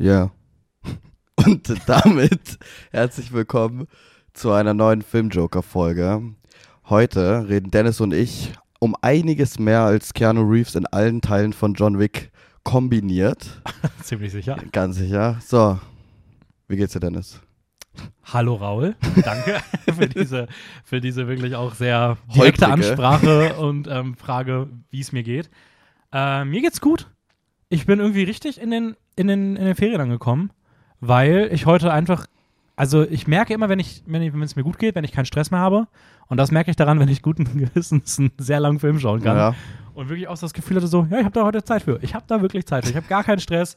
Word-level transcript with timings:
Ja. 0.00 0.30
Und 1.44 1.74
damit 1.88 2.58
herzlich 2.92 3.32
willkommen 3.32 3.88
zu 4.32 4.52
einer 4.52 4.72
neuen 4.72 5.02
Filmjoker-Folge. 5.02 6.22
Heute 6.88 7.48
reden 7.48 7.72
Dennis 7.72 8.00
und 8.00 8.14
ich 8.14 8.52
um 8.78 8.94
einiges 9.02 9.58
mehr 9.58 9.80
als 9.80 10.14
Keanu 10.14 10.42
Reeves 10.42 10.76
in 10.76 10.86
allen 10.86 11.20
Teilen 11.20 11.52
von 11.52 11.74
John 11.74 11.98
Wick 11.98 12.30
kombiniert. 12.62 13.60
Ziemlich 14.04 14.30
sicher. 14.30 14.56
Ganz 14.70 14.98
sicher. 14.98 15.40
So, 15.44 15.80
wie 16.68 16.76
geht's 16.76 16.92
dir, 16.92 17.00
Dennis? 17.00 17.40
Hallo 18.22 18.54
Raul, 18.54 18.94
danke 19.24 19.58
für 19.92 20.06
diese, 20.06 20.46
für 20.84 21.00
diese 21.00 21.26
wirklich 21.26 21.56
auch 21.56 21.74
sehr 21.74 22.18
direkte 22.32 22.68
Holprige. 22.68 22.88
Ansprache 22.88 23.54
und 23.54 23.88
ähm, 23.88 24.14
Frage, 24.14 24.68
wie 24.90 25.00
es 25.00 25.10
mir 25.10 25.24
geht. 25.24 25.50
Äh, 26.12 26.44
mir 26.44 26.60
geht's 26.60 26.80
gut. 26.80 27.10
Ich 27.70 27.86
bin 27.86 28.00
irgendwie 28.00 28.22
richtig 28.22 28.60
in 28.60 28.70
den, 28.70 28.96
in, 29.16 29.26
den, 29.26 29.56
in 29.56 29.64
den 29.64 29.74
Ferien 29.74 30.00
angekommen, 30.00 30.50
weil 31.00 31.50
ich 31.52 31.66
heute 31.66 31.92
einfach, 31.92 32.26
also 32.76 33.02
ich 33.02 33.26
merke 33.26 33.52
immer, 33.52 33.68
wenn 33.68 33.78
ich, 33.78 34.02
wenn 34.06 34.42
es 34.42 34.56
mir 34.56 34.62
gut 34.62 34.78
geht, 34.78 34.94
wenn 34.94 35.04
ich 35.04 35.12
keinen 35.12 35.26
Stress 35.26 35.50
mehr 35.50 35.60
habe. 35.60 35.86
Und 36.28 36.38
das 36.38 36.50
merke 36.50 36.70
ich 36.70 36.76
daran, 36.76 36.98
wenn 36.98 37.08
ich 37.08 37.22
guten 37.22 37.44
Gewissens 37.58 38.18
einen 38.18 38.32
sehr 38.38 38.60
langen 38.60 38.80
Film 38.80 38.98
schauen 38.98 39.22
kann. 39.22 39.36
Ja. 39.36 39.54
Und 39.94 40.08
wirklich 40.08 40.28
auch 40.28 40.36
so 40.36 40.46
das 40.46 40.54
Gefühl 40.54 40.76
hatte, 40.76 40.86
so, 40.86 41.06
ja, 41.10 41.18
ich 41.18 41.24
habe 41.24 41.34
da 41.34 41.44
heute 41.44 41.62
Zeit 41.62 41.82
für. 41.82 41.98
Ich 42.02 42.14
habe 42.14 42.24
da 42.26 42.40
wirklich 42.40 42.66
Zeit 42.66 42.84
für. 42.84 42.90
Ich 42.90 42.96
habe 42.96 43.06
gar 43.06 43.24
keinen 43.24 43.40
Stress. 43.40 43.76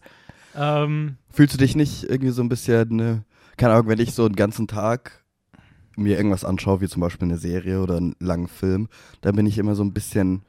Ähm, 0.56 1.18
Fühlst 1.30 1.54
du 1.54 1.58
dich 1.58 1.76
nicht 1.76 2.04
irgendwie 2.04 2.32
so 2.32 2.42
ein 2.42 2.50
bisschen, 2.50 2.96
ne, 2.96 3.24
keine 3.58 3.74
Ahnung, 3.74 3.88
wenn 3.88 4.00
ich 4.00 4.14
so 4.14 4.26
einen 4.26 4.36
ganzen 4.36 4.68
Tag 4.68 5.24
mir 5.98 6.18
irgendwas 6.18 6.46
anschaue, 6.46 6.82
wie 6.82 6.88
zum 6.88 7.02
Beispiel 7.02 7.28
eine 7.28 7.38
Serie 7.38 7.82
oder 7.82 7.98
einen 7.98 8.16
langen 8.20 8.48
Film, 8.48 8.88
dann 9.22 9.36
bin 9.36 9.46
ich 9.46 9.58
immer 9.58 9.76
so 9.76 9.84
ein 9.84 9.94
bisschen 9.94 10.44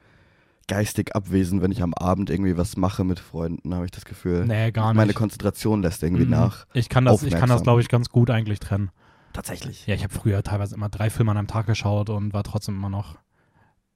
geistig 0.67 1.15
abwesend, 1.15 1.61
wenn 1.61 1.71
ich 1.71 1.81
am 1.83 1.93
Abend 1.93 2.29
irgendwie 2.29 2.57
was 2.57 2.77
mache 2.77 3.03
mit 3.03 3.19
Freunden, 3.19 3.73
habe 3.75 3.85
ich 3.85 3.91
das 3.91 4.05
Gefühl. 4.05 4.45
nee, 4.45 4.71
gar 4.71 4.87
nicht. 4.89 4.97
Meine 4.97 5.13
Konzentration 5.13 5.81
lässt 5.81 6.03
irgendwie 6.03 6.25
Mhm. 6.25 6.31
nach. 6.31 6.65
Ich 6.73 6.89
kann 6.89 7.05
das, 7.05 7.21
ich 7.23 7.33
kann 7.35 7.49
das, 7.49 7.63
glaube 7.63 7.81
ich, 7.81 7.89
ganz 7.89 8.09
gut 8.09 8.29
eigentlich 8.29 8.59
trennen. 8.59 8.89
Tatsächlich. 9.33 9.87
Ja, 9.87 9.95
ich 9.95 10.03
habe 10.03 10.13
früher 10.13 10.43
teilweise 10.43 10.75
immer 10.75 10.89
drei 10.89 11.09
Filme 11.09 11.31
an 11.31 11.37
einem 11.37 11.47
Tag 11.47 11.65
geschaut 11.65 12.09
und 12.09 12.33
war 12.33 12.43
trotzdem 12.43 12.75
immer 12.75 12.89
noch 12.89 13.17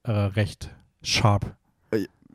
äh, 0.02 0.10
recht 0.10 0.70
sharp. 1.02 1.54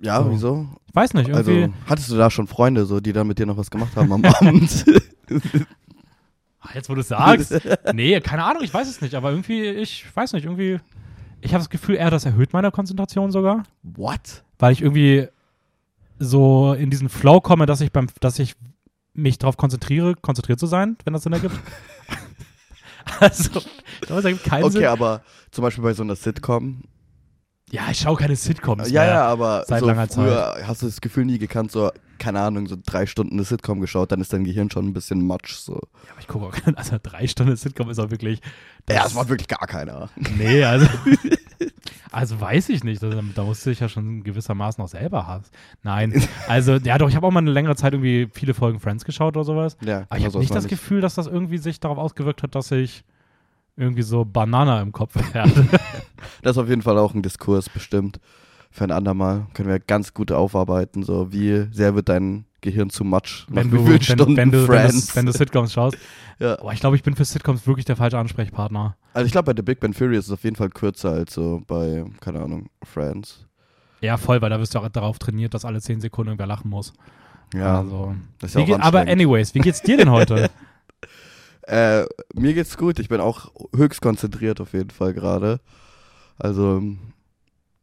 Ja, 0.02 0.22
So. 0.23 0.31
wieso? 0.31 0.67
Ich 0.88 0.95
weiß 0.95 1.14
nicht, 1.14 1.30
irgendwie. 1.30 1.64
Also, 1.64 1.73
hattest 1.88 2.11
du 2.11 2.17
da 2.17 2.30
schon 2.31 2.48
Freunde, 2.48 2.86
so, 2.86 3.00
die 3.00 3.14
dann 3.14 3.28
mit 3.28 3.39
dir 3.39 3.45
noch 3.45 3.58
was 3.58 3.70
gemacht 3.72 3.95
haben 3.95 4.11
am 4.11 4.26
Abend? 4.26 4.86
Ah, 6.59 6.70
jetzt, 6.73 6.89
wo 6.89 6.95
du 6.95 7.02
es 7.02 7.09
sagst. 7.09 7.54
nee, 7.94 8.20
keine 8.22 8.44
Ahnung, 8.45 8.64
ich 8.64 8.73
weiß 8.73 8.88
es 8.89 9.02
nicht, 9.02 9.16
aber 9.16 9.31
irgendwie, 9.31 9.64
ich 9.66 10.06
weiß 10.16 10.34
nicht, 10.34 10.45
irgendwie. 10.45 10.80
Ich 11.44 11.53
habe 11.53 11.59
das 11.61 11.69
Gefühl, 11.69 11.95
eher 11.95 12.09
das 12.09 12.25
erhöht 12.25 12.53
meine 12.53 12.72
Konzentration 12.72 13.31
sogar, 13.31 13.63
What? 13.83 14.44
weil 14.59 14.72
ich 14.72 14.81
irgendwie 14.81 15.27
so 16.19 16.73
in 16.73 16.89
diesen 16.89 17.09
Flow 17.09 17.41
komme, 17.41 17.66
dass 17.66 17.81
ich 17.81 17.91
beim, 17.91 18.08
dass 18.22 18.39
ich 18.39 18.55
mich 19.13 19.38
darauf 19.39 19.58
konzentriere, 19.58 20.16
konzentriert 20.16 20.59
zu 20.59 20.67
sein, 20.67 20.95
wenn 21.03 21.14
das 21.14 21.23
Sinn 21.23 21.33
ergibt. 21.33 21.55
also, 23.19 23.61
es 24.02 24.09
ergibt 24.25 24.45
keinen 24.45 24.64
Okay, 24.64 24.73
Sinn. 24.73 24.86
aber 24.86 25.21
zum 25.52 25.64
Beispiel 25.64 25.83
bei 25.83 25.94
so 25.94 26.03
einer 26.03 26.16
Sitcom. 26.16 26.83
Ja, 27.72 27.83
ich 27.89 28.00
schaue 28.00 28.17
keine 28.17 28.36
Sitcoms 28.36 28.89
Ja, 28.92 29.02
mehr. 29.02 29.09
ja, 29.14 29.25
aber 29.25 29.64
seit 29.67 29.80
so 29.80 29.88
langer 29.88 30.08
früher 30.08 30.58
hast 30.67 30.81
du 30.81 30.86
das 30.86 31.02
Gefühl 31.02 31.25
nie 31.25 31.39
gekannt, 31.39 31.72
so, 31.72 31.92
keine 32.20 32.39
Ahnung, 32.39 32.67
so 32.67 32.75
drei 32.83 33.05
Stunden 33.08 33.33
eine 33.33 33.44
Sitcom 33.45 33.81
geschaut, 33.81 34.11
dann 34.11 34.22
ist 34.22 34.31
dein 34.31 34.44
Gehirn 34.44 34.70
schon 34.70 34.86
ein 34.88 34.94
bisschen 34.94 35.25
matsch, 35.25 35.53
so. 35.55 35.73
Ja, 36.05 36.11
aber 36.11 36.20
ich 36.20 36.28
gucke 36.28 36.45
auch, 36.45 36.52
keine- 36.52 36.78
also 36.78 36.97
drei 37.02 37.25
Stunden 37.28 37.55
Sitcom 37.55 37.89
ist 37.89 38.00
auch 38.00 38.11
wirklich. 38.11 38.42
Ja, 38.89 39.03
das 39.03 39.14
macht 39.16 39.30
wirklich 39.30 39.47
gar 39.47 39.66
keiner. 39.67 40.09
Nee, 40.38 40.64
also. 40.64 40.86
also 42.11 42.39
weiß 42.39 42.70
ich 42.70 42.83
nicht. 42.83 43.03
Also, 43.03 43.20
da 43.33 43.44
musste 43.44 43.72
ich 43.72 43.80
ja 43.80 43.89
schon 43.89 44.23
gewissermaßen 44.23 44.83
auch 44.83 44.88
selber 44.89 45.25
hassen. 45.27 45.50
Nein. 45.81 46.14
Also, 46.48 46.73
ja, 46.75 46.98
doch, 46.98 47.09
ich 47.09 47.16
habe 47.16 47.25
auch 47.25 47.31
mal 47.31 47.39
eine 47.39 47.52
längere 47.52 47.75
Zeit 47.75 47.94
irgendwie 47.94 48.30
viele 48.33 48.53
Folgen 48.53 48.80
Friends 48.80 49.05
geschaut 49.05 49.36
oder 49.36 49.45
sowas. 49.45 49.77
Ja, 49.83 50.05
Aber 50.09 50.17
ich 50.20 50.25
habe 50.25 50.38
nicht 50.39 50.50
war 50.52 50.55
das 50.55 50.67
Gefühl, 50.67 51.02
dass 51.02 51.16
das 51.16 51.25
irgendwie 51.27 51.58
sich 51.58 51.80
darauf 51.80 51.98
ausgewirkt 51.98 52.44
hat, 52.44 52.53
dass 52.55 52.70
ich 52.72 53.03
irgendwie 53.76 54.04
so 54.04 54.26
Banana 54.26 54.82
im 54.82 54.92
Kopf 54.92 55.16
werde. 55.34 55.68
Das 56.42 56.52
ist 56.52 56.58
auf 56.58 56.70
jeden 56.70 56.82
Fall 56.82 56.98
auch 56.98 57.14
ein 57.14 57.22
Diskurs 57.22 57.70
bestimmt. 57.70 58.20
Für 58.72 58.86
ein 58.86 58.92
andermal 58.92 59.48
können 59.54 59.70
wir 59.70 59.80
ganz 59.80 60.14
gut 60.14 60.32
aufarbeiten, 60.32 61.04
so 61.04 61.32
wie 61.32 61.67
sehr 61.72 61.95
wird 61.95 62.10
dein 62.10 62.45
Gehirn 62.62 62.89
zu 62.89 63.04
matsch 63.04 63.45
nach 63.50 63.58
wenn, 63.58 63.72
du, 63.72 63.86
wenn, 63.88 64.02
Stunden 64.02 64.38
wenn, 64.38 64.52
du, 64.52 64.67
wenn, 64.67 64.89
du, 64.92 65.16
wenn 65.16 65.26
du 65.26 65.32
Sitcoms 65.32 65.73
schaust. 65.73 65.98
ja. 66.39 66.60
Aber 66.60 66.73
ich 66.73 66.80
glaube, 66.80 66.95
ich 66.95 67.04
bin 67.04 67.16
für 67.16 67.26
Sitcoms 67.26 67.67
wirklich 67.67 67.86
der 67.86 67.98
falsche 67.98 68.17
Ansprechpartner. 68.17 68.95
Also 69.14 69.26
ich 69.26 69.32
glaube, 69.32 69.54
bei 69.54 69.56
The 69.56 69.64
Big 69.64 69.80
Bang 69.80 69.94
Theory 69.94 70.17
ist 70.17 70.26
es 70.28 70.32
auf 70.32 70.44
jeden 70.44 70.56
Fall 70.56 70.70
kürzer 70.70 71.12
als 71.12 71.33
so 71.33 71.62
bei, 71.67 72.06
keine 72.22 72.42
Ahnung, 72.42 72.70
Friends. 72.83 73.45
Ja, 74.02 74.17
voll, 74.17 74.42
weil 74.42 74.50
da 74.50 74.60
wirst 74.60 74.76
du 74.76 74.80
auch 74.80 74.89
darauf 74.89 75.20
trainiert, 75.20 75.54
dass 75.54 75.66
alle 75.66 75.82
zehn 75.82 76.02
Sekunden 76.02 76.30
irgendwer 76.30 76.48
lachen 76.48 76.70
muss. 76.70 76.94
Ja, 77.54 77.80
Also, 77.80 78.16
das 78.39 78.52
ist 78.52 78.60
ja 78.60 78.66
geht, 78.66 78.80
aber 78.82 79.02
anyways, 79.02 79.54
wie 79.54 79.60
geht's 79.60 79.82
dir 79.82 79.98
denn 79.98 80.10
heute? 80.10 80.50
Äh, 81.64 82.06
mir 82.34 82.54
geht's 82.54 82.78
gut. 82.78 83.00
Ich 83.00 83.10
bin 83.10 83.22
auch 83.22 83.52
höchst 83.76 84.02
konzentriert 84.02 84.60
auf 84.62 84.74
jeden 84.74 84.90
Fall 84.90 85.14
gerade. 85.14 85.60
Also, 86.38 86.82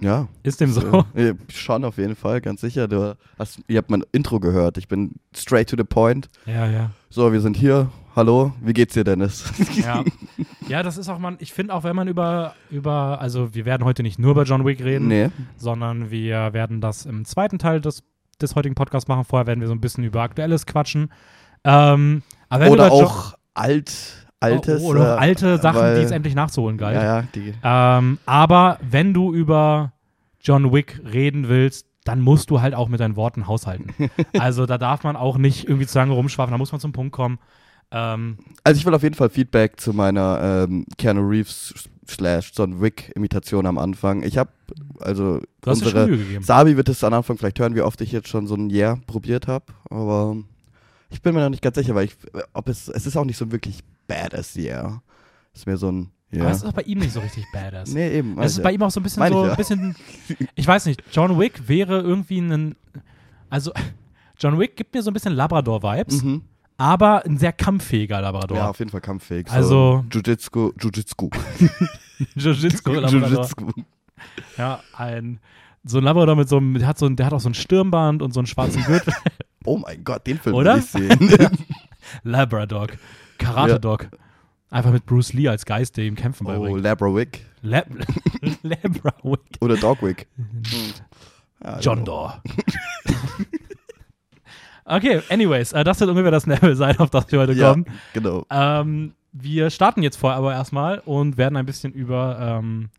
ja. 0.01 0.29
Ist 0.43 0.61
dem 0.61 0.73
so? 0.73 1.05
Äh, 1.15 1.35
schon 1.49 1.85
auf 1.85 1.99
jeden 1.99 2.17
Fall, 2.17 2.41
ganz 2.41 2.61
sicher. 2.61 2.89
Du 2.89 3.17
hast, 3.39 3.61
ihr 3.69 3.79
habt 3.79 3.91
mein 3.91 4.05
Intro 4.13 4.41
gehört. 4.41 4.79
Ich 4.79 4.89
bin 4.89 5.17
straight 5.35 5.69
to 5.69 5.77
the 5.77 5.85
point. 5.85 6.29
Ja, 6.47 6.67
ja. 6.67 6.91
So, 7.11 7.33
wir 7.33 7.41
sind 7.41 7.57
hier. 7.57 7.91
Hallo, 8.17 8.53
wie 8.61 8.73
geht's 8.73 8.95
dir, 8.95 9.05
Dennis? 9.05 9.45
Ja. 9.77 10.05
ja, 10.69 10.83
das 10.83 10.99
ist 10.99 11.09
auch 11.09 11.19
man, 11.19 11.37
ich 11.39 11.53
finde 11.53 11.73
auch, 11.73 11.85
wenn 11.85 11.95
man 11.95 12.09
über, 12.09 12.55
über, 12.69 13.21
also 13.21 13.55
wir 13.55 13.65
werden 13.65 13.85
heute 13.85 14.03
nicht 14.03 14.19
nur 14.19 14.33
über 14.33 14.43
John 14.43 14.67
Wick 14.67 14.83
reden, 14.83 15.07
nee. 15.07 15.31
sondern 15.57 16.11
wir 16.11 16.53
werden 16.53 16.81
das 16.81 17.07
im 17.07 17.25
zweiten 17.25 17.59
Teil 17.59 17.81
des, 17.81 18.03
des 18.43 18.57
heutigen 18.57 18.75
Podcasts 18.75 19.07
machen. 19.07 19.25
Vorher 19.25 19.47
werden 19.47 19.61
wir 19.61 19.69
so 19.69 19.75
ein 19.75 19.81
bisschen 19.81 20.03
über 20.03 20.23
Aktuelles 20.23 20.67
quatschen. 20.67 21.13
Ähm, 21.63 22.23
aber 22.49 22.65
wenn 22.65 22.73
Oder 22.73 22.91
auch 22.91 23.35
alt, 23.61 23.93
altes. 24.41 24.83
Jo- 24.83 24.89
oder 24.89 25.01
auch 25.15 25.17
äh, 25.19 25.21
alte 25.21 25.59
Sachen, 25.59 25.81
weil- 25.81 25.99
die 25.99 26.05
es 26.05 26.11
endlich 26.11 26.35
nachzuholen 26.35 26.79
galt. 26.79 26.97
Ja, 26.97 27.03
ja, 27.21 27.25
die. 27.35 27.55
Ähm, 27.63 28.19
aber 28.27 28.79
wenn 28.89 29.15
du 29.15 29.33
über 29.33 29.93
John 30.41 30.73
Wick 30.73 31.01
reden 31.13 31.49
willst, 31.49 31.87
dann 32.05 32.21
musst 32.21 32.51
du 32.51 32.61
halt 32.63 32.75
auch 32.75 32.89
mit 32.89 33.01
deinen 33.01 33.17
Worten 33.17 33.47
haushalten. 33.47 33.93
also 34.39 34.67
da 34.67 34.79
darf 34.79 35.05
man 35.05 35.17
auch 35.17 35.37
nicht 35.39 35.69
irgendwie 35.69 35.87
zu 35.87 35.99
lange 35.99 36.13
rumschwafen, 36.13 36.51
da 36.53 36.59
muss 36.59 36.73
man 36.73 36.81
zum 36.81 36.93
Punkt 36.93 37.13
kommen. 37.13 37.39
Ähm, 37.93 38.39
Also 38.65 38.79
ich 38.79 38.87
will 38.87 38.95
auf 38.95 39.03
jeden 39.03 39.15
Fall 39.17 39.31
Feedback 39.31 39.79
zu 39.81 39.93
meiner 39.93 40.67
ähm, 40.69 40.87
Keanu 40.97 41.27
Reeves 41.29 41.75
slash 42.09 42.53
John 42.57 42.81
Wick 42.81 43.13
Imitation 43.15 43.67
am 43.67 43.79
Anfang. 43.79 44.23
Ich 44.23 44.39
habe 44.39 44.51
also 45.01 45.41
unsere. 45.65 46.09
Sabi 46.41 46.77
wird 46.77 46.89
es 46.89 47.05
am 47.05 47.13
Anfang 47.13 47.37
vielleicht 47.37 47.59
hören, 47.59 47.75
wie 47.75 47.83
oft 47.83 48.01
ich 48.01 48.13
jetzt 48.13 48.29
schon 48.29 48.47
so 48.47 48.55
ein 48.55 48.71
Yeah 48.71 48.97
probiert 49.07 49.47
habe, 49.47 49.67
aber 49.91 50.37
ich 51.11 51.23
bin 51.23 51.35
mir 51.35 51.41
noch 51.43 51.51
nicht 51.51 51.63
ganz 51.63 51.77
sicher, 51.77 51.95
weil 51.95 52.07
ich 52.07 52.17
ob 52.53 52.69
es 52.69 52.89
es 52.89 53.07
ist 53.07 53.17
auch 53.17 53.25
nicht 53.25 53.37
so 53.37 53.51
wirklich 53.53 53.81
badass 54.07 54.57
Yeah. 54.57 55.03
Ist 55.53 55.67
mir 55.67 55.77
so 55.77 55.91
ein 55.91 56.11
Aber 56.33 56.43
Yeah. 56.43 56.51
es 56.51 56.57
ist 56.59 56.65
auch 56.65 56.73
bei 56.73 56.83
ihm 56.83 56.99
nicht 56.99 57.13
so 57.13 57.21
richtig 57.21 57.45
badass. 57.53 57.93
Nee, 57.93 58.19
eben. 58.19 58.39
Es 58.41 58.53
ist 58.53 58.59
ja. 58.59 58.65
bei 58.65 58.73
ihm 58.73 58.83
auch 58.83 58.91
so 58.91 59.01
ein 59.01 59.03
bisschen 59.03 59.21
Meine 59.21 59.35
ich 59.35 59.41
so 59.41 59.47
ja. 59.47 59.51
ein 59.53 59.57
bisschen. 59.57 59.97
Ich 60.55 60.67
weiß 60.67 60.87
nicht, 60.87 61.03
John 61.13 61.39
Wick 61.39 61.69
wäre 61.69 62.01
irgendwie 62.01 62.39
ein. 62.41 62.77
Also, 63.49 63.73
John 64.39 64.59
Wick 64.59 64.77
gibt 64.77 64.95
mir 64.95 65.03
so 65.03 65.11
ein 65.11 65.15
bisschen 65.15 65.35
Labrador-Vibes, 65.35 66.23
mhm. 66.23 66.43
aber 66.79 67.25
ein 67.27 67.37
sehr 67.37 67.53
kampffähiger 67.53 68.21
Labrador. 68.21 68.57
Ja, 68.57 68.71
auf 68.71 68.79
jeden 68.79 68.91
Fall 68.91 69.01
kampffähig. 69.01 69.49
So 69.49 69.55
Also- 69.55 70.05
Jiu-Jitsu, 70.11 70.73
Jiu-Jitsu. 70.79 71.31
Jiu-Jitsu-Labrador. 72.37 73.29
Jiu-Jitsu. 73.29 73.83
ja, 74.57 74.81
ein. 74.97 75.41
So 75.83 75.99
ein 75.99 76.05
Labrador 76.05 76.37
mit 76.37 76.49
so 76.49 76.59
einem, 76.59 76.75
der 76.75 76.87
hat, 76.87 76.99
so 76.99 77.07
ein, 77.07 77.17
der 77.17 77.27
hat 77.27 77.33
auch 77.33 77.41
so 77.41 77.49
ein 77.49 77.55
Stirnband 77.55 78.23
und 78.23 78.33
so 78.33 78.41
einen 78.41 78.47
schwarzen 78.47 78.83
Gürtel. 78.85 79.15
Oh 79.65 79.77
mein 79.77 80.05
Gott, 80.05 80.27
den 80.27 80.39
Film 80.39 80.57
Oder? 80.57 80.75
will 80.75 80.81
ich 80.81 80.87
sehen. 80.87 81.49
Labrador. 82.23 82.89
Karate-Dog. 83.39 84.09
Einfach 84.71 84.93
mit 84.93 85.05
Bruce 85.05 85.33
Lee 85.33 85.49
als 85.49 85.65
Geist, 85.67 85.97
der 85.97 86.05
ihm 86.05 86.15
kämpfen 86.15 86.47
oh, 86.47 86.51
beibringt. 86.51 86.83
Labrawick. 86.83 87.45
Lab 87.63 87.87
Labrador. 88.63 89.39
Oder 89.61 89.77
Dogwick. 89.77 90.29
John 91.81 92.05
genau. 92.05 92.05
Doe. 92.05 92.43
okay, 94.85 95.23
anyways, 95.29 95.73
äh, 95.73 95.85
das 95.85 96.01
wird 96.01 96.09
ungefähr 96.11 96.31
das 96.31 96.47
Level 96.47 96.77
sein, 96.77 96.99
auf 96.99 97.11
das 97.11 97.31
wir 97.33 97.41
heute 97.41 97.53
Ja, 97.53 97.73
kommen. 97.73 97.87
genau. 98.13 98.47
Ähm, 98.49 99.15
wir 99.33 99.71
starten 99.71 100.03
jetzt 100.03 100.17
vorher 100.17 100.39
aber 100.39 100.53
erstmal 100.53 101.01
und 101.01 101.37
werden 101.37 101.57
ein 101.57 101.67
bisschen 101.67 101.93
über 101.93 102.39
ähm, 102.41 102.91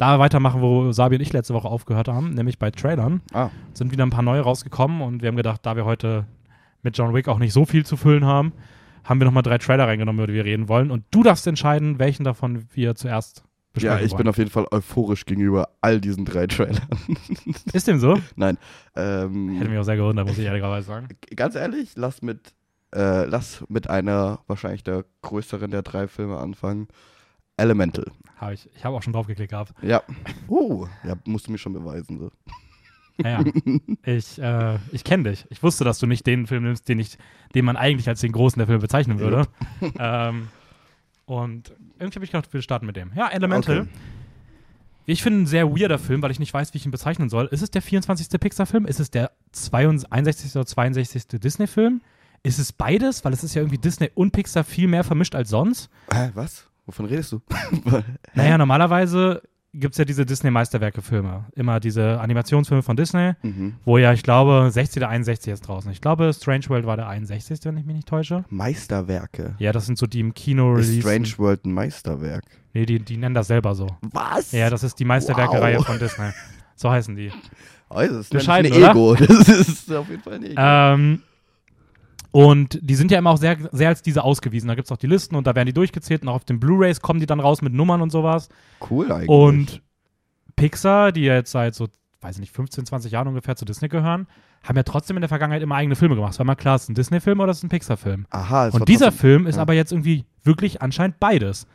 da 0.00 0.18
weitermachen, 0.18 0.62
wo 0.62 0.92
Sabi 0.92 1.16
und 1.16 1.22
ich 1.22 1.32
letzte 1.32 1.52
Woche 1.52 1.68
aufgehört 1.68 2.08
haben, 2.08 2.30
nämlich 2.30 2.58
bei 2.58 2.70
Trailern. 2.70 3.20
Ah, 3.34 3.50
Sind 3.74 3.92
wieder 3.92 4.04
ein 4.04 4.10
paar 4.10 4.22
neue 4.22 4.40
rausgekommen 4.40 5.02
und 5.02 5.20
wir 5.20 5.28
haben 5.28 5.36
gedacht, 5.36 5.60
da 5.64 5.76
wir 5.76 5.84
heute 5.84 6.26
mit 6.82 6.96
John 6.96 7.12
Wick 7.12 7.28
auch 7.28 7.38
nicht 7.38 7.52
so 7.52 7.66
viel 7.66 7.84
zu 7.84 7.98
füllen 7.98 8.24
haben, 8.24 8.52
haben 9.04 9.20
wir 9.20 9.26
nochmal 9.26 9.42
drei 9.42 9.58
Trailer 9.58 9.86
reingenommen, 9.86 10.18
über 10.18 10.28
die 10.28 10.32
wir 10.34 10.44
reden 10.46 10.68
wollen. 10.68 10.90
Und 10.90 11.04
du 11.10 11.22
darfst 11.22 11.46
entscheiden, 11.46 11.98
welchen 11.98 12.24
davon 12.24 12.64
wir 12.72 12.94
zuerst 12.94 13.44
besprechen 13.74 13.98
ja, 13.98 14.04
ich 14.04 14.12
wollen. 14.12 14.18
bin 14.18 14.28
auf 14.28 14.38
jeden 14.38 14.50
Fall 14.50 14.66
euphorisch 14.70 15.26
gegenüber 15.26 15.68
all 15.82 16.00
diesen 16.00 16.24
drei 16.24 16.46
Trailern. 16.46 16.88
Ist 17.74 17.86
dem 17.86 17.98
so? 17.98 18.18
Nein. 18.36 18.56
Ähm, 18.96 19.58
Hätte 19.58 19.68
mich 19.68 19.78
auch 19.78 19.84
sehr 19.84 19.96
gewundert, 19.96 20.26
muss 20.26 20.38
ich 20.38 20.46
ehrlicherweise 20.46 20.86
sagen. 20.86 21.08
ganz 21.36 21.56
ehrlich, 21.56 21.90
lass 21.96 22.22
mit, 22.22 22.54
äh, 22.94 23.26
lass 23.26 23.64
mit 23.68 23.90
einer 23.90 24.40
wahrscheinlich 24.46 24.82
der 24.82 25.04
größeren 25.20 25.70
der 25.70 25.82
drei 25.82 26.08
Filme 26.08 26.38
anfangen. 26.38 26.88
Elemental. 27.58 28.06
Habe 28.40 28.54
ich. 28.54 28.68
Ich 28.74 28.84
habe 28.84 28.96
auch 28.96 29.02
schon 29.02 29.12
draufgeklickt 29.12 29.50
gehabt. 29.50 29.74
Ja. 29.82 30.02
Oh, 30.48 30.88
ja, 31.04 31.14
musst 31.26 31.46
du 31.46 31.52
mir 31.52 31.58
schon 31.58 31.72
beweisen. 31.72 32.18
So. 32.18 32.30
Ja, 33.22 33.42
ja. 33.42 33.44
Ich, 34.04 34.40
äh, 34.40 34.78
ich 34.92 35.04
kenne 35.04 35.30
dich. 35.30 35.46
Ich 35.50 35.62
wusste, 35.62 35.84
dass 35.84 35.98
du 35.98 36.06
nicht 36.06 36.26
den 36.26 36.46
Film 36.46 36.64
nimmst, 36.64 36.88
den, 36.88 36.98
ich, 36.98 37.18
den 37.54 37.64
man 37.64 37.76
eigentlich 37.76 38.08
als 38.08 38.20
den 38.20 38.32
großen 38.32 38.58
der 38.58 38.66
Filme 38.66 38.80
bezeichnen 38.80 39.18
würde. 39.20 39.46
ähm, 39.98 40.48
und 41.26 41.72
irgendwie 41.98 42.16
habe 42.16 42.24
ich 42.24 42.32
gedacht, 42.32 42.52
wir 42.52 42.62
starten 42.62 42.86
mit 42.86 42.96
dem. 42.96 43.12
Ja, 43.14 43.28
Elemental. 43.28 43.82
Okay. 43.82 43.90
Ich 45.06 45.22
finde 45.22 45.42
ein 45.42 45.46
sehr 45.46 45.70
weirder 45.70 45.98
Film, 45.98 46.22
weil 46.22 46.30
ich 46.30 46.38
nicht 46.38 46.52
weiß, 46.52 46.72
wie 46.72 46.78
ich 46.78 46.84
ihn 46.84 46.90
bezeichnen 46.90 47.28
soll. 47.28 47.46
Ist 47.46 47.62
es 47.62 47.70
der 47.70 47.82
24. 47.82 48.28
Pixar-Film? 48.40 48.86
Ist 48.86 49.00
es 49.00 49.10
der 49.10 49.30
62. 49.52 50.56
oder 50.56 50.66
62. 50.66 51.40
Disney-Film? 51.40 52.00
Ist 52.42 52.58
es 52.58 52.72
beides? 52.72 53.24
Weil 53.24 53.32
es 53.32 53.44
ist 53.44 53.54
ja 53.54 53.62
irgendwie 53.62 53.78
Disney 53.78 54.10
und 54.14 54.32
Pixar 54.32 54.64
viel 54.64 54.88
mehr 54.88 55.04
vermischt 55.04 55.34
als 55.34 55.50
sonst. 55.50 55.90
Hä, 56.12 56.30
was? 56.34 56.69
Wovon 56.90 57.06
redest 57.06 57.30
du? 57.30 57.40
Naja, 58.34 58.58
normalerweise 58.58 59.42
gibt 59.72 59.94
es 59.94 59.98
ja 59.98 60.04
diese 60.04 60.26
Disney-Meisterwerke-Filme. 60.26 61.44
Immer 61.54 61.78
diese 61.78 62.18
Animationsfilme 62.18 62.82
von 62.82 62.96
Disney, 62.96 63.34
mhm. 63.42 63.74
wo 63.84 63.96
ja, 63.98 64.12
ich 64.12 64.24
glaube, 64.24 64.68
60 64.72 64.96
oder 65.02 65.08
61 65.10 65.52
ist 65.52 65.60
draußen. 65.60 65.92
Ich 65.92 66.00
glaube, 66.00 66.32
Strange 66.34 66.64
World 66.66 66.86
war 66.86 66.96
der 66.96 67.06
61. 67.06 67.60
wenn 67.62 67.76
ich 67.76 67.86
mich 67.86 67.94
nicht 67.94 68.08
täusche. 68.08 68.44
Meisterwerke. 68.50 69.54
Ja, 69.60 69.70
das 69.70 69.86
sind 69.86 69.98
so 69.98 70.08
die 70.08 70.18
im 70.18 70.34
Kino 70.34 70.74
Ist 70.74 70.88
release. 70.88 71.02
Strange 71.02 71.38
World 71.38 71.64
ein 71.64 71.72
Meisterwerk? 71.74 72.42
Nee, 72.72 72.86
die, 72.86 72.98
die 72.98 73.16
nennen 73.16 73.36
das 73.36 73.46
selber 73.46 73.76
so. 73.76 73.86
Was? 74.00 74.50
Ja, 74.50 74.68
das 74.68 74.82
ist 74.82 74.98
die 74.98 75.04
Meisterwerke-Reihe 75.04 75.78
Wow. 75.78 75.86
von 75.86 76.00
Disney. 76.00 76.30
So 76.74 76.90
heißen 76.90 77.14
die. 77.14 77.30
Oh, 77.92 77.98
das 77.98 78.10
ist 78.12 78.30
Bescheiden, 78.30 78.72
ein 78.72 78.82
Ego. 78.90 79.14
Das 79.18 79.48
ist 79.48 79.92
auf 79.92 80.08
jeden 80.08 80.22
Fall 80.22 80.34
ein 80.34 80.44
Ego. 80.44 80.54
Ähm, 80.56 81.22
und 82.32 82.78
die 82.82 82.94
sind 82.94 83.10
ja 83.10 83.18
immer 83.18 83.30
auch 83.30 83.36
sehr, 83.38 83.56
sehr 83.72 83.88
als 83.88 84.02
diese 84.02 84.22
ausgewiesen. 84.24 84.68
Da 84.68 84.74
gibt 84.74 84.86
es 84.86 84.92
auch 84.92 84.96
die 84.98 85.06
Listen 85.06 85.34
und 85.36 85.46
da 85.46 85.54
werden 85.54 85.66
die 85.66 85.72
durchgezählt 85.72 86.22
und 86.22 86.28
auch 86.28 86.34
auf 86.36 86.44
den 86.44 86.60
Blu-Rays 86.60 87.00
kommen 87.00 87.20
die 87.20 87.26
dann 87.26 87.40
raus 87.40 87.62
mit 87.62 87.72
Nummern 87.72 88.00
und 88.02 88.10
sowas. 88.10 88.48
cool 88.90 89.10
eigentlich. 89.10 89.28
Und 89.28 89.82
Pixar, 90.56 91.12
die 91.12 91.22
ja 91.22 91.34
jetzt 91.34 91.50
seit 91.52 91.74
so, 91.74 91.88
weiß 92.20 92.36
ich 92.36 92.40
nicht, 92.40 92.52
15, 92.54 92.86
20 92.86 93.12
Jahren 93.12 93.28
ungefähr 93.28 93.56
zu 93.56 93.64
Disney 93.64 93.88
gehören, 93.88 94.26
haben 94.62 94.76
ja 94.76 94.82
trotzdem 94.82 95.16
in 95.16 95.22
der 95.22 95.28
Vergangenheit 95.28 95.62
immer 95.62 95.76
eigene 95.76 95.96
Filme 95.96 96.14
gemacht. 96.16 96.34
Es 96.34 96.38
war 96.38 96.44
mal 96.46 96.54
klar, 96.54 96.76
ist 96.76 96.82
es 96.82 96.88
ein 96.90 96.94
Disney-Film 96.94 97.40
oder 97.40 97.50
ist 97.50 97.58
es 97.58 97.62
ein 97.64 97.70
Pixar-Film. 97.70 98.26
Aha, 98.30 98.68
es 98.68 98.74
Und 98.74 98.88
dieser 98.88 99.06
trotzdem- 99.06 99.20
Film 99.20 99.46
ist 99.46 99.56
ja. 99.56 99.62
aber 99.62 99.72
jetzt 99.72 99.90
irgendwie 99.92 100.26
wirklich 100.42 100.82
anscheinend 100.82 101.18
beides. 101.18 101.66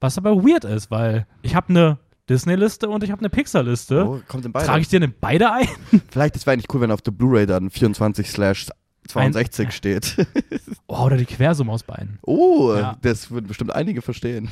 Was 0.00 0.16
aber 0.18 0.36
weird 0.44 0.64
ist, 0.64 0.90
weil 0.90 1.26
ich 1.42 1.54
habe 1.56 1.70
eine 1.70 1.98
Disney-Liste 2.28 2.88
und 2.88 3.02
ich 3.02 3.10
habe 3.10 3.20
eine 3.20 3.30
Pixar-Liste. 3.30 4.06
Oh, 4.06 4.20
kommt 4.28 4.44
in 4.46 4.52
beide. 4.52 4.66
Trage 4.66 4.80
ich 4.82 4.88
dir 4.88 5.00
denn 5.00 5.14
beide 5.20 5.52
ein? 5.52 5.66
Vielleicht, 6.10 6.36
das 6.36 6.46
wäre 6.46 6.52
eigentlich 6.54 6.72
cool, 6.72 6.80
wenn 6.82 6.90
auf 6.92 7.02
der 7.02 7.10
Blu-ray 7.10 7.46
dann 7.46 7.68
24 7.70 8.30
slash 8.30 8.68
62 9.08 9.72
steht. 9.72 10.16
Oh, 10.86 11.04
oder 11.06 11.16
die 11.16 11.24
Quersumme 11.24 11.72
aus 11.72 11.82
beiden. 11.82 12.18
Oh, 12.22 12.74
Ja. 12.74 12.96
das 13.02 13.30
würden 13.30 13.46
bestimmt 13.46 13.74
einige 13.74 14.02
verstehen. 14.02 14.50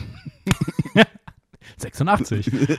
86. 1.78 2.50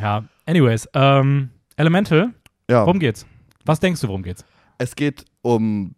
ja, 0.00 0.24
anyways. 0.46 0.88
Ähm, 0.94 1.50
Elemental, 1.76 2.34
Ja, 2.70 2.82
worum 2.82 2.98
geht's? 2.98 3.26
Was 3.64 3.80
denkst 3.80 4.00
du, 4.00 4.08
worum 4.08 4.22
geht's? 4.22 4.44
es 4.78 4.96
geht 4.96 5.24
um 5.42 5.94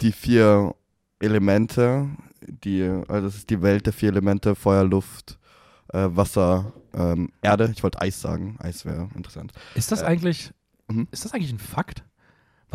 die 0.00 0.12
vier 0.12 0.74
Elemente, 1.20 2.08
die, 2.46 2.82
also 3.08 3.26
das 3.26 3.36
ist 3.36 3.50
die 3.50 3.60
Welt 3.62 3.84
der 3.86 3.92
vier 3.92 4.10
Elemente, 4.10 4.54
Feuer, 4.54 4.84
Luft, 4.84 5.38
äh, 5.92 6.06
Wasser, 6.10 6.72
ähm, 6.94 7.30
Erde. 7.42 7.70
Ich 7.74 7.82
wollte 7.82 8.00
Eis 8.00 8.20
sagen, 8.20 8.56
Eis 8.60 8.84
wäre 8.86 9.08
interessant. 9.14 9.52
Ist 9.74 9.92
das 9.92 10.00
Äh, 10.02 10.06
eigentlich, 10.06 10.52
mhm. 10.88 11.06
ist 11.10 11.24
das 11.24 11.32
eigentlich 11.34 11.52
ein 11.52 11.58
Fakt? 11.58 12.02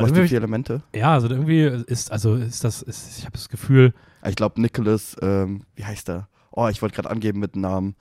Was 0.02 0.14
die 0.14 0.28
vier 0.28 0.38
Elemente? 0.38 0.82
ja, 0.96 1.14
also 1.14 1.30
irgendwie 1.30 1.62
ist, 1.64 2.12
also 2.12 2.36
ist 2.36 2.64
das, 2.64 2.82
ist, 2.82 3.20
ich 3.20 3.26
habe 3.26 3.34
das 3.34 3.50
Gefühl, 3.50 3.94
Ich 4.28 4.36
glaube, 4.36 4.60
Nicholas, 4.62 5.16
ähm, 5.22 5.64
wie 5.76 5.86
heißt 5.86 6.10
er? 6.10 6.28
Oh, 6.52 6.68
ich 6.68 6.82
wollte 6.82 6.96
gerade 6.96 7.10
angeben 7.10 7.40
mit 7.40 7.56
Namen. 7.56 7.96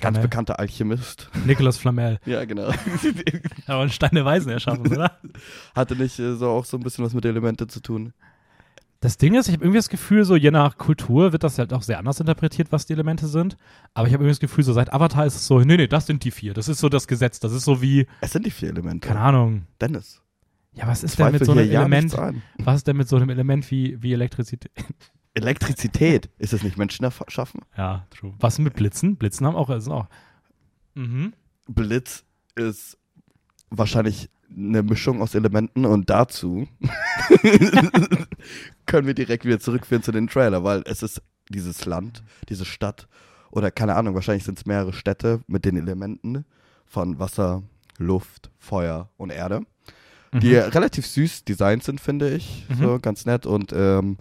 Ganz 0.00 0.16
Flamel. 0.16 0.22
bekannter 0.22 0.58
Alchemist. 0.58 1.30
Nicolas 1.46 1.76
Flamel. 1.78 2.18
Ja, 2.26 2.44
genau. 2.44 2.68
Aber 3.66 3.82
einen 3.82 3.90
Stein 3.90 4.10
der 4.14 4.24
Weisen 4.24 4.50
erschaffen, 4.50 4.86
oder? 4.88 5.18
Hatte 5.74 5.94
nicht 5.94 6.18
äh, 6.18 6.34
so 6.34 6.48
auch 6.48 6.64
so 6.64 6.76
ein 6.76 6.82
bisschen 6.82 7.04
was 7.04 7.14
mit 7.14 7.24
Elemente 7.24 7.66
zu 7.68 7.80
tun. 7.80 8.12
Das 9.00 9.18
Ding 9.18 9.34
ist, 9.34 9.48
ich 9.48 9.52
habe 9.54 9.64
irgendwie 9.64 9.78
das 9.78 9.90
Gefühl, 9.90 10.24
so 10.24 10.34
je 10.34 10.50
nach 10.50 10.78
Kultur 10.78 11.32
wird 11.32 11.44
das 11.44 11.58
halt 11.58 11.72
auch 11.74 11.82
sehr 11.82 11.98
anders 11.98 12.18
interpretiert, 12.20 12.72
was 12.72 12.86
die 12.86 12.94
Elemente 12.94 13.26
sind. 13.28 13.56
Aber 13.92 14.08
ich 14.08 14.14
habe 14.14 14.24
irgendwie 14.24 14.32
das 14.32 14.40
Gefühl, 14.40 14.64
so 14.64 14.72
seit 14.72 14.92
Avatar 14.94 15.26
ist 15.26 15.36
es 15.36 15.46
so, 15.46 15.60
nee, 15.60 15.76
nee, 15.76 15.86
das 15.86 16.06
sind 16.06 16.24
die 16.24 16.30
vier. 16.30 16.54
Das 16.54 16.68
ist 16.68 16.78
so 16.78 16.88
das 16.88 17.06
Gesetz. 17.06 17.38
Das 17.38 17.52
ist 17.52 17.64
so 17.64 17.82
wie, 17.82 18.06
Es 18.22 18.32
sind 18.32 18.46
die 18.46 18.50
vier 18.50 18.70
Elemente. 18.70 19.06
keine 19.06 19.20
Ahnung. 19.20 19.66
Dennis. 19.80 20.22
Ja, 20.74 20.88
was 20.88 21.04
ist 21.04 21.18
denn 21.18 21.32
mit 21.32 21.44
so 21.44 21.52
einem 21.52 21.70
Element, 21.70 22.16
was 22.58 22.76
ist 22.76 22.86
denn 22.86 22.96
mit 22.96 23.08
so 23.08 23.16
einem 23.16 23.30
Element 23.30 23.70
wie, 23.70 24.02
wie 24.02 24.12
Elektrizität? 24.12 24.70
Elektrizität. 25.34 26.30
Ist 26.38 26.52
es 26.52 26.62
nicht 26.62 26.78
Menschen 26.78 27.04
erschaffen? 27.04 27.60
Ja, 27.76 28.06
true. 28.10 28.32
Was 28.38 28.58
mit 28.58 28.74
Blitzen? 28.74 29.16
Blitzen 29.16 29.46
haben 29.46 29.56
auch, 29.56 29.68
sind 29.80 29.92
auch. 29.92 30.06
Mhm. 30.94 31.34
Blitz 31.66 32.24
ist 32.54 32.96
wahrscheinlich 33.70 34.30
eine 34.56 34.82
Mischung 34.82 35.20
aus 35.20 35.34
Elementen 35.34 35.84
und 35.84 36.10
dazu 36.10 36.68
können 38.86 39.06
wir 39.06 39.14
direkt 39.14 39.44
wieder 39.44 39.58
zurückführen 39.58 40.02
zu 40.02 40.12
den 40.12 40.28
Trailer, 40.28 40.62
weil 40.62 40.82
es 40.86 41.02
ist 41.02 41.20
dieses 41.48 41.84
Land, 41.84 42.22
diese 42.48 42.64
Stadt 42.64 43.08
oder 43.50 43.70
keine 43.70 43.96
Ahnung, 43.96 44.14
wahrscheinlich 44.14 44.44
sind 44.44 44.58
es 44.58 44.66
mehrere 44.66 44.92
Städte 44.92 45.40
mit 45.48 45.64
den 45.64 45.76
Elementen 45.76 46.44
von 46.86 47.18
Wasser, 47.18 47.64
Luft, 47.98 48.50
Feuer 48.58 49.08
und 49.16 49.30
Erde, 49.30 49.62
die 50.40 50.48
Mhm. 50.54 50.70
relativ 50.70 51.06
süß 51.06 51.44
designt 51.44 51.82
sind, 51.84 52.00
finde 52.00 52.34
ich, 52.34 52.66
Mhm. 52.68 52.74
so 52.76 52.98
ganz 53.00 53.24
nett 53.26 53.46
und 53.46 53.72
ähm, 53.74 54.18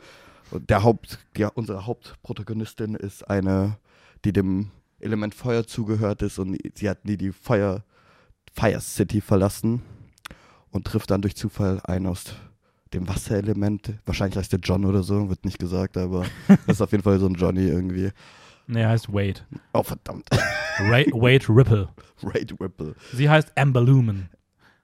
der 0.51 0.83
Haupt, 0.83 1.19
ja, 1.37 1.47
unsere 1.49 1.85
Hauptprotagonistin 1.85 2.95
ist 2.95 3.27
eine, 3.29 3.77
die 4.23 4.31
dem 4.33 4.71
Element 4.99 5.33
Feuer 5.35 5.65
zugehört 5.65 6.21
ist 6.21 6.39
und 6.39 6.57
sie 6.75 6.89
hat 6.89 7.05
nie 7.05 7.17
die 7.17 7.31
Fire, 7.31 7.83
Fire 8.53 8.79
City 8.79 9.19
verlassen 9.21 9.81
und 10.71 10.85
trifft 10.85 11.11
dann 11.11 11.21
durch 11.21 11.35
Zufall 11.35 11.81
einen 11.83 12.05
aus 12.07 12.25
dem 12.93 13.07
Wasserelement. 13.07 13.93
Wahrscheinlich 14.05 14.37
heißt 14.37 14.51
der 14.51 14.59
John 14.59 14.85
oder 14.85 15.01
so, 15.03 15.27
wird 15.29 15.43
nicht 15.45 15.57
gesagt, 15.59 15.97
aber 15.97 16.25
das 16.67 16.75
ist 16.77 16.81
auf 16.81 16.91
jeden 16.91 17.03
Fall 17.03 17.19
so 17.19 17.25
ein 17.27 17.33
Johnny 17.35 17.65
irgendwie. 17.65 18.11
Nee, 18.67 18.81
er 18.83 18.89
heißt 18.89 19.11
Wade. 19.11 19.41
Oh, 19.73 19.83
verdammt. 19.83 20.27
Ray, 20.79 21.05
Wade 21.11 21.45
Ripple. 21.49 21.89
Raid 22.23 22.53
Ripple. 22.61 22.95
Sie 23.13 23.29
heißt 23.29 23.51
Amber 23.57 23.81
Lumen. 23.81 24.29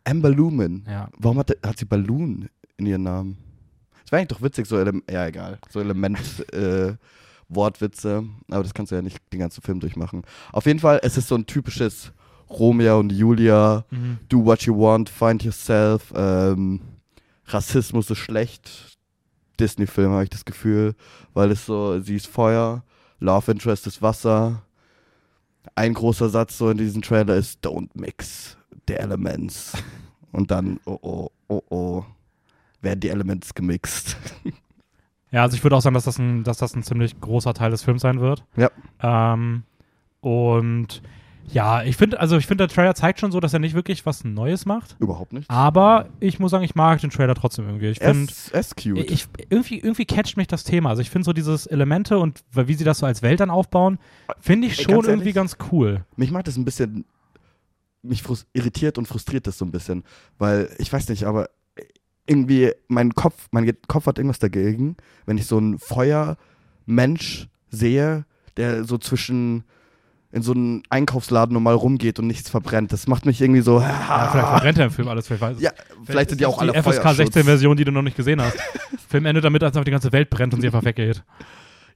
Amber 0.10 0.30
Lumen. 0.30 0.86
Ja. 0.90 1.10
Warum 1.18 1.38
hat, 1.40 1.52
hat 1.66 1.78
sie 1.80 1.86
Balloon 1.86 2.50
in 2.78 2.86
ihren 2.86 3.04
Namen? 3.04 3.38
Das 4.04 4.12
wäre 4.12 4.20
eigentlich 4.22 4.38
doch 4.38 4.42
witzig, 4.44 4.66
so 4.66 4.80
Ele 4.80 5.02
ja 5.10 5.28
egal, 5.28 5.60
so 5.70 5.80
Element 5.80 6.20
äh, 6.54 6.94
Wortwitze, 7.50 8.24
aber 8.50 8.64
das 8.64 8.74
kannst 8.74 8.92
du 8.92 8.96
ja 8.96 9.02
nicht 9.02 9.20
den 9.34 9.40
ganzen 9.40 9.62
Film 9.62 9.80
durchmachen. 9.80 10.24
Auf 10.52 10.66
jeden 10.66 10.80
Fall, 10.80 11.00
es 11.04 11.18
ist 11.18 11.28
so 11.28 11.36
ein 11.36 11.46
typisches 11.46 12.12
Romeo 12.50 13.00
und 13.00 13.12
Julia, 13.12 13.86
Mhm. 13.92 14.18
do 14.30 14.44
what 14.44 14.62
you 14.64 14.76
want, 14.76 15.10
find 15.10 15.44
yourself, 15.44 16.12
ähm, 16.16 16.82
Rassismus 17.46 18.10
ist 18.10 18.18
schlecht, 18.20 18.98
Disney-Film 19.60 20.12
habe 20.12 20.24
ich 20.24 20.30
das 20.30 20.46
Gefühl, 20.46 20.96
weil 21.34 21.52
es 21.52 21.66
so, 21.66 22.00
sie 22.02 22.16
ist 22.16 22.28
Feuer, 22.28 22.84
Love 23.20 23.52
Interest 23.52 23.86
ist 23.88 24.02
Wasser. 24.02 24.64
Ein 25.76 25.94
großer 25.94 26.30
Satz 26.30 26.58
so 26.58 26.70
in 26.70 26.78
diesem 26.78 27.02
Trailer 27.02 27.36
ist 27.36 27.66
Don't 27.66 27.90
mix 27.94 28.56
the 28.90 28.96
elements. 28.96 29.74
Und 30.32 30.52
dann, 30.52 30.80
oh 30.86 31.00
oh, 31.02 31.30
oh 31.48 31.62
oh, 31.70 32.06
werden 32.82 33.00
die 33.00 33.10
Elements 33.10 33.54
gemixt. 33.54 34.18
Ja, 35.32 35.44
also 35.44 35.56
ich 35.56 35.64
würde 35.64 35.76
auch 35.76 35.82
sagen, 35.82 35.94
dass 35.94 36.06
das, 36.06 36.18
ein, 36.18 36.44
dass 36.44 36.58
das 36.58 36.76
ein 36.76 36.82
ziemlich 36.82 37.22
großer 37.22 37.54
Teil 37.54 37.70
des 37.70 37.84
Films 37.84 38.02
sein 38.02 38.20
wird. 38.20 38.44
Ja. 38.56 38.72
Ähm, 39.00 39.62
und 40.22 41.04
ja, 41.52 41.84
ich 41.84 41.98
finde, 41.98 42.20
also 42.20 42.38
ich 42.38 42.48
finde, 42.48 42.68
der 42.68 42.74
Trailer 42.74 42.96
zeigt 42.96 43.20
schon 43.20 43.32
so, 43.32 43.40
dass 43.40 43.54
er 43.54 43.60
nicht 43.60 43.76
wirklich 43.76 44.06
was 44.06 44.24
Neues 44.24 44.66
macht. 44.66 44.96
Überhaupt 45.00 45.34
nicht. 45.34 45.50
Aber 45.50 46.08
ich 46.20 46.40
muss 46.40 46.50
sagen, 46.50 46.64
ich 46.64 46.74
mag 46.74 47.00
den 47.02 47.10
Trailer 47.10 47.36
trotzdem 47.36 47.66
irgendwie. 47.66 47.90
Ich 47.90 48.00
finde, 48.00 48.32
ist, 48.32 48.50
ist 48.50 48.76
cute. 48.76 49.10
ich, 49.10 49.28
irgendwie, 49.50 49.80
irgendwie 49.80 50.06
catcht 50.06 50.38
mich 50.38 50.48
das 50.48 50.64
Thema. 50.64 50.90
Also 50.90 51.04
ich 51.04 51.10
finde 51.10 51.26
so 51.26 51.34
dieses 51.34 51.66
Elemente 51.68 52.18
und 52.18 52.44
wie 52.54 52.74
sie 52.74 52.84
das 52.84 53.00
so 53.00 53.06
als 53.06 53.22
Welt 53.22 53.40
dann 53.40 53.50
aufbauen, 53.50 54.00
finde 54.40 54.68
ich 54.68 54.80
Ey, 54.80 54.86
schon 54.86 54.94
ganz 54.96 55.08
irgendwie 55.08 55.30
ehrlich? 55.30 55.36
ganz 55.36 55.58
cool. 55.72 56.06
mich 56.16 56.32
macht 56.32 56.48
das 56.48 56.58
ein 56.58 56.66
bisschen, 56.66 57.06
mich 58.02 58.24
irritiert 58.54 58.98
und 58.98 59.08
frustriert 59.08 59.48
das 59.48 59.58
so 59.58 59.66
ein 59.66 59.72
bisschen, 59.72 60.04
weil 60.38 60.70
ich 60.78 60.92
weiß 60.92 61.10
nicht, 61.10 61.26
aber 61.26 61.50
irgendwie 62.26 62.72
mein 62.88 63.16
Kopf, 63.16 63.48
mein 63.52 63.72
Kopf 63.88 64.06
hat 64.06 64.18
irgendwas 64.18 64.40
dagegen, 64.40 64.96
wenn 65.26 65.38
ich 65.38 65.48
so 65.48 65.58
einen 65.58 65.80
Feuermensch 65.80 67.48
sehe, 67.70 68.26
der 68.58 68.84
so 68.84 68.98
zwischen 68.98 69.64
in 70.32 70.44
so 70.44 70.52
einen 70.52 70.84
Einkaufsladen 70.90 71.54
normal 71.54 71.74
rumgeht 71.74 72.20
und 72.20 72.28
nichts 72.28 72.50
verbrennt. 72.50 72.94
Das 72.94 73.08
macht 73.08 73.26
mich 73.26 73.42
irgendwie 73.42 73.62
so. 73.62 73.80
Ja, 73.80 74.30
vielleicht 74.32 74.48
verbrennt 74.48 74.78
er 74.78 74.86
im 74.86 74.92
Film 74.92 75.08
alles, 75.08 75.26
vielleicht 75.26 75.42
weiß. 75.42 75.60
Ja, 75.60 75.72
vielleicht 76.06 76.30
sind 76.30 76.40
die 76.40 76.46
auch 76.46 76.60
alle 76.60 76.72
die 76.72 76.78
FSK 76.78 77.02
Feuerschutz. 77.02 77.36
16-Version, 77.36 77.78
die 77.78 77.84
du 77.84 77.92
noch 77.92 78.04
nicht 78.04 78.16
gesehen 78.16 78.40
hast. 78.40 78.58
Film 79.10 79.26
endet 79.26 79.44
damit, 79.44 79.64
als 79.64 79.76
auf 79.76 79.86
die 79.86 79.92
ganze 79.92 80.12
Welt 80.12 80.30
brennt 80.30 80.54
und 80.54 80.62
sie 80.62 80.68
einfach 80.68 80.86
weggeht. 80.86 81.24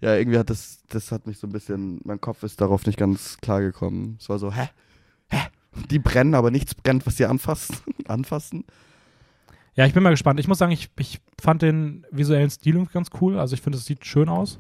Ja, 0.02 0.16
irgendwie 0.16 0.40
hat 0.40 0.50
das, 0.50 0.80
das 0.90 1.12
hat 1.12 1.28
mich 1.28 1.38
so 1.38 1.46
ein 1.46 1.52
bisschen, 1.52 2.02
mein 2.06 2.20
Kopf 2.20 2.42
ist 2.42 2.60
darauf 2.60 2.88
nicht 2.88 2.98
ganz 2.98 3.38
klar 3.40 3.62
gekommen. 3.62 4.18
Es 4.20 4.28
war 4.30 4.40
so, 4.40 4.52
hä? 4.52 4.68
Die 5.90 6.00
brennen, 6.00 6.36
aber 6.36 6.52
nichts 6.52 6.76
brennt, 6.76 7.06
was 7.06 7.18
sie 7.18 7.26
anfassen. 7.26 7.76
anfassen. 8.08 8.66
Ja, 9.76 9.86
ich 9.86 9.94
bin 9.94 10.04
mal 10.04 10.12
gespannt. 10.12 10.40
Ich 10.40 10.48
muss 10.48 10.60
sagen, 10.60 10.72
ich, 10.72 10.90
ich 11.00 11.20
fand 11.42 11.62
den 11.62 12.06
visuellen 12.12 12.50
Stil 12.50 12.86
ganz 12.94 13.10
cool. 13.22 13.40
Also 13.40 13.56
ich 13.56 13.62
finde, 13.62 13.78
es 13.80 13.86
sieht 13.86 14.06
schön 14.06 14.30
aus. 14.30 14.60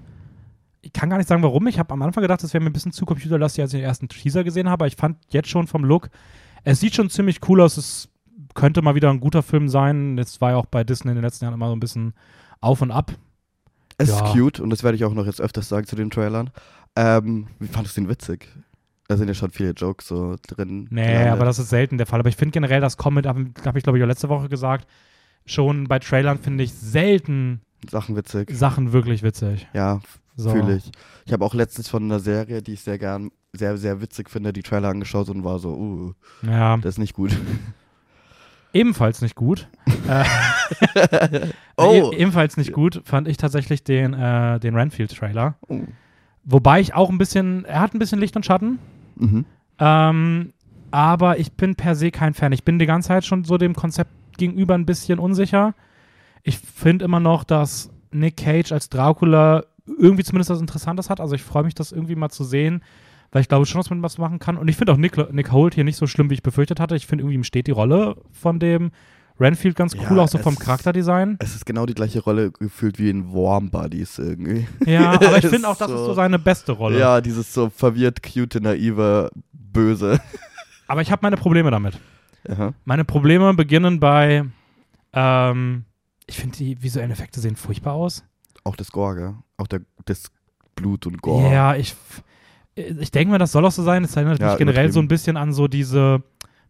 Ich 0.82 0.92
kann 0.92 1.10
gar 1.10 1.18
nicht 1.18 1.30
sagen, 1.30 1.44
warum. 1.44 1.68
Ich 1.68 1.78
habe 1.80 1.94
am 1.94 2.02
Anfang 2.02 2.24
gedacht, 2.24 2.44
das 2.44 2.54
wäre 2.54 2.64
mir 2.64 2.70
ein 2.70 2.74
bisschen 2.74 2.92
zu 2.92 3.06
computerlastig, 3.06 3.62
als 3.62 3.74
ich 3.74 3.80
den 3.80 3.86
ersten 3.86 4.10
Teaser 4.10 4.44
gesehen 4.44 4.66
habe. 4.68 4.84
Aber 4.84 4.88
ich 4.88 4.96
fand 4.96 5.18
jetzt 5.30 5.50
schon 5.50 5.68
vom 5.68 5.84
Look, 5.86 6.10
es 6.64 6.80
sieht 6.80 6.96
schon 6.96 7.10
ziemlich 7.10 7.48
cool 7.48 7.62
aus. 7.62 7.78
Es 7.78 8.10
könnte 8.56 8.82
mal 8.82 8.96
wieder 8.96 9.10
ein 9.12 9.20
guter 9.20 9.44
Film 9.44 9.70
sein. 9.70 10.18
Jetzt 10.18 10.42
war 10.42 10.52
ja 10.52 10.58
auch 10.58 10.66
bei 10.66 10.84
Disney 10.84 11.12
in 11.12 11.16
den 11.18 11.24
letzten 11.24 11.46
Jahren 11.46 11.54
immer 11.54 11.68
so 11.70 11.76
ein 11.76 11.80
bisschen 11.80 12.14
auf 12.60 12.82
und 12.82 12.92
ab. 12.92 13.14
Es 14.00 14.10
Ja. 14.10 14.26
ist 14.26 14.34
cute 14.34 14.60
und 14.60 14.72
das 14.72 14.84
werde 14.84 14.96
ich 14.96 15.06
auch 15.06 15.14
noch 15.14 15.26
jetzt 15.28 15.40
öfters 15.42 15.70
sagen 15.70 15.86
zu 15.86 15.96
den 15.96 16.10
Trailern. 16.10 16.50
Ähm, 16.96 17.48
wie 17.60 17.68
fandest 17.68 17.96
du 17.98 18.02
den 18.02 18.10
witzig? 18.10 18.48
Da 19.08 19.18
sind 19.18 19.28
ja 19.28 19.34
schon 19.34 19.52
viele 19.52 19.72
Jokes 19.72 20.08
so 20.08 20.36
drin. 20.48 20.88
Nee, 20.90 21.06
gelandet. 21.08 21.34
aber 21.34 21.46
das 21.46 21.60
ist 21.60 21.70
selten 21.70 21.98
der 21.98 22.08
Fall. 22.08 22.20
Aber 22.20 22.30
ich 22.30 22.36
finde 22.38 22.54
generell 22.54 22.80
das 22.82 22.98
Comment, 22.98 23.28
habe 23.28 23.48
hab 23.66 23.76
ich 23.76 23.84
glaube 23.84 23.98
ich 23.98 24.04
auch 24.04 24.08
letzte 24.08 24.30
Woche 24.30 24.48
gesagt, 24.50 24.88
schon 25.46 25.88
bei 25.88 26.00
Trailern 26.00 26.40
finde 26.40 26.64
ich 26.64 26.74
selten 26.74 27.62
Sachen 27.90 28.16
witzig. 28.16 28.50
Sachen 28.52 28.94
wirklich 28.94 29.24
witzig. 29.24 29.68
Ja, 29.74 30.00
So. 30.38 30.52
fühle 30.52 30.78
ich. 30.78 30.90
Ich 31.26 31.34
habe 31.34 31.44
auch 31.44 31.54
letztens 31.54 31.90
von 31.90 32.04
einer 32.04 32.20
Serie, 32.20 32.62
die 32.62 32.74
ich 32.74 32.82
sehr 32.82 32.98
gern, 32.98 33.30
sehr, 33.52 33.78
sehr 33.78 34.00
witzig 34.02 34.30
finde, 34.30 34.54
die 34.54 34.64
Trailer 34.64 34.88
angeschaut 34.90 35.30
und 35.30 35.44
war 35.44 35.60
so, 35.60 35.74
uh, 35.76 36.14
Ja, 36.48 36.78
das 36.78 36.96
ist 36.96 37.00
nicht 37.00 37.14
gut. 37.14 37.38
ebenfalls 38.74 39.22
nicht 39.22 39.36
gut. 39.36 39.68
äh, 40.08 40.24
Oh. 41.76 42.12
e 42.14 42.18
ebenfalls 42.18 42.56
nicht 42.58 42.72
gut 42.72 43.02
fand 43.04 43.28
ich 43.28 43.38
tatsächlich 43.38 43.84
den, 43.84 44.14
äh, 44.14 44.60
den 44.60 44.76
Renfield-Trailer. 44.76 45.56
Oh. 45.68 45.82
Wobei 46.46 46.80
ich 46.80 46.94
auch 46.94 47.10
ein 47.10 47.18
bisschen, 47.18 47.66
er 47.66 47.82
hat 47.82 47.94
ein 47.94 48.00
bisschen 48.00 48.20
Licht 48.20 48.36
und 48.36 48.46
Schatten. 48.46 48.80
Mhm. 49.24 49.46
Ähm, 49.80 50.54
aber 50.92 51.40
ich 51.40 51.54
bin 51.54 51.76
per 51.76 51.96
se 51.96 52.12
kein 52.12 52.34
Fan. 52.34 52.52
Ich 52.52 52.64
bin 52.64 52.80
die 52.80 52.86
ganze 52.86 53.08
Zeit 53.08 53.26
schon 53.26 53.44
so 53.44 53.58
dem 53.58 53.74
Konzept 53.74 54.12
gegenüber 54.38 54.76
ein 54.76 54.86
bisschen 54.86 55.20
unsicher. 55.20 55.74
Ich 56.44 56.60
finde 56.60 57.06
immer 57.06 57.20
noch, 57.20 57.44
dass 57.44 57.92
Nick 58.12 58.38
Cage 58.38 58.72
als 58.72 58.90
Dracula 58.90 59.64
irgendwie 59.88 60.24
zumindest 60.24 60.50
was 60.50 60.62
Interessantes 60.62 61.10
hat. 61.10 61.20
Also 61.20 61.36
ich 61.36 61.44
freue 61.44 61.64
mich, 61.64 61.76
das 61.76 61.92
irgendwie 61.92 62.16
mal 62.16 62.30
zu 62.30 62.44
sehen, 62.44 62.84
weil 63.32 63.42
ich 63.42 63.50
glaube 63.50 63.66
schon, 63.66 63.80
dass 63.80 63.90
man 63.90 64.04
was 64.04 64.18
machen 64.18 64.40
kann. 64.40 64.58
Und 64.58 64.68
ich 64.68 64.76
finde 64.76 64.94
auch 64.94 64.98
Nick, 64.98 65.34
Nick 65.34 65.52
Holt 65.52 65.74
hier 65.74 65.84
nicht 65.84 65.98
so 65.98 66.08
schlimm, 66.08 66.30
wie 66.30 66.36
ich 66.36 66.44
befürchtet 66.44 66.80
hatte. 66.80 66.96
Ich 66.96 67.08
finde 67.08 67.24
irgendwie 67.24 67.36
ihm 67.36 67.44
steht 67.44 67.68
die 67.68 67.72
Rolle 67.72 68.16
von 68.32 68.60
dem 68.60 68.92
Renfield 69.44 69.76
ganz 69.76 69.94
cool, 69.96 70.18
Ja, 70.18 70.24
auch 70.24 70.28
so 70.28 70.38
vom 70.40 70.54
es- 70.54 70.60
Charakterdesign. 70.60 71.38
Es 71.40 71.56
ist 71.56 71.66
genau 71.66 71.86
die 71.86 71.94
gleiche 71.94 72.22
Rolle 72.22 72.52
gefühlt 72.52 72.98
wie 72.98 73.10
in 73.10 73.32
Warm 73.34 73.70
Buddies 73.70 74.18
irgendwie. 74.18 74.68
Ja, 74.86 75.12
aber 75.14 75.38
ich 75.38 75.46
finde 75.48 75.68
auch, 75.68 75.76
das 75.78 75.90
ist 75.92 75.98
so- 75.98 76.06
so 76.06 76.14
seine 76.16 76.40
beste 76.40 76.72
Rolle. 76.72 76.98
Ja, 77.00 77.22
dieses 77.22 77.54
so 77.54 77.70
verwirrt, 77.70 78.24
cute, 78.24 78.56
naive, 78.62 79.30
böse. 79.52 80.20
Aber 80.88 81.02
ich 81.02 81.12
habe 81.12 81.20
meine 81.24 81.38
Probleme 81.38 81.72
damit. 81.72 81.98
Aha. 82.50 82.74
Meine 82.86 83.06
Probleme 83.06 83.54
beginnen 83.54 84.00
bei, 84.00 84.44
ähm, 85.14 85.86
ich 86.28 86.38
finde 86.38 86.58
die 86.58 86.82
visuellen 86.84 87.12
Effekte 87.12 87.40
sehen 87.40 87.56
furchtbar 87.56 87.94
aus. 87.94 88.24
Auch 88.64 88.76
das 88.76 88.92
Gore, 88.92 89.16
gell? 89.16 89.34
Auch 89.58 89.68
der, 89.68 89.82
das 90.06 90.26
Blut 90.76 91.06
und 91.08 91.22
Gore. 91.22 91.52
Ja, 91.52 91.76
ich, 91.76 91.96
ich 92.76 93.12
denke 93.12 93.32
mir, 93.32 93.38
das 93.40 93.52
soll 93.52 93.66
auch 93.66 93.72
so 93.72 93.84
sein. 93.84 94.04
Es 94.04 94.16
erinnert 94.16 94.40
Ja, 94.40 94.50
mich 94.50 94.58
generell 94.58 94.92
so 94.92 95.00
ein 95.00 95.08
bisschen 95.08 95.38
an 95.38 95.54
so 95.54 95.68
diese, 95.68 96.22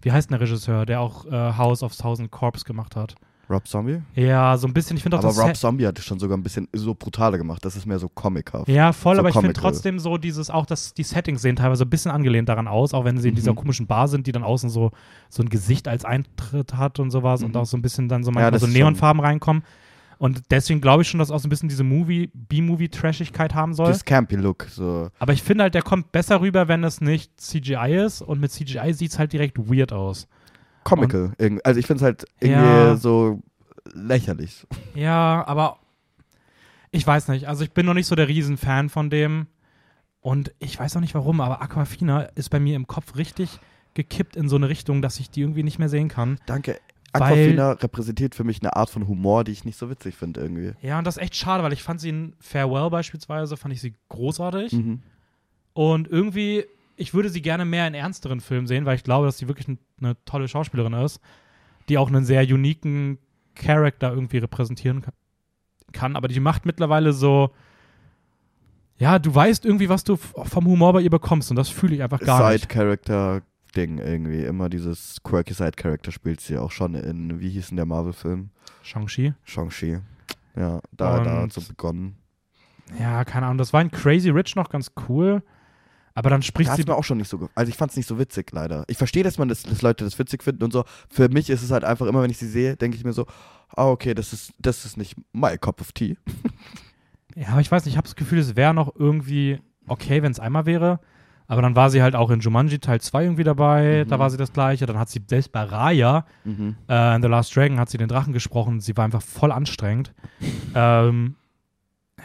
wie 0.03 0.11
heißt 0.11 0.29
denn 0.29 0.37
der 0.37 0.47
Regisseur, 0.47 0.85
der 0.85 1.01
auch 1.01 1.25
äh, 1.25 1.31
House 1.57 1.81
of 1.83 1.95
Thousand 1.95 2.29
Corps 2.31 2.63
gemacht 2.63 2.95
hat. 2.95 3.15
Rob 3.49 3.67
Zombie? 3.67 4.01
Ja, 4.15 4.55
so 4.57 4.67
ein 4.67 4.73
bisschen, 4.73 4.95
ich 4.95 5.03
finde 5.03 5.17
auch 5.17 5.23
Aber 5.23 5.27
das 5.27 5.37
Rob 5.37 5.55
Zombie 5.57 5.85
hat 5.85 5.99
es 5.99 6.05
schon 6.05 6.17
sogar 6.17 6.37
ein 6.37 6.43
bisschen 6.43 6.67
so 6.71 6.95
brutaler 6.95 7.37
gemacht. 7.37 7.63
Das 7.65 7.75
ist 7.75 7.85
mehr 7.85 7.99
so 7.99 8.07
comichaft. 8.07 8.69
Ja, 8.69 8.93
voll, 8.93 9.15
so 9.15 9.19
aber 9.19 9.29
ich 9.29 9.35
finde 9.35 9.51
trotzdem 9.51 9.99
so 9.99 10.17
dieses, 10.17 10.49
auch 10.49 10.65
dass 10.65 10.93
die 10.93 11.03
Settings 11.03 11.41
sehen 11.41 11.57
teilweise 11.57 11.83
ein 11.83 11.89
bisschen 11.89 12.09
angelehnt 12.11 12.47
daran 12.47 12.69
aus, 12.69 12.93
auch 12.93 13.03
wenn 13.03 13.17
sie 13.17 13.29
in 13.29 13.35
dieser 13.35 13.51
Mhm. 13.51 13.57
komischen 13.57 13.85
Bar 13.87 14.07
sind, 14.07 14.27
die 14.27 14.31
dann 14.31 14.43
außen 14.43 14.69
so, 14.69 14.91
so 15.29 15.43
ein 15.43 15.49
Gesicht 15.49 15.89
als 15.89 16.05
Eintritt 16.05 16.75
hat 16.77 16.99
und 16.99 17.11
sowas 17.11 17.43
und 17.43 17.49
Mhm. 17.51 17.57
auch 17.57 17.65
so 17.65 17.75
ein 17.75 17.81
bisschen 17.81 18.07
dann 18.07 18.23
so 18.23 18.31
Ja, 18.31 18.35
manchmal 18.35 18.51
das 18.51 18.61
so 18.61 18.67
Neonfarben 18.67 19.21
reinkommen. 19.21 19.63
Und 20.17 20.43
deswegen 20.51 20.79
glaube 20.81 21.01
ich 21.03 21.09
schon, 21.09 21.19
dass 21.19 21.31
auch 21.31 21.39
so 21.39 21.47
ein 21.47 21.49
bisschen 21.49 21.69
diese 21.69 21.83
Movie, 21.83 22.29
B-Movie-Trashigkeit 22.33 23.53
haben 23.53 23.73
soll. 23.73 23.87
Das 23.87 24.05
campy 24.05 24.35
Look. 24.35 24.67
So. 24.69 25.09
aber 25.19 25.33
ich 25.33 25.43
finde 25.43 25.63
halt, 25.63 25.73
der 25.75 25.81
kommt 25.81 26.11
besser 26.11 26.41
rüber, 26.41 26.67
wenn 26.67 26.83
es 26.83 27.01
nicht 27.01 27.39
CGI 27.39 28.03
ist 28.05 28.21
und 28.21 28.39
mit 28.39 28.51
CGI 28.51 28.93
sieht 28.93 29.11
es 29.11 29.19
halt 29.19 29.33
direkt 29.33 29.57
weird 29.69 29.91
aus. 29.93 30.27
Comical. 30.83 31.31
Irg- 31.39 31.59
also 31.63 31.79
ich 31.79 31.87
finde 31.87 31.97
es 31.97 32.03
halt 32.03 32.25
irgendwie 32.39 32.61
Ja. 32.61 32.95
so 32.95 33.41
lächerlich. 33.93 34.65
Ja, 34.95 35.43
aber 35.47 35.77
ich 36.91 37.05
weiß 37.05 37.27
nicht. 37.29 37.47
Also 37.47 37.63
ich 37.63 37.71
bin 37.71 37.85
noch 37.85 37.93
nicht 37.93 38.07
so 38.07 38.15
der 38.15 38.27
Riesenfan 38.27 38.89
von 38.89 39.09
dem. 39.09 39.47
Und 40.21 40.53
ich 40.59 40.79
weiß 40.79 40.95
auch 40.95 41.01
nicht 41.01 41.15
warum, 41.15 41.41
aber 41.41 41.61
Aquafina 41.61 42.21
ist 42.35 42.49
bei 42.49 42.59
mir 42.59 42.75
im 42.77 42.87
Kopf 42.87 43.17
richtig 43.17 43.59
gekippt 43.93 44.35
in 44.37 44.47
so 44.47 44.55
eine 44.55 44.69
Richtung, 44.69 45.01
dass 45.01 45.19
ich 45.19 45.29
die 45.29 45.41
irgendwie 45.41 45.63
nicht 45.63 45.79
mehr 45.79 45.89
sehen 45.89 46.07
kann. 46.07 46.39
Danke. 46.45 46.79
Aquafina 47.13 47.71
repräsentiert 47.73 48.35
für 48.35 48.43
mich 48.43 48.61
eine 48.61 48.75
Art 48.75 48.89
von 48.89 49.07
Humor, 49.07 49.43
die 49.43 49.51
ich 49.51 49.65
nicht 49.65 49.77
so 49.77 49.89
witzig 49.89 50.15
finde 50.15 50.41
irgendwie. 50.41 50.73
Ja, 50.81 50.97
und 50.97 51.05
das 51.05 51.17
ist 51.17 51.23
echt 51.23 51.35
schade, 51.35 51.63
weil 51.63 51.73
ich 51.73 51.83
fand 51.83 52.01
sie 52.01 52.09
in 52.09 52.35
Farewell 52.39 52.89
beispielsweise, 52.89 53.55
fand 53.57 53.73
ich 53.73 53.81
sie 53.81 53.93
großartig. 54.09 54.73
Mhm. 54.73 55.01
Und 55.73 56.07
irgendwie, 56.07 56.65
ich 56.95 57.13
würde 57.13 57.29
sie 57.29 57.41
gerne 57.41 57.65
mehr 57.65 57.87
in 57.87 57.93
ernsteren 57.93 58.41
Filmen 58.41 58.67
sehen, 58.67 58.85
weil 58.85 58.95
ich 58.95 59.03
glaube, 59.03 59.25
dass 59.25 59.37
sie 59.37 59.47
wirklich 59.47 59.67
n- 59.67 59.79
eine 60.01 60.15
tolle 60.25 60.47
Schauspielerin 60.47 60.93
ist, 60.93 61.19
die 61.89 61.97
auch 61.97 62.07
einen 62.09 62.25
sehr 62.25 62.41
uniken 62.43 63.17
Charakter 63.55 64.11
irgendwie 64.11 64.37
repräsentieren 64.39 65.01
ka- 65.01 65.13
kann. 65.91 66.15
Aber 66.15 66.27
die 66.27 66.39
macht 66.39 66.65
mittlerweile 66.65 67.13
so, 67.13 67.51
ja, 68.97 69.19
du 69.19 69.33
weißt 69.33 69.65
irgendwie, 69.65 69.89
was 69.89 70.03
du 70.03 70.15
vom 70.17 70.65
Humor 70.65 70.93
bei 70.93 71.01
ihr 71.01 71.09
bekommst 71.09 71.49
und 71.49 71.57
das 71.57 71.69
fühle 71.69 71.95
ich 71.95 72.03
einfach 72.03 72.19
gar 72.19 72.39
nicht. 72.53 72.69
Side-Character-Ding 73.73 73.97
irgendwie. 73.97 74.43
Immer 74.43 74.69
dieses 74.69 75.17
quirky 75.23 75.53
Side-Character 75.53 76.11
spielt 76.11 76.41
sie 76.41 76.57
auch 76.57 76.71
schon 76.71 76.95
in, 76.95 77.39
wie 77.39 77.49
hieß 77.49 77.69
denn 77.69 77.77
der 77.77 77.85
Marvel-Film? 77.85 78.49
Shang-Chi. 78.83 79.33
Shang-Chi. 79.43 79.99
Ja, 80.55 80.79
da, 80.91 81.23
da 81.23 81.41
hat 81.41 81.53
so 81.53 81.61
begonnen. 81.61 82.15
Ja, 82.99 83.23
keine 83.25 83.47
Ahnung, 83.47 83.57
das 83.57 83.73
war 83.73 83.81
in 83.81 83.89
Crazy 83.89 84.29
Rich 84.29 84.55
noch 84.55 84.69
ganz 84.69 84.91
cool. 85.07 85.41
Aber 86.15 86.29
dann 86.29 86.43
spricht 86.43 86.69
Da 86.69 86.75
sie 86.75 86.83
mir 86.83 86.95
auch 86.95 87.03
schon 87.03 87.17
nicht 87.17 87.29
so 87.29 87.49
Also 87.55 87.69
ich 87.71 87.75
fand 87.75 87.89
es 87.89 87.97
nicht 87.97 88.05
so 88.05 88.19
witzig, 88.19 88.51
leider. 88.51 88.83
Ich 88.87 88.97
verstehe, 88.97 89.23
dass 89.23 89.39
man 89.39 89.47
das, 89.47 89.63
dass 89.63 89.81
Leute 89.81 90.03
das 90.03 90.19
witzig 90.19 90.43
finden 90.43 90.63
und 90.63 90.71
so. 90.71 90.83
Für 91.09 91.27
mich 91.27 91.49
ist 91.49 91.63
es 91.63 91.71
halt 91.71 91.83
einfach 91.83 92.05
immer, 92.05 92.21
wenn 92.21 92.29
ich 92.29 92.37
sie 92.37 92.47
sehe, 92.47 92.75
denke 92.75 92.97
ich 92.97 93.03
mir 93.03 93.13
so, 93.13 93.25
ah, 93.69 93.87
okay, 93.89 94.13
das 94.13 94.31
ist, 94.31 94.53
das 94.59 94.85
ist 94.85 94.95
nicht 94.95 95.15
my 95.31 95.57
cup 95.57 95.81
of 95.81 95.91
tea. 95.91 96.17
Ja, 97.35 97.47
aber 97.47 97.61
ich 97.61 97.71
weiß 97.71 97.85
nicht, 97.85 97.93
ich 97.93 97.97
habe 97.97 98.05
das 98.05 98.15
Gefühl, 98.15 98.37
es 98.37 98.55
wäre 98.55 98.75
noch 98.75 98.93
irgendwie 98.95 99.59
okay, 99.87 100.21
wenn 100.21 100.31
es 100.31 100.39
einmal 100.39 100.67
wäre. 100.67 100.99
Aber 101.47 101.61
dann 101.61 101.75
war 101.75 101.89
sie 101.89 102.01
halt 102.01 102.15
auch 102.15 102.29
in 102.31 102.39
Jumanji 102.39 102.79
Teil 102.79 103.01
2 103.01 103.23
irgendwie 103.23 103.43
dabei, 103.43 104.03
Mhm. 104.05 104.09
da 104.09 104.17
war 104.19 104.29
sie 104.29 104.37
das 104.37 104.53
gleiche. 104.53 104.85
Dann 104.85 104.97
hat 104.97 105.09
sie 105.09 105.21
selbst 105.27 105.51
bei 105.51 105.63
Raya, 105.63 106.25
Mhm. 106.45 106.75
äh, 106.89 107.15
in 107.15 107.21
The 107.21 107.27
Last 107.27 107.55
Dragon, 107.55 107.79
hat 107.79 107.89
sie 107.89 107.97
den 107.97 108.07
Drachen 108.07 108.33
gesprochen. 108.33 108.79
Sie 108.79 108.95
war 108.97 109.05
einfach 109.05 109.21
voll 109.21 109.51
anstrengend. 109.51 110.13
ähm, 110.75 111.35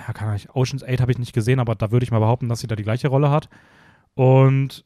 ja, 0.07 0.13
kann 0.13 0.35
ich. 0.37 0.49
Ocean's 0.55 0.85
8 0.85 1.01
habe 1.01 1.11
ich 1.13 1.19
nicht 1.19 1.33
gesehen, 1.33 1.59
aber 1.61 1.75
da 1.75 1.91
würde 1.91 2.05
ich 2.05 2.11
mal 2.13 2.21
behaupten, 2.21 2.49
dass 2.49 2.61
sie 2.61 2.67
da 2.69 2.77
die 2.77 2.85
gleiche 2.85 3.09
Rolle 3.09 3.31
hat. 3.31 3.49
Und 4.15 4.85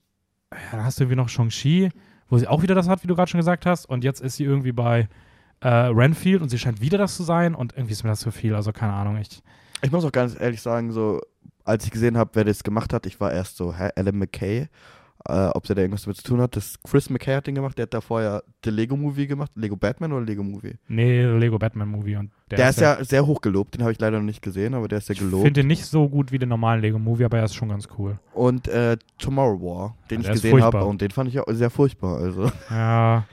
ja, 0.52 0.58
dann 0.72 0.84
hast 0.84 0.98
du 0.98 1.04
irgendwie 1.04 1.16
noch 1.16 1.28
Shang-Chi, 1.28 1.90
wo 2.28 2.38
sie 2.38 2.46
auch 2.48 2.62
wieder 2.62 2.74
das 2.74 2.88
hat, 2.88 3.02
wie 3.02 3.06
du 3.08 3.14
gerade 3.14 3.30
schon 3.30 3.38
gesagt 3.40 3.66
hast. 3.66 3.84
Und 3.86 4.04
jetzt 4.04 4.20
ist 4.20 4.36
sie 4.36 4.44
irgendwie 4.44 4.72
bei 4.72 5.08
äh, 5.60 5.68
Renfield 5.68 6.42
und 6.42 6.48
sie 6.48 6.58
scheint 6.58 6.80
wieder 6.80 6.98
das 6.98 7.16
zu 7.16 7.22
sein. 7.22 7.54
Und 7.54 7.74
irgendwie 7.74 7.92
ist 7.92 8.02
mir 8.04 8.10
das 8.10 8.20
zu 8.20 8.30
viel. 8.30 8.54
Also 8.54 8.72
keine 8.72 8.92
Ahnung. 8.94 9.16
Ich, 9.18 9.42
Ich 9.82 9.90
muss 9.92 10.04
auch 10.04 10.12
ganz 10.12 10.38
ehrlich 10.40 10.60
sagen, 10.62 10.92
so, 10.92 11.20
als 11.64 11.84
ich 11.84 11.90
gesehen 11.90 12.16
habe, 12.16 12.30
wer 12.34 12.44
das 12.44 12.62
gemacht 12.62 12.92
hat, 12.92 13.06
ich 13.06 13.20
war 13.20 13.32
erst 13.32 13.56
so, 13.56 13.74
hä, 13.74 13.90
Alan 13.96 14.18
McKay, 14.18 14.68
äh, 15.28 15.46
ob 15.54 15.64
der 15.64 15.76
da 15.76 15.82
irgendwas 15.82 16.02
damit 16.02 16.16
zu 16.16 16.24
tun 16.24 16.40
hat. 16.40 16.56
Das 16.56 16.74
Chris 16.82 17.08
McKay 17.08 17.34
hat 17.36 17.46
den 17.46 17.54
gemacht, 17.54 17.78
der 17.78 17.84
hat 17.84 17.94
da 17.94 18.00
vorher 18.00 18.42
den 18.64 18.74
Lego-Movie 18.74 19.28
gemacht. 19.28 19.52
Lego 19.54 19.76
Batman 19.76 20.12
oder 20.12 20.24
Lego-Movie? 20.26 20.74
Nee, 20.88 21.22
Lego 21.24 21.58
Batman 21.58 21.88
Movie. 21.88 22.16
Und 22.16 22.32
der, 22.50 22.58
Der, 22.58 22.70
ist 22.70 22.80
ja 22.80 23.04
sehr 23.04 23.24
hoch 23.24 23.40
gelobt, 23.40 23.74
den 23.74 23.82
habe 23.82 23.92
ich 23.92 24.00
leider 24.00 24.18
noch 24.18 24.26
nicht 24.26 24.42
gesehen, 24.42 24.74
aber 24.74 24.88
der 24.88 24.98
ist 24.98 25.08
Ich 25.10 25.20
gelobt. 25.20 25.44
finde 25.44 25.60
den 25.60 25.68
nicht 25.68 25.84
so 25.84 26.08
gut 26.08 26.32
wie 26.32 26.38
den 26.38 26.48
normalen 26.48 26.80
Lego 26.80 26.98
Movie, 26.98 27.24
aber 27.24 27.38
er 27.38 27.44
ist 27.44 27.54
schon 27.54 27.68
ganz 27.68 27.88
cool. 27.98 28.18
Und 28.34 28.66
äh, 28.66 28.96
Tomorrow 29.18 29.60
War, 29.60 29.96
den 30.10 30.22
Ja, 30.22 30.28
ich 30.30 30.32
gesehen 30.34 30.60
habe, 30.62 30.84
und 30.84 31.00
den 31.00 31.10
fand 31.12 31.28
ich 31.28 31.38
auch 31.38 31.46
sehr 31.50 31.70
furchtbar. 31.70 32.18
Also. 32.18 32.50
Ja. 32.70 33.24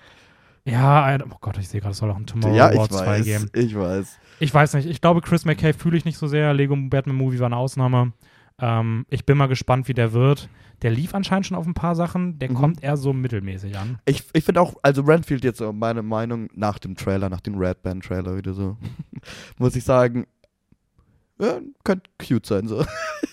Ja, 0.65 1.17
oh 1.25 1.37
Gott, 1.41 1.57
ich 1.57 1.67
sehe 1.67 1.81
gerade, 1.81 1.93
es 1.93 1.97
soll 1.97 2.11
auch 2.11 2.17
ein 2.17 2.27
Tomorrow 2.27 2.53
ja, 2.55 2.65
War 2.75 2.83
ich 2.85 2.91
2 2.91 3.05
weiß, 3.07 3.25
geben. 3.25 3.49
ich 3.55 3.75
weiß. 3.75 4.19
Ich 4.39 4.53
weiß 4.53 4.73
nicht, 4.75 4.87
ich 4.87 5.01
glaube, 5.01 5.21
Chris 5.21 5.45
McKay 5.45 5.73
fühle 5.73 5.97
ich 5.97 6.05
nicht 6.05 6.17
so 6.17 6.27
sehr. 6.27 6.53
Lego 6.53 6.75
Batman 6.75 7.15
Movie 7.15 7.39
war 7.39 7.47
eine 7.47 7.57
Ausnahme. 7.57 8.13
Ähm, 8.59 9.05
ich 9.09 9.25
bin 9.25 9.37
mal 9.37 9.47
gespannt, 9.47 9.87
wie 9.87 9.93
der 9.93 10.13
wird. 10.13 10.49
Der 10.81 10.91
lief 10.91 11.13
anscheinend 11.13 11.45
schon 11.45 11.57
auf 11.57 11.65
ein 11.67 11.73
paar 11.73 11.95
Sachen. 11.95 12.39
Der 12.39 12.49
Mhm. 12.49 12.55
kommt 12.55 12.83
eher 12.83 12.95
so 12.97 13.11
mittelmäßig 13.13 13.77
an. 13.77 13.99
Ich, 14.05 14.23
ich 14.33 14.43
finde 14.43 14.61
auch, 14.61 14.75
also 14.81 15.01
Renfield 15.01 15.43
jetzt 15.43 15.57
so 15.57 15.73
meine 15.73 16.01
Meinung 16.03 16.49
nach 16.55 16.79
dem 16.79 16.95
Trailer, 16.95 17.29
nach 17.29 17.41
dem 17.41 17.57
Red 17.57 17.81
Band 17.83 18.03
Trailer 18.05 18.37
wieder 18.37 18.53
so, 18.53 18.77
muss 19.57 19.75
ich 19.75 19.83
sagen, 19.83 20.25
ja, 21.39 21.59
könnte 21.83 22.09
cute 22.17 22.45
sein 22.45 22.67
so. 22.67 22.85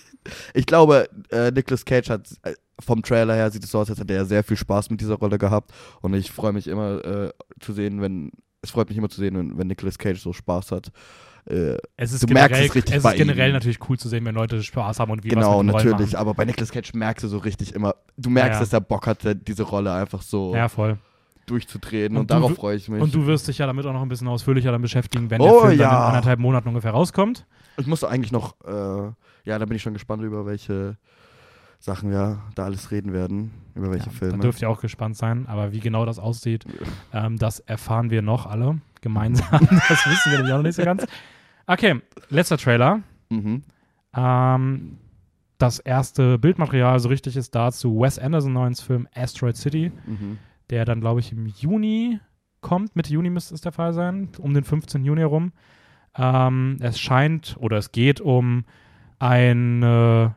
ich 0.53 0.65
glaube, 0.65 1.09
äh, 1.31 1.51
Nicolas 1.51 1.85
Cage 1.85 2.09
hat 2.09 2.29
äh, 2.43 2.53
vom 2.79 3.01
Trailer 3.01 3.33
her 3.35 3.49
sieht 3.49 3.63
es 3.63 3.71
so 3.71 3.79
aus, 3.79 3.89
als 3.89 3.99
hätte 3.99 4.13
er 4.13 4.25
sehr 4.25 4.43
viel 4.43 4.57
Spaß 4.57 4.89
mit 4.89 5.01
dieser 5.01 5.15
Rolle 5.15 5.37
gehabt 5.37 5.71
und 6.01 6.13
ich 6.13 6.31
freue 6.31 6.53
mich 6.53 6.67
immer 6.67 7.03
äh, 7.03 7.31
zu 7.59 7.73
sehen, 7.73 8.01
wenn 8.01 8.31
es 8.61 8.71
freut 8.71 8.89
mich 8.89 8.97
immer 8.97 9.09
zu 9.09 9.19
sehen, 9.21 9.35
wenn, 9.37 9.57
wenn 9.57 9.67
Nicolas 9.67 9.97
Cage 9.97 10.19
so 10.19 10.33
Spaß 10.33 10.71
hat. 10.71 10.91
Äh, 11.45 11.77
Es 11.95 12.11
ist 12.11 12.23
Du 12.23 12.33
merkst 12.33 12.49
generell, 12.49 12.67
es 12.67 12.75
richtig 12.75 12.95
es 12.95 13.05
ist 13.05 13.15
generell 13.15 13.49
ihm. 13.49 13.53
natürlich 13.53 13.79
cool 13.89 13.97
zu 13.97 14.09
sehen, 14.09 14.25
wenn 14.25 14.35
Leute 14.35 14.61
Spaß 14.61 14.99
haben 14.99 15.11
und 15.11 15.23
wie 15.23 15.29
was 15.29 15.35
genau, 15.35 15.63
natürlich, 15.63 16.17
aber 16.17 16.33
bei 16.33 16.43
Nicolas 16.45 16.71
Cage 16.71 16.93
merkst 16.93 17.23
du 17.23 17.27
so 17.29 17.37
richtig 17.37 17.73
immer, 17.73 17.95
du 18.17 18.29
merkst, 18.29 18.55
Ja. 18.55 18.59
dass 18.59 18.73
er 18.73 18.81
Bock 18.81 19.07
hat, 19.07 19.19
diese 19.47 19.63
Rolle 19.63 19.93
einfach 19.93 20.21
so 20.21 20.53
Ja, 20.55 20.67
voll. 20.67 20.97
durchzudrehen 21.45 22.13
Und 22.15 22.21
und, 22.21 22.31
darauf 22.31 22.55
freue 22.55 22.75
ich 22.75 22.89
mich. 22.89 23.01
Und 23.01 23.13
du 23.15 23.25
wirst 23.25 23.47
dich 23.47 23.59
ja 23.59 23.65
damit 23.67 23.85
auch 23.85 23.93
noch 23.93 24.01
ein 24.01 24.09
bisschen 24.09 24.27
ausführlicher 24.27 24.71
dann 24.71 24.81
beschäftigen, 24.81 25.29
wenn 25.29 25.39
Oh, 25.39 25.45
der 25.45 25.69
Film 25.69 25.77
dann 25.77 25.89
ja. 25.89 25.97
in 25.99 26.07
anderthalb 26.09 26.39
Monaten 26.39 26.67
ungefähr 26.67 26.91
rauskommt. 26.91 27.45
Ich 27.77 27.87
musste 27.87 28.09
eigentlich 28.09 28.31
noch, 28.33 28.55
äh, 28.65 29.11
ja, 29.45 29.57
da 29.59 29.65
bin 29.65 29.75
ich 29.77 29.81
schon 29.83 29.93
gespannt 29.93 30.23
über 30.23 30.45
welche, 30.45 30.97
Sachen 31.79 32.09
wir 32.11 32.39
da 32.55 32.65
alles 32.65 32.91
reden 32.91 33.13
werden, 33.13 33.51
über 33.75 33.91
welche 33.91 34.07
Ja, 34.07 34.11
Filme. 34.11 34.33
Da 34.37 34.41
dürft 34.41 34.61
ihr 34.61 34.69
auch 34.69 34.81
gespannt 34.81 35.15
sein. 35.15 35.45
Aber 35.47 35.71
wie 35.71 35.79
genau 35.79 36.05
das 36.05 36.19
aussieht, 36.19 36.65
ähm, 37.13 37.37
das 37.37 37.59
erfahren 37.59 38.09
wir 38.09 38.21
noch 38.21 38.45
alle 38.45 38.79
gemeinsam. 39.01 39.47
das 39.89 40.05
wissen 40.07 40.31
wir 40.31 40.37
nämlich 40.37 40.53
auch 40.53 40.57
noch 40.57 40.63
nicht 40.63 40.75
so 40.75 40.83
ganz. 40.83 41.05
Okay, 41.67 42.01
letzter 42.29 42.57
Trailer. 42.57 43.01
mhm. 43.29 43.63
Ähm, 44.15 44.97
das 45.59 45.79
erste 45.79 46.37
Bildmaterial, 46.37 46.99
so 46.99 47.09
richtig, 47.09 47.35
ist 47.35 47.55
dazu 47.55 47.99
Wes 47.99 48.19
Anderson 48.19 48.53
neues 48.53 48.79
Film 48.81 49.07
Asteroid 49.15 49.57
City, 49.57 49.91
Mhm. 50.05 50.37
der 50.69 50.85
dann, 50.85 51.01
glaube 51.01 51.19
ich, 51.19 51.31
im 51.31 51.45
Juni 51.47 52.19
kommt. 52.61 52.95
Mitte 52.95 53.11
Juni 53.11 53.29
müsste 53.31 53.55
es 53.55 53.61
der 53.61 53.71
Fall 53.71 53.93
sein, 53.93 54.29
um 54.39 54.53
den 54.53 54.63
15. 54.63 55.03
Juni 55.03 55.21
herum. 55.21 55.51
Ähm, 56.15 56.77
es 56.79 56.99
scheint 56.99 57.55
oder 57.59 57.77
es 57.77 57.91
geht 57.91 58.21
um 58.21 58.65
eine 59.19 60.35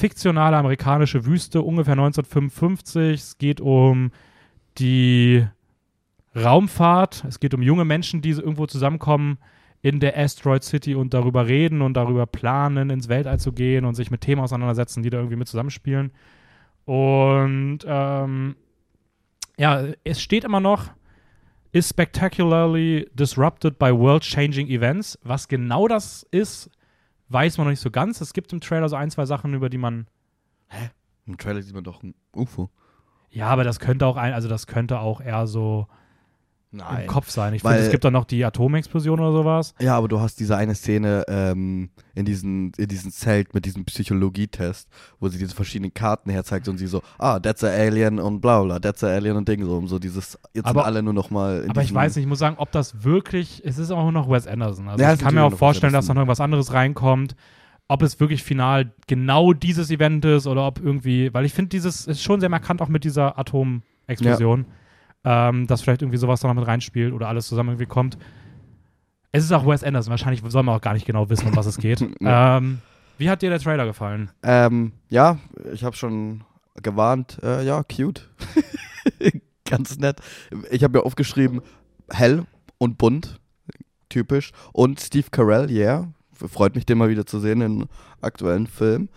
fiktionale 0.00 0.56
amerikanische 0.56 1.26
Wüste, 1.26 1.60
ungefähr 1.60 1.92
1955. 1.92 3.20
Es 3.20 3.38
geht 3.38 3.60
um 3.60 4.10
die 4.78 5.46
Raumfahrt. 6.34 7.24
Es 7.28 7.38
geht 7.38 7.52
um 7.52 7.60
junge 7.60 7.84
Menschen, 7.84 8.22
die 8.22 8.30
irgendwo 8.30 8.66
zusammenkommen 8.66 9.38
in 9.82 10.00
der 10.00 10.18
Asteroid 10.18 10.64
City 10.64 10.94
und 10.94 11.12
darüber 11.12 11.46
reden 11.46 11.82
und 11.82 11.94
darüber 11.94 12.26
planen, 12.26 12.88
ins 12.90 13.08
Weltall 13.08 13.38
zu 13.38 13.52
gehen 13.52 13.84
und 13.84 13.94
sich 13.94 14.10
mit 14.10 14.22
Themen 14.22 14.40
auseinandersetzen, 14.40 15.02
die 15.02 15.10
da 15.10 15.18
irgendwie 15.18 15.36
mit 15.36 15.48
zusammenspielen. 15.48 16.12
Und 16.86 17.80
ähm, 17.86 18.56
ja, 19.58 19.84
es 20.04 20.22
steht 20.22 20.44
immer 20.44 20.60
noch, 20.60 20.90
is 21.72 21.88
spectacularly 21.88 23.08
disrupted 23.14 23.78
by 23.78 23.92
world-changing 23.92 24.68
events. 24.68 25.18
Was 25.22 25.46
genau 25.46 25.88
das 25.88 26.26
ist, 26.30 26.70
weiß 27.30 27.58
man 27.58 27.66
noch 27.66 27.70
nicht 27.70 27.80
so 27.80 27.90
ganz. 27.90 28.20
Es 28.20 28.32
gibt 28.32 28.52
im 28.52 28.60
Trailer 28.60 28.88
so 28.88 28.96
ein, 28.96 29.10
zwei 29.10 29.24
Sachen, 29.24 29.54
über 29.54 29.70
die 29.70 29.78
man. 29.78 30.06
Im 31.26 31.38
Trailer 31.38 31.62
sieht 31.62 31.74
man 31.74 31.84
doch 31.84 32.02
ein 32.02 32.14
UFO. 32.34 32.70
Ja, 33.30 33.46
aber 33.46 33.64
das 33.64 33.78
könnte 33.78 34.06
auch 34.06 34.16
ein, 34.16 34.32
also 34.32 34.48
das 34.48 34.66
könnte 34.66 35.00
auch 35.00 35.20
eher 35.20 35.46
so 35.46 35.86
Nein. 36.72 37.02
im 37.02 37.06
Kopf 37.08 37.30
sein. 37.30 37.52
Ich 37.54 37.62
finde, 37.62 37.78
es 37.78 37.90
gibt 37.90 38.04
dann 38.04 38.12
noch 38.12 38.24
die 38.24 38.44
Atomexplosion 38.44 39.18
oder 39.18 39.32
sowas. 39.32 39.74
Ja, 39.80 39.96
aber 39.96 40.06
du 40.06 40.20
hast 40.20 40.38
diese 40.38 40.56
eine 40.56 40.76
Szene 40.76 41.24
ähm, 41.26 41.90
in, 42.14 42.24
diesen, 42.24 42.72
in 42.78 42.86
diesem 42.86 43.10
Zelt 43.10 43.54
mit 43.54 43.64
diesem 43.64 43.84
Psychologietest, 43.86 44.88
wo 45.18 45.28
sie 45.28 45.38
diese 45.38 45.54
verschiedenen 45.54 45.92
Karten 45.92 46.30
herzeigt 46.30 46.68
und 46.68 46.78
sie 46.78 46.86
so, 46.86 47.02
ah, 47.18 47.40
that's 47.40 47.64
a 47.64 47.68
alien 47.68 48.20
und 48.20 48.40
bla 48.40 48.62
bla, 48.62 48.78
that's 48.78 49.02
a 49.02 49.08
alien 49.08 49.36
und 49.36 49.48
Ding 49.48 49.64
so, 49.64 49.76
um 49.76 49.88
so 49.88 49.98
dieses, 49.98 50.38
jetzt 50.54 50.66
Aber- 50.66 50.80
sind 50.80 50.86
alle 50.86 51.02
nur 51.02 51.12
noch 51.12 51.30
mal 51.30 51.62
in 51.62 51.70
Aber 51.70 51.82
ich 51.82 51.92
weiß 51.92 52.14
nicht, 52.14 52.24
ich 52.24 52.28
muss 52.28 52.38
sagen, 52.38 52.56
ob 52.58 52.70
das 52.70 53.02
wirklich, 53.02 53.62
es 53.64 53.78
ist 53.78 53.90
auch 53.90 54.10
noch 54.12 54.30
Wes 54.30 54.46
Anderson. 54.46 54.88
Also 54.88 55.02
Ja, 55.02 55.12
ich 55.12 55.20
kann 55.20 55.34
mir 55.34 55.42
auch 55.42 55.52
vorstellen, 55.54 55.92
dass 55.92 56.06
da 56.06 56.14
noch 56.14 56.20
irgendwas 56.20 56.40
anderes 56.40 56.72
reinkommt. 56.72 57.34
Ob 57.88 58.02
es 58.02 58.20
wirklich 58.20 58.44
final 58.44 58.92
genau 59.08 59.52
dieses 59.52 59.90
Event 59.90 60.24
ist 60.24 60.46
oder 60.46 60.64
ob 60.64 60.78
irgendwie, 60.78 61.34
weil 61.34 61.44
ich 61.44 61.52
finde, 61.52 61.70
dieses 61.70 62.06
ist 62.06 62.22
schon 62.22 62.38
sehr 62.38 62.48
markant 62.48 62.80
auch 62.80 62.88
mit 62.88 63.02
dieser 63.02 63.36
Atomexplosion, 63.36 64.66
ähm, 65.24 65.66
dass 65.66 65.82
vielleicht 65.82 66.02
irgendwie 66.02 66.18
sowas 66.18 66.40
da 66.40 66.48
noch 66.48 66.54
mit 66.54 66.66
reinspielt 66.66 67.12
oder 67.12 67.28
alles 67.28 67.46
zusammen 67.46 67.70
irgendwie 67.70 67.86
kommt. 67.86 68.18
Es 69.32 69.44
ist 69.44 69.52
auch 69.52 69.66
Wes 69.66 69.84
Anderson, 69.84 70.10
wahrscheinlich 70.10 70.42
soll 70.46 70.62
man 70.62 70.76
auch 70.76 70.80
gar 70.80 70.94
nicht 70.94 71.06
genau 71.06 71.28
wissen, 71.30 71.48
um 71.48 71.56
was 71.56 71.66
es 71.66 71.78
geht. 71.78 72.00
Ja. 72.20 72.58
ähm, 72.58 72.80
wie 73.18 73.28
hat 73.28 73.42
dir 73.42 73.50
der 73.50 73.58
Trailer 73.58 73.84
gefallen? 73.84 74.30
Ähm, 74.42 74.92
ja, 75.10 75.38
ich 75.72 75.84
habe 75.84 75.94
schon 75.94 76.42
gewarnt, 76.82 77.38
äh, 77.42 77.64
ja, 77.64 77.82
cute. 77.82 78.30
Ganz 79.66 79.98
nett. 79.98 80.20
Ich 80.70 80.82
habe 80.82 80.98
mir 80.98 81.04
aufgeschrieben, 81.04 81.60
hell 82.10 82.44
und 82.78 82.96
bunt, 82.96 83.38
typisch. 84.08 84.52
Und 84.72 85.00
Steve 85.00 85.28
Carell, 85.30 85.70
yeah. 85.70 86.08
Freut 86.32 86.74
mich, 86.74 86.86
den 86.86 86.96
mal 86.96 87.10
wieder 87.10 87.26
zu 87.26 87.38
sehen 87.40 87.60
in 87.60 87.86
aktuellen 88.22 88.66
Film. 88.66 89.10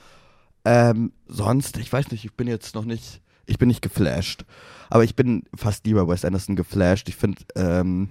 Ähm, 0.66 1.14
sonst, 1.26 1.78
ich 1.78 1.92
weiß 1.92 2.12
nicht, 2.12 2.26
ich 2.26 2.34
bin 2.34 2.48
jetzt 2.48 2.76
noch 2.76 2.86
nicht, 2.86 3.22
ich 3.46 3.58
bin 3.58 3.68
nicht 3.68 3.82
geflasht. 3.82 4.46
Aber 4.90 5.04
ich 5.04 5.16
bin 5.16 5.44
fast 5.56 5.86
lieber 5.86 6.08
Wes 6.08 6.26
Anderson 6.26 6.56
geflasht. 6.56 7.10
Ich 7.10 7.16
finde, 7.16 7.42
ähm, 7.56 8.10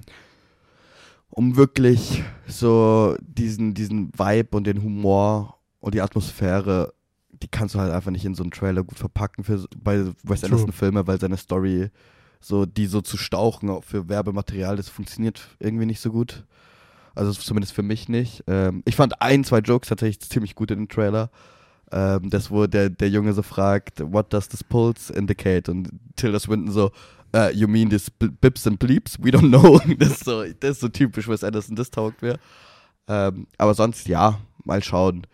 um 1.31 1.57
wirklich 1.57 2.23
so 2.47 3.17
diesen, 3.21 3.75
diesen 3.75 4.13
Vibe 4.19 4.57
und 4.57 4.67
den 4.67 4.83
Humor 4.83 5.59
und 5.81 5.95
die 5.95 6.03
Atmosphäre, 6.03 6.93
die 7.31 7.49
kannst 7.49 7.75
du 7.75 7.79
halt 7.79 7.93
einfach 7.93 8.11
nicht 8.11 8.25
in 8.25 8.35
so 8.35 8.43
einen 8.43 8.51
Trailer 8.51 8.85
gut 8.85 8.99
verpacken 8.99 9.45
für, 9.45 9.65
bei 9.77 10.05
Wes 10.23 10.41
True. 10.41 10.51
Anderson 10.51 10.73
Filme, 10.73 11.07
weil 11.07 11.19
seine 11.19 11.37
Story, 11.37 11.91
so 12.41 12.67
die 12.67 12.87
so 12.87 13.01
zu 13.01 13.17
stauchen 13.17 13.71
auch 13.71 13.85
für 13.85 14.09
Werbematerial, 14.09 14.77
das 14.77 14.89
funktioniert 14.89 15.49
irgendwie 15.59 15.87
nicht 15.87 16.01
so 16.01 16.11
gut. 16.13 16.45
Also 17.15 17.33
zumindest 17.33 17.75
für 17.75 17.83
mich 17.83 18.09
nicht. 18.09 18.45
Ähm, 18.47 18.83
ich 18.87 18.97
fand 18.97 19.21
ein, 19.21 19.45
zwei 19.45 19.59
Jokes 19.59 19.89
tatsächlich 19.89 20.21
ziemlich 20.21 20.55
gut 20.55 20.71
in 20.71 20.79
dem 20.79 20.89
Trailer. 20.89 21.31
Ähm, 21.93 22.31
das, 22.31 22.51
wo 22.51 22.67
der, 22.67 22.89
der 22.89 23.11
Junge 23.11 23.35
so 23.35 23.43
fragt, 23.43 24.01
what 24.01 24.33
does 24.33 24.49
this 24.49 24.65
pulse 24.65 25.13
indicate? 25.13 25.71
Und 25.71 25.91
Tilda 26.17 26.41
Swinton 26.41 26.73
so, 26.73 26.91
uh, 27.37 27.51
you 27.53 27.69
mean 27.69 27.91
this 27.91 28.11
bips 28.11 28.67
and 28.67 28.79
bleeps? 28.79 29.19
We 29.23 29.31
don't 29.31 29.49
know. 29.49 29.79
das, 29.99 30.13
ist 30.13 30.25
so, 30.25 30.43
das 30.45 30.71
ist 30.73 30.81
so 30.81 30.89
typisch 30.89 31.29
Wes 31.29 31.45
Anderson, 31.45 31.77
das 31.77 31.91
taugt 31.91 32.23
mir. 32.23 32.39
Ähm, 33.09 33.47
aber 33.59 33.75
sonst, 33.75 34.09
ja, 34.09 34.41
mal 34.65 34.83
schauen. 34.83 35.27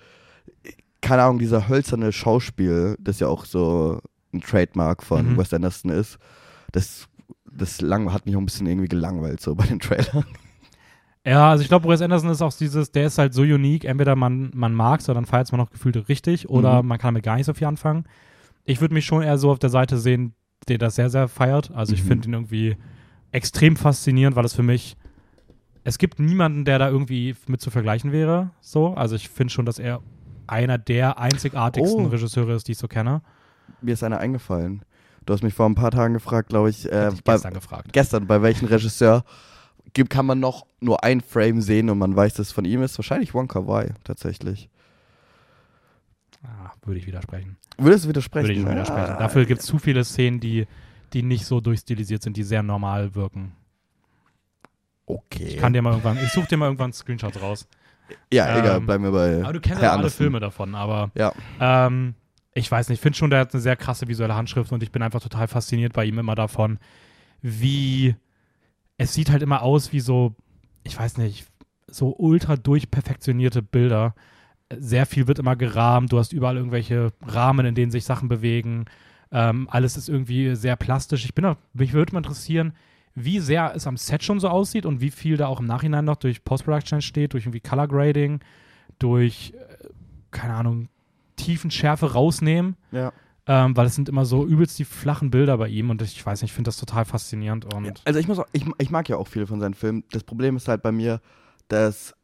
Keine 1.00 1.22
Ahnung, 1.22 1.38
dieser 1.38 1.68
hölzerne 1.68 2.10
Schauspiel, 2.12 2.96
das 2.98 3.20
ja 3.20 3.28
auch 3.28 3.44
so 3.44 4.00
ein 4.34 4.40
Trademark 4.40 5.04
von 5.04 5.34
Mhm. 5.34 5.38
Wes 5.38 5.54
Anderson 5.54 5.92
ist, 5.92 6.18
das, 6.72 7.06
das 7.50 7.80
lang, 7.80 8.12
hat 8.12 8.26
mich 8.26 8.34
auch 8.34 8.40
ein 8.40 8.46
bisschen 8.46 8.66
irgendwie 8.66 8.88
gelangweilt 8.88 9.40
so 9.40 9.54
bei 9.54 9.66
den 9.66 9.78
Trailern. 9.78 10.24
Ja, 11.28 11.50
also 11.50 11.62
ich 11.62 11.68
glaube, 11.68 11.88
Wes 11.88 12.00
Anderson 12.00 12.30
ist 12.30 12.40
auch 12.42 12.52
dieses, 12.54 12.90
der 12.90 13.06
ist 13.06 13.18
halt 13.18 13.34
so 13.34 13.42
unique, 13.42 13.84
entweder 13.84 14.16
man, 14.16 14.50
man 14.54 14.72
mag 14.74 15.00
es 15.00 15.08
oder 15.08 15.14
dann 15.16 15.26
feiert 15.26 15.46
es 15.46 15.52
man 15.52 15.60
noch 15.60 15.70
gefühlt 15.70 16.08
richtig 16.08 16.48
oder 16.48 16.82
Mhm. 16.82 16.88
man 16.88 16.98
kann 16.98 17.14
damit 17.14 17.24
gar 17.24 17.36
nicht 17.36 17.46
so 17.46 17.54
viel 17.54 17.66
anfangen. 17.66 18.04
Ich 18.64 18.80
würde 18.80 18.94
mich 18.94 19.04
schon 19.06 19.22
eher 19.22 19.36
so 19.38 19.50
auf 19.50 19.58
der 19.58 19.70
Seite 19.70 19.98
sehen, 19.98 20.34
der 20.68 20.78
das 20.78 20.94
sehr, 20.94 21.10
sehr 21.10 21.28
feiert. 21.28 21.70
Also 21.74 21.92
ich 21.94 22.02
Mhm. 22.02 22.06
finde 22.08 22.28
ihn 22.28 22.34
irgendwie 22.34 22.76
extrem 23.32 23.76
faszinierend, 23.76 24.36
weil 24.36 24.44
es 24.44 24.54
für 24.54 24.62
mich, 24.62 24.96
es 25.84 25.98
gibt 25.98 26.18
niemanden, 26.18 26.64
der 26.64 26.78
da 26.78 26.88
irgendwie 26.88 27.34
mit 27.46 27.60
zu 27.60 27.70
vergleichen 27.70 28.10
wäre. 28.12 28.50
So, 28.60 28.94
also 28.94 29.14
ich 29.16 29.28
finde 29.28 29.52
schon, 29.52 29.66
dass 29.66 29.78
er 29.78 30.00
einer 30.46 30.78
der 30.78 31.18
einzigartigsten 31.18 32.06
Oh. 32.06 32.08
Regisseure 32.08 32.54
ist, 32.54 32.68
die 32.68 32.72
ich 32.72 32.78
so 32.78 32.88
kenne. 32.88 33.20
Mir 33.82 33.92
ist 33.92 34.02
einer 34.02 34.18
eingefallen. 34.18 34.82
Du 35.26 35.34
hast 35.34 35.42
mich 35.42 35.52
vor 35.52 35.66
ein 35.66 35.74
paar 35.74 35.90
Tagen 35.90 36.14
gefragt, 36.14 36.48
glaube 36.48 36.70
ich, 36.70 36.90
äh, 36.90 37.10
ich 37.12 37.22
bei, 37.22 37.34
gestern 37.34 37.52
gefragt. 37.52 37.92
gestern, 37.92 38.26
bei 38.26 38.40
welchem 38.40 38.66
Regisseur 38.66 39.24
kann 39.94 40.26
man 40.26 40.40
noch 40.40 40.66
nur 40.80 41.02
ein 41.04 41.20
Frame 41.20 41.60
sehen 41.60 41.90
und 41.90 41.98
man 41.98 42.14
weiß, 42.14 42.34
dass 42.34 42.48
es 42.48 42.52
von 42.52 42.64
ihm 42.64 42.82
ist. 42.82 42.98
Wahrscheinlich 42.98 43.34
Wonka 43.34 43.66
Wai, 43.66 43.94
tatsächlich. 44.04 44.68
Ah, 46.44 46.70
würde 46.84 47.00
ich 47.00 47.06
widersprechen. 47.06 47.56
Würdest 47.78 48.04
du 48.04 48.08
widersprechen? 48.10 48.48
Würde 48.48 48.60
ich 48.60 48.66
widersprechen. 48.66 49.12
Ah, 49.14 49.18
Dafür 49.18 49.44
gibt 49.44 49.60
es 49.60 49.66
zu 49.66 49.78
viele 49.78 50.04
Szenen, 50.04 50.40
die, 50.40 50.66
die 51.12 51.22
nicht 51.22 51.44
so 51.46 51.60
durchstilisiert 51.60 52.22
sind, 52.22 52.36
die 52.36 52.42
sehr 52.44 52.62
normal 52.62 53.14
wirken. 53.14 53.52
Okay. 55.06 55.44
Ich 55.44 55.56
kann 55.56 55.72
dir 55.72 55.82
mal 55.82 55.90
irgendwann, 55.90 56.18
ich 56.22 56.30
suche 56.32 56.46
dir 56.48 56.56
mal 56.58 56.66
irgendwann 56.66 56.92
Screenshots 56.92 57.40
raus. 57.40 57.66
ja, 58.32 58.48
ähm, 58.54 58.60
egal, 58.64 58.80
bleiben 58.82 59.04
wir 59.04 59.12
bei. 59.12 59.42
Aber 59.42 59.52
du 59.54 59.60
kennst 59.60 59.82
ja 59.82 59.92
alle. 59.92 60.10
Filme 60.10 60.38
davon, 60.40 60.74
aber 60.74 61.10
Ja. 61.14 61.32
ähm, 61.60 62.14
ich 62.54 62.70
weiß 62.70 62.88
nicht, 62.88 62.98
ich 62.98 63.02
finde 63.02 63.16
schon, 63.16 63.30
der 63.30 63.40
hat 63.40 63.54
eine 63.54 63.60
sehr 63.62 63.76
krasse 63.76 64.06
visuelle 64.08 64.34
Handschrift 64.34 64.70
und 64.72 64.82
ich 64.82 64.90
bin 64.92 65.02
einfach 65.02 65.20
total 65.20 65.48
fasziniert 65.48 65.92
bei 65.92 66.04
ihm 66.04 66.18
immer 66.18 66.34
davon, 66.34 66.78
wie 67.40 68.16
es 68.98 69.14
sieht 69.14 69.30
halt 69.30 69.42
immer 69.42 69.62
aus 69.62 69.92
wie 69.92 70.00
so, 70.00 70.34
ich 70.84 70.98
weiß 70.98 71.16
nicht, 71.16 71.46
so 71.86 72.14
ultra 72.18 72.56
durchperfektionierte 72.56 73.62
Bilder. 73.62 74.14
Sehr 74.76 75.06
viel 75.06 75.26
wird 75.26 75.38
immer 75.38 75.56
gerahmt, 75.56 76.12
du 76.12 76.18
hast 76.18 76.32
überall 76.34 76.56
irgendwelche 76.56 77.12
Rahmen, 77.22 77.64
in 77.64 77.74
denen 77.74 77.90
sich 77.90 78.04
Sachen 78.04 78.28
bewegen. 78.28 78.84
Ähm, 79.32 79.68
alles 79.70 79.96
ist 79.96 80.08
irgendwie 80.08 80.54
sehr 80.54 80.76
plastisch. 80.76 81.24
Ich 81.24 81.34
bin 81.34 81.46
auch, 81.46 81.56
mich 81.72 81.92
würde 81.94 82.12
mal 82.12 82.18
interessieren, 82.18 82.72
wie 83.14 83.40
sehr 83.40 83.72
es 83.74 83.86
am 83.86 83.96
Set 83.96 84.22
schon 84.22 84.40
so 84.40 84.48
aussieht 84.48 84.84
und 84.84 85.00
wie 85.00 85.10
viel 85.10 85.36
da 85.36 85.46
auch 85.46 85.60
im 85.60 85.66
Nachhinein 85.66 86.04
noch 86.04 86.16
durch 86.16 86.44
Post-Production 86.44 86.98
entsteht, 86.98 87.32
durch 87.32 87.44
irgendwie 87.44 87.60
Color 87.60 87.88
Grading, 87.88 88.40
durch, 88.98 89.54
äh, 89.56 89.88
keine 90.30 90.54
Ahnung, 90.54 90.88
Tiefenschärfe 91.36 92.12
rausnehmen, 92.12 92.76
Ja. 92.90 93.12
Ähm, 93.48 93.74
weil 93.76 93.86
es 93.86 93.94
sind 93.94 94.10
immer 94.10 94.26
so 94.26 94.46
übelst 94.46 94.78
die 94.78 94.84
flachen 94.84 95.30
Bilder 95.30 95.56
bei 95.56 95.68
ihm 95.68 95.88
und 95.88 96.02
ich 96.02 96.24
weiß 96.24 96.42
nicht, 96.42 96.50
ich 96.50 96.54
finde 96.54 96.68
das 96.68 96.76
total 96.76 97.06
faszinierend 97.06 97.72
und 97.74 97.86
Ja, 97.86 97.92
Also 98.04 98.20
ich 98.20 98.28
muss 98.28 98.38
auch, 98.38 98.46
ich, 98.52 98.64
ich 98.76 98.90
mag 98.90 99.08
ja 99.08 99.16
auch 99.16 99.26
viele 99.26 99.46
von 99.46 99.58
seinen 99.58 99.74
Filmen. 99.74 100.04
Das 100.12 100.22
Problem 100.22 100.56
ist 100.56 100.68
halt 100.68 100.82
bei 100.82 100.92
mir, 100.92 101.20
dass 101.68 102.14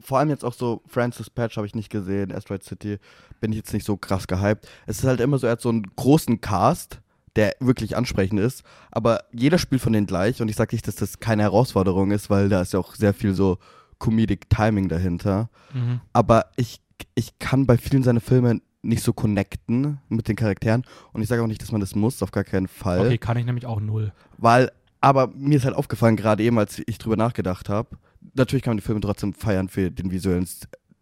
vor 0.00 0.18
allem 0.18 0.30
jetzt 0.30 0.44
auch 0.44 0.54
so 0.54 0.82
Francis 0.86 1.28
Patch 1.28 1.58
habe 1.58 1.66
ich 1.66 1.74
nicht 1.74 1.90
gesehen, 1.90 2.32
Asteroid 2.32 2.64
City 2.64 2.98
bin 3.40 3.52
ich 3.52 3.58
jetzt 3.58 3.74
nicht 3.74 3.84
so 3.84 3.98
krass 3.98 4.26
gehypt. 4.26 4.66
Es 4.86 5.00
ist 5.00 5.04
halt 5.04 5.20
immer 5.20 5.38
so, 5.38 5.46
er 5.46 5.52
hat 5.52 5.60
so 5.60 5.68
einen 5.68 5.82
großen 5.94 6.40
Cast, 6.40 7.02
der 7.36 7.54
wirklich 7.60 7.96
ansprechend 7.96 8.40
ist, 8.40 8.62
aber 8.90 9.24
jeder 9.30 9.58
spielt 9.58 9.82
von 9.82 9.92
denen 9.92 10.06
gleich 10.06 10.40
und 10.40 10.48
ich 10.48 10.56
sage 10.56 10.74
nicht, 10.74 10.88
dass 10.88 10.96
das 10.96 11.20
keine 11.20 11.42
Herausforderung 11.42 12.10
ist, 12.10 12.30
weil 12.30 12.48
da 12.48 12.62
ist 12.62 12.72
ja 12.72 12.78
auch 12.80 12.94
sehr 12.94 13.14
viel 13.14 13.34
so 13.34 13.58
Comedic 13.98 14.48
Timing 14.48 14.88
dahinter. 14.88 15.50
mhm. 15.72 16.00
Aber 16.12 16.46
ich, 16.56 16.80
ich 17.14 17.38
kann 17.38 17.66
bei 17.66 17.76
vielen 17.76 18.02
seiner 18.02 18.20
Filme 18.20 18.60
nicht 18.82 19.02
so 19.02 19.12
connecten 19.12 19.98
mit 20.08 20.28
den 20.28 20.36
Charakteren 20.36 20.84
und 21.12 21.22
ich 21.22 21.28
sage 21.28 21.42
auch 21.42 21.46
nicht, 21.46 21.62
dass 21.62 21.70
man 21.72 21.80
das 21.80 21.94
muss, 21.94 22.22
auf 22.22 22.32
gar 22.32 22.44
keinen 22.44 22.68
Fall. 22.68 23.00
okay, 23.06 23.18
kann 23.18 23.36
ich 23.36 23.44
nämlich 23.46 23.64
auch 23.66 23.80
null. 23.80 24.12
Weil, 24.38 24.72
aber 25.00 25.28
mir 25.28 25.56
ist 25.56 25.64
halt 25.64 25.76
aufgefallen, 25.76 26.16
gerade 26.16 26.42
eben, 26.42 26.58
als 26.58 26.82
ich 26.86 26.98
drüber 26.98 27.16
nachgedacht 27.16 27.68
habe, 27.68 27.96
natürlich 28.34 28.62
kann 28.62 28.72
man 28.72 28.78
die 28.78 28.82
Filme 28.84 29.00
trotzdem 29.00 29.34
feiern 29.34 29.68
für 29.68 29.90
den 29.90 30.10
visuellen 30.10 30.46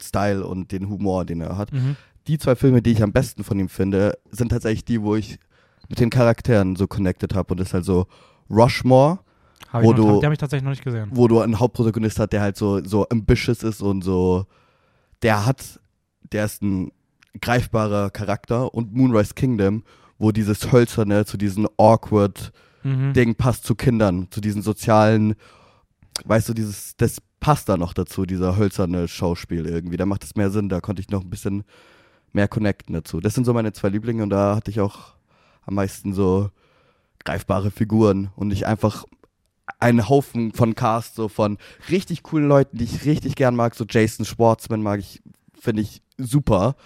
Style 0.01 0.47
und 0.47 0.73
den 0.73 0.89
Humor, 0.89 1.25
den 1.25 1.41
er 1.41 1.57
hat. 1.57 1.73
Mhm. 1.73 1.97
die 2.27 2.39
zwei 2.39 2.55
Filme, 2.55 2.81
die 2.83 2.93
ich 2.93 3.03
am 3.03 3.13
besten 3.13 3.45
von 3.45 3.59
ihm 3.59 3.69
finde, 3.69 4.17
sind 4.31 4.51
tatsächlich 4.51 4.85
die, 4.85 5.03
wo 5.03 5.17
ich 5.17 5.39
mit 5.89 5.99
den 6.01 6.11
Charakteren 6.11 6.77
so 6.77 6.87
connected 6.87 7.35
habe. 7.35 7.53
Und 7.55 7.61
das 7.61 7.69
ist 7.69 7.75
halt 7.75 7.85
so 7.85 8.07
Rushmore, 8.49 9.19
Hab 9.73 9.83
Wo 9.83 9.93
noch, 9.93 9.97
du- 10.21 10.23
habe 10.25 10.35
ich 10.35 10.39
tatsächlich 10.39 10.65
noch 10.65 10.71
nicht 10.71 10.85
gesehen. 10.85 11.09
wo 11.13 11.27
du 11.29 11.41
einen 11.41 11.59
Hauptprotagonist 11.59 12.19
hast, 12.21 12.31
der 12.33 12.41
halt 12.43 12.57
so, 12.57 12.83
so 12.85 13.07
ambitious 13.09 13.63
ist 13.63 13.81
und 13.83 14.03
so, 14.03 14.47
der 15.23 15.45
hat, 15.47 15.81
der 16.33 16.45
ist 16.45 16.63
ein 16.63 16.93
greifbarer 17.41 18.11
Charakter 18.11 18.75
und 18.75 18.95
Moonrise 18.95 19.35
Kingdom, 19.35 19.85
wo 20.19 20.33
dieses 20.33 20.73
Hölzerne 20.73 21.25
zu 21.25 21.37
diesen 21.37 21.67
awkward 21.77 22.53
Mhm. 22.83 23.13
Ding 23.13 23.35
passt 23.35 23.65
zu 23.65 23.75
Kindern, 23.75 24.29
zu 24.31 24.41
diesen 24.41 24.63
sozialen, 24.63 25.35
weißt 26.25 26.49
du, 26.49 26.55
dieses, 26.55 26.97
das 26.97 27.19
passt 27.39 27.69
da 27.69 27.77
noch 27.77 27.93
dazu, 27.93 28.27
dieser 28.27 28.57
hölzerne 28.57 29.09
Schauspiel 29.09 29.67
irgendwie. 29.67 29.97
Da 29.97 30.07
macht 30.07 30.25
es 30.25 30.35
mehr 30.35 30.51
Sinn, 30.51 30.69
da 30.69 30.81
konnte 30.81 31.03
ich 31.03 31.11
noch 31.11 31.23
ein 31.23 31.31
bisschen 31.31 31.65
mehr 32.33 32.49
connecten 32.49 32.95
dazu. 32.95 33.21
Das 33.21 33.35
sind 33.35 33.45
so 33.45 33.53
meine 33.53 33.73
zwei 33.73 33.89
Lieblinge 33.89 34.23
und 34.23 34.31
da 34.31 34.57
hatte 34.57 34.71
ich 34.71 34.81
auch 34.81 35.15
am 35.67 35.75
meisten 35.75 36.13
so 36.13 36.51
greifbare 37.25 37.71
Figuren 37.71 38.31
und 38.37 38.49
nicht 38.49 38.67
einfach 38.67 39.05
einen 39.79 40.09
Haufen 40.09 40.53
von 40.53 40.75
Cast, 40.75 41.17
so 41.17 41.29
von 41.29 41.59
richtig 41.91 42.23
coolen 42.23 42.49
Leuten, 42.49 42.79
die 42.79 42.85
ich 42.85 43.05
richtig 43.05 43.37
gern 43.37 43.57
mag. 43.57 43.75
So 43.75 43.85
Jason 43.89 44.25
Schwartzman 44.25 44.83
mag 44.83 45.01
ich, 45.01 45.23
finde 45.59 45.83
ich 45.83 46.03
super. 46.19 46.77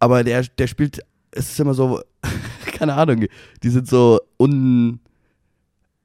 Aber 0.00 0.22
der, 0.24 0.42
der 0.42 0.66
spielt, 0.66 1.00
es 1.30 1.50
ist 1.50 1.60
immer 1.60 1.74
so, 1.74 2.00
keine 2.72 2.94
Ahnung, 2.94 3.26
die 3.62 3.68
sind 3.70 3.88
so 3.88 4.20
un, 4.38 5.00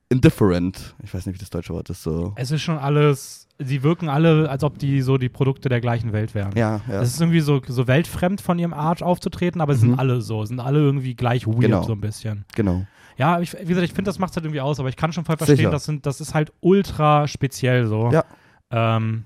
indifferent. 0.09 0.95
Ich 1.03 1.13
weiß 1.13 1.25
nicht, 1.25 1.35
wie 1.35 1.39
das 1.39 1.49
deutsche 1.49 1.73
Wort 1.73 1.89
ist. 1.89 2.03
So. 2.03 2.33
Es 2.35 2.51
ist 2.51 2.61
schon 2.61 2.77
alles, 2.77 3.47
sie 3.59 3.83
wirken 3.83 4.09
alle, 4.09 4.49
als 4.49 4.63
ob 4.63 4.77
die 4.77 5.01
so 5.01 5.17
die 5.17 5.29
Produkte 5.29 5.69
der 5.69 5.81
gleichen 5.81 6.13
Welt 6.13 6.35
wären. 6.35 6.55
Ja, 6.55 6.81
ja. 6.87 7.01
Es 7.01 7.13
ist 7.13 7.21
irgendwie 7.21 7.39
so, 7.39 7.61
so 7.67 7.87
weltfremd 7.87 8.41
von 8.41 8.59
ihrem 8.59 8.73
Arsch 8.73 9.01
aufzutreten, 9.01 9.61
aber 9.61 9.73
es 9.73 9.81
Mhm. 9.81 9.89
sind 9.91 9.99
alle 9.99 10.21
so, 10.21 10.45
sind 10.45 10.59
alle 10.59 10.79
irgendwie 10.79 11.15
gleich 11.15 11.47
weird 11.47 11.61
Genau. 11.61 11.83
so 11.83 11.93
ein 11.93 12.01
bisschen. 12.01 12.45
genau. 12.55 12.85
Ja, 13.15 13.39
ich, 13.39 13.53
wie 13.53 13.65
gesagt, 13.65 13.85
ich 13.85 13.93
finde, 13.93 14.09
das 14.09 14.17
macht 14.17 14.35
halt 14.35 14.43
irgendwie 14.43 14.61
aus, 14.61 14.79
aber 14.79 14.89
ich 14.89 14.95
kann 14.95 15.13
schon 15.13 15.23
voll 15.23 15.37
verstehen, 15.37 15.57
Sicher. 15.57 15.69
das, 15.69 15.85
sind, 15.85 16.05
das 16.07 16.19
ist 16.19 16.33
halt 16.33 16.51
ultra 16.61 17.27
speziell 17.27 17.85
so. 17.85 18.09
Ja. 18.11 18.25
Ähm, 18.71 19.25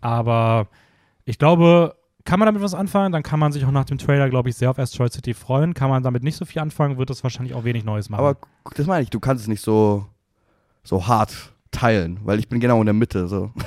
aber 0.00 0.66
ich 1.24 1.38
glaube, 1.38 1.94
kann 2.28 2.38
man 2.38 2.44
damit 2.44 2.60
was 2.60 2.74
anfangen, 2.74 3.10
dann 3.10 3.22
kann 3.22 3.40
man 3.40 3.52
sich 3.52 3.64
auch 3.64 3.70
nach 3.70 3.86
dem 3.86 3.96
Trailer, 3.96 4.28
glaube 4.28 4.50
ich, 4.50 4.54
sehr 4.56 4.68
auf 4.68 4.78
Asteroid 4.78 5.14
City 5.14 5.32
freuen. 5.32 5.72
Kann 5.72 5.88
man 5.88 6.02
damit 6.02 6.22
nicht 6.22 6.36
so 6.36 6.44
viel 6.44 6.60
anfangen, 6.60 6.98
wird 6.98 7.08
das 7.08 7.22
wahrscheinlich 7.22 7.54
auch 7.54 7.64
wenig 7.64 7.84
Neues 7.84 8.10
machen. 8.10 8.20
Aber 8.20 8.36
das 8.74 8.86
meine 8.86 9.02
ich, 9.02 9.08
du 9.08 9.18
kannst 9.18 9.44
es 9.44 9.48
nicht 9.48 9.62
so, 9.62 10.04
so 10.84 11.06
hart 11.06 11.54
teilen, 11.70 12.20
weil 12.24 12.38
ich 12.38 12.46
bin 12.46 12.60
genau 12.60 12.80
in 12.80 12.84
der 12.84 12.92
Mitte. 12.92 13.28
So. 13.28 13.50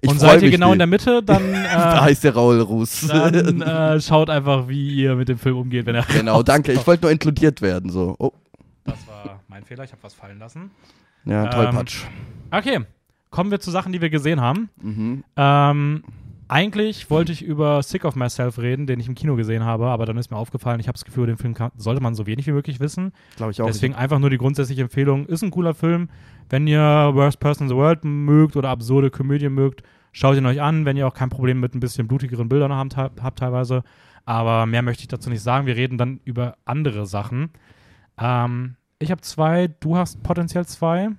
Ich 0.00 0.10
Und 0.10 0.18
seid 0.18 0.42
ihr 0.42 0.50
genau 0.50 0.72
in 0.72 0.78
nicht. 0.78 0.80
der 0.80 0.86
Mitte, 0.88 1.22
dann, 1.22 1.52
Da 1.52 1.98
äh, 1.98 2.00
heißt 2.00 2.24
der 2.24 2.34
Raul 2.34 2.60
Ruß. 2.60 3.06
dann 3.06 3.62
äh, 3.62 4.00
schaut 4.00 4.28
einfach, 4.30 4.66
wie 4.66 4.96
ihr 4.96 5.14
mit 5.14 5.28
dem 5.28 5.38
Film 5.38 5.56
umgeht, 5.56 5.86
wenn 5.86 5.94
er 5.94 6.02
genau, 6.02 6.42
danke. 6.42 6.72
Ich 6.72 6.84
wollte 6.88 7.02
nur 7.04 7.12
inkludiert 7.12 7.62
werden. 7.62 7.88
So. 7.90 8.16
Oh, 8.18 8.32
Das 8.84 9.06
war 9.06 9.40
mein 9.46 9.62
Fehler, 9.64 9.84
ich 9.84 9.92
habe 9.92 10.02
was 10.02 10.12
fallen 10.12 10.40
lassen. 10.40 10.72
ja, 11.24 11.44
Ähm, 11.44 11.50
Tollpatsch. 11.52 12.02
Okay, 12.50 12.80
kommen 13.30 13.52
wir 13.52 13.60
zu 13.60 13.70
Sachen, 13.70 13.92
die 13.92 14.00
wir 14.00 14.10
gesehen 14.10 14.40
haben. 14.40 14.70
Mhm. 14.82 15.22
Ähm, 15.36 16.02
eigentlich 16.52 17.08
wollte 17.08 17.32
ich 17.32 17.42
über 17.42 17.82
Sick 17.82 18.04
of 18.04 18.14
Myself 18.14 18.58
reden, 18.58 18.86
den 18.86 19.00
ich 19.00 19.08
im 19.08 19.14
Kino 19.14 19.36
gesehen 19.36 19.64
habe, 19.64 19.86
aber 19.86 20.04
dann 20.04 20.18
ist 20.18 20.30
mir 20.30 20.36
aufgefallen, 20.36 20.80
ich 20.80 20.86
habe 20.86 20.96
das 20.96 21.06
Gefühl, 21.06 21.26
den 21.26 21.38
Film 21.38 21.54
kann, 21.54 21.72
sollte 21.76 22.02
man 22.02 22.14
so 22.14 22.26
wenig 22.26 22.46
wie 22.46 22.52
möglich 22.52 22.78
wissen. 22.78 23.12
Glaube 23.36 23.52
ich 23.52 23.62
auch. 23.62 23.66
Deswegen 23.66 23.94
einfach 23.94 24.18
nur 24.18 24.28
die 24.28 24.36
grundsätzliche 24.36 24.82
Empfehlung, 24.82 25.24
ist 25.24 25.42
ein 25.42 25.50
cooler 25.50 25.72
Film. 25.72 26.10
Wenn 26.50 26.66
ihr 26.66 26.78
Worst 27.14 27.40
Person 27.40 27.64
in 27.64 27.68
the 27.70 27.74
World 27.74 28.04
mögt 28.04 28.56
oder 28.56 28.68
absurde 28.68 29.10
Komödien 29.10 29.54
mögt, 29.54 29.82
schaut 30.12 30.36
ihn 30.36 30.44
euch 30.44 30.60
an, 30.60 30.84
wenn 30.84 30.98
ihr 30.98 31.08
auch 31.08 31.14
kein 31.14 31.30
Problem 31.30 31.58
mit 31.58 31.74
ein 31.74 31.80
bisschen 31.80 32.06
blutigeren 32.06 32.50
Bildern 32.50 32.70
habt, 32.70 33.22
habt 33.22 33.38
teilweise. 33.38 33.82
Aber 34.26 34.66
mehr 34.66 34.82
möchte 34.82 35.00
ich 35.00 35.08
dazu 35.08 35.30
nicht 35.30 35.42
sagen. 35.42 35.66
Wir 35.66 35.76
reden 35.76 35.96
dann 35.96 36.20
über 36.24 36.58
andere 36.66 37.06
Sachen. 37.06 37.48
Ähm, 38.18 38.76
ich 38.98 39.10
habe 39.10 39.22
zwei, 39.22 39.68
du 39.80 39.96
hast 39.96 40.22
potenziell 40.22 40.66
zwei. 40.66 41.12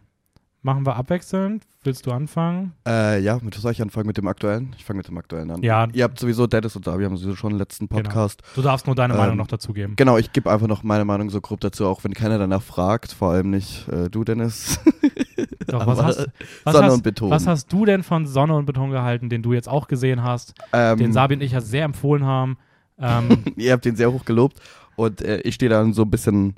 Machen 0.66 0.86
wir 0.86 0.96
abwechselnd. 0.96 1.66
Willst 1.84 2.06
du 2.06 2.12
anfangen? 2.12 2.72
Äh, 2.88 3.22
ja, 3.22 3.38
mit 3.42 3.54
was 3.54 3.62
soll 3.64 3.74
ich 3.74 3.82
anfangen? 3.82 4.08
Mit 4.08 4.16
dem 4.16 4.28
aktuellen? 4.28 4.74
Ich 4.78 4.86
fange 4.86 5.00
mit 5.00 5.08
dem 5.10 5.18
aktuellen 5.18 5.52
an. 5.52 5.62
Ja, 5.62 5.90
Ihr 5.92 6.06
habt 6.06 6.18
sowieso, 6.18 6.48
Dennis 6.48 6.74
und 6.78 6.88
Davi 6.88 7.04
haben 7.04 7.18
sowieso 7.18 7.36
schon 7.36 7.52
im 7.52 7.58
letzten 7.58 7.90
Genau. 7.90 8.02
Podcast. 8.02 8.42
du 8.56 8.62
darfst 8.62 8.86
nur 8.88 8.96
deine 8.96 9.14
Ähm, 9.14 9.20
Meinung 9.20 9.36
noch 9.36 9.48
dazugeben. 9.48 9.98
Genau, 9.98 10.18
ich 10.18 10.32
gebe 10.32 10.50
einfach 10.50 10.68
noch 10.68 10.82
meine 10.82 11.04
Meinung 11.04 11.30
so 11.30 11.42
grob 11.42 11.60
dazu, 11.60 11.86
auch 11.86 12.06
wenn 12.06 12.14
keiner 12.14 12.38
danach 12.38 12.62
fragt, 12.62 13.12
vor 13.12 13.32
allem 13.32 13.50
nicht 13.50 13.90
äh, 13.90 14.10
du, 14.10 14.24
Dennis. 14.24 14.80
Doch, 15.68 15.86
was, 15.86 16.02
hast, 16.02 16.28
was, 16.64 16.74
Sonne 16.74 16.88
hast, 16.88 16.94
und 16.94 17.04
Beton. 17.04 17.30
was 17.32 17.46
hast 17.48 17.72
du 17.74 17.84
denn 17.84 18.04
von 18.04 18.26
Sonne 18.26 18.56
und 18.56 18.66
Beton 18.66 18.92
gehalten, 18.92 19.28
den 19.30 19.42
du 19.44 19.52
jetzt 19.54 19.68
auch 19.68 19.88
gesehen 19.90 20.24
hast, 20.24 20.54
ähm, 20.72 20.98
den 20.98 21.12
Sabi 21.14 21.36
und 21.36 21.42
ich 21.42 21.52
ja 21.52 21.60
sehr 21.62 21.84
empfohlen 21.84 22.26
haben? 22.26 22.58
Ähm, 23.00 23.44
ihr 23.58 23.74
habt 23.74 23.84
den 23.84 23.98
sehr 23.98 24.12
hoch 24.14 24.24
gelobt 24.24 24.60
und 24.96 25.22
äh, 25.22 25.40
ich 25.42 25.56
stehe 25.56 25.70
dann 25.70 25.92
so 25.94 26.04
ein 26.04 26.10
bisschen 26.12 26.56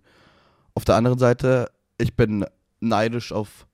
auf 0.76 0.86
der 0.86 0.96
anderen 0.96 1.18
Seite. 1.18 1.72
Ich 1.98 2.16
bin 2.16 2.46
neidisch 2.82 3.32
auf, 3.32 3.66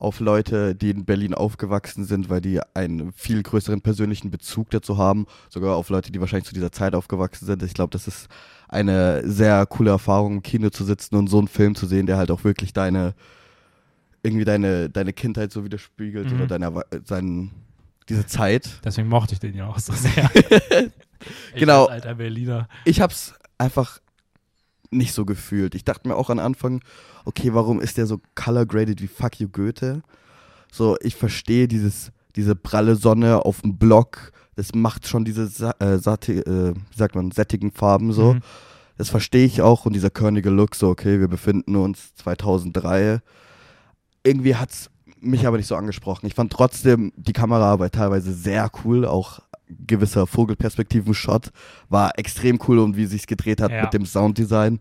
auf 0.00 0.18
Leute, 0.18 0.74
die 0.74 0.90
in 0.90 1.04
Berlin 1.04 1.34
aufgewachsen 1.34 2.04
sind, 2.04 2.28
weil 2.28 2.40
die 2.40 2.58
einen 2.74 3.12
viel 3.12 3.42
größeren 3.42 3.82
persönlichen 3.82 4.30
Bezug 4.30 4.70
dazu 4.70 4.98
haben. 4.98 5.26
Sogar 5.50 5.76
auf 5.76 5.90
Leute, 5.90 6.10
die 6.10 6.20
wahrscheinlich 6.20 6.48
zu 6.48 6.54
dieser 6.54 6.72
Zeit 6.72 6.94
aufgewachsen 6.94 7.46
sind. 7.46 7.62
Ich 7.62 7.74
glaube, 7.74 7.90
das 7.90 8.08
ist 8.08 8.26
eine 8.68 9.22
sehr 9.28 9.66
coole 9.66 9.90
Erfahrung, 9.90 10.34
im 10.36 10.42
Kino 10.42 10.70
zu 10.70 10.84
sitzen 10.84 11.14
und 11.16 11.28
so 11.28 11.38
einen 11.38 11.48
Film 11.48 11.74
zu 11.74 11.86
sehen, 11.86 12.06
der 12.06 12.16
halt 12.16 12.30
auch 12.32 12.42
wirklich 12.44 12.72
deine 12.72 13.14
irgendwie 14.22 14.44
deine, 14.44 14.90
deine 14.90 15.12
Kindheit 15.14 15.50
so 15.52 15.64
widerspiegelt 15.64 16.30
Mhm. 16.30 16.36
oder 16.36 16.46
deine, 16.46 16.82
seinen, 17.04 17.50
diese 18.08 18.26
Zeit. 18.26 18.68
deswegen 18.84 19.08
mochte 19.08 19.32
ich 19.34 19.40
den 19.40 19.54
ja 19.54 19.66
auch 19.66 19.78
so 19.78 19.92
sehr. 19.92 20.30
Genau. 21.54 21.82
als 21.84 22.04
alter 22.04 22.14
Berliner. 22.14 22.68
ich 22.86 23.00
hab's 23.02 23.34
einfach 23.58 24.00
nicht 24.90 25.12
so 25.12 25.24
gefühlt. 25.24 25.74
Ich 25.74 25.84
dachte 25.84 26.08
mir 26.08 26.16
auch 26.16 26.30
am 26.30 26.38
Anfang, 26.38 26.80
okay, 27.24 27.54
warum 27.54 27.80
ist 27.80 27.96
der 27.96 28.06
so 28.06 28.20
color 28.34 28.66
graded 28.66 29.00
wie 29.00 29.08
Fuck 29.08 29.40
You 29.40 29.48
Goethe? 29.48 30.02
So, 30.72 30.96
ich 31.00 31.16
verstehe 31.16 31.68
dieses, 31.68 32.12
diese 32.36 32.54
pralle 32.54 32.96
Sonne 32.96 33.44
auf 33.44 33.62
dem 33.62 33.78
Block, 33.78 34.32
das 34.56 34.74
macht 34.74 35.06
schon 35.06 35.24
diese 35.24 35.44
äh, 35.78 35.98
satte, 35.98 36.32
äh, 36.32 36.74
wie 36.74 36.96
sagt 36.96 37.14
man, 37.14 37.30
sättigen 37.30 37.72
Farben 37.72 38.12
so. 38.12 38.34
Mhm. 38.34 38.40
Das 38.98 39.08
verstehe 39.08 39.46
ich 39.46 39.62
auch 39.62 39.86
und 39.86 39.94
dieser 39.94 40.10
körnige 40.10 40.50
Look, 40.50 40.74
so, 40.74 40.90
okay, 40.90 41.20
wir 41.20 41.28
befinden 41.28 41.76
uns 41.76 42.14
2003. 42.16 43.20
Irgendwie 44.22 44.56
hat's 44.56 44.90
mich 45.20 45.46
aber 45.46 45.56
nicht 45.56 45.66
so 45.66 45.76
angesprochen. 45.76 46.26
Ich 46.26 46.34
fand 46.34 46.52
trotzdem 46.52 47.12
die 47.16 47.32
Kameraarbeit 47.32 47.94
teilweise 47.94 48.32
sehr 48.32 48.70
cool, 48.84 49.06
auch 49.06 49.40
gewisser 49.86 50.26
Vogelperspektiven-Shot 50.26 51.50
war 51.88 52.18
extrem 52.18 52.58
cool 52.68 52.78
und 52.78 52.96
wie 52.96 53.06
sich's 53.06 53.26
gedreht 53.26 53.60
hat 53.60 53.70
Ja. 53.70 53.82
mit 53.82 53.92
dem 53.94 54.06
Sounddesign. 54.06 54.80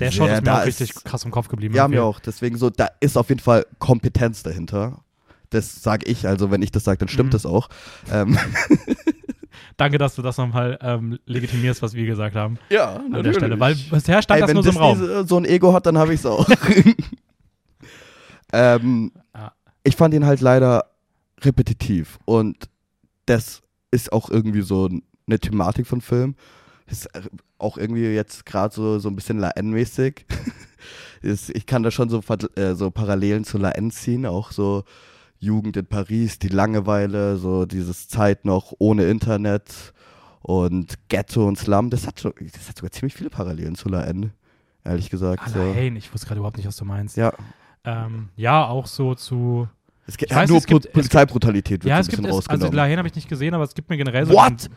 Der 0.00 0.10
Shot 0.12 0.30
ist 0.30 0.44
mir 0.44 0.54
auch 0.54 0.64
richtig 0.66 0.90
ist- 0.90 1.04
krass 1.04 1.24
im 1.24 1.30
Kopf 1.30 1.48
geblieben. 1.48 1.74
Ja, 1.74 1.88
mir 1.88 2.04
auch. 2.04 2.20
Deswegen 2.20 2.56
so, 2.56 2.70
da 2.70 2.88
ist 3.00 3.16
auf 3.18 3.28
jeden 3.30 3.40
Fall 3.40 3.66
Kompetenz 3.78 4.42
dahinter. 4.42 5.00
Das 5.50 5.82
sage 5.82 6.06
ich, 6.06 6.26
also 6.28 6.50
wenn 6.50 6.62
ich 6.62 6.70
das 6.70 6.84
sage, 6.84 6.98
dann 6.98 7.08
stimmt 7.08 7.28
Mhm. 7.28 7.32
das 7.32 7.46
auch. 7.46 7.68
Ähm, 8.12 8.38
Danke, 9.76 9.98
dass 9.98 10.14
du 10.16 10.22
das 10.22 10.36
nochmal 10.38 10.78
ähm, 10.82 11.18
legitimierst, 11.26 11.82
was 11.82 11.94
wir 11.94 12.04
gesagt 12.06 12.34
haben 12.36 12.58
ja, 12.68 12.96
an 12.96 13.22
der 13.22 13.32
Stelle. 13.32 13.58
Weil 13.60 13.76
bisher 13.90 14.22
stand 14.22 14.36
Ey, 14.36 14.40
das 14.42 14.48
wenn 14.48 14.54
nur 14.54 14.64
so 14.64 14.70
im 14.70 14.76
Raum. 14.76 14.98
Disney 14.98 15.28
so 15.28 15.36
ein 15.36 15.44
Ego 15.44 15.72
hat, 15.72 15.86
dann 15.86 15.98
habe 15.98 16.14
ich 16.14 16.20
es 16.20 16.26
auch. 16.26 16.48
ähm, 18.52 19.12
Ja. 19.34 19.52
Ich 19.84 19.96
fand 19.96 20.14
ihn 20.14 20.26
halt 20.26 20.40
leider 20.40 20.84
repetitiv 21.40 22.18
und 22.24 22.68
das 23.26 23.62
ist 23.90 24.12
auch 24.12 24.30
irgendwie 24.30 24.62
so 24.62 24.88
eine 25.26 25.38
Thematik 25.38 25.86
von 25.86 26.00
Film. 26.00 26.34
Ist 26.86 27.06
äh, 27.14 27.22
auch 27.58 27.76
irgendwie 27.78 28.04
jetzt 28.06 28.46
gerade 28.46 28.74
so, 28.74 28.98
so 28.98 29.08
ein 29.08 29.16
bisschen 29.16 29.38
La 29.38 29.50
N-mäßig. 29.50 30.24
Ist- 31.22 31.50
ich 31.50 31.66
kann 31.66 31.82
da 31.82 31.90
schon 31.90 32.08
so, 32.08 32.22
äh, 32.56 32.74
so 32.74 32.90
Parallelen 32.90 33.44
zu 33.44 33.58
La 33.58 33.70
N 33.72 33.90
ziehen, 33.90 34.26
auch 34.26 34.52
so 34.52 34.84
Jugend 35.40 35.76
in 35.76 35.86
Paris, 35.86 36.38
die 36.38 36.48
Langeweile, 36.48 37.36
so 37.36 37.64
dieses 37.66 38.08
Zeit 38.08 38.44
noch 38.44 38.72
ohne 38.78 39.04
Internet 39.08 39.92
und 40.40 40.94
Ghetto 41.08 41.46
und 41.46 41.58
Slum. 41.58 41.90
Das 41.90 42.06
hat, 42.06 42.20
schon, 42.20 42.32
das 42.52 42.68
hat 42.68 42.76
sogar 42.78 42.90
ziemlich 42.90 43.14
viele 43.14 43.30
Parallelen 43.30 43.74
zu 43.74 43.88
La 43.88 44.02
N, 44.04 44.32
ehrlich 44.84 45.10
gesagt. 45.10 45.48
So. 45.50 45.60
Allein, 45.60 45.96
ich 45.96 46.12
wusste 46.12 46.26
gerade 46.26 46.38
überhaupt 46.38 46.56
nicht, 46.56 46.66
was 46.66 46.76
du 46.76 46.84
meinst. 46.84 47.16
Ja, 47.16 47.32
Ähm, 47.84 48.30
ja, 48.36 48.66
auch 48.66 48.86
so 48.86 49.14
zu. 49.14 49.68
Es 50.08 50.16
gibt 50.16 50.34
weiß, 50.34 50.48
nur 50.48 50.58
es 50.58 50.66
gibt- 50.66 50.82
Pol- 50.84 50.90
Polizeibrutalität 50.92 51.84
wird 51.84 51.90
Ja, 51.90 51.96
so 51.96 52.00
es 52.00 52.06
ein 52.08 52.10
gibt 52.10 52.22
bisschen 52.24 52.38
es, 52.40 52.48
also. 52.48 52.72
Lahain 52.72 52.98
habe 52.98 53.06
ich 53.06 53.14
nicht 53.14 53.28
gesehen, 53.28 53.54
aber 53.54 53.62
es 53.64 53.74
gibt 53.74 53.88
mir 53.90 53.96
generell 53.96 54.26
so. 54.26 54.32
What? 54.34 54.68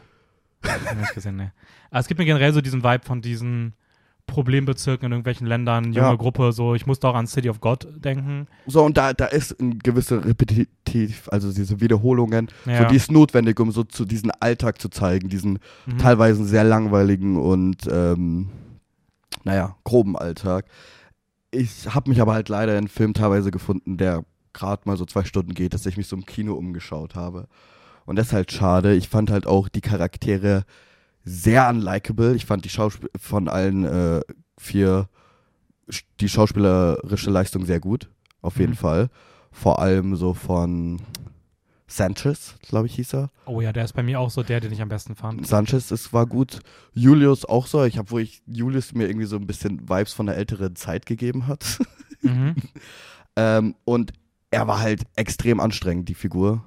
Diesen, 0.63 0.99
nicht 0.99 1.13
gesehen, 1.15 1.37
nee. 1.37 1.49
Aber 1.89 1.99
es 2.01 2.07
gibt 2.07 2.19
mir 2.19 2.25
generell 2.25 2.53
so 2.53 2.61
diesen 2.61 2.83
Vibe 2.83 3.03
von 3.05 3.21
diesen 3.21 3.73
Problembezirken 4.27 5.07
in 5.07 5.11
irgendwelchen 5.13 5.47
Ländern, 5.47 5.85
junge 5.93 6.07
Ja. 6.09 6.15
Gruppe, 6.15 6.51
so. 6.53 6.75
Ich 6.75 6.85
musste 6.85 7.07
auch 7.07 7.15
an 7.15 7.27
City 7.27 7.49
of 7.49 7.59
God 7.59 7.87
denken. 7.95 8.47
So, 8.67 8.83
und 8.83 8.95
da, 8.97 9.13
da 9.13 9.25
ist 9.25 9.59
ein 9.59 9.79
gewisser 9.79 10.23
Repetitiv, 10.23 11.27
also 11.31 11.51
diese 11.51 11.81
Wiederholungen, 11.81 12.47
Ja. 12.65 12.83
so, 12.83 12.85
die 12.89 12.95
ist 12.97 13.11
notwendig, 13.11 13.59
um 13.59 13.71
so 13.71 13.83
zu 13.83 14.05
diesen 14.05 14.31
Alltag 14.39 14.79
zu 14.79 14.89
zeigen, 14.89 15.27
diesen 15.27 15.59
Mhm. 15.85 15.97
teilweise 15.97 16.45
sehr 16.45 16.63
langweiligen 16.63 17.37
und, 17.37 17.87
ähm, 17.91 18.49
naja, 19.43 19.75
groben 19.83 20.15
Alltag. 20.17 20.65
Ich 21.49 21.93
habe 21.93 22.09
mich 22.09 22.21
aber 22.21 22.33
halt 22.33 22.47
leider 22.47 22.77
in 22.77 22.87
Film 22.87 23.13
teilweise 23.13 23.49
gefunden, 23.51 23.97
der 23.97 24.23
gerade 24.53 24.83
mal 24.85 24.97
so 24.97 25.05
zwei 25.05 25.23
Stunden 25.23 25.53
geht, 25.53 25.73
dass 25.73 25.85
ich 25.85 25.97
mich 25.97 26.07
so 26.07 26.15
im 26.15 26.25
Kino 26.25 26.53
umgeschaut 26.53 27.15
habe. 27.15 27.47
Und 28.05 28.15
das 28.17 28.27
ist 28.27 28.33
halt 28.33 28.51
schade. 28.51 28.93
Ich 28.95 29.09
fand 29.09 29.29
halt 29.31 29.45
auch 29.47 29.69
die 29.69 29.81
Charaktere 29.81 30.65
sehr 31.23 31.69
unlikable. 31.69 32.35
Ich 32.35 32.45
fand 32.45 32.65
die 32.65 32.69
Schauspiel 32.69 33.09
von 33.19 33.47
allen 33.47 33.85
äh, 33.85 34.21
vier 34.57 35.07
die 36.19 36.29
schauspielerische 36.29 37.29
Leistung 37.29 37.65
sehr 37.65 37.79
gut, 37.79 38.09
auf 38.41 38.57
jeden 38.57 38.71
Mhm. 38.73 38.77
Fall. 38.77 39.09
Vor 39.51 39.79
allem 39.79 40.15
so 40.15 40.33
von 40.33 41.01
Sanchez, 41.87 42.55
glaube 42.61 42.87
ich, 42.87 42.95
hieß 42.95 43.13
er. 43.15 43.31
Oh 43.45 43.59
ja, 43.59 43.73
der 43.73 43.83
ist 43.83 43.93
bei 43.93 44.03
mir 44.03 44.19
auch 44.21 44.29
so 44.29 44.43
der, 44.43 44.61
den 44.61 44.71
ich 44.71 44.81
am 44.81 44.87
besten 44.87 45.15
fand. 45.15 45.45
Sanchez, 45.45 45.91
es 45.91 46.13
war 46.13 46.25
gut. 46.25 46.59
Julius 46.93 47.43
auch 47.43 47.67
so. 47.67 47.83
Ich 47.83 47.97
habe, 47.97 48.09
wo 48.11 48.19
ich 48.19 48.41
Julius 48.47 48.93
mir 48.93 49.07
irgendwie 49.09 49.25
so 49.25 49.35
ein 49.35 49.45
bisschen 49.47 49.89
Vibes 49.89 50.13
von 50.13 50.27
der 50.27 50.37
älteren 50.37 50.75
Zeit 50.77 51.05
gegeben 51.05 51.47
hat. 51.47 51.79
Mhm. 52.21 52.55
ähm, 53.35 53.75
und 53.83 54.13
er 54.51 54.67
war 54.67 54.79
halt 54.79 55.03
extrem 55.15 55.59
anstrengend, 55.59 56.07
die 56.09 56.13
Figur. 56.13 56.63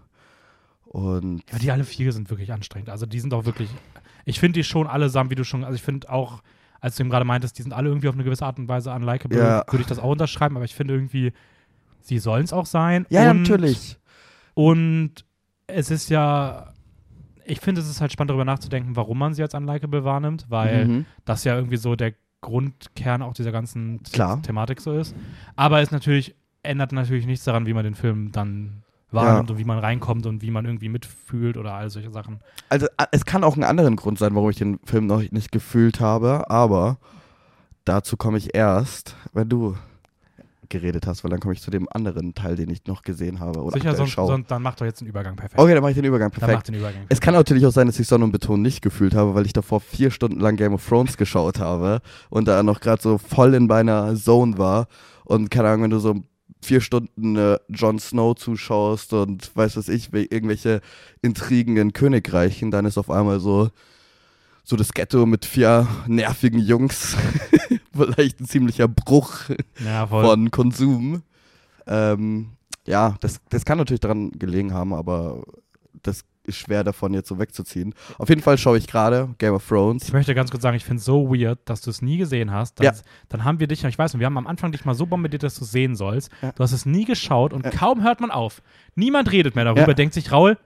Und 0.85 1.43
Ja, 1.53 1.59
die 1.59 1.71
alle 1.71 1.85
vier 1.85 2.13
sind 2.13 2.31
wirklich 2.31 2.53
anstrengend. 2.53 2.89
Also 2.89 3.07
die 3.07 3.21
sind 3.21 3.35
auch 3.35 3.45
wirklich. 3.45 3.69
Ich 4.25 4.41
finde 4.41 4.59
die 4.59 4.65
schon 4.65 4.87
allesamt, 4.87 5.31
wie 5.31 5.35
du 5.35 5.45
schon. 5.45 5.65
Also 5.65 5.77
ich 5.77 5.83
finde 5.83 6.11
auch, 6.11 6.43
als 6.81 6.97
du 6.97 7.03
eben 7.03 7.11
gerade 7.11 7.25
meintest, 7.25 7.59
die 7.59 7.63
sind 7.63 7.73
alle 7.73 7.89
irgendwie 7.89 8.09
auf 8.09 8.15
eine 8.15 8.25
gewisse 8.25 8.47
Art 8.47 8.59
und 8.59 8.69
Weise 8.69 8.93
unlikable, 8.93 9.39
Ja. 9.39 9.65
würde 9.69 9.81
ich 9.83 9.87
das 9.87 9.99
auch 9.99 10.11
unterschreiben, 10.11 10.57
aber 10.57 10.65
ich 10.65 10.75
finde 10.75 10.95
irgendwie, 10.95 11.33
sie 12.01 12.19
sollen 12.19 12.45
es 12.45 12.53
auch 12.53 12.67
sein. 12.67 13.07
ja, 13.11 13.25
ja, 13.25 13.31
und, 13.33 13.43
natürlich. 13.43 13.99
Und 14.55 15.25
es 15.67 15.91
ist 15.91 16.11
ja. 16.11 16.73
Ich 17.47 17.61
finde, 17.61 17.83
es 17.83 17.91
ist 17.91 18.01
halt 18.01 18.11
spannend, 18.13 18.31
darüber 18.31 18.47
nachzudenken, 18.47 18.97
warum 18.97 19.19
man 19.19 19.35
sie 19.35 19.43
als 19.43 19.53
unlikable 19.55 20.05
wahrnimmt, 20.05 20.47
weil 20.49 20.87
Mhm. 20.87 21.07
das 21.27 21.45
ja 21.45 21.55
irgendwie 21.57 21.77
so 21.77 21.95
der 21.97 22.15
Grundkern 22.41 23.21
auch 23.21 23.35
dieser 23.35 23.53
ganzen 23.53 24.01
The- 24.07 24.13
Klar. 24.13 24.41
Thematik 24.43 24.81
so 24.81 24.93
ist. 24.99 25.15
Aber 25.57 25.81
es 25.81 25.91
natürlich 25.91 26.35
ändert 26.65 26.93
natürlich 26.93 27.27
nichts 27.27 27.45
daran, 27.45 27.67
wie 27.67 27.75
man 27.75 27.85
den 27.85 27.95
Film 27.95 28.33
dann 28.33 28.83
wahrnimmt 29.11 29.51
und 29.51 29.59
wie 29.59 29.65
man 29.65 29.79
reinkommt 29.79 30.27
und 30.27 30.43
wie 30.43 30.51
man 30.51 30.65
irgendwie 30.65 30.89
mitfühlt 30.89 31.57
oder 31.57 31.75
all 31.75 31.89
solche 31.91 32.11
Sachen. 32.11 32.41
Also 32.69 32.87
es 33.13 33.25
kann 33.25 33.45
auch 33.45 33.55
einen 33.55 33.65
anderen 33.65 33.97
Grund 33.97 34.19
sein, 34.19 34.35
warum 34.35 34.51
ich 34.51 34.57
den 34.57 34.79
Film 34.85 35.07
noch 35.07 35.23
nicht 35.31 35.53
gefühlt 35.53 36.01
habe, 36.01 36.51
aber 36.51 36.99
dazu 37.85 38.17
komme 38.17 38.39
ich 38.39 38.55
erst, 38.55 39.15
wenn 39.33 39.49
du 39.49 39.77
geredet 40.69 41.07
hast, 41.07 41.23
weil 41.23 41.31
dann 41.31 41.41
komme 41.41 41.55
ich 41.55 41.61
zu 41.61 41.71
dem 41.71 41.87
anderen 41.93 42.35
Teil, 42.35 42.57
den 42.57 42.71
ich 42.71 42.87
noch 42.87 43.03
gesehen 43.03 43.39
habe 43.39 43.63
oder 43.63 43.79
Sicher, 43.79 43.95
sonst, 43.95 44.15
sonst 44.15 44.51
dann 44.51 44.63
macht 44.63 44.81
doch 44.81 44.87
jetzt 44.87 45.01
einen 45.01 45.09
Übergang 45.09 45.37
perfekt. 45.37 45.61
Okay, 45.61 45.75
dann 45.75 45.83
mache 45.83 45.93
ich 45.93 45.97
den 45.97 46.05
Übergang 46.05 46.31
dann 46.31 46.41
perfekt. 46.41 46.57
macht 46.57 46.69
den 46.69 46.75
Übergang. 46.77 47.03
Es 47.09 47.21
kann 47.21 47.35
natürlich 47.35 47.65
auch 47.67 47.71
sein, 47.71 47.87
dass 47.87 48.01
ich 48.01 48.09
Sonne 48.09 48.25
und 48.25 48.33
Beton 48.33 48.61
nicht 48.63 48.83
gefühlt 48.83 49.15
habe, 49.15 49.35
weil 49.35 49.47
ich 49.47 49.53
davor 49.53 49.81
vier 49.81 50.11
Stunden 50.11 50.41
lang 50.41 50.57
Game 50.57 50.75
of 50.75 50.87
Thrones 50.87 51.17
geschaut 51.17 51.61
habe 51.61 52.01
und 52.31 52.49
da 52.49 52.63
noch 52.63 52.81
gerade 52.81 53.01
so 53.01 53.19
voll 53.19 53.55
in 53.55 53.67
meiner 53.67 54.17
Zone 54.17 54.59
war. 54.59 54.89
Und 55.25 55.51
keine 55.51 55.69
Ahnung, 55.69 55.85
wenn 55.85 55.91
du 55.91 55.99
so 55.99 56.17
vier 56.65 56.81
Stunden 56.81 57.37
äh, 57.37 57.59
Jon 57.69 57.99
Snow 57.99 58.35
zuschaust 58.35 59.13
und 59.13 59.55
weiß 59.55 59.77
was 59.77 59.89
ich, 59.89 60.13
we- 60.13 60.25
irgendwelche 60.25 60.81
Intrigen 61.23 61.77
in 61.77 61.93
Königreichen, 61.93 62.71
dann 62.71 62.85
ist 62.87 62.99
auf 62.99 63.11
einmal 63.11 63.39
so, 63.41 63.71
so 64.65 64.77
das 64.77 64.93
Ghetto 64.93 65.27
mit 65.27 65.45
vier 65.45 65.87
nervigen 66.07 66.59
Jungs 66.59 67.17
vielleicht 67.95 68.41
ein 68.41 68.47
ziemlicher 68.47 68.89
Bruch 68.89 69.51
ja, 69.85 70.07
von 70.07 70.51
Konsum. 70.51 71.23
Ähm, 71.87 72.49
ja, 72.87 73.17
das, 73.21 73.41
das 73.51 73.65
kann 73.65 73.79
natürlich 73.79 74.01
daran 74.01 74.31
gelegen 74.33 74.73
haben, 74.75 74.93
aber 74.95 75.43
das 76.03 76.25
schwer 76.49 76.85
davon 76.85 77.15
jetzt 77.15 77.29
so 77.29 77.39
wegzuziehen. 77.39 77.95
Auf 78.19 78.29
jeden 78.29 78.43
Fall 78.43 78.59
schaue 78.59 78.77
ich 78.79 78.87
gerade 78.87 79.31
Game 79.39 79.55
of 79.55 79.67
Thrones. 79.67 80.05
Ich 80.05 80.13
möchte 80.13 80.35
ganz 80.35 80.51
kurz 80.51 80.63
sagen, 80.63 80.77
ich 80.77 80.85
finde 80.85 80.99
es 80.99 81.05
so 81.05 81.29
weird, 81.35 81.59
dass 81.65 81.81
du 81.81 81.91
es 81.91 82.03
nie 82.03 82.17
gesehen 82.19 82.51
hast. 82.53 82.79
Dann, 82.81 82.85
Ja. 82.87 82.93
dann 83.29 83.45
haben 83.45 83.61
wir 83.61 83.67
dich, 83.67 83.83
ich 83.85 83.99
weiß 83.99 84.13
nicht, 84.15 84.21
wir 84.21 84.27
haben 84.27 84.39
am 84.39 84.47
Anfang 84.47 84.73
dich 84.73 84.85
mal 84.85 84.95
so 84.95 85.07
bombardiert, 85.07 85.43
dass 85.43 85.55
du 85.59 85.65
es 85.65 85.71
sehen 85.73 85.97
sollst. 85.97 86.31
Ja. 86.43 86.53
Du 86.53 86.63
hast 86.63 86.73
es 86.73 86.85
nie 86.87 87.05
geschaut 87.05 87.53
und 87.53 87.63
kaum 87.71 88.03
hört 88.03 88.21
man 88.21 88.31
auf. 88.31 88.63
Niemand 88.95 89.33
redet 89.33 89.55
mehr 89.55 89.65
darüber, 89.65 89.89
Ja. 89.89 89.95
denkt 89.95 90.15
sich, 90.15 90.31
Raul, 90.33 90.59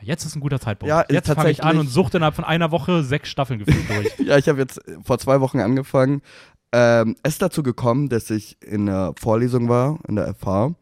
ja, 0.00 0.08
jetzt 0.08 0.24
ist 0.24 0.36
ein 0.36 0.40
guter 0.40 0.60
Zeitpunkt. 0.60 0.88
Ja, 0.90 1.04
jetzt 1.08 1.30
fange 1.32 1.50
ich 1.50 1.62
an 1.64 1.78
und 1.78 1.88
sucht 1.88 2.14
innerhalb 2.14 2.34
von 2.34 2.44
einer 2.44 2.70
Woche 2.70 3.02
sechs 3.02 3.28
Staffeln 3.28 3.58
gefühlt 3.58 3.88
durch. 3.88 4.08
Ja, 4.26 4.36
ich 4.38 4.48
habe 4.48 4.58
jetzt 4.58 4.80
vor 5.04 5.18
zwei 5.18 5.40
Wochen 5.40 5.60
angefangen. 5.60 6.20
Ähm, 6.72 7.16
es 7.22 7.34
ist 7.34 7.42
dazu 7.42 7.62
gekommen, 7.62 8.08
dass 8.08 8.28
ich 8.28 8.56
in 8.62 8.86
der 8.86 9.12
Vorlesung 9.18 9.68
war, 9.68 9.98
in 10.08 10.16
der 10.16 10.34
FH. 10.34 10.74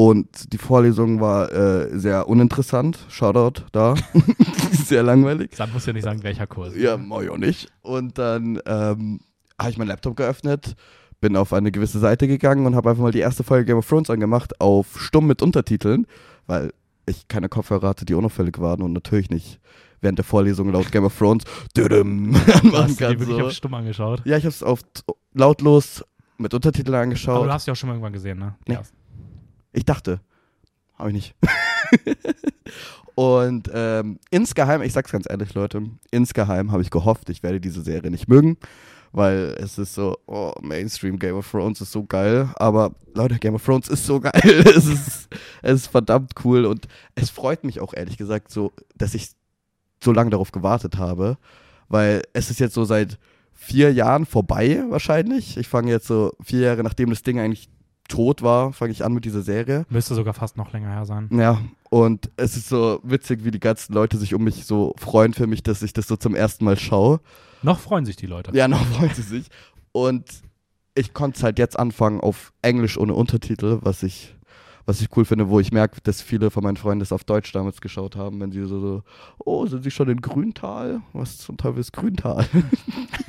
Und 0.00 0.52
die 0.52 0.58
Vorlesung 0.58 1.20
war 1.20 1.50
äh, 1.50 1.98
sehr 1.98 2.28
uninteressant. 2.28 3.04
Shoutout 3.08 3.64
da. 3.72 3.96
sehr 4.70 5.02
langweilig. 5.02 5.50
Dann 5.56 5.72
musst 5.72 5.88
du 5.88 5.90
ja 5.90 5.94
nicht 5.94 6.04
sagen, 6.04 6.22
welcher 6.22 6.46
Kurs. 6.46 6.76
Ja, 6.76 6.94
auch 6.94 7.36
nicht. 7.36 7.66
Und 7.82 8.16
dann 8.16 8.60
ähm, 8.64 9.18
habe 9.58 9.70
ich 9.70 9.76
meinen 9.76 9.88
Laptop 9.88 10.16
geöffnet, 10.16 10.76
bin 11.20 11.34
auf 11.34 11.52
eine 11.52 11.72
gewisse 11.72 11.98
Seite 11.98 12.28
gegangen 12.28 12.64
und 12.64 12.76
habe 12.76 12.90
einfach 12.90 13.02
mal 13.02 13.10
die 13.10 13.18
erste 13.18 13.42
Folge 13.42 13.64
Game 13.64 13.78
of 13.78 13.88
Thrones 13.88 14.08
angemacht 14.08 14.60
auf 14.60 15.00
stumm 15.00 15.26
mit 15.26 15.42
Untertiteln, 15.42 16.06
weil 16.46 16.72
ich 17.06 17.26
keine 17.26 17.48
Kopfhörer 17.48 17.88
hatte, 17.88 18.04
die 18.04 18.14
unauffällig 18.14 18.60
waren 18.60 18.82
und 18.82 18.92
natürlich 18.92 19.30
nicht 19.30 19.58
während 20.00 20.18
der 20.18 20.24
Vorlesung 20.24 20.70
laut 20.70 20.92
Game 20.92 21.06
of 21.06 21.18
Thrones 21.18 21.42
Du 21.74 21.82
anmachen 21.86 22.72
hast 22.72 23.00
dir 23.00 23.08
kann. 23.08 23.18
wirklich 23.18 23.36
So. 23.36 23.46
auf 23.46 23.52
stumm 23.52 23.74
angeschaut. 23.74 24.22
Ja, 24.24 24.36
ich 24.36 24.44
habe 24.44 24.50
es 24.54 24.62
auf 24.62 24.78
lautlos 25.34 26.04
mit 26.36 26.54
Untertiteln 26.54 26.94
Aber 26.94 27.02
angeschaut. 27.02 27.46
du 27.48 27.52
hast 27.52 27.66
ja 27.66 27.72
auch 27.72 27.76
schon 27.76 27.88
mal 27.88 27.94
irgendwann 27.94 28.12
gesehen, 28.12 28.38
ne? 28.38 28.54
Nee. 28.68 28.74
Ja. 28.74 28.82
Ich 29.78 29.84
dachte. 29.84 30.20
Habe 30.96 31.10
ich 31.10 31.14
nicht. 31.14 31.34
und 33.14 33.70
ähm, 33.72 34.18
insgeheim, 34.28 34.82
ich 34.82 34.92
sag's 34.92 35.12
ganz 35.12 35.26
ehrlich, 35.30 35.54
Leute, 35.54 35.82
insgeheim 36.10 36.72
habe 36.72 36.82
ich 36.82 36.90
gehofft, 36.90 37.30
ich 37.30 37.44
werde 37.44 37.60
diese 37.60 37.82
Serie 37.82 38.10
nicht 38.10 38.26
mögen, 38.26 38.56
weil 39.12 39.54
es 39.60 39.78
ist 39.78 39.94
so, 39.94 40.18
oh, 40.26 40.50
Mainstream 40.62 41.16
Game 41.20 41.36
of 41.36 41.48
Thrones 41.48 41.80
ist 41.80 41.92
so 41.92 42.02
geil. 42.02 42.50
Aber 42.56 42.90
Leute, 43.14 43.38
Game 43.38 43.54
of 43.54 43.64
Thrones 43.64 43.88
ist 43.88 44.04
so 44.04 44.18
geil. 44.20 44.32
es, 44.42 44.86
ist, 44.86 45.28
es 45.62 45.74
ist 45.82 45.86
verdammt 45.86 46.32
cool 46.44 46.64
und 46.64 46.88
es 47.14 47.30
freut 47.30 47.62
mich 47.62 47.78
auch 47.78 47.94
ehrlich 47.94 48.16
gesagt 48.16 48.50
so, 48.50 48.72
dass 48.96 49.14
ich 49.14 49.28
so 50.02 50.10
lange 50.10 50.30
darauf 50.30 50.50
gewartet 50.50 50.98
habe, 50.98 51.38
weil 51.88 52.22
es 52.32 52.50
ist 52.50 52.58
jetzt 52.58 52.74
so 52.74 52.84
seit 52.84 53.16
vier 53.52 53.92
Jahren 53.92 54.26
vorbei 54.26 54.82
wahrscheinlich. 54.88 55.56
Ich 55.56 55.68
fange 55.68 55.92
jetzt 55.92 56.08
so 56.08 56.32
vier 56.42 56.62
Jahre, 56.62 56.82
nachdem 56.82 57.10
das 57.10 57.22
Ding 57.22 57.38
eigentlich 57.38 57.68
tot 58.08 58.42
war, 58.42 58.72
fange 58.72 58.92
ich 58.92 59.04
an 59.04 59.12
mit 59.12 59.24
dieser 59.24 59.42
Serie. 59.42 59.86
Müsste 59.90 60.14
sogar 60.14 60.34
fast 60.34 60.56
noch 60.56 60.72
länger 60.72 60.90
her 60.90 61.04
sein. 61.04 61.28
Ja, 61.32 61.60
und 61.90 62.30
es 62.36 62.56
ist 62.56 62.68
so 62.68 63.00
witzig, 63.02 63.44
wie 63.44 63.50
die 63.50 63.60
ganzen 63.60 63.92
Leute 63.92 64.18
sich 64.18 64.34
um 64.34 64.42
mich 64.44 64.64
so 64.64 64.94
freuen 64.98 65.34
für 65.34 65.46
mich, 65.46 65.62
dass 65.62 65.82
ich 65.82 65.92
das 65.92 66.08
so 66.08 66.16
zum 66.16 66.34
ersten 66.34 66.64
Mal 66.64 66.78
schaue. 66.78 67.20
Noch 67.62 67.78
freuen 67.78 68.04
sich 68.04 68.16
die 68.16 68.26
Leute. 68.26 68.50
Ja, 68.56 68.68
noch 68.68 68.84
freuen 68.92 69.14
sie 69.14 69.22
sich. 69.22 69.48
Und 69.92 70.24
ich 70.94 71.14
konnte 71.14 71.36
es 71.36 71.42
halt 71.42 71.58
jetzt 71.58 71.78
anfangen 71.78 72.20
auf 72.20 72.52
Englisch 72.62 72.98
ohne 72.98 73.14
Untertitel, 73.14 73.78
was 73.82 74.02
ich, 74.02 74.34
was 74.84 75.00
ich 75.00 75.16
cool 75.16 75.24
finde, 75.24 75.48
wo 75.48 75.60
ich 75.60 75.70
merke, 75.70 76.00
dass 76.02 76.22
viele 76.22 76.50
von 76.50 76.64
meinen 76.64 76.76
Freunden 76.76 77.00
das 77.00 77.12
auf 77.12 77.24
Deutsch 77.24 77.52
damals 77.52 77.80
geschaut 77.80 78.16
haben, 78.16 78.40
wenn 78.40 78.50
sie 78.50 78.64
so, 78.64 78.80
so 78.80 79.02
oh, 79.38 79.66
sind 79.66 79.84
sie 79.84 79.90
schon 79.90 80.08
in 80.08 80.20
Grüntal? 80.20 81.02
Was 81.12 81.38
zum 81.38 81.56
Teufel 81.56 81.80
ist 81.80 81.92
Grüntal? 81.92 82.46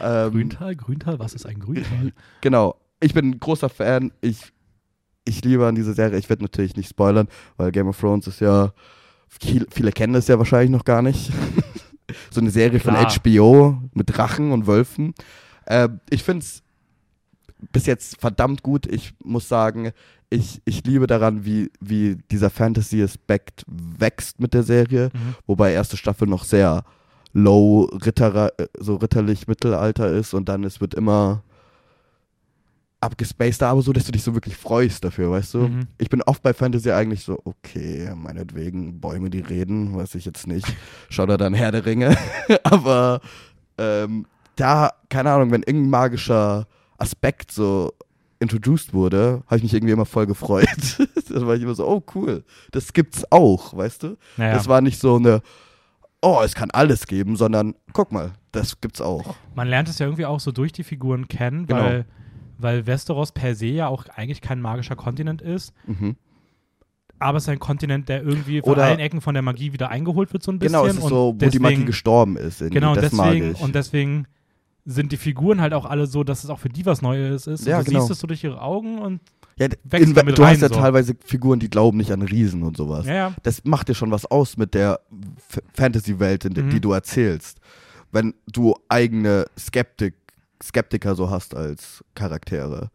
ähm, 0.00 0.30
Grüntal, 0.30 0.76
Grüntal, 0.76 1.18
was 1.18 1.34
ist 1.34 1.46
ein 1.46 1.58
Grüntal? 1.58 2.12
Genau. 2.40 2.76
Ich 3.00 3.14
bin 3.14 3.30
ein 3.30 3.40
großer 3.40 3.68
Fan. 3.68 4.12
Ich, 4.20 4.52
ich 5.24 5.44
liebe 5.44 5.66
an 5.66 5.74
dieser 5.74 5.94
Serie. 5.94 6.18
Ich 6.18 6.28
werde 6.28 6.42
natürlich 6.42 6.76
nicht 6.76 6.88
spoilern, 6.88 7.28
weil 7.56 7.72
Game 7.72 7.88
of 7.88 7.98
Thrones 7.98 8.26
ist 8.26 8.40
ja. 8.40 8.72
Viel, 9.28 9.66
viele 9.70 9.92
kennen 9.92 10.14
das 10.14 10.26
ja 10.26 10.38
wahrscheinlich 10.38 10.70
noch 10.70 10.84
gar 10.84 11.02
nicht. 11.02 11.30
so 12.30 12.40
eine 12.40 12.50
Serie 12.50 12.80
von 12.80 12.94
Klar. 12.94 13.12
HBO 13.22 13.78
mit 13.92 14.16
Drachen 14.16 14.52
und 14.52 14.66
Wölfen. 14.66 15.14
Äh, 15.66 15.90
ich 16.08 16.22
finde 16.22 16.44
es 16.44 16.62
bis 17.72 17.86
jetzt 17.86 18.18
verdammt 18.18 18.62
gut. 18.62 18.86
Ich 18.86 19.14
muss 19.22 19.48
sagen, 19.48 19.92
ich, 20.30 20.62
ich 20.64 20.84
liebe 20.84 21.06
daran, 21.06 21.44
wie, 21.44 21.70
wie 21.80 22.16
dieser 22.30 22.50
Fantasy-Aspekt 22.50 23.64
wächst 23.66 24.40
mit 24.40 24.54
der 24.54 24.62
Serie. 24.62 25.10
Mhm. 25.12 25.34
Wobei 25.46 25.72
erste 25.72 25.96
Staffel 25.96 26.26
noch 26.28 26.44
sehr 26.44 26.84
low 27.32 27.84
Ritter, 27.84 28.58
äh, 28.58 28.66
so 28.78 28.96
ritterlich 28.96 29.46
Mittelalter 29.46 30.10
ist 30.10 30.34
und 30.34 30.48
dann 30.48 30.64
es 30.64 30.80
wird 30.80 30.94
immer 30.94 31.42
abgespaceder, 33.00 33.68
aber 33.68 33.82
so, 33.82 33.92
dass 33.92 34.04
du 34.04 34.12
dich 34.12 34.22
so 34.22 34.34
wirklich 34.34 34.56
freust 34.56 35.04
dafür, 35.04 35.30
weißt 35.30 35.54
du? 35.54 35.58
Mhm. 35.68 35.80
Ich 35.98 36.08
bin 36.10 36.22
oft 36.22 36.42
bei 36.42 36.52
Fantasy 36.52 36.90
eigentlich 36.90 37.22
so, 37.22 37.38
okay, 37.44 38.12
meinetwegen 38.16 39.00
Bäume, 39.00 39.30
die 39.30 39.40
reden, 39.40 39.96
weiß 39.96 40.16
ich 40.16 40.24
jetzt 40.24 40.46
nicht. 40.46 40.66
Schau 41.08 41.26
da 41.26 41.36
dann 41.36 41.54
Herr 41.54 41.70
der 41.70 41.86
Ringe. 41.86 42.16
aber 42.64 43.20
ähm, 43.78 44.26
da, 44.56 44.90
keine 45.08 45.30
Ahnung, 45.30 45.52
wenn 45.52 45.62
irgendein 45.62 45.90
magischer 45.90 46.66
Aspekt 46.98 47.52
so 47.52 47.92
introduced 48.40 48.92
wurde, 48.92 49.42
habe 49.46 49.56
ich 49.56 49.62
mich 49.62 49.74
irgendwie 49.74 49.92
immer 49.92 50.06
voll 50.06 50.26
gefreut. 50.26 50.68
da 51.28 51.46
war 51.46 51.54
ich 51.54 51.62
immer 51.62 51.74
so, 51.74 51.86
oh 51.86 52.02
cool, 52.14 52.44
das 52.72 52.92
gibt's 52.92 53.30
auch, 53.30 53.76
weißt 53.76 54.02
du? 54.02 54.16
Naja. 54.36 54.54
Das 54.54 54.68
war 54.68 54.80
nicht 54.80 55.00
so 55.00 55.16
eine, 55.16 55.42
oh, 56.22 56.40
es 56.44 56.54
kann 56.54 56.70
alles 56.72 57.06
geben, 57.06 57.36
sondern 57.36 57.74
guck 57.92 58.12
mal, 58.12 58.32
das 58.52 58.80
gibt's 58.80 59.00
auch. 59.00 59.36
Man 59.54 59.68
lernt 59.68 59.88
es 59.88 59.98
ja 59.98 60.06
irgendwie 60.06 60.26
auch 60.26 60.40
so 60.40 60.52
durch 60.52 60.72
die 60.72 60.84
Figuren 60.84 61.28
kennen, 61.28 61.66
Genau. 61.66 61.80
weil, 61.80 62.06
weil 62.58 62.86
Westeros 62.86 63.32
per 63.32 63.54
se 63.54 63.66
ja 63.66 63.88
auch 63.88 64.04
eigentlich 64.14 64.40
kein 64.40 64.60
magischer 64.60 64.96
Kontinent 64.96 65.40
ist, 65.42 65.72
Mhm. 65.86 66.16
aber 67.18 67.38
es 67.38 67.44
ist 67.44 67.48
ein 67.48 67.58
Kontinent, 67.58 68.08
der 68.08 68.22
irgendwie 68.22 68.60
von 68.60 68.72
Oder- 68.72 68.84
allen 68.84 68.98
Ecken 69.00 69.20
von 69.20 69.34
der 69.34 69.42
Magie 69.42 69.72
wieder 69.72 69.88
eingeholt 69.90 70.32
wird, 70.32 70.42
so 70.42 70.52
ein 70.52 70.58
bisschen. 70.58 70.72
Genau, 70.74 70.86
es 70.86 70.96
ist 70.96 71.02
und 71.04 71.08
so, 71.08 71.16
wo 71.28 71.32
deswegen, 71.32 71.50
die 71.52 71.58
Magie 71.58 71.84
gestorben 71.84 72.36
ist. 72.36 72.58
Genau, 72.60 72.92
und 72.92 73.00
deswegen, 73.02 73.54
und 73.54 73.74
deswegen 73.74 74.26
sind 74.84 75.12
die 75.12 75.16
Figuren 75.18 75.60
halt 75.60 75.74
auch 75.74 75.84
alle 75.84 76.06
so, 76.06 76.24
dass 76.24 76.44
es 76.44 76.50
auch 76.50 76.58
für 76.58 76.68
die 76.70 76.86
was 76.86 77.02
Neues 77.02 77.46
ist. 77.46 77.66
Ja, 77.66 77.78
und 77.78 77.86
du 77.86 77.90
genau. 77.90 78.00
siehst 78.00 78.12
es 78.12 78.20
so 78.20 78.26
durch 78.26 78.42
ihre 78.44 78.60
Augen 78.62 78.98
und 78.98 79.20
ja, 79.58 79.66
in, 79.98 80.14
damit 80.14 80.38
du 80.38 80.42
rein, 80.42 80.54
hast 80.54 80.62
ja 80.62 80.68
so. 80.68 80.76
teilweise 80.76 81.14
Figuren, 81.24 81.58
die 81.58 81.68
glauben 81.68 81.98
nicht 81.98 82.12
an 82.12 82.22
Riesen 82.22 82.62
und 82.62 82.76
sowas. 82.76 83.06
ja, 83.06 83.14
ja. 83.14 83.34
Das 83.42 83.64
macht 83.64 83.88
dir 83.88 83.94
schon 83.94 84.10
was 84.12 84.24
aus 84.24 84.56
mit 84.56 84.72
der 84.74 85.00
Fantasy-Welt, 85.74 86.44
Mhm. 86.44 86.70
die 86.70 86.80
du 86.80 86.92
erzählst. 86.92 87.58
Wenn 88.12 88.34
du 88.50 88.74
eigene 88.88 89.44
Skeptik, 89.58 90.14
Skeptiker 90.62 91.14
so 91.14 91.30
hast 91.30 91.54
als 91.54 92.04
Charaktere. 92.14 92.90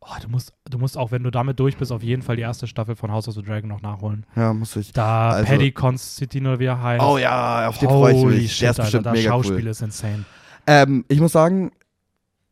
Oh, 0.00 0.06
du 0.20 0.28
musst, 0.28 0.52
du 0.68 0.78
musst 0.78 0.98
auch, 0.98 1.12
wenn 1.12 1.22
du 1.22 1.30
damit 1.30 1.60
durch 1.60 1.76
bist, 1.76 1.92
auf 1.92 2.02
jeden 2.02 2.22
Fall 2.22 2.34
die 2.34 2.42
erste 2.42 2.66
Staffel 2.66 2.96
von 2.96 3.12
House 3.12 3.28
of 3.28 3.34
the 3.34 3.42
Dragon 3.42 3.68
noch 3.68 3.82
nachholen. 3.82 4.26
Ja, 4.34 4.52
muss 4.52 4.74
ich. 4.74 4.92
Da 4.92 5.30
Also- 5.30 5.46
Paddy 5.52 5.70
Constantine 5.70 6.48
oder 6.48 6.58
wie 6.58 6.64
er 6.64 6.82
heißt. 6.82 7.04
Oh 7.04 7.18
ja, 7.18 7.68
auf 7.68 7.78
den 7.78 7.88
freue 7.88 8.12
ich 8.12 8.18
Holy 8.18 8.36
mich. 8.38 8.52
shit, 8.52 8.62
Der 8.62 8.70
ist 8.72 8.80
Alter, 8.80 8.82
bestimmt 8.82 9.06
das 9.06 9.12
mega 9.12 9.30
Schauspiel 9.30 9.56
cool. 9.60 9.66
ist 9.68 9.80
insane. 9.82 10.24
Ähm, 10.66 11.04
ich 11.06 11.20
muss 11.20 11.30
sagen, 11.32 11.70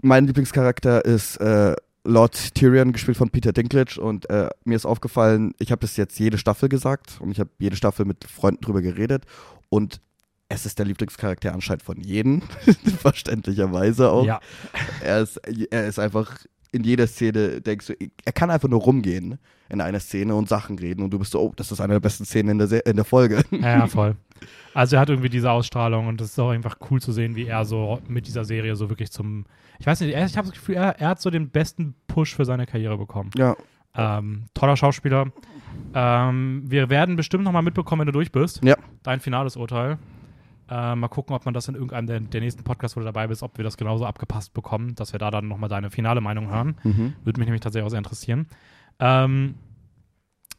mein 0.01 0.27
Lieblingscharakter 0.29 1.05
ist 1.05 1.39
äh, 1.39 1.75
Lord 2.05 2.55
Tyrion, 2.55 2.93
gespielt 2.93 3.17
von 3.17 3.31
Peter 3.31 3.53
Dinklage. 3.53 4.01
Und 4.01 4.31
äh, 4.31 4.49
mir 4.65 4.77
ist 4.77 4.87
aufgefallen, 4.87 5.53
ich 5.59 5.73
habe 5.73 5.81
das 5.81 5.97
jetzt 5.97 6.19
jede 6.21 6.39
Staffel 6.39 6.69
gesagt 6.69 7.19
und 7.21 7.33
ich 7.33 7.41
habe 7.41 7.51
jede 7.59 7.75
Staffel 7.75 8.07
mit 8.07 8.25
Freunden 8.25 8.61
drüber 8.61 8.81
geredet. 8.81 9.25
Und 9.69 10.01
es 10.51 10.67
ist 10.67 10.79
der 10.79 10.85
Lieblingscharakter 10.87 11.55
anscheinend 11.55 11.83
von 11.83 11.99
jedem, 12.01 12.43
verständlicherweise 12.99 14.11
auch. 14.11 14.25
Ja, 14.27 14.41
Er, 15.03 15.21
ist, 15.23 15.37
er 15.39 15.87
ist 15.87 15.99
einfach 15.99 16.37
in 16.73 16.85
jeder 16.85 17.07
Szene, 17.07 17.61
denkst 17.61 17.87
du, 17.87 17.95
er 18.25 18.33
kann 18.33 18.51
einfach 18.51 18.69
nur 18.69 18.81
rumgehen 18.81 19.39
in 19.69 19.81
einer 19.81 20.01
Szene 20.01 20.35
und 20.35 20.49
Sachen 20.49 20.79
reden 20.79 21.03
und 21.03 21.11
du 21.11 21.19
bist 21.19 21.33
so, 21.33 21.41
oh, 21.41 21.53
das 21.57 21.73
ist 21.73 21.81
eine 21.81 21.95
der 21.95 22.01
besten 22.01 22.25
Szenen 22.25 22.51
in 22.51 22.59
der, 22.59 22.67
Se 22.69 22.79
in 22.79 22.97
der 22.97 23.05
Folge. 23.05 23.43
ja, 23.51 23.79
ja, 23.79 23.87
voll. 23.89 24.17
Also 24.75 24.97
er 24.97 25.01
hat 25.01 25.09
irgendwie 25.09 25.29
diese 25.29 25.51
Ausstrahlung 25.51 26.07
und 26.07 26.21
es 26.21 26.31
ist 26.31 26.39
auch 26.39 26.51
einfach 26.51 26.77
cool 26.91 27.01
zu 27.01 27.13
sehen, 27.13 27.35
wie 27.37 27.47
er 27.47 27.65
so 27.65 28.01
mit 28.09 28.27
dieser 28.27 28.45
Serie 28.45 28.75
so 28.77 28.89
wirklich 28.89 29.11
zum, 29.11 29.47
ich 29.79 29.87
weiß 29.87 30.01
nicht, 30.01 30.15
ich 30.17 30.37
habe 30.37 30.49
das 30.49 30.53
Gefühl, 30.59 30.77
er, 30.77 30.99
er 31.01 31.09
hat 31.09 31.21
so 31.21 31.31
den 31.31 31.51
besten 31.51 31.95
Push 32.07 32.35
für 32.37 32.45
seine 32.45 32.67
Karriere 32.67 32.97
bekommen. 32.99 33.31
Ja, 33.37 33.57
Ähm, 33.97 34.45
toller 34.55 34.77
Schauspieler. 34.77 35.33
Ähm, 35.95 36.63
wir 36.67 36.89
werden 36.89 37.17
bestimmt 37.17 37.43
noch 37.45 37.53
mal 37.53 37.63
mitbekommen, 37.63 38.01
wenn 38.01 38.07
du 38.07 38.13
durch 38.13 38.31
bist. 38.33 38.61
Ja. 38.65 38.77
Dein 39.03 39.19
finales 39.21 39.57
Urteil. 39.57 39.99
Äh, 40.71 40.95
mal 40.95 41.09
gucken, 41.09 41.35
ob 41.35 41.45
man 41.45 41.53
das 41.53 41.67
in 41.67 41.75
irgendeinem 41.75 42.07
der, 42.07 42.21
der 42.21 42.41
nächsten 42.41 42.63
Podcasts, 42.63 42.97
wo 42.97 43.01
du 43.01 43.07
dabei 43.07 43.27
bist, 43.27 43.43
ob 43.43 43.59
wir 43.59 43.65
das 43.65 43.77
genauso 43.77 44.07
abgepasst 44.07 44.55
bekommen, 44.55 44.95
dass 44.95 45.13
wir 45.13 45.19
da 45.19 45.33
dann 45.33 45.49
noch 45.49 45.59
mal 45.59 45.69
deine 45.69 45.91
finale 45.91 46.21
Meinung 46.21 46.49
hören. 46.49 46.77
mhm. 46.85 47.15
Würde 47.25 47.41
mich 47.41 47.47
nämlich 47.47 47.61
tatsächlich 47.61 47.87
auch 47.87 47.91
sehr 47.91 47.99
interessieren. 47.99 48.47
Ähm, 49.01 49.57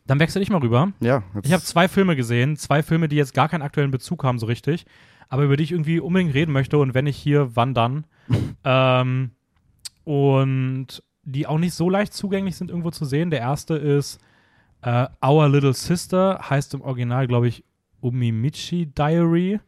dann 0.06 0.20
wechsle 0.20 0.42
ich 0.42 0.50
mal 0.50 0.60
rüber. 0.60 0.92
ja. 1.34 1.44
Ich 1.44 1.54
habe 1.54 1.64
zwei 1.64 1.88
Filme 1.88 2.18
gesehen, 2.18 2.58
zwei 2.58 2.84
Filme, 2.84 3.08
die 3.08 3.16
jetzt 3.16 3.34
gar 3.34 3.48
keinen 3.48 3.62
aktuellen 3.62 3.92
Bezug 3.92 4.26
haben 4.26 4.40
so 4.40 4.48
richtig, 4.48 4.86
aber 5.30 5.44
über 5.44 5.56
die 5.56 5.64
ich 5.64 5.72
irgendwie 5.72 6.02
unbedingt 6.02 6.34
reden 6.34 6.52
möchte 6.52 6.78
und 6.78 6.94
wenn 6.94 7.06
nicht 7.06 7.18
hier, 7.18 7.56
wann 7.56 7.74
dann. 7.74 8.06
ähm, 8.66 9.32
und 10.04 11.04
die 11.24 11.48
auch 11.48 11.60
nicht 11.60 11.74
so 11.74 11.90
leicht 11.90 12.14
zugänglich 12.14 12.58
sind 12.58 12.70
irgendwo 12.70 12.92
zu 12.92 13.06
sehen. 13.06 13.30
Der 13.30 13.40
erste 13.40 13.76
ist 13.76 14.20
äh, 14.82 15.08
Our 15.26 15.48
Little 15.48 15.74
Sister, 15.74 16.50
heißt 16.50 16.74
im 16.74 16.82
Original, 16.82 17.28
glaube 17.28 17.48
ich, 17.48 17.64
Umimichi 18.02 18.88
Diary. 18.88 19.62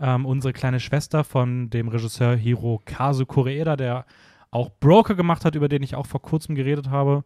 Ähm, 0.00 0.26
unsere 0.26 0.52
kleine 0.52 0.80
Schwester 0.80 1.24
von 1.24 1.70
dem 1.70 1.88
Regisseur 1.88 2.36
Hirokazu 2.36 3.26
Koreeda, 3.26 3.76
der 3.76 4.06
auch 4.50 4.70
Broker 4.80 5.14
gemacht 5.14 5.44
hat, 5.44 5.54
über 5.54 5.68
den 5.68 5.82
ich 5.82 5.94
auch 5.94 6.06
vor 6.06 6.22
kurzem 6.22 6.54
geredet 6.54 6.88
habe. 6.88 7.24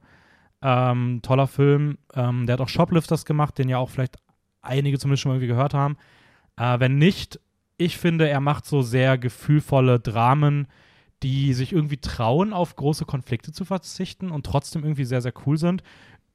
Ähm, 0.63 1.21
toller 1.23 1.47
Film. 1.47 1.99
Ähm, 2.15 2.47
der 2.47 2.55
hat 2.55 2.61
auch 2.61 2.69
Shoplifters 2.69 3.25
gemacht, 3.25 3.59
den 3.59 3.69
ja 3.69 3.79
auch 3.79 3.91
vielleicht 3.91 4.17
einige 4.63 4.99
zumindest 4.99 5.23
schon 5.23 5.33
irgendwie 5.33 5.49
gehört 5.49 5.75
haben. 5.75 5.97
Äh, 6.57 6.81
wenn 6.81 6.97
nicht, 6.97 7.41
ich 7.77 7.99
finde, 7.99 8.29
er 8.29 8.41
macht 8.41 8.65
so 8.65 8.83
sehr 8.83 9.19
gefühlvolle 9.19 10.01
Dramen, 10.01 10.69
die 11.23 11.55
sich 11.55 11.73
irgendwie 11.73 11.99
trauen, 11.99 12.53
auf 12.53 12.77
große 12.77 13.05
Konflikte 13.05 13.53
zu 13.53 13.65
verzichten 13.65 14.31
und 14.31 14.47
trotzdem 14.47 14.83
irgendwie 14.83 15.05
sehr, 15.05 15.21
sehr 15.21 15.33
cool 15.47 15.57
sind. 15.57 15.83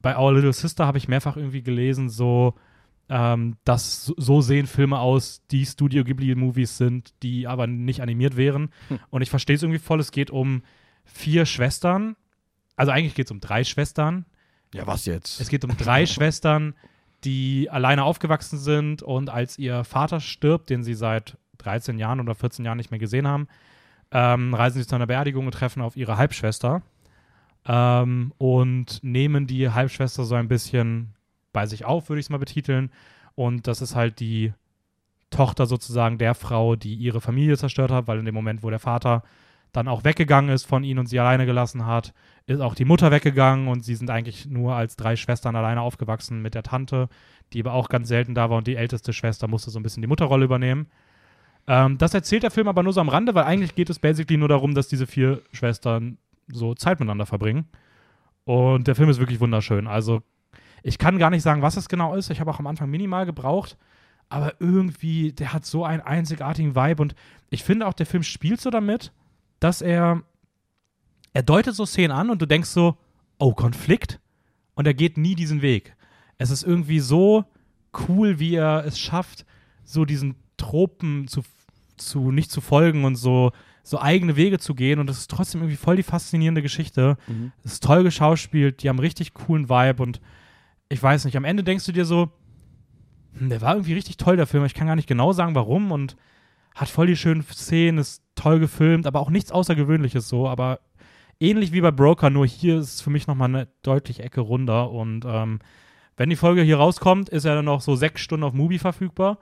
Bei 0.02 0.17
Our 0.17 0.34
Little 0.34 0.54
Sister 0.54 0.86
habe 0.86 0.97
ich 0.97 1.08
mehrfach 1.08 1.36
irgendwie 1.36 1.63
gelesen, 1.63 2.10
so, 2.10 2.54
ähm, 3.10 3.56
dass 3.63 4.06
so- 4.06 4.15
so 4.17 4.41
sehen 4.41 4.67
Filme 4.67 5.00
aus, 5.00 5.41
die 5.52 5.65
Studio 5.65 6.04
Ghibli-Movies 6.04 6.78
sind, 6.78 7.13
die 7.24 7.48
aber 7.48 7.65
nicht 7.67 8.02
animiert 8.02 8.36
wären. 8.38 8.70
Hm. 8.89 9.00
Und 9.10 9.22
ich 9.22 9.30
verstehe 9.30 9.56
es 9.56 9.63
irgendwie 9.63 9.80
voll. 9.80 10.00
Es 10.00 10.12
geht 10.12 10.30
um 10.32 10.62
vier 11.06 11.46
Schwestern. 11.46 12.15
Also 12.76 12.91
eigentlich 12.91 13.15
geht 13.15 13.28
es 13.28 13.32
um 13.32 13.39
drei 13.39 13.63
Schwestern. 13.63 14.26
ja, 14.74 14.86
was 14.86 15.06
jetzt? 15.06 15.39
Es 15.39 15.50
geht 15.50 15.63
um 15.63 15.76
drei 15.78 16.06
Schwestern, 16.08 16.76
die 17.24 17.70
alleine 17.70 18.04
aufgewachsen 18.04 18.60
sind 18.60 19.02
und 19.02 19.30
als 19.30 19.58
ihr 19.58 19.84
Vater 19.84 20.20
stirbt, 20.20 20.70
den 20.70 20.84
sie 20.84 20.93
seit 20.93 21.38
13 21.60 21.98
Jahren 21.98 22.20
oder 22.20 22.36
14 22.36 22.63
Jahren 22.65 22.78
nicht 22.78 22.91
mehr 22.91 23.00
gesehen 23.00 23.28
haben, 23.28 23.48
ähm, 24.12 24.54
reisen 24.54 24.80
sie 24.82 24.88
zu 24.88 24.96
einer 24.96 25.08
Beerdigung 25.08 25.46
und 25.48 25.54
treffen 25.54 25.82
auf 25.82 25.98
ihre 25.98 26.17
Halbschwester 26.17 26.84
ähm, 27.65 28.34
und 28.38 29.00
nehmen 29.04 29.48
die 29.48 29.70
Halbschwester 29.70 30.24
so 30.24 30.36
ein 30.36 30.48
bisschen 30.48 31.13
bei 31.58 31.65
sich 31.65 31.86
auf, 31.86 32.08
würde 32.08 32.20
ich 32.20 32.28
es 32.28 32.30
mal 32.30 32.38
betiteln. 32.38 32.91
Und 33.34 33.65
das 33.65 33.82
ist 33.82 33.96
halt 33.96 34.20
die 34.20 34.54
Tochter 35.32 35.65
sozusagen 35.65 36.20
der 36.20 36.36
Frau, 36.36 36.76
die 36.76 36.93
ihre 36.93 37.20
Familie 37.20 37.58
zerstört 37.58 37.89
hat, 37.89 38.08
weil 38.08 38.20
in 38.20 38.26
dem 38.26 38.36
Moment, 38.36 38.62
wo 38.62 38.70
der 38.70 38.78
Vater 38.78 39.24
dann 39.72 39.88
auch 39.88 40.04
weggegangen 40.04 40.52
ist 40.52 40.65
von 40.65 40.84
ihnen 40.84 41.00
und 41.00 41.08
sie 41.08 41.20
alleine 41.20 41.48
gelassen 41.48 41.88
hat, 41.88 42.13
ist 42.46 42.62
auch 42.62 42.76
die 42.76 42.86
Mutter 42.86 43.10
weggegangen 43.10 43.70
und 43.70 43.84
sie 43.84 43.96
sind 43.96 44.12
eigentlich 44.12 44.46
nur 44.46 44.76
als 44.76 44.98
drei 44.98 45.15
Schwestern 45.15 45.56
alleine 45.56 45.82
aufgewachsen 45.82 46.43
mit 46.43 46.54
der 46.54 46.62
Tante, 46.62 47.10
die 47.54 47.62
aber 47.62 47.74
auch 47.74 47.89
ganz 47.89 48.08
selten 48.08 48.36
da 48.36 48.52
war 48.52 48.60
und 48.60 48.67
die 48.67 48.76
älteste 48.76 49.12
Schwester 49.12 49.48
musste 49.48 49.72
so 49.72 49.80
ein 49.80 49.84
bisschen 49.84 50.04
die 50.04 50.08
Mutterrolle 50.08 50.46
übernehmen. 50.46 50.86
Ähm, 51.65 51.98
das 51.98 52.13
erzählt 52.13 52.43
der 52.43 52.52
Film 52.52 52.67
aber 52.67 52.84
nur 52.84 52.93
so 52.93 53.02
am 53.02 53.10
Rande, 53.10 53.34
weil 53.34 53.46
eigentlich 53.46 53.74
geht 53.74 53.89
es 53.89 53.98
basically 53.98 54.38
nur 54.38 54.48
darum, 54.48 54.76
dass 54.76 54.89
diese 54.89 55.08
vier 55.08 55.41
Schwestern 55.52 56.20
so 56.48 56.76
Zeit 56.76 57.00
miteinander 57.00 57.26
verbringen. 57.26 57.65
Und 58.46 58.88
der 58.88 58.93
Film 58.93 59.10
ist 59.10 59.17
wirklich 59.17 59.39
wunderschön. 59.39 59.88
Also 59.88 60.22
ich 60.84 60.98
kann 60.98 61.18
gar 61.18 61.30
nicht 61.30 61.44
sagen, 61.44 61.62
was 61.62 61.78
es 61.78 61.90
genau 61.90 62.16
ist. 62.16 62.30
Ich 62.30 62.40
habe 62.40 62.52
auch 62.52 62.60
am 62.60 62.68
Anfang 62.68 62.90
minimal 62.90 63.26
gebraucht. 63.26 63.78
Aber 64.30 64.56
irgendwie, 64.60 65.32
der 65.32 65.54
hat 65.54 65.66
so 65.66 65.86
einen 65.86 66.02
einzigartigen 66.02 66.76
Vibe. 66.76 67.02
Und 67.02 67.16
ich 67.50 67.63
finde 67.63 67.88
auch, 67.88 67.94
der 67.94 68.06
Film 68.06 68.24
spielt 68.24 68.60
so 68.60 68.70
damit, 68.70 69.12
dass 69.60 69.82
er, 69.82 70.24
er 71.34 71.44
deutet 71.44 71.76
so 71.76 71.86
Szenen 71.86 72.12
an 72.12 72.30
und 72.30 72.42
du 72.42 72.46
denkst 72.46 72.70
so, 72.70 72.98
oh, 73.40 73.54
Konflikt. 73.54 74.20
Und 74.76 74.86
er 74.86 74.94
geht 74.94 75.18
nie 75.18 75.36
diesen 75.36 75.62
Weg. 75.62 75.96
Es 76.38 76.52
ist 76.52 76.63
irgendwie 76.63 77.00
so 77.00 77.46
cool, 78.08 78.40
wie 78.40 78.56
er 78.56 78.86
es 78.86 79.00
schafft, 79.00 79.46
so 79.84 80.06
diesen 80.06 80.36
Tropen 80.58 81.28
zu, 81.28 81.42
zu 81.96 82.32
nicht 82.32 82.52
zu 82.52 82.62
folgen 82.62 83.06
und 83.06 83.16
so, 83.16 83.52
so 83.84 84.00
eigene 84.00 84.36
Wege 84.36 84.60
zu 84.60 84.76
gehen. 84.76 85.00
Und 85.00 85.10
es 85.10 85.20
ist 85.20 85.32
trotzdem 85.32 85.62
irgendwie 85.62 85.78
voll 85.78 85.96
die 85.96 86.04
faszinierende 86.04 86.62
Geschichte. 86.62 87.18
Mhm. 87.28 87.54
Es 87.63 87.74
ist 87.74 87.84
toll 87.84 88.04
geschauspielt, 88.04 88.84
die 88.84 88.90
haben 88.90 89.00
richtig 89.00 89.34
coolen 89.34 89.70
Vibe 89.70 90.04
und 90.04 90.20
ich 90.89 91.02
weiß 91.02 91.26
nicht, 91.26 91.38
am 91.38 91.45
Ende 91.45 91.63
denkst 91.63 91.86
du 91.86 91.91
dir 91.91 92.06
so, 92.06 92.32
hm, 93.38 93.50
der 93.50 93.62
war 93.62 93.73
irgendwie 93.73 93.93
richtig 93.93 94.17
toll, 94.17 94.38
der 94.38 94.47
Film. 94.47 94.65
Ich 94.65 94.73
kann 94.73 94.88
gar 94.88 94.95
nicht 94.95 95.08
genau 95.08 95.34
sagen, 95.34 95.56
warum 95.56 95.91
und 95.91 96.15
hat 96.76 96.89
voll 96.89 97.08
die 97.08 97.15
schönen 97.15 97.43
Szenen, 97.43 97.97
ist 97.97 98.23
toll 98.36 98.60
gefilmt, 98.60 99.08
aber 99.08 99.19
auch 99.19 99.30
nichts 99.30 99.52
Außergewöhnliches 99.52 100.30
so. 100.30 100.47
Aber 100.47 100.80
ähnlich 101.39 101.71
wie 101.71 101.82
bei 101.82 101.91
Broker, 101.91 102.30
nur 102.30 102.45
hier 102.45 102.80
ist 102.80 102.95
es 102.95 103.02
für 103.02 103.10
mich 103.10 103.28
nochmal 103.28 103.50
eine 103.50 103.67
deutlich 103.82 104.21
Ecke 104.21 104.41
runder 104.41 104.91
und 104.91 105.26
ähm, 105.26 105.60
wenn 106.17 106.30
die 106.30 106.36
Folge 106.36 106.63
hier 106.63 106.78
rauskommt, 106.78 107.30
ist 107.30 107.45
er 107.45 107.56
dann 107.56 107.65
noch 107.65 107.82
so 107.82 107.95
sechs 107.95 108.21
Stunden 108.21 108.43
auf 108.43 108.54
Mubi 108.54 108.80
verfügbar. 108.80 109.38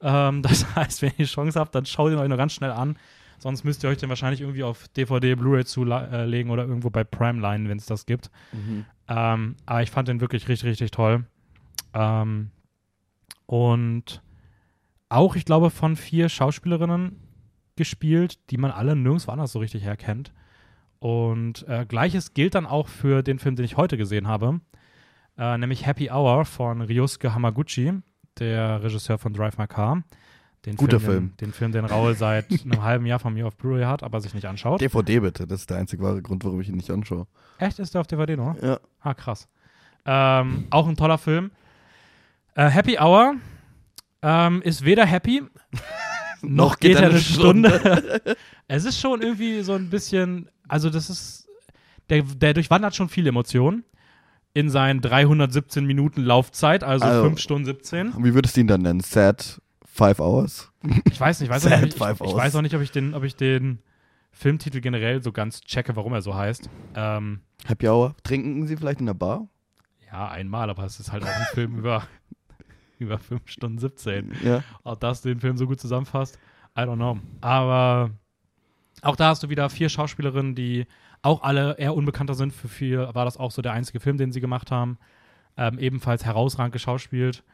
Ähm, 0.00 0.42
das 0.42 0.74
heißt, 0.74 1.02
wenn 1.02 1.10
ihr 1.10 1.24
die 1.26 1.32
Chance 1.32 1.58
habt, 1.58 1.74
dann 1.74 1.86
schaut 1.86 2.12
ihn 2.12 2.18
euch 2.18 2.28
noch 2.28 2.36
ganz 2.36 2.52
schnell 2.52 2.72
an. 2.72 2.98
Sonst 3.38 3.64
müsst 3.64 3.84
ihr 3.84 3.90
euch 3.90 3.98
den 3.98 4.08
wahrscheinlich 4.08 4.40
irgendwie 4.40 4.64
auf 4.64 4.88
DVD, 4.88 5.34
Blu-ray 5.34 5.64
zulegen 5.64 6.50
oder 6.50 6.64
irgendwo 6.64 6.90
bei 6.90 7.04
Prime 7.04 7.40
Line, 7.40 7.68
wenn 7.68 7.78
es 7.78 7.86
das 7.86 8.04
gibt. 8.04 8.30
Mhm. 8.52 8.84
Ähm, 9.08 9.56
aber 9.64 9.82
ich 9.82 9.90
fand 9.90 10.08
den 10.08 10.20
wirklich 10.20 10.48
richtig, 10.48 10.70
richtig 10.70 10.90
toll. 10.90 11.24
Ähm, 11.94 12.50
und 13.46 14.22
auch, 15.08 15.36
ich 15.36 15.44
glaube, 15.44 15.70
von 15.70 15.96
vier 15.96 16.28
Schauspielerinnen 16.28 17.16
gespielt, 17.76 18.50
die 18.50 18.58
man 18.58 18.70
alle 18.70 18.96
nirgendwo 18.96 19.30
anders 19.30 19.52
so 19.52 19.60
richtig 19.60 19.84
herkennt. 19.84 20.32
Und 20.98 21.66
äh, 21.68 21.86
gleiches 21.86 22.34
gilt 22.34 22.54
dann 22.54 22.66
auch 22.66 22.88
für 22.88 23.22
den 23.22 23.38
Film, 23.38 23.56
den 23.56 23.64
ich 23.64 23.76
heute 23.76 23.96
gesehen 23.96 24.26
habe, 24.26 24.60
äh, 25.38 25.56
nämlich 25.56 25.86
Happy 25.86 26.10
Hour 26.10 26.44
von 26.44 26.82
Ryosuke 26.82 27.32
Hamaguchi, 27.32 27.92
der 28.38 28.82
Regisseur 28.82 29.18
von 29.18 29.32
Drive 29.32 29.56
My 29.58 29.68
Car. 29.68 30.02
Den 30.68 30.76
Guter 30.76 31.00
Film, 31.00 31.10
Film. 31.10 31.26
Den, 31.40 31.48
den 31.48 31.52
Film, 31.52 31.72
den 31.72 31.84
Raul 31.86 32.14
seit 32.14 32.46
einem 32.64 32.82
halben 32.82 33.06
Jahr 33.06 33.18
von 33.18 33.32
mir 33.32 33.46
auf 33.46 33.56
Blu-ray 33.56 33.84
hat, 33.84 34.02
aber 34.02 34.20
sich 34.20 34.34
nicht 34.34 34.46
anschaut. 34.46 34.80
DVD 34.80 35.20
bitte, 35.20 35.46
das 35.46 35.60
ist 35.60 35.70
der 35.70 35.78
einzig 35.78 36.00
wahre 36.02 36.20
Grund, 36.20 36.44
warum 36.44 36.60
ich 36.60 36.68
ihn 36.68 36.76
nicht 36.76 36.90
anschaue. 36.90 37.26
Echt, 37.58 37.78
ist 37.78 37.94
der 37.94 38.02
auf 38.02 38.06
DVD 38.06 38.36
noch? 38.36 38.60
Ja. 38.62 38.78
Ah, 39.00 39.14
krass. 39.14 39.48
Ähm, 40.04 40.66
auch 40.70 40.86
ein 40.86 40.96
toller 40.96 41.18
Film. 41.18 41.50
Äh, 42.54 42.68
Happy 42.68 42.98
Hour 42.98 43.36
ähm, 44.22 44.62
ist 44.62 44.84
weder 44.84 45.06
happy, 45.06 45.42
noch 46.42 46.78
geht, 46.78 46.96
er 46.96 47.10
eine 47.10 47.18
Stunde. 47.20 48.20
es 48.68 48.84
ist 48.84 49.00
schon 49.00 49.22
irgendwie 49.22 49.62
so 49.62 49.72
ein 49.74 49.90
bisschen, 49.90 50.50
also 50.68 50.90
das 50.90 51.08
ist, 51.08 51.48
der, 52.10 52.22
der 52.22 52.54
durchwandert 52.54 52.94
schon 52.94 53.08
viele 53.08 53.30
Emotionen 53.30 53.84
in 54.54 54.70
seinen 54.70 55.00
317 55.00 55.84
Minuten 55.86 56.22
Laufzeit, 56.22 56.82
also 56.84 57.04
Also- 57.04 57.22
5 57.24 57.38
Stunden 57.38 57.64
17. 57.64 58.10
Und 58.12 58.24
wie 58.24 58.34
würdest 58.34 58.56
du 58.56 58.60
ihn 58.60 58.66
dann 58.66 58.82
nennen? 58.82 59.00
Sad 59.00 59.60
Five 59.98 60.20
Hours? 60.20 60.72
Ich 61.10 61.20
weiß 61.20 61.40
nicht, 61.40 61.48
ich 61.48 61.54
weiß, 61.54 61.66
auch 61.66 61.80
nicht, 61.80 61.96
ich, 61.96 62.00
ich 62.00 62.34
weiß 62.34 62.56
auch 62.56 62.62
nicht, 62.62 62.74
ob 62.74 62.80
ich 62.80 62.92
den, 62.92 63.14
ob 63.14 63.24
ich 63.24 63.36
den 63.36 63.80
Filmtitel 64.30 64.80
generell 64.80 65.22
so 65.22 65.32
ganz 65.32 65.60
checke, 65.60 65.96
warum 65.96 66.12
er 66.12 66.22
so 66.22 66.34
heißt. 66.34 66.70
Ähm, 66.94 67.40
Happy 67.66 67.88
Hour? 67.88 68.14
Trinken 68.22 68.66
Sie 68.66 68.76
vielleicht 68.76 69.00
in 69.00 69.06
der 69.06 69.14
Bar? 69.14 69.48
ja, 70.10 70.28
einmal, 70.28 70.70
aber 70.70 70.84
es 70.84 71.00
ist 71.00 71.12
halt 71.12 71.22
auch 71.22 71.28
ein 71.28 71.46
Film 71.52 71.76
über 71.76 72.02
über 72.98 73.18
5 73.18 73.48
Stunden 73.48 73.78
17. 73.78 74.32
Ja. 74.42 74.64
Ob 74.82 75.00
das 75.00 75.22
den 75.22 75.40
Film 75.40 75.56
so 75.56 75.66
gut 75.66 75.80
zusammenfasst, 75.80 76.38
I 76.76 76.82
don't 76.82 76.96
know. 76.96 77.18
Aber 77.40 78.10
auch 79.02 79.16
da 79.16 79.28
hast 79.28 79.42
du 79.42 79.48
wieder 79.48 79.68
vier 79.70 79.88
Schauspielerinnen, 79.88 80.54
die 80.54 80.86
auch 81.22 81.42
alle 81.42 81.76
eher 81.78 81.94
unbekannter 81.94 82.34
sind. 82.34 82.52
Für 82.52 82.68
vier 82.68 83.14
war 83.14 83.24
das 83.24 83.36
auch 83.36 83.50
so 83.50 83.62
der 83.62 83.72
einzige 83.72 84.00
Film, 84.00 84.16
den 84.16 84.32
sie 84.32 84.40
gemacht 84.40 84.70
haben. 84.70 84.98
Ähm, 85.56 85.78
ebenfalls 85.78 86.24
herausragend 86.24 86.72
geschauspielt. 86.72 87.44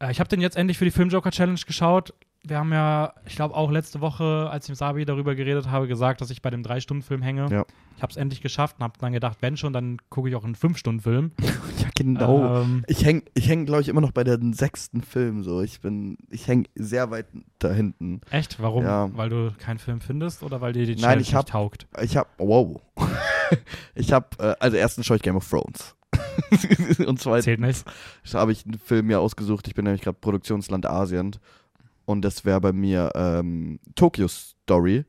Äh, 0.00 0.10
ich 0.10 0.20
habe 0.20 0.28
den 0.28 0.40
jetzt 0.40 0.56
endlich 0.56 0.78
für 0.78 0.84
die 0.84 0.90
Filmjoker 0.90 1.30
Challenge 1.30 1.60
geschaut. 1.66 2.14
Wir 2.42 2.56
haben 2.58 2.72
ja, 2.72 3.12
ich 3.26 3.36
glaube 3.36 3.54
auch 3.54 3.70
letzte 3.70 4.00
Woche, 4.00 4.48
als 4.50 4.64
ich 4.64 4.70
mit 4.70 4.78
Sabi 4.78 5.04
darüber 5.04 5.34
geredet 5.34 5.68
habe, 5.68 5.86
gesagt, 5.86 6.22
dass 6.22 6.30
ich 6.30 6.40
bei 6.40 6.48
dem 6.48 6.62
Drei-Stunden-Film 6.62 7.20
hänge. 7.20 7.46
Ja. 7.50 7.66
Ich 7.98 8.02
habe 8.02 8.10
es 8.10 8.16
endlich 8.16 8.40
geschafft 8.40 8.76
und 8.78 8.84
habe 8.84 8.94
dann 8.98 9.12
gedacht, 9.12 9.36
wenn 9.42 9.58
schon, 9.58 9.74
dann 9.74 9.98
gucke 10.08 10.30
ich 10.30 10.34
auch 10.34 10.44
einen 10.44 10.54
Fünf-Stunden-Film. 10.54 11.32
ja, 11.42 11.88
genau. 11.94 12.62
Ähm, 12.62 12.82
Ich 12.86 13.04
hänge, 13.04 13.24
ich 13.34 13.46
häng, 13.46 13.66
glaube 13.66 13.82
ich, 13.82 13.88
immer 13.88 14.00
noch 14.00 14.12
bei 14.12 14.24
dem 14.24 14.54
sechsten 14.54 15.02
Film 15.02 15.42
so. 15.42 15.60
Ich 15.60 15.82
bin, 15.82 16.16
ich 16.30 16.48
hänge 16.48 16.64
sehr 16.76 17.10
weit 17.10 17.26
da 17.58 17.70
hinten. 17.72 18.22
echt? 18.30 18.58
Warum? 18.62 18.84
Ja. 18.84 19.10
Weil 19.14 19.28
du 19.28 19.52
keinen 19.58 19.78
Film 19.78 20.00
findest 20.00 20.42
oder 20.42 20.62
weil 20.62 20.72
dir 20.72 20.86
die 20.86 20.92
Nein, 20.92 21.00
Challenge 21.02 21.20
ich 21.20 21.34
hab- 21.34 21.44
nicht 21.44 21.52
taugt? 21.52 21.86
Ich 22.02 22.16
habe, 22.16 22.30
wow. 22.38 22.80
ich 23.94 24.12
habe, 24.12 24.28
äh, 24.38 24.54
also 24.60 24.76
erstens 24.76 25.06
schaue 25.06 25.16
ich 25.16 25.22
Game 25.22 25.36
of 25.36 25.48
Thrones. 25.48 25.94
Und 27.06 27.20
zweitens 27.20 27.84
habe 28.32 28.52
ich 28.52 28.64
einen 28.64 28.78
Film 28.78 29.06
mir 29.06 29.20
ausgesucht. 29.20 29.68
Ich 29.68 29.74
bin 29.74 29.84
nämlich 29.84 30.02
gerade 30.02 30.18
Produktionsland 30.20 30.86
Asien. 30.86 31.36
Und 32.04 32.22
das 32.22 32.44
wäre 32.44 32.60
bei 32.60 32.72
mir 32.72 33.12
ähm, 33.14 33.78
Tokyo 33.94 34.26
Story 34.28 35.04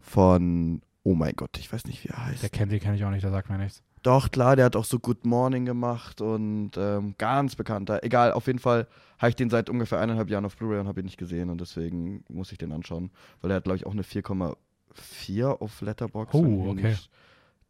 von, 0.00 0.82
oh 1.02 1.14
mein 1.14 1.34
Gott, 1.34 1.56
ich 1.58 1.72
weiß 1.72 1.86
nicht, 1.86 2.04
wie 2.04 2.08
er 2.08 2.26
heißt. 2.26 2.42
Der 2.42 2.50
kennt 2.50 2.72
die 2.72 2.80
kenne 2.80 2.96
ich 2.96 3.04
auch 3.04 3.10
nicht, 3.10 3.24
der 3.24 3.30
sagt 3.30 3.48
mir 3.48 3.58
nichts. 3.58 3.82
Doch, 4.02 4.30
klar, 4.30 4.54
der 4.54 4.66
hat 4.66 4.76
auch 4.76 4.84
so 4.84 4.98
Good 5.00 5.26
Morning 5.26 5.64
gemacht 5.64 6.20
und 6.20 6.72
ähm, 6.76 7.14
ganz 7.18 7.56
bekannter. 7.56 8.04
Egal, 8.04 8.32
auf 8.32 8.46
jeden 8.46 8.60
Fall 8.60 8.86
habe 9.18 9.30
ich 9.30 9.36
den 9.36 9.50
seit 9.50 9.70
ungefähr 9.70 9.98
eineinhalb 9.98 10.30
Jahren 10.30 10.44
auf 10.44 10.56
Blu-ray 10.56 10.78
und 10.78 10.86
habe 10.86 11.00
ihn 11.00 11.06
nicht 11.06 11.18
gesehen 11.18 11.50
und 11.50 11.60
deswegen 11.60 12.24
muss 12.28 12.52
ich 12.52 12.58
den 12.58 12.72
anschauen. 12.72 13.10
Weil 13.40 13.50
er 13.50 13.56
hat, 13.56 13.64
glaube 13.64 13.76
ich, 13.76 13.86
auch 13.86 13.92
eine 13.92 14.02
4,4 14.02 15.46
auf 15.46 15.80
Letterboxd. 15.80 16.34
Oh, 16.34 16.70
okay. 16.70 16.90
nicht 16.90 17.10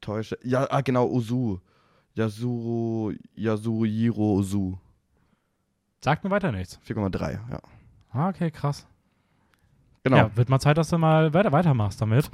Täusche. 0.00 0.38
Ja, 0.42 0.66
ah, 0.70 0.80
genau, 0.80 1.06
Ozu. 1.06 1.60
Yasuro, 2.14 3.12
Yasuhiro 3.36 4.34
Ozu. 4.38 4.78
Sagt 6.02 6.24
mir 6.24 6.30
weiter 6.30 6.52
nichts. 6.52 6.80
4,3, 6.86 7.32
ja. 7.50 7.60
Ah, 8.12 8.28
okay, 8.28 8.50
krass. 8.50 8.86
Genau, 10.04 10.16
Ja, 10.16 10.36
wird 10.36 10.48
mal 10.48 10.58
Zeit, 10.60 10.78
dass 10.78 10.88
du 10.88 10.98
mal 10.98 11.34
weiter 11.34 11.52
weitermachst 11.52 12.00
damit. 12.00 12.30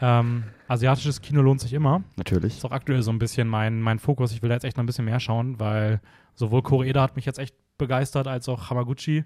Ähm, 0.00 0.44
asiatisches 0.66 1.20
Kino 1.20 1.42
lohnt 1.42 1.60
sich 1.60 1.72
immer. 1.72 2.02
natürlich. 2.16 2.56
Ist 2.56 2.64
auch 2.64 2.72
aktuell 2.72 3.02
so 3.02 3.12
ein 3.12 3.18
bisschen 3.18 3.48
mein, 3.48 3.80
mein 3.80 3.98
Fokus. 3.98 4.32
Ich 4.32 4.42
will 4.42 4.48
da 4.48 4.56
jetzt 4.56 4.64
echt 4.64 4.76
noch 4.76 4.82
ein 4.82 4.86
bisschen 4.86 5.04
mehr 5.04 5.20
schauen, 5.20 5.60
weil 5.60 6.00
sowohl 6.34 6.62
Koreeda 6.62 7.02
hat 7.02 7.14
mich 7.16 7.24
jetzt 7.24 7.38
echt 7.38 7.54
begeistert, 7.78 8.26
als 8.26 8.48
auch 8.48 8.68
Hamaguchi, 8.70 9.24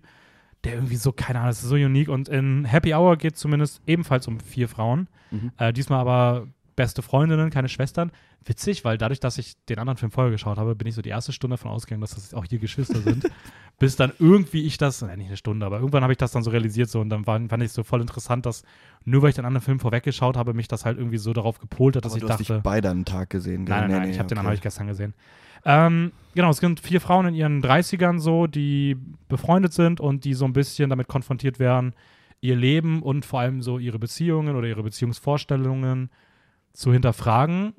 der 0.65 0.75
irgendwie 0.75 0.97
so, 0.97 1.13
keine 1.13 1.39
Ahnung, 1.39 1.51
das 1.51 1.63
ist 1.63 1.69
so 1.69 1.77
unique. 1.77 2.09
Und 2.11 2.29
in 2.29 2.65
Happy 2.65 2.93
Hour 2.95 3.17
geht 3.17 3.35
es 3.35 3.41
zumindest 3.41 3.81
ebenfalls 3.87 4.29
um 4.29 4.39
vier 4.41 4.69
Frauen. 4.69 5.09
Mhm. 5.31 5.53
Äh, 5.57 5.73
diesmal 5.73 6.01
aber 6.01 6.47
beste 6.77 7.03
Freundinnen, 7.03 7.51
keine 7.51 7.69
Schwestern. 7.69 8.13
Witzig, 8.45 8.85
weil 8.85 8.99
dadurch, 8.99 9.19
dass 9.19 9.39
ich 9.39 9.57
den 9.65 9.79
anderen 9.79 9.97
Film 9.97 10.13
vorher 10.13 10.31
geschaut 10.31 10.59
habe, 10.59 10.75
bin 10.77 10.87
ich 10.87 10.95
so 10.95 11.03
die 11.03 11.09
erste 11.09 11.33
Stunde 11.33 11.57
davon 11.57 11.71
ausgegangen, 11.71 12.03
dass 12.03 12.15
das 12.15 12.35
auch 12.35 12.45
hier 12.45 12.59
Geschwister 12.59 13.01
sind. 13.01 13.29
Bis 13.79 13.97
dann 13.97 14.13
irgendwie 14.19 14.63
ich 14.63 14.79
das, 14.79 15.03
nein, 15.03 15.19
nicht 15.19 15.29
eine 15.29 15.37
Stunde, 15.37 15.67
aber 15.67 15.79
irgendwann 15.79 16.03
habe 16.03 16.13
ich 16.13 16.19
das 16.19 16.33
dann 16.33 16.43
so 16.43 16.51
realisiert 16.51 16.89
so 16.89 17.01
und 17.01 17.09
dann 17.11 17.27
war, 17.27 17.41
fand 17.49 17.63
ich 17.63 17.69
es 17.69 17.75
so 17.75 17.83
voll 17.83 18.01
interessant, 18.01 18.47
dass 18.47 18.63
nur 19.05 19.23
weil 19.23 19.31
ich 19.31 19.35
den 19.35 19.45
anderen 19.45 19.65
Film 19.65 19.81
vorweggeschaut 19.81 20.37
habe, 20.37 20.55
mich 20.55 20.69
das 20.69 20.85
halt 20.85 20.97
irgendwie 20.99 21.19
so 21.19 21.33
darauf 21.33 21.59
gepolt 21.59 21.97
hat, 21.97 22.05
dass 22.05 22.13
Aber 22.13 22.19
ich 22.19 22.23
du 22.25 22.29
hast 22.29 22.41
dachte. 22.41 22.55
dich 22.55 22.63
beide 22.63 22.89
den 22.89 23.05
Tag 23.05 23.31
gesehen. 23.31 23.67
gell? 23.67 23.75
Nein, 23.75 23.81
nein, 23.83 23.91
Nee, 23.91 23.97
nein, 23.99 24.09
nee, 24.09 24.15
ich 24.15 24.19
habe 24.19 24.29
den 24.29 24.39
okay. 24.39 24.41
anderen 24.41 24.53
hab 24.53 24.55
ich 24.55 24.63
gestern 24.63 24.87
gesehen. 24.87 25.15
Ähm, 25.65 26.13
genau, 26.35 26.51
es 26.51 26.59
sind 26.59 26.81
vier 26.81 27.01
Frauen 27.01 27.27
in 27.27 27.35
ihren 27.35 27.63
30ern 27.63 28.19
so, 28.21 28.47
die 28.47 28.97
befreundet 29.29 29.73
sind 29.73 30.01
und 30.01 30.25
die 30.25 30.35
so 30.35 30.45
ein 30.45 30.53
bisschen 30.53 30.91
damit 30.91 31.09
konfrontiert 31.09 31.59
werden, 31.59 31.93
ihr 32.41 32.55
Leben 32.55 33.03
und 33.03 33.25
vor 33.27 33.41
allem 33.41 33.63
so 33.63 33.79
ihre 33.79 33.99
Beziehungen 33.99 34.55
oder 34.57 34.69
ihre 34.69 34.83
Beziehungsvorstellungen 34.85 36.11
zu 36.77 36.93
hinterfragen. 36.93 37.75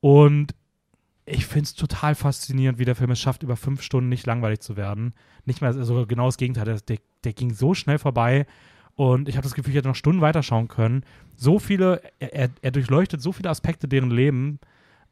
Und 0.00 0.54
ich 1.26 1.46
finde 1.46 1.64
es 1.64 1.74
total 1.74 2.14
faszinierend, 2.14 2.78
wie 2.78 2.84
der 2.84 2.96
Film 2.96 3.10
es 3.10 3.20
schafft, 3.20 3.42
über 3.42 3.56
fünf 3.56 3.82
Stunden 3.82 4.08
nicht 4.08 4.26
langweilig 4.26 4.60
zu 4.60 4.76
werden. 4.76 5.14
Nicht 5.44 5.60
mehr, 5.60 5.70
also 5.70 6.06
genau 6.06 6.26
das 6.26 6.38
Gegenteil, 6.38 6.64
der, 6.64 6.80
der, 6.80 6.98
der 7.24 7.32
ging 7.32 7.52
so 7.52 7.74
schnell 7.74 7.98
vorbei 7.98 8.46
und 8.94 9.28
ich 9.28 9.36
habe 9.36 9.44
das 9.44 9.54
Gefühl, 9.54 9.72
ich 9.72 9.76
hätte 9.76 9.88
noch 9.88 9.94
Stunden 9.94 10.22
weiterschauen 10.22 10.68
können. 10.68 11.04
So 11.36 11.58
viele, 11.58 12.00
er, 12.18 12.50
er, 12.62 12.70
durchleuchtet 12.70 13.20
so 13.20 13.32
viele 13.32 13.50
Aspekte 13.50 13.86
deren 13.86 14.10
Leben, 14.10 14.58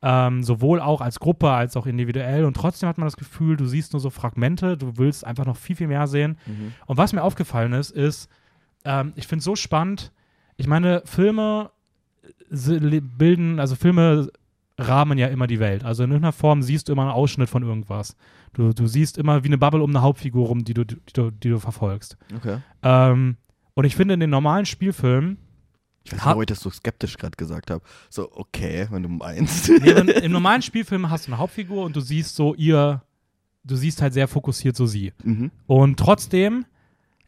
ähm, 0.02 0.42
sowohl 0.42 0.80
auch 0.80 1.00
als 1.00 1.20
Gruppe 1.20 1.50
als 1.50 1.76
auch 1.76 1.86
individuell 1.86 2.44
und 2.44 2.54
trotzdem 2.54 2.88
hat 2.88 2.98
man 2.98 3.06
das 3.06 3.16
Gefühl, 3.16 3.56
du 3.56 3.66
siehst 3.66 3.92
nur 3.92 4.00
so 4.00 4.10
Fragmente, 4.10 4.76
du 4.76 4.96
willst 4.96 5.24
einfach 5.24 5.46
noch 5.46 5.56
viel, 5.56 5.76
viel 5.76 5.86
mehr 5.86 6.06
sehen. 6.06 6.38
Mhm. 6.46 6.72
Und 6.86 6.96
was 6.96 7.12
mir 7.12 7.22
aufgefallen 7.22 7.74
ist, 7.74 7.90
ist, 7.90 8.28
ähm, 8.84 9.12
ich 9.16 9.26
finde 9.26 9.40
es 9.40 9.44
so 9.44 9.54
spannend. 9.54 10.12
Ich 10.56 10.66
meine, 10.66 11.02
Filme 11.04 11.70
bilden, 12.50 13.60
also 13.60 13.74
Filme 13.74 14.28
rahmen 14.78 15.18
ja 15.18 15.28
immer 15.28 15.46
die 15.46 15.60
Welt. 15.60 15.84
Also 15.84 16.04
in 16.04 16.10
irgendeiner 16.10 16.32
Form 16.32 16.62
siehst 16.62 16.88
du 16.88 16.92
immer 16.92 17.02
einen 17.02 17.10
Ausschnitt 17.10 17.48
von 17.48 17.62
irgendwas. 17.62 18.16
Du, 18.52 18.72
du 18.72 18.86
siehst 18.86 19.18
immer 19.18 19.42
wie 19.42 19.48
eine 19.48 19.58
Bubble 19.58 19.82
um 19.82 19.90
eine 19.90 20.02
Hauptfigur 20.02 20.46
rum, 20.46 20.64
die 20.64 20.74
du, 20.74 20.84
die 20.84 20.96
du, 21.12 21.30
die 21.30 21.48
du 21.48 21.58
verfolgst. 21.58 22.16
Okay. 22.36 22.58
Ähm, 22.82 23.36
und 23.74 23.84
ich 23.84 23.96
finde, 23.96 24.14
in 24.14 24.20
den 24.20 24.30
normalen 24.30 24.66
Spielfilmen, 24.66 25.38
Ich 26.04 26.12
weiß 26.12 26.18
nicht, 26.18 26.26
warum 26.26 26.42
ich 26.42 26.46
das 26.46 26.60
so 26.60 26.70
skeptisch 26.70 27.16
gerade 27.16 27.36
gesagt 27.36 27.70
habe. 27.70 27.82
So, 28.10 28.30
okay, 28.32 28.86
wenn 28.90 29.02
du 29.02 29.08
meinst. 29.08 29.68
nee, 29.82 29.90
im, 29.90 30.08
im 30.08 30.32
normalen 30.32 30.62
Spielfilm 30.62 31.10
hast 31.10 31.26
du 31.26 31.32
eine 31.32 31.38
Hauptfigur 31.38 31.84
und 31.84 31.96
du 31.96 32.00
siehst 32.00 32.36
so 32.36 32.54
ihr, 32.54 33.02
du 33.64 33.76
siehst 33.76 34.02
halt 34.02 34.12
sehr 34.12 34.28
fokussiert 34.28 34.76
so 34.76 34.86
sie. 34.86 35.12
mhm. 35.24 35.50
Und 35.66 35.98
trotzdem 35.98 36.66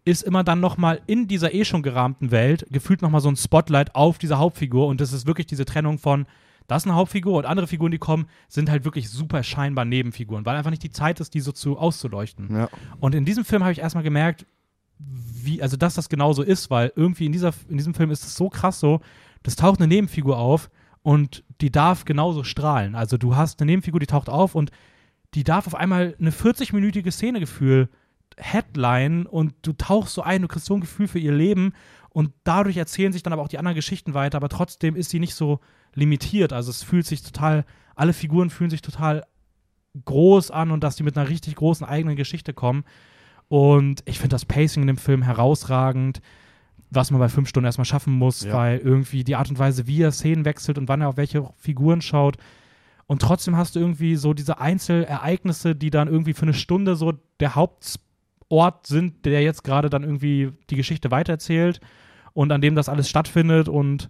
ist 0.09 0.23
immer 0.23 0.43
dann 0.43 0.61
nochmal 0.61 1.01
in 1.07 1.29
dieser 1.29 1.53
eh 1.55 1.65
schon 1.65 1.83
gerahmten 1.83 2.31
Welt 2.31 2.67
gefühlt 2.71 3.03
nochmal 3.03 3.21
so 3.21 3.29
ein 3.29 3.37
Spotlight 3.37 3.95
auf 3.95 4.17
diese 4.17 4.39
Hauptfigur 4.39 4.87
und 4.87 5.01
das 5.01 5.13
ist 5.13 5.27
wirklich 5.27 5.47
diese 5.47 5.67
Trennung 5.67 5.99
von, 5.99 6.27
das 6.67 6.83
ist 6.83 6.87
eine 6.87 6.97
Hauptfigur 6.97 7.37
und 7.37 7.45
andere 7.45 7.67
Figuren, 7.67 7.91
die 7.91 7.99
kommen, 7.99 8.27
sind 8.49 8.71
halt 8.71 8.85
wirklich 8.85 9.11
super 9.11 9.43
scheinbar 9.43 9.85
Nebenfiguren, 9.85 10.47
weil 10.47 10.57
einfach 10.57 10.71
nicht 10.71 10.83
die 10.83 10.91
Zeit 10.91 11.21
ist, 11.21 11.35
die 11.35 11.41
so 11.41 11.53
zu 11.53 11.79
auszuleuchten. 11.79 12.49
Ja. 12.55 12.69
Und 13.01 13.15
in 13.15 13.27
diesem 13.27 13.45
Film 13.45 13.63
habe 13.63 13.73
ich 13.73 13.81
erstmal 13.81 14.03
gemerkt, 14.03 14.47
wie, 14.99 15.63
also 15.63 15.77
dass 15.77 15.95
das 15.95 16.09
genauso 16.09 16.43
ist, 16.43 16.71
weil 16.71 16.91
irgendwie 16.97 17.27
in, 17.27 17.33
dieser, 17.33 17.53
in 17.69 17.77
diesem 17.77 17.95
Film 17.95 18.11
ist 18.11 18.25
es 18.25 18.35
so 18.35 18.49
krass 18.49 18.81
so, 18.81 19.01
das 19.43 19.57
taucht 19.57 19.79
eine 19.79 19.89
Nebenfigur 19.89 20.39
auf 20.39 20.71
und 21.03 21.45
die 21.61 21.71
darf 21.71 22.07
genauso 22.07 22.45
strahlen. 22.45 22.95
Also 22.95 23.19
du 23.19 23.37
hast 23.37 23.61
eine 23.61 23.71
Nebenfigur, 23.71 24.01
die 24.01 24.07
taucht 24.07 24.31
auf 24.31 24.55
und 24.55 24.71
die 25.35 25.45
darf 25.45 25.67
auf 25.67 25.75
einmal 25.75 26.17
eine 26.19 26.31
40-minütige 26.31 27.11
Szenegefühl 27.11 27.91
Headline 28.39 29.27
und 29.27 29.55
du 29.63 29.73
tauchst 29.73 30.15
so 30.15 30.23
ein, 30.23 30.43
du 30.43 30.49
kriegst 30.49 30.67
so 30.67 30.75
ein 30.75 30.81
Gefühl 30.81 31.09
für 31.09 31.19
ihr 31.19 31.33
Leben 31.33 31.73
und 32.11 32.33
dadurch 32.45 32.77
erzählen 32.77 33.13
sich 33.13 33.23
dann 33.23 33.33
aber 33.33 33.43
auch 33.43 33.49
die 33.49 33.59
anderen 33.59 33.75
Geschichten 33.77 34.15
weiter, 34.15 34.37
aber 34.37 34.49
trotzdem 34.49 34.97
ist 34.97 35.11
sie 35.11 35.21
nicht 35.21 35.35
so 35.35 35.61
limitiert. 35.95 36.53
Also 36.53 36.71
es 36.71 36.83
fühlt 36.83 37.07
sich 37.07 37.23
total, 37.23 37.65
alle 37.95 38.13
Figuren 38.13 38.51
fühlen 38.51 38.71
sich 38.71 38.83
total 38.83 39.25
groß 40.05 40.51
an 40.51 40.71
und 40.71 40.85
dass 40.85 40.97
die 40.97 41.03
mit 41.03 41.17
einer 41.17 41.29
richtig 41.29 41.57
großen 41.57 41.87
eigenen 41.87 42.17
Geschichte 42.17 42.53
kommen. 42.55 42.85
Und 43.49 44.03
ich 44.05 44.19
finde 44.19 44.35
das 44.35 44.45
Pacing 44.45 44.83
in 44.83 44.87
dem 44.89 44.99
Film 44.99 45.23
herausragend, 45.23 46.21
was 46.91 47.11
man 47.11 47.21
bei 47.21 47.29
fünf 47.29 47.49
Stunden 47.49 47.67
erstmal 47.67 47.85
schaffen 47.85 48.13
muss, 48.15 48.43
Ja. 48.45 48.53
weil 48.53 48.79
irgendwie 48.79 49.25
die 49.25 49.37
Art 49.37 49.51
und 49.51 49.59
Weise, 49.59 49.87
wie 49.87 50.03
er 50.03 50.13
Szenen 50.13 50.45
wechselt 50.45 50.79
und 50.79 50.89
wann 50.89 51.01
er 51.01 51.09
auf 51.09 51.17
welche 51.17 51.49
Figuren 51.57 52.01
schaut. 52.01 52.37
Und 53.07 53.23
trotzdem 53.23 53.57
hast 53.57 53.75
du 53.75 53.81
irgendwie 53.81 54.17
so 54.17 54.35
diese 54.35 54.59
Einzelereignisse, 54.61 55.75
die 55.75 55.91
dann 55.91 56.09
irgendwie 56.09 56.35
für 56.35 56.43
eine 56.43 56.55
Stunde 56.55 56.95
so 56.95 57.13
der 57.41 57.55
Hauptort 58.51 58.87
sind, 58.87 59.25
der 59.27 59.43
jetzt 59.43 59.63
gerade 59.63 59.91
dann 59.91 60.03
irgendwie 60.03 60.53
die 60.71 60.77
Geschichte 60.77 61.11
weitererzählt 61.11 61.81
und 62.33 62.51
an 62.51 62.61
dem 62.61 62.75
das 62.75 62.89
alles 62.89 63.09
stattfindet. 63.09 63.69
Und 63.69 64.09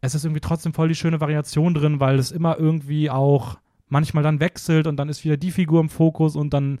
es 0.00 0.14
ist 0.14 0.24
irgendwie 0.24 0.40
trotzdem 0.40 0.72
voll 0.72 0.88
die 0.88 0.94
schöne 0.94 1.20
Variation 1.20 1.74
drin, 1.74 2.00
weil 2.00 2.18
es 2.18 2.32
immer 2.32 2.58
irgendwie 2.58 3.10
auch 3.10 3.58
manchmal 3.88 4.22
dann 4.22 4.40
wechselt 4.40 4.86
und 4.86 4.96
dann 4.96 5.08
ist 5.08 5.24
wieder 5.24 5.36
die 5.36 5.50
Figur 5.50 5.80
im 5.80 5.90
Fokus 5.90 6.34
und 6.34 6.54
dann, 6.54 6.80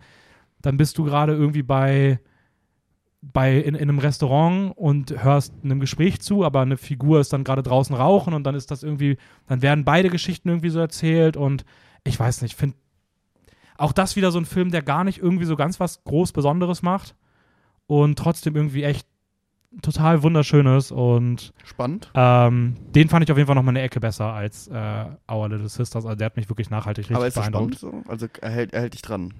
dann 0.62 0.78
bist 0.78 0.96
du 0.96 1.04
gerade 1.04 1.34
irgendwie 1.34 1.62
bei, 1.62 2.18
bei 3.20 3.58
in, 3.58 3.74
in 3.74 3.82
einem 3.82 3.98
Restaurant 3.98 4.72
und 4.76 5.22
hörst 5.22 5.52
einem 5.62 5.80
Gespräch 5.80 6.22
zu, 6.22 6.42
aber 6.42 6.62
eine 6.62 6.78
Figur 6.78 7.20
ist 7.20 7.32
dann 7.32 7.44
gerade 7.44 7.62
draußen 7.62 7.94
rauchen 7.94 8.32
und 8.32 8.44
dann 8.44 8.54
ist 8.54 8.70
das 8.70 8.82
irgendwie, 8.82 9.18
dann 9.46 9.60
werden 9.60 9.84
beide 9.84 10.08
Geschichten 10.08 10.48
irgendwie 10.48 10.70
so 10.70 10.80
erzählt 10.80 11.36
und 11.36 11.64
ich 12.02 12.18
weiß 12.18 12.42
nicht, 12.42 12.52
ich 12.52 12.56
finde 12.56 12.76
auch 13.76 13.92
das 13.92 14.16
wieder 14.16 14.30
so 14.30 14.38
ein 14.38 14.44
Film, 14.44 14.70
der 14.70 14.82
gar 14.82 15.04
nicht 15.04 15.18
irgendwie 15.18 15.44
so 15.46 15.56
ganz 15.56 15.80
was 15.80 16.04
groß 16.04 16.32
Besonderes 16.32 16.82
macht 16.82 17.14
und 17.86 18.18
trotzdem 18.18 18.54
irgendwie 18.56 18.84
echt 18.84 19.06
total 19.82 20.22
wunderschön 20.22 20.66
ist 20.66 20.92
und 20.92 21.52
Spannend. 21.64 22.08
ähm, 22.14 22.76
den 22.94 23.08
fand 23.08 23.24
ich 23.24 23.32
auf 23.32 23.36
jeden 23.38 23.48
Fall 23.48 23.56
noch 23.56 23.62
mal 23.64 23.70
eine 23.70 23.82
Ecke 23.82 23.98
besser 23.98 24.32
als 24.32 24.68
äh, 24.68 25.04
Our 25.30 25.48
Little 25.48 25.68
Sisters. 25.68 26.04
Also 26.04 26.14
der 26.14 26.26
hat 26.26 26.36
mich 26.36 26.48
wirklich 26.48 26.70
nachhaltig 26.70 27.04
richtig 27.04 27.16
Aber 27.16 27.26
ist 27.26 27.34
beeindruckt. 27.34 27.78
spannend 27.78 28.04
so? 28.06 28.10
Also 28.10 28.26
er 28.40 28.50
hält, 28.50 28.72
er 28.72 28.82
hält 28.82 28.94
dich 28.94 29.02
dran. 29.02 29.34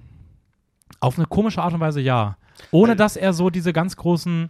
Auf 0.99 1.17
eine 1.17 1.25
komische 1.27 1.61
Art 1.61 1.73
und 1.73 1.79
Weise 1.79 2.01
ja. 2.01 2.37
Ohne 2.71 2.89
Weil- 2.91 2.97
dass 2.97 3.15
er 3.15 3.31
so 3.33 3.49
diese 3.49 3.71
ganz 3.73 3.95
großen. 3.95 4.49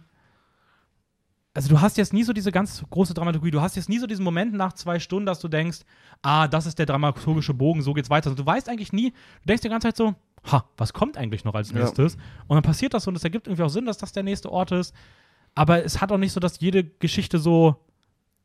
Also 1.56 1.70
du 1.70 1.80
hast 1.80 1.96
jetzt 1.96 2.12
nie 2.12 2.22
so 2.22 2.32
diese 2.34 2.52
ganz 2.52 2.84
große 2.90 3.14
Dramaturgie. 3.14 3.50
Du 3.50 3.62
hast 3.62 3.76
jetzt 3.76 3.88
nie 3.88 3.98
so 3.98 4.06
diesen 4.06 4.24
Moment 4.24 4.52
nach 4.52 4.74
zwei 4.74 4.98
Stunden, 4.98 5.24
dass 5.26 5.40
du 5.40 5.48
denkst, 5.48 5.80
ah, 6.22 6.46
das 6.48 6.66
ist 6.66 6.78
der 6.78 6.84
dramaturgische 6.86 7.54
Bogen, 7.54 7.80
so 7.80 7.94
geht's 7.94 8.10
weiter. 8.10 8.28
Also 8.30 8.42
du 8.42 8.46
weißt 8.46 8.68
eigentlich 8.68 8.92
nie, 8.92 9.10
du 9.10 9.46
denkst 9.48 9.62
die 9.62 9.68
ganze 9.70 9.88
Zeit 9.88 9.96
so, 9.96 10.14
ha, 10.52 10.64
was 10.76 10.92
kommt 10.92 11.16
eigentlich 11.16 11.44
noch 11.44 11.54
als 11.54 11.70
Ja. 11.72 11.78
nächstes? 11.78 12.16
Und 12.46 12.56
dann 12.56 12.62
passiert 12.62 12.92
das 12.92 13.06
und 13.06 13.16
es 13.16 13.24
ergibt 13.24 13.46
irgendwie 13.46 13.62
auch 13.62 13.70
Sinn, 13.70 13.86
dass 13.86 13.96
das 13.96 14.12
der 14.12 14.22
nächste 14.22 14.52
Ort 14.52 14.70
ist. 14.72 14.94
Aber 15.54 15.82
es 15.82 16.00
hat 16.02 16.12
auch 16.12 16.18
nicht 16.18 16.32
so, 16.32 16.40
dass 16.40 16.60
jede 16.60 16.84
Geschichte 16.84 17.38
so 17.38 17.76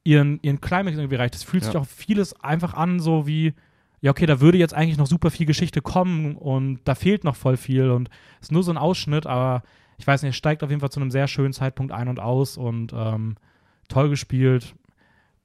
ihren, 0.05 0.39
ihren 0.41 0.62
Climax 0.62 0.95
irgendwie 0.97 1.18
reicht. 1.18 1.36
Es 1.36 1.43
fühlt 1.43 1.66
sich 1.66 1.74
Ja. 1.74 1.82
auch 1.82 1.86
vieles 1.86 2.34
einfach 2.41 2.74
an, 2.74 3.01
so 3.01 3.28
wie, 3.28 3.53
ja, 3.99 4.12
okay, 4.12 4.26
da 4.26 4.39
würde 4.39 4.57
jetzt 4.57 4.74
eigentlich 4.74 4.97
noch 4.97 5.07
super 5.07 5.30
viel 5.32 5.45
Geschichte 5.45 5.82
kommen 5.82 6.38
und 6.38 6.80
da 6.86 6.95
fehlt 6.95 7.26
noch 7.26 7.36
voll 7.36 7.57
viel 7.57 7.91
und 7.91 8.09
es 8.39 8.43
ist 8.47 8.51
nur 8.53 8.64
so 8.64 8.72
ein 8.72 8.78
Ausschnitt, 8.78 9.28
aber 9.28 9.64
ich 10.02 10.08
weiß 10.08 10.24
nicht, 10.24 10.36
steigt 10.36 10.64
auf 10.64 10.72
jeden 10.72 10.80
Fall 10.80 10.89
zu 10.89 10.99
einem 10.99 11.12
sehr 11.12 11.28
schönen 11.28 11.54
Zeitpunkt 11.54 11.91
ein 11.91 12.08
und 12.08 12.20
aus 12.20 12.58
und 12.58 12.91
ähm, 12.91 13.36
toll 13.88 14.10
gespielt, 14.10 14.74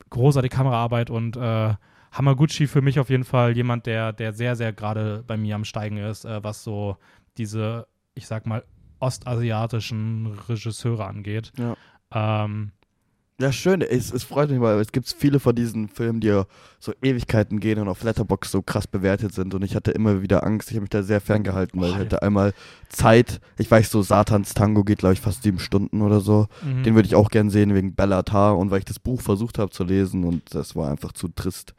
großartige 0.08 0.56
Kameraarbeit 0.56 1.10
und 1.10 1.36
äh, 1.36 1.74
Hamaguchi 2.10 2.66
für 2.66 2.80
mich 2.80 2.98
auf 2.98 3.10
jeden 3.10 3.24
Fall 3.24 3.54
jemand, 3.54 3.84
der, 3.84 4.14
der 4.14 4.32
sehr, 4.32 4.56
sehr 4.56 4.72
gerade 4.72 5.22
bei 5.26 5.36
mir 5.36 5.56
am 5.56 5.66
Steigen 5.66 5.98
ist, 5.98 6.24
äh, 6.24 6.42
was 6.42 6.64
so 6.64 6.96
diese, 7.36 7.86
ich 8.14 8.26
sag 8.26 8.46
mal, 8.46 8.64
ostasiatischen 8.98 10.38
Regisseure 10.48 11.04
angeht. 11.04 11.52
Ja. 11.58 11.76
Ähm, 12.44 12.72
Ja, 13.38 13.52
schön. 13.52 13.82
Es, 13.82 14.10
es 14.12 14.24
freut 14.24 14.50
mich, 14.50 14.60
weil 14.62 14.80
es 14.80 14.92
gibt 14.92 15.14
viele 15.18 15.40
von 15.40 15.54
diesen 15.54 15.88
Filmen, 15.88 16.20
die 16.20 16.42
so 16.78 16.92
Ewigkeiten 17.02 17.60
gehen 17.60 17.78
und 17.78 17.86
auf 17.88 18.02
Letterbox 18.02 18.50
so 18.50 18.62
krass 18.62 18.86
bewertet 18.86 19.34
sind. 19.34 19.52
Und 19.52 19.62
ich 19.62 19.76
hatte 19.76 19.90
immer 19.90 20.22
wieder 20.22 20.42
Angst. 20.42 20.70
Ich 20.70 20.76
habe 20.76 20.82
mich 20.82 20.90
da 20.90 21.02
sehr 21.02 21.20
ferngehalten, 21.20 21.78
weil 21.78 21.90
Oh, 21.90 21.92
ich 21.92 21.98
hatte 21.98 22.22
einmal 22.22 22.54
Zeit. 22.88 23.40
Ich 23.58 23.70
weiß, 23.70 23.90
so 23.90 24.00
Satans 24.00 24.54
Tango 24.54 24.84
geht, 24.84 24.98
glaube 25.00 25.12
ich, 25.12 25.20
fast 25.20 25.42
sieben 25.42 25.58
Stunden 25.58 26.00
oder 26.00 26.20
so. 26.20 26.46
mhm. 26.64 26.82
Den 26.82 26.94
würde 26.94 27.08
ich 27.08 27.14
auch 27.14 27.28
gern 27.28 27.50
sehen 27.50 27.74
wegen 27.74 27.94
Bellatar 27.94 28.56
und 28.56 28.70
weil 28.70 28.78
ich 28.78 28.84
das 28.86 28.98
Buch 28.98 29.20
versucht 29.20 29.58
habe 29.58 29.70
zu 29.70 29.84
lesen 29.84 30.24
und 30.24 30.54
das 30.54 30.74
war 30.74 30.90
einfach 30.90 31.12
zu 31.12 31.28
trist. 31.28 31.74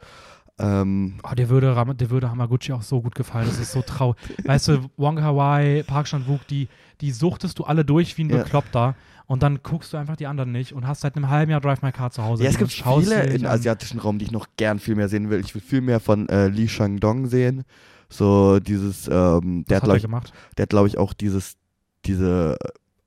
Ähm, 0.60 1.18
Oh, 1.28 1.34
der 1.34 1.48
würde, 1.48 1.74
Ram- 1.74 1.96
der 1.96 2.10
würde 2.10 2.30
Hamaguchi 2.30 2.72
auch 2.72 2.82
so 2.82 3.00
gut 3.00 3.14
gefallen. 3.16 3.46
Das 3.48 3.58
ist 3.58 3.72
so 3.72 3.82
traurig. 3.82 4.16
weißt 4.44 4.68
du, 4.68 4.78
Wong 4.96 5.20
Hawaii, 5.22 5.82
Park 5.82 6.06
Chan-wook, 6.06 6.46
die, 6.48 6.68
die 7.00 7.10
suchtest 7.10 7.58
du 7.58 7.64
alle 7.64 7.84
durch 7.84 8.16
wie 8.18 8.22
ein 8.24 8.30
Ja. 8.30 8.38
Bekloppter. 8.44 8.94
Und 9.28 9.42
dann 9.42 9.62
guckst 9.62 9.92
du 9.92 9.98
einfach 9.98 10.16
die 10.16 10.26
anderen 10.26 10.52
nicht 10.52 10.72
und 10.72 10.86
hast 10.88 11.02
seit 11.02 11.14
einem 11.14 11.28
halben 11.28 11.50
Jahr 11.50 11.60
Drive 11.60 11.82
My 11.82 11.92
Car 11.92 12.10
zu 12.10 12.24
Hause. 12.24 12.44
ja, 12.44 12.48
es 12.48 12.56
gibt 12.56 12.72
viele 12.72 13.24
im 13.24 13.44
asiatischen 13.44 14.00
Raum, 14.00 14.18
die 14.18 14.24
ich 14.24 14.32
noch 14.32 14.46
gern 14.56 14.78
viel 14.78 14.94
mehr 14.94 15.10
sehen 15.10 15.28
will. 15.28 15.40
Ich 15.40 15.54
will 15.54 15.60
viel 15.60 15.82
mehr 15.82 16.00
von 16.00 16.30
äh, 16.30 16.48
Li 16.48 16.66
Shangdong 16.66 17.26
sehen. 17.26 17.64
So 18.08 18.58
dieses, 18.58 19.06
ähm, 19.06 19.66
der 19.68 19.76
hat, 19.76 19.82
hat 19.82 19.84
glaube 19.84 19.96
ich, 19.98 20.02
gemacht? 20.02 20.32
der 20.56 20.62
hat, 20.62 20.70
glaube 20.70 20.88
ich, 20.88 20.96
auch 20.96 21.12
dieses, 21.12 21.58
diese 22.06 22.56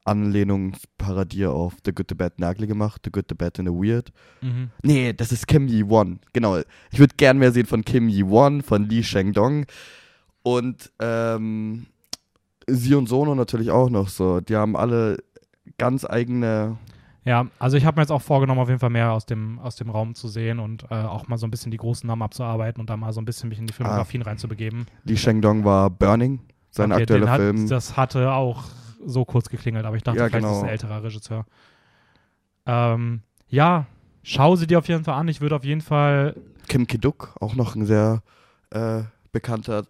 Anlehnungsparodie 0.05 1.47
auf 1.47 1.77
The 1.83 1.91
Good, 1.91 2.09
The 2.09 2.15
Bad, 2.15 2.33
and 2.33 2.45
the 2.45 2.51
Ugly 2.51 2.67
gemacht. 2.67 3.01
The 3.03 3.11
Good, 3.11 3.25
The 3.27 3.35
Bad 3.35 3.59
and 3.59 3.67
the 3.69 3.73
Weird. 3.73 4.11
Mhm. 4.41 4.69
Nee, 4.83 5.13
das 5.13 5.31
ist 5.31 5.47
Kim 5.47 5.67
Yi-won. 5.67 6.19
Genau. 6.33 6.59
Ich 6.91 6.99
würde 6.99 7.15
gern 7.17 7.39
mehr 7.39 7.51
sehen 7.51 7.65
von 7.65 7.83
Kim 7.83 8.09
Yi-won, 8.09 8.61
von 8.61 8.87
Lee 8.87 9.01
Shangdong 9.01 9.65
und 10.43 10.91
ähm, 10.99 11.87
sie 12.67 12.93
und 12.93 13.09
Sono 13.09 13.33
natürlich 13.33 13.71
auch 13.71 13.89
noch 13.89 14.07
so. 14.07 14.39
Die 14.39 14.55
haben 14.55 14.77
alle 14.77 15.17
ganz 15.77 16.05
eigene. 16.05 16.77
Ja, 17.23 17.45
also 17.59 17.77
ich 17.77 17.85
habe 17.85 17.97
mir 17.97 18.01
jetzt 18.01 18.11
auch 18.11 18.21
vorgenommen, 18.21 18.59
auf 18.59 18.67
jeden 18.67 18.79
Fall 18.79 18.89
mehr 18.89 19.11
aus 19.11 19.25
dem, 19.27 19.59
aus 19.59 19.75
dem 19.75 19.91
Raum 19.91 20.15
zu 20.15 20.27
sehen 20.27 20.59
und 20.59 20.85
äh, 20.89 20.95
auch 20.95 21.27
mal 21.27 21.37
so 21.37 21.45
ein 21.45 21.51
bisschen 21.51 21.69
die 21.71 21.77
großen 21.77 22.07
Namen 22.07 22.23
abzuarbeiten 22.23 22.81
und 22.81 22.89
da 22.89 22.97
mal 22.97 23.13
so 23.13 23.21
ein 23.21 23.25
bisschen 23.25 23.49
mich 23.49 23.59
in 23.59 23.67
die 23.67 23.73
Filmografien 23.73 24.23
reinzubegeben. 24.23 24.87
Lee 25.03 25.17
Shangdong 25.17 25.63
war 25.63 25.91
Burning, 25.91 26.39
sein 26.71 26.91
Okay, 26.91 27.01
aktueller 27.03 27.29
hat, 27.29 27.39
Film. 27.39 27.69
Das 27.69 27.95
hatte 27.95 28.31
auch 28.31 28.63
so 29.05 29.23
kurz 29.23 29.49
geklingelt, 29.49 29.85
aber 29.85 29.95
ich 29.97 30.03
dachte, 30.03 30.17
Ja, 30.19 30.29
vielleicht 30.29 30.45
ist 30.45 30.49
es 30.49 30.55
genau. 30.57 30.63
ein 30.63 30.69
älterer 30.69 31.03
Regisseur. 31.03 31.45
Ähm, 32.65 33.21
ja, 33.49 33.85
schau 34.23 34.55
sie 34.55 34.65
dir 34.65 34.79
auf 34.79 34.87
jeden 34.87 35.03
Fall 35.03 35.15
an. 35.15 35.27
Ich 35.27 35.41
würde 35.41 35.55
auf 35.55 35.63
jeden 35.63 35.81
Fall 35.81 36.35
Kim 36.67 36.87
Ki-duk, 36.87 37.35
auch 37.39 37.53
noch 37.55 37.75
ein 37.75 37.85
sehr 37.85 38.23
äh, 38.71 39.03
bekannter 39.31 39.85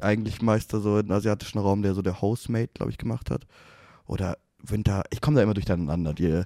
eigentlich 0.00 0.42
Meister 0.42 0.80
so 0.80 0.98
im 0.98 1.10
asiatischen 1.10 1.58
Raum, 1.58 1.82
der 1.82 1.94
so 1.94 2.02
der 2.02 2.20
Housemate, 2.20 2.70
glaube 2.74 2.90
ich, 2.90 2.98
gemacht 2.98 3.30
hat. 3.30 3.46
Oder 4.06 4.36
Winter, 4.70 5.02
ich 5.10 5.20
komme 5.20 5.36
da 5.36 5.42
immer 5.42 5.54
durcheinander 5.54 6.12
die, 6.14 6.42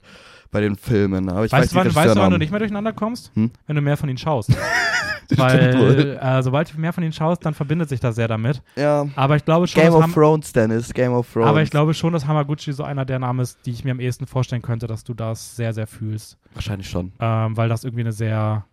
bei 0.51 0.61
den 0.61 0.77
Filmen. 0.77 1.29
Aber 1.29 1.45
ich 1.45 1.53
weiß, 1.53 1.62
weißt, 1.62 1.75
du, 1.75 1.89
die 1.91 1.95
wann, 1.95 2.05
weißt 2.05 2.16
du, 2.16 2.21
wann 2.21 2.31
du 2.33 2.39
nicht 2.39 2.51
mehr 2.51 2.59
durcheinander 2.61 2.93
kommst? 2.93 3.31
Hm? 3.35 3.51
Wenn 3.66 3.77
du 3.77 3.83
mehr 3.83 3.97
von 3.97 4.09
ihnen 4.09 4.18
schaust. 4.18 4.51
Weil, 5.37 6.18
äh, 6.21 6.43
sobald 6.43 6.75
du 6.75 6.81
mehr 6.81 6.93
von 6.93 7.05
ihnen 7.05 7.12
schaust, 7.12 7.45
dann 7.47 7.55
verbindet 7.55 7.89
sich 7.89 8.01
das 8.01 8.16
sehr 8.16 8.27
damit. 8.27 8.62
Ja. 8.77 9.07
Aber 9.14 9.37
ich 9.37 9.45
glaube 9.45 9.68
schon, 9.68 9.81
Game 9.83 9.95
of 9.95 10.03
Ham- 10.03 10.12
Thrones, 10.12 10.53
Dennis, 10.53 10.93
Game 10.93 11.12
of 11.12 11.33
Thrones. 11.33 11.49
aber 11.49 11.62
ich 11.62 11.71
glaube 11.71 11.95
schon, 11.95 12.12
dass 12.12 12.27
Hamaguchi 12.27 12.73
so 12.73 12.83
einer 12.83 13.05
der 13.05 13.21
Namen 13.21 13.39
ist, 13.41 13.59
die 13.64 13.71
ich 13.71 13.85
mir 13.85 13.93
am 13.93 14.01
ehesten 14.01 14.27
vorstellen 14.27 14.62
könnte, 14.62 14.87
dass 14.89 15.05
du 15.05 15.14
das 15.14 15.55
sehr, 15.55 15.73
sehr 15.73 15.87
fühlst. 15.87 16.37
Wahrscheinlich 16.55 16.89
schon. 16.91 17.12
Ähm, 17.21 17.57
weil 17.57 17.68
das 17.68 17.85
irgendwie 17.85 18.03
eine 18.03 18.12
sehr, 18.12 18.64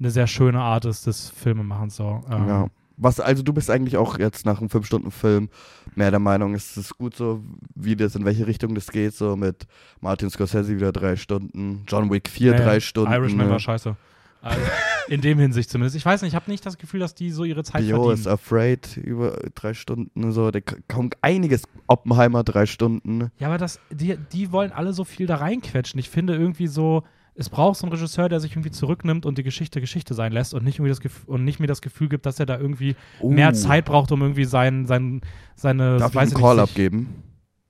eine 0.00 0.10
sehr 0.10 0.26
schöne 0.26 0.60
Art 0.60 0.86
ist 0.86 1.06
des 1.06 1.30
Filmemachens. 1.30 1.94
So. 1.96 2.24
Ähm, 2.30 2.48
Ja. 2.48 2.66
Was, 3.00 3.18
also 3.18 3.42
du 3.42 3.52
bist 3.52 3.70
eigentlich 3.70 3.96
auch 3.96 4.18
jetzt 4.18 4.44
nach 4.44 4.60
einem 4.60 4.68
5-Stunden-Film 4.68 5.48
mehr 5.94 6.10
der 6.10 6.20
Meinung, 6.20 6.54
ist 6.54 6.76
es 6.76 6.94
gut 6.96 7.16
so, 7.16 7.42
wie 7.74 7.96
das, 7.96 8.14
in 8.14 8.24
welche 8.24 8.46
Richtung 8.46 8.74
das 8.74 8.88
geht, 8.88 9.14
so 9.14 9.36
mit 9.36 9.66
Martin 10.00 10.28
Scorsese 10.28 10.76
wieder 10.76 10.92
drei 10.92 11.16
Stunden, 11.16 11.84
John 11.88 12.10
Wick 12.10 12.28
4 12.28 12.52
Ja, 12.52 12.58
ja. 12.58 12.64
drei 12.64 12.80
Stunden. 12.80 13.12
Irishman 13.12 13.46
ne? 13.46 13.52
war 13.52 13.58
scheiße. 13.58 13.96
Also, 14.42 14.60
in 15.08 15.20
dem 15.20 15.38
Hinsicht 15.38 15.70
zumindest. 15.70 15.96
Ich 15.96 16.06
weiß 16.06 16.22
nicht, 16.22 16.32
ich 16.32 16.34
habe 16.34 16.50
nicht 16.50 16.64
das 16.64 16.78
Gefühl, 16.78 17.00
dass 17.00 17.14
die 17.14 17.30
so 17.30 17.44
ihre 17.44 17.62
Zeit 17.64 17.82
Bio 17.82 18.10
is 18.10 18.22
verdienen. 18.22 18.34
Afraid 18.34 18.96
über 18.96 19.36
drei 19.54 19.74
Stunden, 19.74 20.32
so, 20.32 20.50
der 20.50 20.62
kommt 20.88 21.16
einiges, 21.20 21.64
Oppenheimer 21.86 22.44
drei 22.44 22.66
Stunden. 22.66 23.30
Ja, 23.38 23.48
aber 23.48 23.58
das, 23.58 23.80
die, 23.90 24.16
die 24.32 24.52
wollen 24.52 24.72
alle 24.72 24.92
so 24.92 25.04
viel 25.04 25.26
da 25.26 25.36
reinquetschen. 25.36 25.98
Ich 26.00 26.08
finde 26.08 26.36
irgendwie 26.36 26.68
so, 26.68 27.04
es 27.40 27.48
braucht 27.48 27.78
so 27.78 27.86
einen 27.86 27.92
Regisseur, 27.92 28.28
der 28.28 28.38
sich 28.38 28.52
irgendwie 28.52 28.70
zurücknimmt 28.70 29.24
und 29.24 29.38
die 29.38 29.42
Geschichte 29.42 29.80
Geschichte 29.80 30.12
sein 30.14 30.30
lässt 30.30 30.52
und 30.52 30.62
nicht, 30.62 30.76
irgendwie 30.76 30.90
das 30.90 31.00
Gef 31.00 31.24
und 31.26 31.44
nicht 31.44 31.58
mir 31.58 31.66
das 31.66 31.80
Gefühl 31.80 32.08
gibt, 32.10 32.26
dass 32.26 32.38
er 32.38 32.46
da 32.46 32.58
irgendwie 32.58 32.96
Uh, 33.20 33.30
mehr 33.32 33.54
Zeit 33.54 33.86
braucht, 33.86 34.12
um 34.12 34.20
irgendwie 34.20 34.44
sein, 34.44 34.86
sein, 34.86 35.22
seine, 35.56 35.96
Darf 35.96 36.12
ich 36.12 36.20
einen 36.20 36.34
Call 36.34 36.56
nicht, 36.56 36.62
abgeben? 36.62 37.22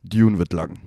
Dune 0.03 0.39
wird 0.39 0.53
lang. 0.53 0.79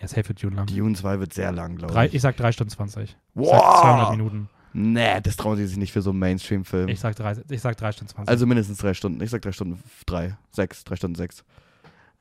Ja, 0.00 0.08
safe 0.08 0.28
wird 0.28 0.42
Dune 0.42 0.56
lang. 0.56 0.66
Dune 0.66 0.94
2 0.94 1.20
wird 1.20 1.32
sehr 1.32 1.52
lang, 1.52 1.76
glaube 1.76 2.06
ich. 2.06 2.14
ich 2.14 2.20
sag 2.20 2.36
3 2.36 2.52
Stunden 2.52 2.70
20. 2.70 3.02
Ich 3.04 3.10
sag 3.10 3.18
Wow. 3.34 3.80
200 3.80 4.10
Minuten. 4.10 4.48
Nee, 4.74 5.20
das 5.22 5.36
trauen 5.36 5.56
sie 5.56 5.66
sich 5.66 5.78
nicht 5.78 5.92
für 5.92 6.02
so 6.02 6.10
einen 6.10 6.18
Mainstream-Film. 6.18 6.88
Ich 6.88 7.00
sag 7.00 7.16
3, 7.16 7.36
ich 7.48 7.62
sag 7.62 7.78
3 7.78 7.92
Stunden 7.92 8.12
20. 8.12 8.28
Also 8.28 8.46
mindestens 8.46 8.76
drei 8.76 8.92
Stunden. 8.92 9.22
Ich 9.22 9.30
sag 9.30 9.40
drei 9.40 9.52
Stunden 9.52 9.82
drei, 10.04 10.36
sechs, 10.50 10.84
drei 10.84 10.96
Stunden 10.96 11.14
sechs. 11.14 11.44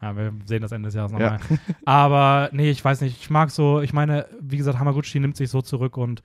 Ja, 0.05 0.15
wir 0.15 0.33
sehen 0.45 0.61
das 0.61 0.71
Ende 0.71 0.87
des 0.87 0.93
Jahres 0.95 1.11
Ja. 1.13 1.17
nochmal. 1.19 1.39
Aber 1.85 2.49
nee, 2.51 2.69
ich 2.69 2.83
weiß 2.85 3.01
nicht. 3.01 3.19
Ich 3.19 3.29
mag 3.29 3.49
so, 3.49 3.81
ich 3.81 3.91
meine, 3.91 4.27
wie 4.39 4.57
gesagt, 4.57 4.77
Hamaguchi 4.79 5.19
nimmt 5.19 5.35
sich 5.35 5.49
so 5.49 5.61
zurück 5.61 5.97
und 5.97 6.21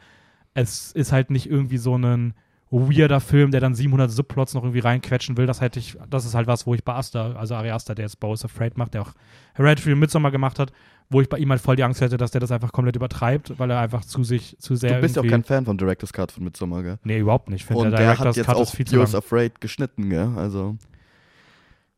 es 0.55 0.93
ist 0.93 1.13
halt 1.13 1.31
nicht 1.31 1.49
irgendwie 1.49 1.79
so 1.79 1.97
ein 1.97 2.35
weirder 2.71 3.21
Film, 3.21 3.51
der 3.51 3.61
dann 3.61 3.75
700 3.75 4.11
Subplots 4.11 4.55
noch 4.55 4.63
irgendwie 4.63 4.81
reinquetschen 4.81 5.37
will. 5.37 5.47
Das 5.47 5.61
hätte 5.61 5.79
ich, 5.79 5.97
das 6.09 6.25
ist 6.25 6.35
halt 6.35 6.47
was, 6.47 6.67
wo 6.67 6.75
ich 6.75 6.85
bei 6.85 6.95
Asta, 6.95 7.33
also 7.33 7.55
Ari 7.55 7.71
Aster, 7.71 7.95
der 7.95 8.05
jetzt 8.05 8.21
Bows 8.21 8.45
Afraid 8.45 8.77
macht, 8.77 8.95
der 8.95 9.03
auch 9.03 9.13
Hereditary 9.55 9.95
und 9.95 9.99
Midsommar 10.01 10.31
gemacht 10.31 10.59
hat, 10.59 10.73
wo 11.09 11.21
ich 11.21 11.29
bei 11.29 11.39
ihm 11.39 11.51
halt 11.51 11.61
voll 11.61 11.75
die 11.75 11.83
Angst 11.83 12.01
hätte, 12.01 12.17
dass 12.17 12.31
der 12.31 12.41
das 12.41 12.53
einfach 12.53 12.71
komplett 12.71 12.95
übertreibt, 12.95 13.59
weil 13.59 13.71
er 13.71 13.81
einfach 13.81 14.05
zu 14.05 14.23
sich, 14.23 14.57
zu 14.61 14.77
sehr 14.77 14.97
Du 14.97 15.01
bist 15.01 15.17
ja 15.17 15.23
auch 15.23 15.27
kein 15.27 15.43
Fan 15.43 15.65
von 15.65 15.77
Director's 15.79 16.13
Cut 16.13 16.31
von 16.31 16.45
Midsommar, 16.45 16.83
gell? 16.85 16.99
Nee, 17.03 17.19
überhaupt 17.19 17.49
nicht. 17.51 17.63
Ich 17.63 17.67
finde, 17.67 17.83
Und 17.83 17.91
der 17.91 17.99
der 18.01 18.19
hat 18.19 18.37
jetzt 18.37 18.47
Cut 18.47 18.55
auch 18.57 18.63
ist 18.63 18.77
viel 18.77 18.87
lang. 18.95 19.15
Afraid 19.15 19.61
geschnitten, 19.61 20.09
gell? 20.09 20.29
Also, 20.37 20.77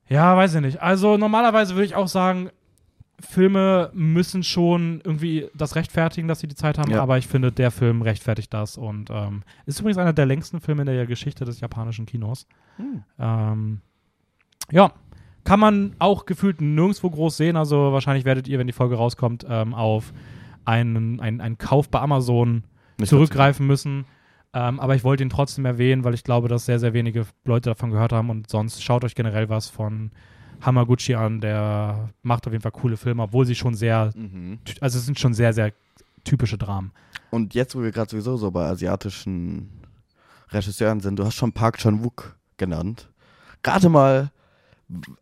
Ja, 0.09 0.37
weiß 0.37 0.55
ich 0.57 0.61
nicht. 0.61 0.83
Also 0.83 1.17
normalerweise 1.17 1.75
würde 1.75 1.87
ich 1.87 1.95
auch 1.95 2.09
sagen, 2.09 2.51
Filme 3.21 3.91
müssen 3.95 4.43
schon 4.43 5.01
irgendwie 5.05 5.49
das 5.55 5.77
rechtfertigen, 5.77 6.27
dass 6.29 6.41
sie 6.41 6.49
die 6.49 6.57
Zeit 6.57 6.77
haben, 6.79 6.91
Ja. 6.91 7.03
aber 7.03 7.19
ich 7.19 7.29
finde, 7.29 7.53
der 7.53 7.71
Film 7.71 8.03
rechtfertigt 8.03 8.53
das 8.53 8.77
und 8.77 9.11
ähm, 9.11 9.43
ist 9.65 9.79
übrigens 9.79 9.99
einer 9.99 10.13
der 10.13 10.27
längsten 10.27 10.61
Filme 10.61 10.83
in 10.83 10.87
der 10.87 11.07
Geschichte 11.07 11.45
des 11.45 11.61
japanischen 11.61 12.05
Kinos. 12.05 12.47
hm. 12.77 13.05
Ähm, 13.19 13.81
ja, 14.71 14.93
kann 15.45 15.61
man 15.61 15.95
auch 15.99 16.25
gefühlt 16.27 16.61
nirgendwo 16.61 17.11
groß 17.11 17.37
sehen, 17.37 17.57
also 17.57 17.93
wahrscheinlich 17.93 18.25
werdet 18.25 18.49
ihr, 18.49 18.59
wenn 18.59 18.67
die 18.67 18.73
Folge 18.73 18.97
rauskommt, 18.97 19.45
ähm, 19.49 19.73
auf 19.75 20.13
einen, 20.65 21.21
einen, 21.21 21.41
einen 21.41 21.59
Kauf 21.59 21.89
bei 21.91 22.01
Amazon 22.01 22.65
Nicht 22.99 23.11
zurückgreifen 23.11 23.67
müssen. 23.67 24.05
Ähm, 24.55 24.81
aber 24.81 24.95
ich 24.95 25.05
wollte 25.05 25.23
ihn 25.23 25.31
trotzdem 25.31 25.65
erwähnen, 25.65 26.05
weil 26.05 26.15
ich 26.15 26.25
glaube, 26.25 26.49
dass 26.49 26.67
sehr, 26.67 26.79
sehr 26.79 26.93
wenige 26.93 27.27
Leute 27.45 27.71
davon 27.71 27.91
gehört 27.91 28.13
haben. 28.13 28.29
Und 28.31 28.51
sonst 28.51 28.83
schaut 28.83 29.05
euch 29.05 29.15
generell 29.15 29.49
was 29.49 29.69
von 29.69 30.11
Hamaguchi 30.61 31.15
an. 31.15 31.41
Der 31.41 32.11
macht 32.23 32.47
auf 32.47 32.53
jeden 32.53 32.63
Fall 32.63 32.73
coole 32.73 32.97
Filme, 32.97 33.23
obwohl 33.23 33.47
sie 33.47 33.55
schon 33.55 33.75
sehr, 33.75 34.13
Mhm. 34.15 34.59
also 34.81 34.99
es 34.99 35.07
sind 35.07 35.19
schon 35.19 35.33
sehr, 35.35 35.53
sehr 35.53 35.73
typische 36.25 36.59
Dramen. 36.59 36.93
Und 37.31 37.55
jetzt, 37.55 37.75
wo 37.75 37.83
wir 37.83 37.91
gerade 37.91 38.11
sowieso 38.11 38.37
so 38.37 38.51
bei 38.51 38.67
asiatischen 38.67 39.71
Regisseuren 40.51 41.01
sind, 41.01 41.19
du 41.19 41.25
hast 41.25 41.35
schon 41.35 41.53
Park 41.53 41.79
Chan-wook 41.79 42.37
genannt. 42.59 43.09
Rate 43.67 43.89
mal, 43.89 44.31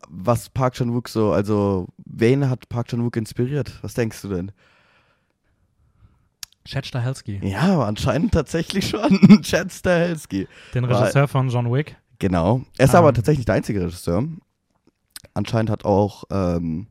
was 0.08 0.48
Park 0.50 0.74
Chan-wook 0.74 1.08
so, 1.08 1.32
also 1.32 1.86
wen 2.04 2.50
hat 2.50 2.68
Park 2.68 2.88
Chan-wook 2.88 3.16
inspiriert? 3.16 3.78
Was 3.82 3.94
denkst 3.94 4.20
du 4.22 4.28
denn? 4.28 4.52
Chad 6.70 6.86
Stahelski, 6.86 7.40
Ja, 7.42 7.82
anscheinend 7.82 8.32
tatsächlich 8.32 8.88
schon 8.88 9.18
Chad 9.42 9.72
Stahelski. 9.72 10.46
den 10.74 10.84
Regisseur 10.84 11.26
von 11.26 11.48
John 11.48 11.72
Wick. 11.72 11.96
Genau. 12.20 12.62
Er 12.78 12.84
ist 12.84 12.92
Ähm. 12.94 12.98
aber 12.98 13.12
tatsächlich 13.12 13.44
der 13.46 13.56
einzige 13.56 13.82
Regisseur. 13.82 14.24
Anscheinend 15.34 15.68
hat 15.70 15.84
auch 15.84 16.24
ähm, 16.30 16.86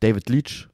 David 0.00 0.28
Leach, 0.28 0.68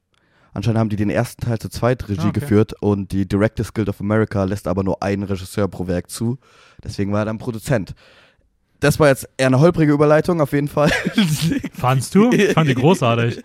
anscheinend 0.53 0.79
haben 0.79 0.89
die 0.91 0.97
den 0.97 1.11
ersten 1.11 1.43
Teil 1.43 1.59
zu 1.59 1.69
zweit 1.69 2.09
Regie 2.09 2.21
Ah, 2.23 2.29
okay. 2.29 2.41
geführt 2.41 2.75
und 2.81 3.13
die 3.13 3.27
Directors 3.27 3.73
Guild 3.73 3.89
of 3.89 4.01
America 4.01 4.45
lässt 4.45 4.67
aber 4.69 4.83
nur 4.85 5.03
einen 5.03 5.23
Regisseur 5.23 5.69
pro 5.69 5.87
Werk 5.87 6.11
zu. 6.11 6.39
Deswegen 6.85 7.13
war 7.13 7.21
er 7.21 7.25
dann 7.27 7.39
Produzent. 7.39 7.95
das 8.81 8.99
war 9.01 9.09
jetzt 9.09 9.29
eher 9.39 9.47
eine 9.47 9.61
holprige 9.61 9.93
Überleitung, 9.93 10.41
auf 10.41 10.53
jeden 10.53 10.69
Fall. 10.69 10.91
Fandst 11.73 12.15
du? 12.15 12.31
Ich 12.33 12.53
fand 12.53 12.69
die 12.69 12.75
großartig. 12.83 13.43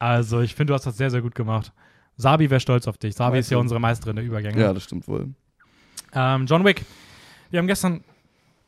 Also, 0.00 0.40
ich 0.40 0.54
finde, 0.54 0.72
du 0.72 0.74
hast 0.74 0.86
das 0.86 0.96
sehr, 0.96 1.10
sehr 1.10 1.22
gut 1.22 1.34
gemacht. 1.34 1.72
Sabi 2.18 2.50
wäre 2.50 2.60
stolz 2.60 2.86
auf 2.86 2.98
dich. 2.98 3.14
Sabi 3.14 3.38
ist 3.38 3.50
ja 3.50 3.56
unsere 3.58 3.80
Meisterin 3.80 4.16
der 4.16 4.24
Übergänge. 4.24 4.60
ja, 4.60 4.74
das 4.74 4.82
stimmt 4.84 5.08
wohl. 5.08 5.28
Ähm, 6.12 6.44
John 6.46 6.64
Wick. 6.64 6.84
Wir 7.50 7.58
haben 7.60 7.66
gestern 7.66 8.02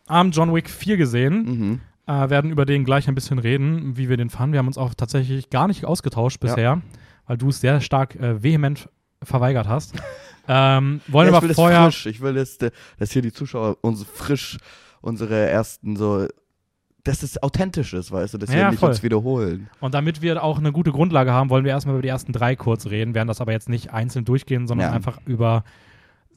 Abend 0.06 0.34
John 0.34 0.54
Wick 0.54 0.70
4 0.70 0.96
gesehen. 0.96 1.42
Mhm. 1.44 1.80
Äh, 2.06 2.30
werden 2.30 2.50
über 2.50 2.64
den 2.64 2.84
gleich 2.84 3.06
ein 3.08 3.14
bisschen 3.14 3.38
reden, 3.38 3.96
wie 3.96 4.08
wir 4.08 4.16
den 4.16 4.30
fanden. 4.30 4.52
Wir 4.54 4.58
haben 4.58 4.66
uns 4.66 4.78
auch 4.78 4.94
tatsächlich 4.94 5.50
gar 5.50 5.68
nicht 5.68 5.84
ausgetauscht 5.84 6.40
bisher, 6.40 6.80
weil 7.26 7.36
du 7.38 7.50
es 7.50 7.60
sehr 7.60 7.80
stark 7.80 8.16
äh, 8.16 8.42
vehement 8.42 8.88
verweigert 9.22 9.68
hast. 9.68 9.94
ähm, 10.48 11.00
wollen 11.08 11.30
ja, 11.32 11.38
ich 11.38 11.44
aber 11.44 11.54
vorher. 11.54 11.84
frisch. 11.84 12.06
Ich 12.06 12.20
will, 12.20 12.34
dass, 12.34 12.58
der- 12.58 12.72
dass 12.98 13.12
hier 13.12 13.22
die 13.22 13.32
Zuschauer 13.32 13.76
uns 13.82 14.02
frisch 14.04 14.56
unsere 15.02 15.36
ersten 15.48 15.96
so, 15.96 16.26
dass 17.10 17.22
es 17.24 17.42
authentisch 17.42 17.92
ist, 17.92 18.12
weißt 18.12 18.34
du, 18.34 18.38
dass 18.38 18.50
wir 18.50 18.58
Ja, 18.58 18.70
nicht 18.70 18.78
voll. 18.78 18.90
uns 18.90 19.02
wiederholen. 19.02 19.68
Und 19.80 19.94
damit 19.94 20.22
wir 20.22 20.42
auch 20.44 20.58
eine 20.58 20.70
gute 20.70 20.92
Grundlage 20.92 21.32
haben, 21.32 21.50
wollen 21.50 21.64
wir 21.64 21.72
erstmal 21.72 21.96
über 21.96 22.02
die 22.02 22.08
ersten 22.08 22.32
drei 22.32 22.54
kurz 22.54 22.86
reden, 22.86 23.14
werden 23.14 23.26
das 23.28 23.40
aber 23.40 23.50
jetzt 23.52 23.68
nicht 23.68 23.92
einzeln 23.92 24.24
durchgehen, 24.24 24.66
sondern 24.68 24.90
Ja. 24.90 24.94
einfach 24.94 25.18
über 25.26 25.64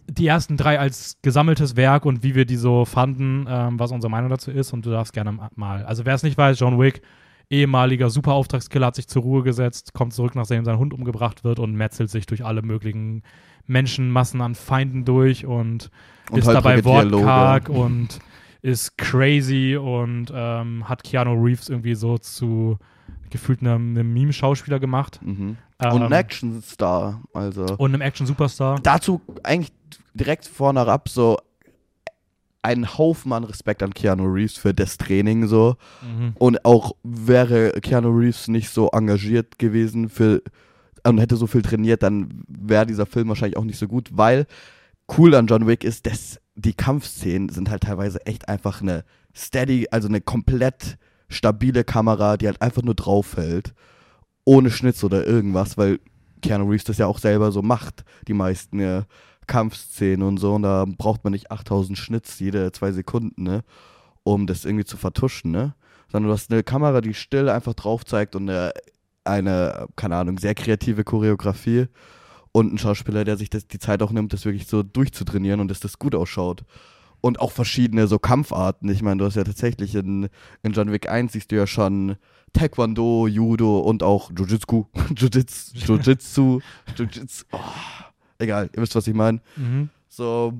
die 0.10 0.26
ersten 0.28 0.58
drei 0.58 0.80
als 0.80 1.18
gesammeltes 1.22 1.76
Werk 1.76 2.06
und 2.06 2.24
wie 2.24 2.34
wir 2.36 2.46
die 2.46 2.56
so 2.58 2.86
fanden, 2.86 3.46
ähm, 3.48 3.80
was 3.80 3.92
unsere 3.92 4.10
Meinung 4.10 4.30
dazu 4.32 4.50
ist. 4.52 4.74
Und 4.74 4.86
du 4.86 4.90
darfst 4.90 5.14
gerne 5.14 5.38
mal. 5.56 5.86
Also 5.86 6.06
wer 6.06 6.16
es 6.16 6.24
nicht 6.24 6.38
weiß, 6.38 6.60
John 6.60 6.80
Wick, 6.80 7.02
ehemaliger 7.50 8.10
Superauftragskiller, 8.10 8.88
hat 8.88 8.96
sich 8.96 9.08
zur 9.08 9.22
Ruhe 9.22 9.44
gesetzt, 9.44 9.94
kommt 9.94 10.14
zurück, 10.14 10.34
nachdem 10.36 10.66
sein 10.66 10.78
Hund 10.80 10.94
umgebracht 10.94 11.44
wird 11.44 11.60
und 11.60 11.76
metzelt 11.76 12.10
sich 12.10 12.26
durch 12.26 12.44
alle 12.44 12.64
möglichen 12.64 13.22
Menschenmassen 13.68 14.42
an 14.42 14.56
Feinden 14.56 15.06
durch 15.06 15.46
und, 15.46 15.90
Und 16.32 16.40
ist 16.40 16.48
dabei 16.48 16.78
holprige 16.78 16.82
Dialoge. 16.82 17.14
wortkarg 17.26 17.70
und 17.70 18.20
ist 18.64 18.98
crazy 18.98 19.76
und 19.76 20.32
ähm, 20.34 20.88
hat 20.88 21.04
Keanu 21.04 21.34
Reeves 21.34 21.70
irgendwie 21.70 21.96
so 21.96 22.18
zu 22.18 22.80
gefühlt 23.30 23.62
einem, 23.62 23.90
einem 23.90 24.14
Meme-Schauspieler 24.14 24.80
gemacht. 24.80 25.20
Mhm. 25.22 25.58
Ähm, 25.80 25.92
Und 25.92 26.04
ein 26.04 26.14
Actionstar, 26.14 27.22
also. 27.34 27.66
und 27.78 27.94
einem 27.94 28.02
Action-Superstar. 28.02 28.80
dazu 28.82 29.22
eigentlich 29.44 29.74
direkt 30.14 30.48
vorne 30.48 30.82
ab 30.82 31.10
so 31.10 31.38
ein 32.62 32.98
Haufen 32.98 33.34
an 33.34 33.44
Respekt 33.44 33.84
an 33.84 33.94
Keanu 33.94 34.24
Reeves 34.24 34.58
für 34.58 34.74
das 34.74 34.98
Training 34.98 35.48
so. 35.48 35.76
Mhm. 36.02 36.34
Und 36.40 36.64
auch 36.64 36.94
wäre 37.04 37.72
Keanu 37.82 38.18
Reeves 38.18 38.48
nicht 38.48 38.70
so 38.70 38.90
engagiert 38.92 39.60
gewesen 39.60 40.08
für 40.08 40.42
und 41.06 41.18
hätte 41.18 41.36
so 41.36 41.48
viel 41.48 41.62
trainiert, 41.62 42.02
dann 42.02 42.46
wäre 42.48 42.86
dieser 42.86 43.06
Film 43.06 43.28
wahrscheinlich 43.28 43.58
auch 43.58 43.66
nicht 43.66 43.78
so 43.78 43.90
gut, 43.90 44.12
weil 44.14 44.46
cool 45.18 45.36
an 45.36 45.48
John 45.48 45.68
Wick 45.68 45.84
ist, 45.84 46.06
dass 46.06 46.40
die 46.56 46.74
Kampfszenen 46.74 47.50
sind 47.50 47.70
halt 47.70 47.84
teilweise 47.84 48.26
echt 48.26 48.48
einfach 48.48 48.82
eine 48.82 49.04
steady, 49.36 49.88
also 49.92 50.08
eine 50.08 50.22
komplett 50.22 50.98
stabile 51.30 51.84
Kamera, 51.84 52.38
die 52.38 52.48
halt 52.48 52.62
einfach 52.62 52.84
nur 52.84 52.96
draufhält, 52.96 53.74
ohne 54.46 54.70
Schnitz 54.70 55.04
oder 55.04 55.26
irgendwas, 55.26 55.78
weil 55.78 56.00
Keanu 56.42 56.70
Reeves 56.70 56.84
das 56.84 56.98
ja 56.98 57.08
auch 57.08 57.20
selber 57.20 57.52
so 57.52 57.62
macht, 57.62 58.04
die 58.28 58.34
meisten 58.34 58.80
äh, 58.80 59.04
Kampfszenen 59.48 60.28
und 60.28 60.38
so, 60.38 60.56
und 60.56 60.64
da 60.64 60.86
braucht 60.86 61.24
man 61.24 61.34
nicht 61.34 61.52
8000 61.52 61.98
Schnitz 61.98 62.40
jede 62.40 62.72
zwei 62.72 62.92
Sekunden, 62.92 63.44
ne, 63.44 63.64
um 64.24 64.48
das 64.48 64.66
irgendwie 64.66 64.86
zu 64.86 64.98
vertuschen, 64.98 65.52
ne, 65.52 65.76
sondern 66.12 66.30
du 66.30 66.34
hast 66.34 66.52
eine 66.52 66.64
Kamera, 66.64 67.02
die 67.02 67.14
still 67.14 67.50
einfach 67.50 67.74
drauf 67.74 68.06
zeigt 68.06 68.36
und 68.36 68.50
eine, 68.50 68.74
eine 69.24 69.88
keine 69.96 70.18
Ahnung, 70.18 70.38
sehr 70.38 70.54
kreative 70.54 71.04
Choreografie 71.04 71.88
und 72.54 72.72
ein 72.72 72.78
Schauspieler, 72.78 73.26
der 73.26 73.36
sich 73.36 73.50
das, 73.50 73.68
die 73.68 73.80
Zeit 73.80 74.02
auch 74.02 74.12
nimmt, 74.12 74.32
das 74.32 74.46
wirklich 74.46 74.68
so 74.68 74.84
durchzutrainieren 74.84 75.60
und 75.60 75.68
dass 75.68 75.82
das 75.82 76.00
gut 76.00 76.16
ausschaut. 76.16 76.64
Und 77.20 77.40
auch 77.40 77.52
verschiedene 77.52 78.08
so 78.08 78.20
Kampfarten. 78.20 78.90
Ich 78.90 79.02
meine, 79.02 79.18
du 79.18 79.26
hast 79.26 79.36
ja 79.36 79.44
tatsächlich 79.44 79.96
in, 79.96 80.30
in 80.62 80.74
John 80.74 80.92
Wick 80.92 81.10
1 81.10 81.34
siehst 81.34 81.52
du 81.52 81.56
ja 81.56 81.66
schon 81.66 82.16
Taekwondo, 82.54 83.28
Judo 83.28 83.80
und 83.80 84.04
auch 84.04 84.30
Jiu-Jitsu. 84.30 84.86
Jiu-Jitsu, 85.16 85.74
Jiu-Jitsu, 85.74 86.60
Jiu-Jitsu. 86.96 87.46
Oh, 87.52 87.60
egal, 88.38 88.70
ihr 88.76 88.82
wisst, 88.82 88.96
was 88.96 89.08
ich 89.08 89.16
meine. 89.16 89.42
Mhm. 89.56 89.90
So, 90.08 90.54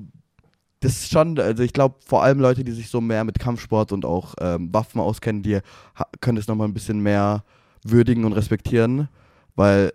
das 0.80 0.92
ist 0.92 1.12
schon, 1.12 1.38
also 1.38 1.62
ich 1.62 1.72
glaube, 1.72 1.96
vor 2.04 2.24
allem 2.24 2.40
Leute, 2.40 2.64
die 2.64 2.72
sich 2.72 2.88
so 2.88 3.00
mehr 3.00 3.22
mit 3.22 3.38
Kampfsport 3.38 3.92
und 3.92 4.04
auch 4.04 4.34
ähm, 4.40 4.72
Waffen 4.74 5.00
auskennen, 5.00 5.42
die 5.42 5.60
können 6.20 6.36
das 6.36 6.48
nochmal 6.48 6.66
ein 6.66 6.74
bisschen 6.74 7.00
mehr 7.00 7.44
würdigen 7.84 8.24
und 8.24 8.32
respektieren, 8.32 9.08
weil 9.54 9.92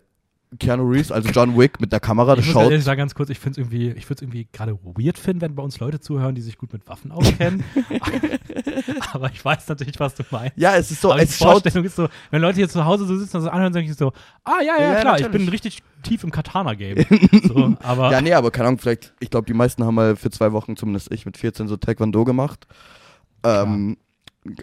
Keanu 0.57 0.89
Reeves, 0.89 1.11
also 1.11 1.29
John 1.29 1.55
Wick 1.57 1.79
mit 1.79 1.91
der 1.91 1.99
Kamera, 1.99 2.35
das 2.35 2.43
Ich 2.45 2.51
schaut. 2.51 2.63
ehrlich 2.71 2.83
sagen, 2.83 2.97
ganz 2.97 3.13
kurz, 3.13 3.29
ich 3.29 3.37
finde 3.37 3.51
es 3.51 3.57
irgendwie, 3.59 3.91
ich 3.91 4.05
würde 4.09 4.15
es 4.15 4.21
irgendwie 4.23 4.47
gerade 4.51 4.79
weird 4.83 5.19
finden, 5.19 5.41
wenn 5.41 5.53
bei 5.53 5.61
uns 5.61 5.79
Leute 5.79 5.99
zuhören, 5.99 6.33
die 6.33 6.41
sich 6.41 6.57
gut 6.57 6.73
mit 6.73 6.87
Waffen 6.87 7.11
auskennen. 7.11 7.63
aber 9.11 9.29
ich 9.31 9.43
weiß 9.45 9.67
natürlich, 9.67 9.99
was 9.99 10.15
du 10.15 10.23
meinst. 10.31 10.57
Ja, 10.57 10.75
es 10.75 10.89
ist 10.89 11.01
so, 11.01 11.11
aber 11.11 11.19
die 11.19 11.25
es 11.25 11.37
schaut. 11.37 11.61
Vorstellung 11.61 11.85
ist 11.85 11.95
so, 11.95 12.07
wenn 12.31 12.41
Leute 12.41 12.55
hier 12.57 12.69
zu 12.69 12.83
Hause 12.83 13.05
so 13.05 13.15
sitzen 13.15 13.37
und 13.37 13.43
so 13.43 13.49
anhören, 13.49 13.73
denke 13.73 13.91
ich 13.91 13.97
so, 13.97 14.11
ah 14.43 14.61
ja, 14.65 14.75
ja, 14.79 14.93
Ja, 14.93 15.01
klar, 15.01 15.15
ich 15.17 15.21
natürlich. 15.23 15.45
bin 15.45 15.49
richtig 15.49 15.83
tief 16.01 16.23
im 16.23 16.31
Katana-Game. 16.31 17.05
so, 17.47 17.75
aber 17.83 18.11
Ja, 18.11 18.19
nee, 18.21 18.33
aber 18.33 18.49
keine 18.49 18.69
Ahnung, 18.69 18.79
vielleicht, 18.79 19.13
ich 19.19 19.29
glaube, 19.29 19.45
die 19.45 19.53
meisten 19.53 19.83
haben 19.83 19.95
mal 19.95 20.15
für 20.15 20.31
zwei 20.31 20.51
Wochen, 20.51 20.75
zumindest 20.75 21.11
ich, 21.11 21.25
mit 21.27 21.37
14 21.37 21.67
so 21.67 21.77
Taekwondo 21.77 22.25
gemacht. 22.25 22.65
Ähm, 23.43 23.97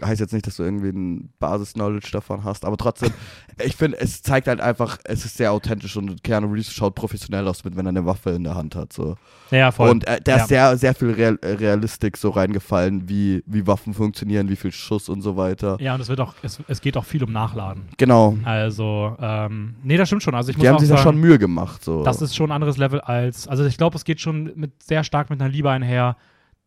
heißt 0.03 0.19
jetzt 0.19 0.33
nicht, 0.33 0.45
dass 0.47 0.57
du 0.57 0.63
irgendwie 0.63 0.89
ein 0.89 1.29
Basis-Knowledge 1.39 2.09
davon 2.11 2.43
hast, 2.43 2.65
aber 2.65 2.77
trotzdem, 2.77 3.11
ich 3.63 3.75
finde, 3.75 3.99
es 3.99 4.21
zeigt 4.21 4.47
halt 4.47 4.61
einfach, 4.61 4.97
es 5.03 5.25
ist 5.25 5.37
sehr 5.37 5.51
authentisch 5.51 5.95
und 5.97 6.23
Keanu 6.23 6.47
Reeves 6.51 6.71
schaut 6.73 6.95
professionell 6.95 7.47
aus, 7.47 7.63
mit, 7.63 7.75
wenn 7.75 7.85
er 7.85 7.89
eine 7.89 8.05
Waffe 8.05 8.31
in 8.31 8.43
der 8.43 8.55
Hand 8.55 8.75
hat. 8.75 8.93
So. 8.93 9.15
ja, 9.51 9.71
voll. 9.71 9.89
Und 9.89 10.07
äh, 10.07 10.19
da 10.23 10.37
Ja. 10.37 10.41
ist 10.43 10.47
sehr, 10.49 10.77
sehr 10.77 10.93
viel 10.93 11.11
Real 11.11 11.39
Realistik 11.43 12.17
so 12.17 12.29
reingefallen, 12.29 13.07
wie, 13.09 13.43
wie 13.45 13.65
Waffen 13.67 13.93
funktionieren, 13.93 14.49
wie 14.49 14.55
viel 14.55 14.71
Schuss 14.71 15.09
und 15.09 15.21
so 15.21 15.37
weiter. 15.37 15.77
ja, 15.79 15.95
und 15.95 16.01
es 16.01 16.09
wird 16.09 16.19
auch, 16.19 16.35
es, 16.41 16.59
es 16.67 16.81
geht 16.81 16.97
auch 16.97 17.05
viel 17.05 17.23
um 17.23 17.31
Nachladen. 17.31 17.83
Genau. 17.97 18.37
Also, 18.43 19.15
ähm, 19.19 19.75
nee, 19.83 19.97
das 19.97 20.07
stimmt 20.09 20.23
schon. 20.23 20.35
Also 20.35 20.49
ich 20.51 20.57
muss 20.57 20.63
Die 20.63 20.67
haben 20.69 20.75
auch 20.75 20.79
sich 20.79 20.89
sagen, 20.89 20.97
da 20.99 21.03
schon 21.03 21.17
Mühe 21.17 21.39
gemacht. 21.39 21.83
So. 21.83 22.03
Das 22.03 22.21
ist 22.21 22.35
schon 22.35 22.49
ein 22.49 22.55
anderes 22.55 22.77
Level 22.77 22.99
als, 23.01 23.47
also 23.47 23.65
ich 23.65 23.77
glaube, 23.77 23.95
es 23.95 24.05
geht 24.05 24.21
schon 24.21 24.51
mit 24.55 24.83
sehr 24.83 25.03
stark 25.03 25.29
mit 25.29 25.41
einer 25.41 25.49
Liebe 25.49 25.69
einher, 25.69 26.17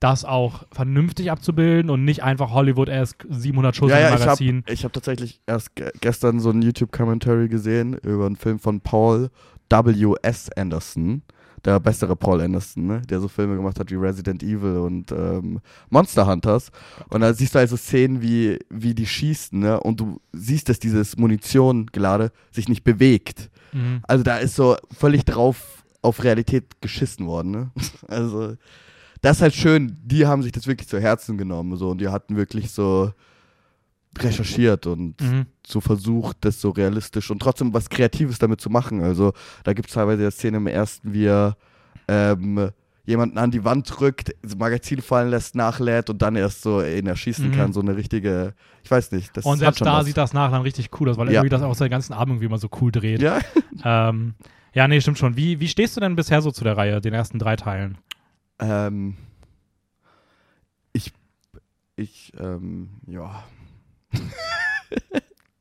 das 0.00 0.24
auch 0.24 0.64
vernünftig 0.72 1.30
abzubilden 1.30 1.90
und 1.90 2.04
nicht 2.04 2.22
einfach 2.22 2.50
Hollywood-esque 2.52 3.26
700 3.28 3.76
Schuss 3.76 3.90
ja, 3.90 3.98
im 3.98 4.02
ja, 4.02 4.14
ich 4.14 4.20
Magazin. 4.20 4.62
habe 4.62 4.72
ich 4.72 4.84
hab 4.84 4.92
tatsächlich 4.94 5.40
erst 5.46 5.76
ge 5.76 5.90
gestern 6.00 6.40
so 6.40 6.50
ein 6.50 6.62
YouTube-Commentary 6.62 7.48
gesehen 7.48 7.94
über 8.02 8.26
einen 8.26 8.36
Film 8.36 8.58
von 8.58 8.80
Paul 8.80 9.30
W.S. 9.68 10.50
Anderson, 10.56 11.22
der 11.66 11.78
bessere 11.80 12.16
Paul 12.16 12.40
Anderson, 12.40 12.86
ne? 12.86 13.02
der 13.02 13.20
so 13.20 13.28
Filme 13.28 13.56
gemacht 13.56 13.78
hat 13.78 13.90
wie 13.90 13.96
Resident 13.96 14.42
Evil 14.42 14.78
und 14.78 15.12
ähm, 15.12 15.60
Monster 15.90 16.26
Hunters. 16.26 16.70
Und 17.10 17.20
da 17.20 17.34
siehst 17.34 17.54
du 17.54 17.58
also 17.58 17.76
Szenen, 17.76 18.22
wie, 18.22 18.58
wie 18.70 18.94
die 18.94 19.06
schießen, 19.06 19.58
ne? 19.58 19.78
und 19.80 20.00
du 20.00 20.18
siehst, 20.32 20.70
dass 20.70 20.78
dieses 20.78 21.18
Munitiongelade 21.18 22.32
sich 22.50 22.68
nicht 22.70 22.84
bewegt. 22.84 23.50
Mhm. 23.72 24.00
Also 24.08 24.24
da 24.24 24.38
ist 24.38 24.56
so 24.56 24.76
völlig 24.90 25.26
drauf 25.26 25.84
auf 26.02 26.24
Realität 26.24 26.80
geschissen 26.80 27.26
worden, 27.26 27.50
ne? 27.50 27.70
Also 28.08 28.54
das 29.22 29.36
ist 29.38 29.42
halt 29.42 29.54
schön, 29.54 29.98
die 30.02 30.26
haben 30.26 30.42
sich 30.42 30.52
das 30.52 30.66
wirklich 30.66 30.88
zu 30.88 31.00
Herzen 31.00 31.36
genommen 31.38 31.76
so 31.76 31.90
und 31.90 32.00
die 32.00 32.08
hatten 32.08 32.36
wirklich 32.36 32.70
so 32.70 33.12
recherchiert 34.18 34.86
und 34.86 35.20
Mhm. 35.20 35.46
so 35.64 35.80
versucht, 35.80 36.38
das 36.40 36.60
so 36.60 36.70
realistisch 36.70 37.30
und 37.30 37.40
trotzdem 37.40 37.72
was 37.72 37.88
Kreatives 37.88 38.38
damit 38.38 38.60
zu 38.60 38.68
machen. 38.70 39.02
Also 39.02 39.32
da 39.62 39.72
gibt 39.72 39.88
es 39.88 39.94
teilweise 39.94 40.22
ja 40.24 40.30
Szene 40.30 40.56
im 40.56 40.66
ersten, 40.66 41.12
wie 41.12 41.26
er 41.26 41.56
ähm, 42.08 42.70
jemanden 43.04 43.38
an 43.38 43.50
die 43.52 43.64
Wand 43.64 43.88
drückt, 43.98 44.34
das 44.42 44.56
Magazin 44.56 45.00
fallen 45.00 45.30
lässt, 45.30 45.54
nachlädt 45.54 46.10
und 46.10 46.20
dann 46.22 46.34
erst 46.34 46.62
so 46.62 46.82
ihn 46.82 47.06
erschießen 47.06 47.48
Mhm. 47.48 47.52
kann. 47.52 47.72
So 47.72 47.80
eine 47.80 47.96
richtige, 47.96 48.54
ich 48.82 48.90
weiß 48.90 49.12
nicht. 49.12 49.36
Das 49.36 49.44
Und 49.44 49.58
selbst 49.58 49.80
da 49.80 49.98
was. 49.98 50.06
sieht 50.06 50.16
das 50.16 50.32
nachher 50.32 50.52
dann 50.52 50.62
richtig 50.62 50.90
cool 51.00 51.08
aus, 51.08 51.16
weil 51.16 51.28
er 51.28 51.34
Ja. 51.34 51.40
irgendwie 51.40 51.50
das 51.50 51.62
auch 51.62 51.74
seinen 51.74 51.90
ganzen 51.90 52.12
Abend 52.12 52.32
irgendwie 52.32 52.46
immer 52.46 52.58
so 52.58 52.68
cool 52.80 52.90
dreht. 52.90 53.22
Ja, 53.22 53.38
Ähm, 53.84 54.34
ja, 54.74 54.86
nee, 54.88 55.00
stimmt 55.00 55.18
schon. 55.18 55.36
Wie, 55.36 55.60
wie 55.60 55.68
stehst 55.68 55.96
du 55.96 56.00
denn 56.00 56.16
bisher 56.16 56.42
so 56.42 56.50
zu 56.50 56.64
der 56.64 56.76
Reihe, 56.76 57.00
den 57.00 57.14
ersten 57.14 57.38
drei 57.38 57.56
Teilen? 57.56 57.98
Ähm, 58.60 59.16
ich, 60.92 61.12
ich, 61.96 62.32
ähm, 62.38 62.90
ja. 63.06 63.44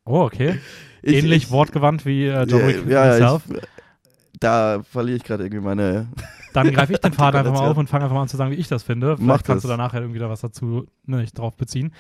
Oh, 0.06 0.22
okay. 0.24 0.60
Ich, 1.04 1.18
Ähnlich 1.18 1.44
ich, 1.44 1.52
wortgewandt 1.52 2.04
wie 2.06 2.26
äh, 2.26 2.44
John 2.46 2.66
Wick 2.68 2.88
ja, 2.90 3.16
ja, 3.18 3.36
ich, 3.36 3.44
da 4.40 4.82
verliere 4.84 5.18
ich 5.18 5.24
gerade 5.24 5.44
irgendwie 5.44 5.64
meine. 5.64 6.08
Dann 6.54 6.72
greife 6.72 6.94
ich 6.94 7.00
den 7.00 7.14
Faden 7.14 7.40
einfach 7.42 7.54
mal 7.54 7.68
auf 7.70 7.78
und 7.78 7.88
fange 7.88 8.06
einfach 8.06 8.16
mal 8.16 8.24
an 8.24 8.28
zu 8.28 8.36
sagen, 8.36 8.50
wie 8.52 8.56
ich 8.56 8.68
das 8.68 8.82
finde. 8.82 9.18
Vielleicht 9.18 9.28
Mach 9.28 9.44
kannst 9.44 9.50
das. 9.50 9.62
du 9.64 9.68
danach 9.68 9.94
ja 9.94 10.00
irgendwie 10.02 10.18
da 10.20 10.30
was 10.30 10.42
dazu 10.42 10.88
ne, 11.06 11.18
nicht 11.18 11.38
drauf 11.38 11.56
beziehen. 11.58 11.94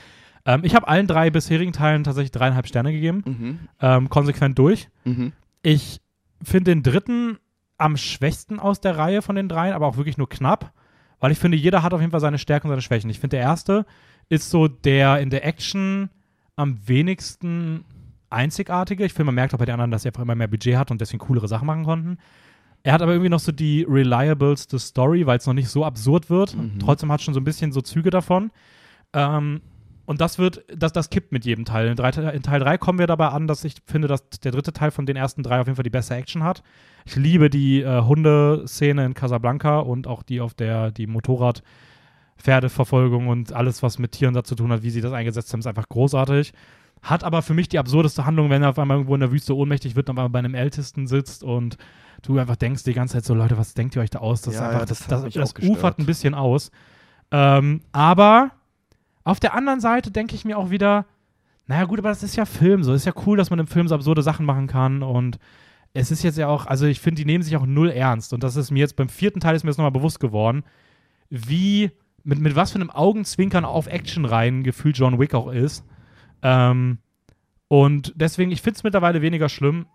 Ähm, 0.43 0.62
ich 0.64 0.74
habe 0.74 0.88
allen 0.88 1.06
drei 1.06 1.30
bisherigen 1.30 1.72
Teilen 1.72 2.04
tatsächlich 2.04 2.32
dreieinhalb 2.32 2.66
Sterne 2.66 2.91
gegeben. 2.91 3.24
Mhm, 3.28 3.60
Ähm, 3.80 4.10
konsequent 4.10 4.58
durch. 4.58 4.89
mhm, 5.04 5.34
Ich 5.62 6.02
finde 6.41 6.72
den 6.72 6.82
dritten 6.82 7.38
am 7.78 7.95
schwächsten 7.95 8.60
aus 8.60 8.82
der 8.82 8.97
Reihe 8.97 9.22
von 9.22 9.36
den 9.36 9.50
dreien, 9.50 9.74
aber 9.74 9.86
auch 9.86 9.97
wirklich 9.97 10.18
nur 10.18 10.30
knapp, 10.30 10.74
weil 11.20 11.32
ich 11.32 11.39
finde, 11.39 11.57
jeder 11.57 11.84
hat 11.84 11.93
auf 11.93 12.01
jeden 12.01 12.11
Fall 12.11 12.20
seine 12.20 12.38
Stärken 12.38 12.67
und 12.67 12.72
seine 12.72 12.82
Schwächen. 12.82 13.09
Ich 13.09 13.20
finde, 13.20 13.38
der 13.38 13.45
erste 13.45 13.86
ist 14.30 14.49
so 14.49 14.67
der 14.67 15.20
in 15.20 15.30
der 15.30 15.45
Action 15.45 16.09
am 16.55 16.78
wenigsten 16.88 17.86
einzigartige. 18.30 19.05
Ich 19.05 19.13
finde, 19.13 19.26
man 19.26 19.36
merkt 19.36 19.53
auch 19.53 19.59
bei 19.59 19.65
den 19.65 19.74
anderen, 19.74 19.91
dass 19.91 20.03
sie 20.03 20.09
einfach 20.09 20.22
immer 20.22 20.36
mehr 20.36 20.47
Budget 20.47 20.78
hat 20.78 20.91
und 20.91 21.01
deswegen 21.01 21.20
coolere 21.20 21.47
Sachen 21.47 21.65
machen 21.65 21.84
konnten. 21.84 22.17
Er 22.84 22.93
hat 22.93 23.01
aber 23.01 23.11
irgendwie 23.11 23.30
noch 23.30 23.39
so 23.39 23.51
die 23.51 23.86
reliableste 23.88 24.80
Story, 24.80 25.26
weil 25.26 25.38
es 25.38 25.45
noch 25.45 25.53
nicht 25.53 25.70
so 25.70 25.84
absurd 25.84 26.30
wird. 26.30 26.55
Mhm. 26.55 26.80
Trotzdem 26.80 27.11
hat 27.11 27.22
schon 27.22 27.34
so 27.34 27.39
ein 27.39 27.43
bisschen 27.43 27.72
so 27.72 27.82
Züge 27.82 28.09
davon. 28.09 28.51
Ähm, 29.13 29.61
Und 30.10 30.22
das 30.22 30.39
wird, 30.39 30.64
das, 30.76 30.91
das 30.91 31.12
kippt 31.12 31.32
mit 31.32 31.45
jedem 31.45 31.66
Teil. 31.66 31.88
In, 31.88 31.95
drei, 31.95 32.10
in 32.10 32.41
Teil 32.41 32.60
3 32.60 32.80
kommen 32.80 32.97
wir 32.97 33.05
dabei 33.05 33.28
an, 33.28 33.45
dass 33.45 33.64
ich 33.64 33.76
finde, 33.86 34.07
dass 34.07 34.28
der 34.28 34.51
dritte 34.51 34.74
Teil 34.74 34.89
von 34.89 35.05
den 35.05 35.16
ersten 35.16 35.43
drei 35.43 35.60
auf 35.60 35.68
jeden 35.68 35.76
Fall 35.76 35.84
die 35.84 35.91
beste 35.91 36.16
Action 36.16 36.43
hat. 36.43 36.64
Ich 37.05 37.16
liebe 37.16 37.51
die 37.51 37.84
äh, 37.84 38.01
Hundeszene 38.01 39.05
in 39.05 39.14
Casablanca 39.14 39.78
und 39.78 40.07
auch 40.07 40.24
die 40.24 40.41
auf 40.41 40.55
der, 40.55 40.89
die 40.89 41.05
Motorrad- 41.05 41.62
Pferdeverfolgung 42.39 43.28
und 43.28 43.53
alles, 43.53 43.84
was 43.84 43.99
mit 43.99 44.14
Tieren 44.14 44.34
dazu 44.34 44.55
tun 44.55 44.72
hat, 44.72 44.82
wie 44.82 44.89
sie 44.89 45.01
das 45.01 45.12
eingesetzt 45.12 45.51
haben, 45.51 45.60
ist 45.60 45.68
einfach 45.68 45.89
großartig. 45.89 46.53
Hat 47.03 47.24
aber 47.24 47.41
für 47.41 47.53
mich 47.53 47.70
die 47.70 47.78
absurdeste 47.80 48.26
Handlung, 48.26 48.49
wenn 48.49 48.64
er 48.64 48.70
auf 48.70 48.80
einmal 48.80 48.97
irgendwo 48.97 49.14
in 49.14 49.20
der 49.22 49.32
Wüste 49.32 49.55
ohnmächtig 49.55 49.95
wird 49.95 50.10
und 50.10 50.18
auf 50.18 50.26
einmal 50.26 50.30
bei 50.30 50.39
einem 50.39 50.55
Ältesten 50.55 51.05
sitzt 51.05 51.43
und 51.43 51.78
du 52.22 52.38
einfach 52.39 52.55
denkst 52.55 52.84
die 52.84 52.93
ganze 52.93 53.16
Zeit 53.16 53.26
so, 53.26 53.34
Leute, 53.34 53.57
was 53.57 53.74
denkt 53.74 53.95
ihr 53.95 54.01
euch 54.01 54.10
da 54.10 54.20
aus? 54.20 54.41
Das, 54.41 54.55
Ja, 54.55 54.62
ist 54.62 54.66
einfach, 54.68 54.80
ja, 54.80 54.86
das, 54.86 55.07
das 55.07 55.34
das, 55.34 55.53
ufert 55.70 55.99
ein 55.99 56.05
bisschen 56.05 56.34
aus. 56.34 56.72
Ähm, 57.32 57.82
aber 57.91 58.51
auf 59.30 59.39
der 59.39 59.53
anderen 59.53 59.80
Seite 59.80 60.11
denke 60.11 60.36
ich 60.36 60.45
mir 60.45 60.57
auch 60.57 60.69
wieder, 60.69 61.05
naja 61.67 61.86
gut, 61.86 61.99
aber 61.99 62.09
das 62.09 62.23
ist 62.23 62.36
ja 62.36 62.45
Film 62.45 62.84
so. 62.84 62.93
Ist 62.93 63.05
ja 63.05 63.13
cool, 63.25 63.38
dass 63.38 63.49
man 63.49 63.59
im 63.59 63.67
Film 63.67 63.88
so 63.88 63.95
absurde 63.95 64.23
Sachen 64.23 64.45
machen 64.45 64.67
kann 64.67 65.03
und 65.03 65.39
es 65.93 66.11
ist 66.11 66.23
jetzt 66.23 66.38
ja 66.38 66.47
auch, 66.47 66.65
also 66.65 66.86
ich 66.86 66.99
finde, 66.99 67.21
die 67.21 67.25
nehmen 67.25 67.43
sich 67.43 67.55
auch 67.55 67.65
null 67.65 67.89
ernst 67.89 68.34
und 68.34 68.43
das 68.43 68.55
ist 68.55 68.71
mir 68.71 68.80
jetzt 68.80 68.95
beim 68.95 69.09
vierten 69.09 69.39
Teil 69.39 69.55
ist 69.55 69.63
mir 69.63 69.69
das 69.69 69.77
nochmal 69.77 69.91
bewusst 69.91 70.19
geworden, 70.19 70.63
wie, 71.30 71.91
mit, 72.23 72.39
mit 72.39 72.55
was 72.55 72.71
für 72.71 72.80
einem 72.80 72.91
Augenzwinkern 72.91 73.65
auf 73.65 73.88
Action 73.88 74.25
rein 74.25 74.63
gefühlt 74.63 74.97
John 74.97 75.19
Wick 75.19 75.34
auch 75.34 75.51
ist. 75.51 75.84
Ähm, 76.41 76.99
und 77.67 78.13
deswegen, 78.15 78.51
ich 78.51 78.61
finde 78.61 78.77
es 78.77 78.84
mittlerweile 78.84 79.21
weniger 79.21 79.49
schlimm 79.49 79.88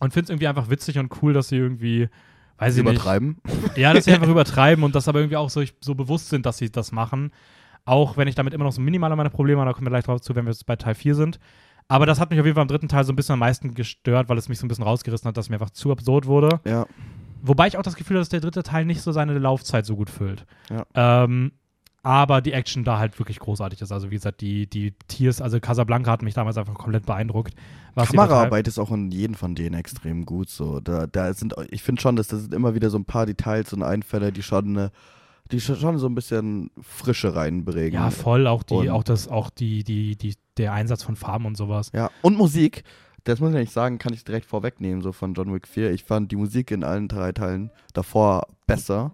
und 0.00 0.12
finde 0.12 0.24
es 0.24 0.30
irgendwie 0.30 0.48
einfach 0.48 0.70
witzig 0.70 0.98
und 0.98 1.12
cool, 1.22 1.32
dass 1.32 1.48
sie 1.48 1.56
irgendwie, 1.56 2.08
weiß 2.58 2.76
ich 2.76 2.84
nicht, 2.84 2.92
Übertreiben. 2.92 3.38
ja, 3.76 3.92
dass 3.92 4.04
sie 4.04 4.12
einfach 4.14 4.28
übertreiben 4.28 4.84
und 4.84 4.94
das 4.94 5.08
aber 5.08 5.20
irgendwie 5.20 5.36
auch 5.36 5.50
so, 5.50 5.62
so 5.80 5.94
bewusst 5.94 6.28
sind, 6.28 6.46
dass 6.46 6.58
sie 6.58 6.70
das 6.70 6.92
machen. 6.92 7.32
Auch 7.84 8.16
wenn 8.16 8.28
ich 8.28 8.34
damit 8.34 8.54
immer 8.54 8.64
noch 8.64 8.72
so 8.72 8.80
minimal 8.80 9.14
meine 9.16 9.30
Probleme 9.30 9.60
habe, 9.60 9.70
da 9.70 9.74
kommen 9.74 9.86
wir 9.86 9.90
gleich 9.90 10.04
drauf 10.04 10.20
zu, 10.20 10.34
wenn 10.34 10.44
wir 10.44 10.52
jetzt 10.52 10.66
bei 10.66 10.76
Teil 10.76 10.94
4 10.94 11.14
sind. 11.14 11.38
Aber 11.88 12.06
das 12.06 12.20
hat 12.20 12.30
mich 12.30 12.38
auf 12.38 12.46
jeden 12.46 12.54
Fall 12.54 12.62
im 12.62 12.68
dritten 12.68 12.88
Teil 12.88 13.04
so 13.04 13.12
ein 13.12 13.16
bisschen 13.16 13.34
am 13.34 13.40
meisten 13.40 13.74
gestört, 13.74 14.28
weil 14.28 14.38
es 14.38 14.48
mich 14.48 14.58
so 14.58 14.66
ein 14.66 14.68
bisschen 14.68 14.84
rausgerissen 14.84 15.28
hat, 15.28 15.36
dass 15.36 15.46
es 15.46 15.50
mir 15.50 15.56
einfach 15.56 15.70
zu 15.70 15.90
absurd 15.90 16.26
wurde. 16.26 16.60
Ja. 16.64 16.86
Wobei 17.42 17.66
ich 17.66 17.76
auch 17.76 17.82
das 17.82 17.96
Gefühl 17.96 18.16
habe, 18.16 18.20
dass 18.20 18.28
der 18.28 18.40
dritte 18.40 18.62
Teil 18.62 18.84
nicht 18.84 19.02
so 19.02 19.10
seine 19.10 19.36
Laufzeit 19.38 19.84
so 19.84 19.96
gut 19.96 20.10
füllt. 20.10 20.46
Ja. 20.70 20.86
Ähm, 20.94 21.52
aber 22.04 22.40
die 22.40 22.52
Action 22.52 22.82
da 22.82 22.98
halt 22.98 23.18
wirklich 23.18 23.38
großartig 23.38 23.80
ist. 23.80 23.92
Also 23.92 24.10
wie 24.10 24.16
gesagt, 24.16 24.40
die, 24.40 24.68
die 24.68 24.92
Tiers, 25.06 25.40
also 25.40 25.60
Casablanca 25.60 26.10
hat 26.10 26.22
mich 26.22 26.34
damals 26.34 26.56
einfach 26.56 26.74
komplett 26.74 27.06
beeindruckt. 27.06 27.54
Kameraarbeit 27.94 28.66
ist 28.66 28.78
auch 28.78 28.90
in 28.90 29.10
jedem 29.12 29.34
von 29.34 29.54
denen 29.54 29.74
extrem 29.74 30.24
gut. 30.24 30.48
So, 30.50 30.80
da, 30.80 31.06
da 31.06 31.32
sind, 31.32 31.54
ich 31.70 31.82
finde 31.82 32.02
schon, 32.02 32.16
dass 32.16 32.28
das 32.28 32.42
sind 32.42 32.54
immer 32.54 32.74
wieder 32.74 32.90
so 32.90 32.98
ein 32.98 33.04
paar 33.04 33.26
Details 33.26 33.72
und 33.72 33.82
Einfälle, 33.84 34.32
die 34.32 34.42
schon, 34.42 34.76
eine, 34.76 34.90
die 35.52 35.60
schon- 35.60 35.98
so 35.98 36.06
ein 36.06 36.14
bisschen 36.14 36.70
Frische 36.80 37.34
reinbringen. 37.34 37.92
Ja, 37.94 38.10
voll. 38.10 38.46
Auch 38.46 38.62
die, 38.62 38.74
Und- 38.74 38.88
auch 38.90 39.04
das, 39.04 39.28
auch 39.28 39.50
die, 39.50 39.84
die, 39.84 40.16
die, 40.16 40.34
der 40.56 40.72
Einsatz 40.72 41.02
von 41.02 41.16
Farben 41.16 41.46
und 41.46 41.56
sowas. 41.56 41.90
Ja, 41.94 42.10
und 42.22 42.36
Musik, 42.36 42.84
das 43.24 43.38
muss 43.40 43.50
ich 43.50 43.56
nicht 43.56 43.72
sagen, 43.72 43.98
kann 43.98 44.12
ich 44.12 44.24
direkt 44.24 44.46
vorwegnehmen, 44.46 45.00
so 45.02 45.12
von 45.12 45.34
John 45.34 45.52
Wick 45.54 45.68
4. 45.68 45.92
Ich 45.92 46.04
fand 46.04 46.32
die 46.32 46.36
Musik 46.36 46.70
in 46.70 46.82
allen 46.84 47.06
drei 47.08 47.32
Teilen 47.32 47.70
davor 47.92 48.46
besser. 48.66 49.12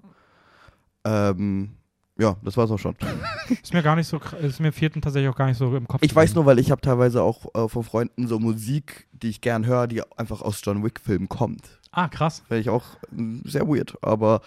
Ähm, 1.05 1.71
ja, 2.19 2.37
das 2.43 2.57
war's 2.57 2.71
auch 2.71 2.79
schon. 2.79 2.97
Ist 3.63 3.73
mir 3.73 3.83
gar 3.83 3.95
nicht 3.97 4.09
so, 4.09 4.21
ist 4.43 4.61
mir 4.61 4.73
vierten 4.73 5.01
tatsächlich 5.01 5.31
auch 5.31 5.37
gar 5.37 5.47
nicht 5.47 5.57
so 5.57 5.75
im 5.77 5.87
Kopf. 5.87 6.03
Ich 6.03 6.15
weiß 6.15 6.35
nur, 6.35 6.45
weil 6.47 6.59
ich 6.59 6.71
habe 6.71 6.81
teilweise 6.81 7.23
auch 7.23 7.47
äh, 7.55 7.69
von 7.69 7.85
Freunden 7.85 8.27
so 8.27 8.39
Musik, 8.41 9.07
die 9.13 9.29
ich 9.29 9.41
gern 9.41 9.65
höre, 9.67 9.87
die 9.87 10.03
einfach 10.19 10.43
aus 10.43 10.61
John 10.65 10.83
Wick-Filmen 10.85 11.29
kommt. 11.29 11.78
Ah, 11.91 12.09
krass. 12.09 12.43
Finde 12.47 12.61
ich 12.61 12.71
auch 12.71 12.85
mm, 13.11 13.41
sehr 13.45 13.67
weird. 13.69 13.97
Aber 14.03 14.41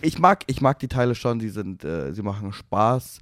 ich 0.00 0.18
mag, 0.18 0.44
ich 0.46 0.60
mag 0.60 0.78
die 0.78 0.88
Teile 0.88 1.14
schon, 1.14 1.38
die 1.38 1.48
sind, 1.48 1.84
äh, 1.84 2.12
sie 2.12 2.22
machen 2.22 2.52
Spaß. 2.52 3.20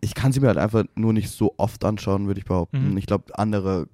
Ich 0.00 0.14
kann 0.14 0.32
sie 0.32 0.40
mir 0.40 0.48
halt 0.48 0.58
einfach 0.58 0.84
nur 0.94 1.12
nicht 1.12 1.30
so 1.30 1.54
oft 1.56 1.84
anschauen, 1.84 2.26
würde 2.26 2.40
ich 2.40 2.46
behaupten. 2.46 2.92
Mhm. 2.92 2.96
Ich 2.96 3.06
glaube, 3.06 3.36
andere 3.38 3.88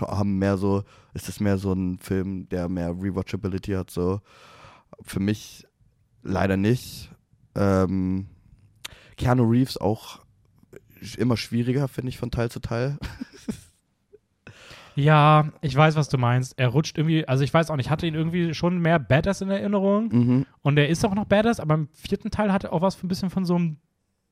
haben 0.00 0.38
mehr 0.38 0.56
so, 0.58 0.82
ist 1.14 1.28
es 1.28 1.40
mehr 1.40 1.58
so 1.58 1.72
ein 1.72 1.98
Film, 1.98 2.48
der 2.48 2.68
mehr 2.68 2.90
Rewatchability 2.90 3.72
hat. 3.72 3.90
So. 3.90 4.20
Für 5.00 5.20
mich 5.20 5.66
leider 6.22 6.56
nicht. 6.56 7.10
Ähm, 7.54 8.26
Keanu 9.16 9.44
Reeves 9.44 9.78
auch 9.78 10.20
immer 11.16 11.36
schwieriger, 11.36 11.88
finde 11.88 12.10
ich, 12.10 12.18
von 12.18 12.30
Teil 12.30 12.50
zu 12.50 12.60
Teil. 12.60 12.98
Ja, 14.96 15.48
ich 15.60 15.76
weiß, 15.76 15.94
was 15.94 16.08
du 16.08 16.18
meinst. 16.18 16.58
Er 16.58 16.68
rutscht 16.68 16.96
irgendwie, 16.98 17.28
also 17.28 17.44
ich 17.44 17.52
weiß 17.52 17.70
auch 17.70 17.76
nicht, 17.76 17.86
ich 17.86 17.90
hatte 17.90 18.06
ihn 18.06 18.14
irgendwie 18.14 18.54
schon 18.54 18.78
mehr 18.78 18.98
Badass 18.98 19.42
in 19.42 19.50
Erinnerung. 19.50 20.08
Mhm. 20.08 20.46
Und 20.62 20.78
er 20.78 20.88
ist 20.88 21.04
auch 21.04 21.14
noch 21.14 21.26
Badass, 21.26 21.60
aber 21.60 21.74
im 21.74 21.88
vierten 21.92 22.30
Teil 22.30 22.52
hat 22.52 22.64
er 22.64 22.72
auch 22.72 22.80
was 22.82 23.02
ein 23.02 23.08
bisschen 23.08 23.30
von 23.30 23.44
so 23.44 23.56
einem 23.56 23.76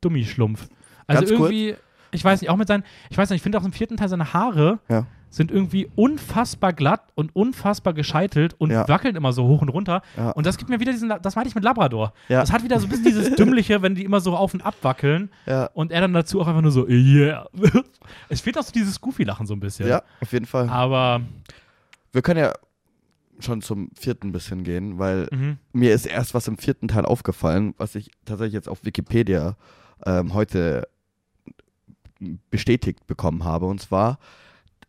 Dummi-Schlumpf. 0.01 0.69
Also 1.07 1.21
Ganz 1.21 1.39
kurz. 1.39 1.53
irgendwie, 1.53 1.75
ich 2.12 2.25
weiß 2.25 2.41
nicht, 2.41 2.51
auch 2.51 2.57
mit 2.57 2.67
seinen, 2.67 2.83
ich 3.11 3.19
weiß 3.19 3.29
nicht, 3.31 3.37
ich 3.39 3.43
finde 3.43 3.59
auch 3.59 3.65
im 3.65 3.73
vierten 3.73 3.97
Teil 3.97 4.09
seine 4.09 4.33
Haare 4.33 4.79
Ja. 4.89 5.07
Sind 5.35 5.51
irgendwie 5.51 5.89
unfassbar 5.97 6.72
glatt 6.72 7.11
und 7.16 7.35
unfassbar 7.35 7.93
gescheitelt 7.93 8.55
und 8.59 8.70
Ja. 8.70 8.87
wackeln 8.87 9.16
immer 9.16 9.32
so 9.32 9.49
hoch 9.49 9.62
und 9.62 9.68
runter. 9.68 10.03
Ja. 10.16 10.30
Und 10.30 10.47
das 10.47 10.59
gibt 10.59 10.70
mir 10.70 10.78
wieder 10.78 10.93
diesen, 10.93 11.09
das 11.09 11.35
meinte 11.35 11.49
ich 11.49 11.57
mit 11.57 11.64
Labrador. 11.64 12.12
Ja. 12.28 12.41
Das 12.41 12.53
hat 12.53 12.62
wieder 12.62 12.78
so 12.78 12.87
ein 12.87 12.91
bisschen 12.91 13.07
dieses 13.07 13.35
Dümmliche, 13.35 13.82
wenn 13.82 13.97
die 13.97 14.05
immer 14.05 14.20
so 14.20 14.37
auf 14.37 14.55
und 14.55 14.61
ab 14.61 14.76
wackeln 14.82 15.30
und 15.74 15.91
er 15.91 16.03
dann 16.03 16.12
dazu 16.12 16.41
auch 16.41 16.47
einfach 16.47 16.62
nur 16.62 16.70
so, 16.70 16.87
yeah. 16.87 17.49
es 18.28 18.43
fehlt 18.43 18.57
auch 18.59 18.62
so 18.62 18.70
dieses 18.70 19.01
Goofy-Lachen 19.01 19.47
so 19.47 19.55
ein 19.55 19.61
bisschen. 19.61 19.89
ja, 19.89 20.03
auf 20.20 20.32
jeden 20.32 20.47
Fall. 20.47 20.68
Aber, 20.68 21.20
Wir 22.12 22.22
können 22.22 22.39
ja 22.39 22.53
schon 23.41 23.61
zum 23.61 23.91
vierten 23.99 24.30
bisschen 24.30 24.62
gehen, 24.62 25.01
weil 25.01 25.26
mhm. 25.32 25.59
mir 25.72 25.93
ist 25.93 26.07
erst 26.07 26.35
was 26.35 26.47
im 26.47 26.59
vierten 26.59 26.87
Teil 26.87 27.05
aufgefallen, 27.05 27.74
was 27.76 27.97
ich 27.97 28.12
tatsächlich 28.24 28.55
jetzt 28.55 28.68
auf 28.68 28.85
Wikipedia 28.85 29.57
ähm, 30.07 30.32
heute 30.32 30.87
bestätigt 32.51 33.07
bekommen 33.09 33.43
habe. 33.43 33.66
Und 33.66 33.80
zwar, 33.80 34.18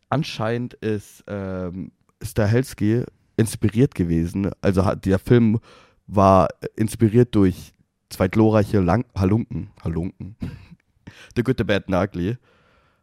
anscheinend 0.08 0.74
ist 0.74 1.24
ähm, 1.26 1.92
Stahelski 2.22 3.04
inspiriert 3.36 3.94
gewesen. 3.94 4.50
Also 4.60 4.84
hat, 4.84 5.04
der 5.04 5.18
Film 5.18 5.60
war 6.06 6.48
inspiriert 6.76 7.34
durch 7.34 7.72
zwei 8.08 8.28
glorreiche 8.28 8.80
Lang 8.80 9.04
Halunken. 9.14 9.70
Halunken. 9.82 10.36
The 11.36 11.42
Good, 11.42 11.58
The 11.58 11.64
Bad 11.64 11.84
and 11.86 11.94
the 11.94 12.18
Ugly. 12.18 12.36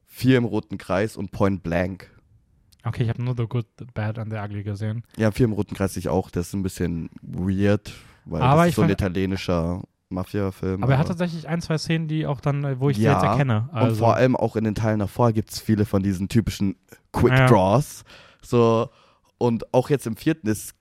Vier 0.06 0.38
im 0.38 0.46
Roten 0.46 0.78
Kreis 0.78 1.18
und 1.18 1.32
Point 1.32 1.64
Blank. 1.64 2.10
okay, 2.84 3.04
ich 3.04 3.10
habe 3.10 3.24
nur 3.24 3.36
The 3.36 3.48
Good, 3.48 3.66
The 3.80 3.86
Bad 3.94 4.20
and 4.20 4.32
The 4.32 4.38
Ugly 4.40 4.64
gesehen. 4.64 5.04
Ja, 5.18 5.32
Vier 5.32 5.46
im 5.46 5.54
Roten 5.54 5.76
Kreis 5.76 5.98
ich 5.98 6.10
auch. 6.10 6.30
Das 6.30 6.48
ist 6.48 6.54
ein 6.54 6.64
bisschen 6.64 7.10
weird, 7.22 7.92
weil 8.26 8.42
Aber 8.42 8.62
das 8.62 8.68
ich 8.68 8.72
ist 8.72 8.76
so 8.76 8.82
ein 8.84 8.90
italienischer 8.90 9.82
Mafia-Film. 10.14 10.84
Aber 10.84 10.94
er 10.94 11.00
hat 11.00 11.08
tatsächlich 11.08 11.48
ein, 11.48 11.62
zwei 11.62 11.78
Szenen, 11.78 12.08
die 12.08 12.26
auch 12.26 12.42
dann, 12.42 12.64
äh, 12.64 12.80
wo 12.80 12.90
ich 12.90 12.98
sie 12.98 13.04
Ja, 13.04 13.14
jetzt 13.14 13.24
erkenne. 13.24 13.70
Also, 13.72 13.88
Und 13.88 13.98
vor 13.98 14.16
allem 14.16 14.36
auch 14.36 14.56
in 14.56 14.64
den 14.64 14.76
Teilen 14.76 15.00
davor 15.00 15.32
gibt 15.32 15.52
es 15.52 15.60
viele 15.60 15.86
von 15.86 16.04
diesen 16.04 16.30
typischen 16.30 16.76
Quick 17.12 17.34
Ja. 17.38 17.48
Draws. 17.48 18.04
So, 18.42 18.90
und 19.38 19.74
auch 19.74 19.90
jetzt 19.90 20.08
im 20.08 20.16
vierten 20.16 20.48
ist 20.48 20.76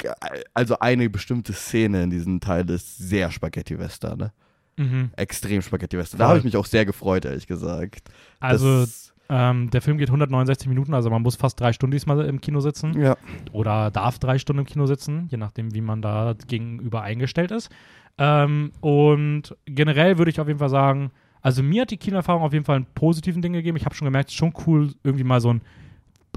also 0.54 0.78
eine 0.78 1.10
bestimmte 1.10 1.52
Szene 1.52 2.04
in 2.04 2.10
diesem 2.10 2.40
Teil 2.40 2.68
ist 2.70 2.96
sehr 2.98 3.30
Spaghetti-Western, 3.30 4.18
ne? 4.18 4.32
mhm. 4.76 5.10
Extrem 5.16 5.62
Spaghetti-Western. 5.62 6.18
Da 6.18 6.28
habe 6.28 6.38
ich 6.38 6.44
mich 6.44 6.56
auch 6.56 6.66
sehr 6.66 6.84
gefreut, 6.84 7.24
ehrlich 7.24 7.46
gesagt. 7.46 8.10
also 8.38 8.84
ähm, 9.28 9.70
der 9.70 9.80
Film 9.80 9.98
geht 9.98 10.08
169 10.08 10.68
Minuten, 10.68 10.92
also 10.94 11.08
man 11.08 11.22
muss 11.22 11.36
fast 11.36 11.58
drei 11.58 11.72
Stunden 11.72 11.92
diesmal 11.92 12.20
im 12.26 12.40
Kino 12.40 12.60
sitzen. 12.60 13.00
ja. 13.00 13.16
oder 13.52 13.90
darf 13.90 14.18
drei 14.18 14.38
Stunden 14.38 14.60
im 14.60 14.66
Kino 14.66 14.86
sitzen, 14.86 15.26
je 15.30 15.38
nachdem, 15.38 15.74
wie 15.74 15.80
man 15.80 16.02
da 16.02 16.34
gegenüber 16.46 17.02
eingestellt 17.02 17.50
ist. 17.50 17.70
Ähm, 18.18 18.72
und 18.80 19.56
generell 19.64 20.18
würde 20.18 20.30
ich 20.30 20.40
auf 20.40 20.48
jeden 20.48 20.58
Fall 20.58 20.68
sagen, 20.68 21.10
also 21.40 21.62
mir 21.62 21.82
hat 21.82 21.90
die 21.90 21.96
Kinoerfahrung 21.96 22.42
auf 22.42 22.52
jeden 22.52 22.64
Fall 22.64 22.76
einen 22.76 22.86
positiven 22.94 23.42
Ding 23.42 23.52
gegeben. 23.52 23.76
Ich 23.76 23.84
habe 23.84 23.94
schon 23.94 24.06
gemerkt, 24.06 24.28
es 24.28 24.34
ist 24.34 24.38
schon 24.38 24.54
cool, 24.66 24.92
irgendwie 25.02 25.24
mal 25.24 25.40
so 25.40 25.52
ein, 25.52 25.62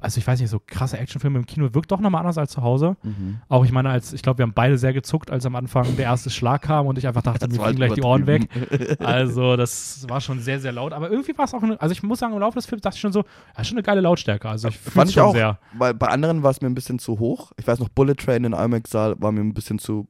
also 0.01 0.17
ich 0.17 0.28
weiß 0.28 0.39
nicht, 0.41 0.49
so 0.49 0.59
krasse 0.65 0.97
Actionfilme 0.97 1.39
im 1.39 1.45
Kino 1.45 1.73
wirkt 1.73 1.91
doch 1.91 1.99
nochmal 1.99 2.21
anders 2.21 2.38
als 2.38 2.51
zu 2.51 2.61
Hause. 2.61 2.97
Mhm. 3.03 3.38
Auch 3.47 3.63
ich 3.63 3.71
meine, 3.71 3.89
als 3.89 4.13
ich 4.13 4.21
glaube, 4.21 4.39
wir 4.39 4.43
haben 4.43 4.53
beide 4.53 4.78
sehr 4.78 4.93
gezuckt, 4.93 5.32
als 5.32 5.45
am 5.45 5.55
Anfang 5.55 5.95
der 5.95 6.05
erste 6.05 6.30
Schlag 6.30 6.63
kam 6.63 6.88
und 6.88 6.97
ich 6.97 7.07
einfach 7.07 7.21
dachte, 7.21 7.47
mir 7.49 7.59
fliegen 7.59 7.76
gleich 7.78 7.93
die 7.93 8.01
Ohren 8.01 8.28
weg. 8.28 8.49
Also, 8.99 9.55
das 9.55 10.05
war 10.09 10.21
schon 10.21 10.39
sehr, 10.39 10.59
sehr 10.59 10.71
laut. 10.71 10.91
Aber 10.91 11.09
irgendwie 11.09 11.38
war 11.38 11.45
es 11.45 11.53
auch, 11.53 11.63
eine, 11.63 11.80
also 11.80 11.91
ich 11.91 12.03
muss 12.03 12.19
sagen, 12.19 12.34
im 12.34 12.39
Laufe 12.39 12.55
des 12.55 12.65
Films 12.65 12.82
dachte 12.82 12.95
ich 12.95 13.01
schon 13.01 13.11
so, 13.11 13.23
ja, 13.57 13.63
schon 13.63 13.78
eine 13.78 13.84
geile 13.84 14.01
Lautstärke. 14.01 14.49
Also 14.49 14.67
ich 14.67 14.78
Fand 14.78 15.09
ich 15.09 15.15
schon 15.15 15.23
auch. 15.23 15.34
sehr. 15.34 15.59
Weil 15.78 15.93
bei 15.93 16.07
anderen 16.07 16.43
war 16.43 16.51
es 16.51 16.61
mir 16.61 16.67
ein 16.67 16.76
bisschen 16.76 16.99
zu 16.99 17.19
hoch. 17.19 17.51
Ich 17.57 17.67
weiß 17.67 17.80
noch, 17.80 17.89
Bullet 17.89 18.15
Train 18.15 18.43
in 18.43 18.53
IMAX-Saal 18.53 19.15
war 19.19 19.32
mir 19.32 19.41
ein 19.41 19.53
bisschen 19.53 19.80
zu. 19.80 20.07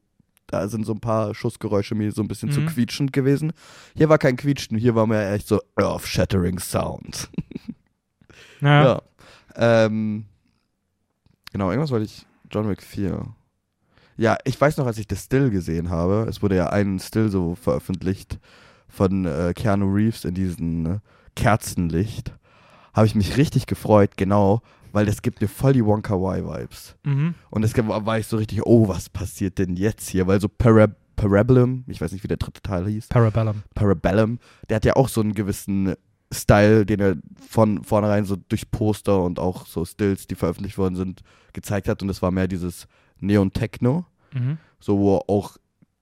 Da 0.48 0.68
sind 0.68 0.86
so 0.86 0.94
ein 0.94 1.00
paar 1.00 1.34
Schussgeräusche 1.34 1.96
mir 1.96 2.12
so 2.12 2.22
ein 2.22 2.28
bisschen 2.28 2.52
zu 2.52 2.62
Mhm. 2.62 2.68
quietschend 2.68 3.14
gewesen. 3.14 3.52
Hier 3.96 4.10
war 4.10 4.18
kein 4.18 4.38
Quietschen, 4.38 4.78
hier 4.78 4.94
war 4.96 5.08
mir 5.08 5.32
echt 5.32 5.48
so 5.48 5.60
earth-shattering 5.76 6.60
Sound. 6.60 7.30
Naja. 8.62 9.02
Ja. 9.58 9.86
Ähm, 9.86 10.26
genau, 11.52 11.70
irgendwas 11.72 11.92
wollte 11.92 12.06
ich. 12.06 12.26
John 12.52 12.70
Wick 12.70 12.82
4. 12.82 13.26
Ja, 14.18 14.38
ich 14.46 14.60
weiß 14.60 14.78
noch, 14.78 14.86
als 14.86 14.98
ich 14.98 15.08
das 15.08 15.26
Still 15.26 15.50
gesehen 15.50 15.90
habe, 15.90 16.26
es 16.30 16.42
wurde 16.42 16.56
ja 16.56 16.70
ein 16.70 17.00
Still 17.00 17.30
so 17.30 17.56
veröffentlicht 17.56 18.40
von 18.88 19.26
äh, 19.26 19.54
Keanu 19.54 19.92
Reeves 19.94 20.24
in 20.24 20.36
diesem 20.36 20.86
äh, 20.86 21.00
Kerzenlicht, 21.36 22.34
habe 22.94 23.08
ich 23.08 23.16
mich 23.16 23.36
richtig 23.36 23.66
gefreut, 23.68 24.16
genau, 24.16 24.62
weil 24.96 25.06
das 25.06 25.22
gibt 25.22 25.42
mir 25.42 25.48
voll 25.48 25.74
die 25.74 25.86
Wonka 25.86 26.16
Y-Vibes. 26.16 26.96
Mhm. 27.04 27.36
Und 27.52 27.64
es 27.64 27.76
war 27.78 28.18
ich 28.18 28.28
so 28.28 28.38
richtig, 28.38 28.66
oh, 28.66 28.88
was 28.88 29.10
passiert 29.10 29.60
denn 29.60 29.76
jetzt 29.76 30.10
hier? 30.10 30.26
Weil 30.26 30.42
so 30.42 30.48
Parab 30.50 30.96
Parabellum, 31.16 31.86
ich 31.88 32.02
weiß 32.02 32.12
nicht, 32.12 32.24
wie 32.24 32.28
der 32.28 32.38
dritte 32.38 32.62
Teil 32.62 32.88
hieß, 32.88 33.08
Parabellum. 33.08 33.64
Parabellum, 33.74 34.40
der 34.70 34.76
hat 34.76 34.86
ja 34.86 34.96
auch 34.98 35.08
so 35.08 35.22
einen 35.22 35.34
gewissen 35.34 35.94
Style, 36.34 36.86
den 36.86 37.00
er 37.00 37.16
von 37.48 37.84
vornherein 37.84 38.26
so 38.26 38.36
durch 38.36 38.70
Poster 38.70 39.24
und 39.24 39.40
auch 39.40 39.66
so 39.66 39.86
Stills, 39.86 40.28
die 40.28 40.36
veröffentlicht 40.36 40.78
worden 40.78 40.96
sind, 40.96 41.22
gezeigt 41.54 41.88
hat. 41.88 42.02
Und 42.02 42.10
das 42.10 42.22
war 42.22 42.32
mehr 42.32 42.48
dieses 42.48 42.88
Neon-Techno, 43.20 44.06
Mhm. 44.34 44.58
so 44.80 45.00
wo 45.00 45.16
auch 45.28 45.56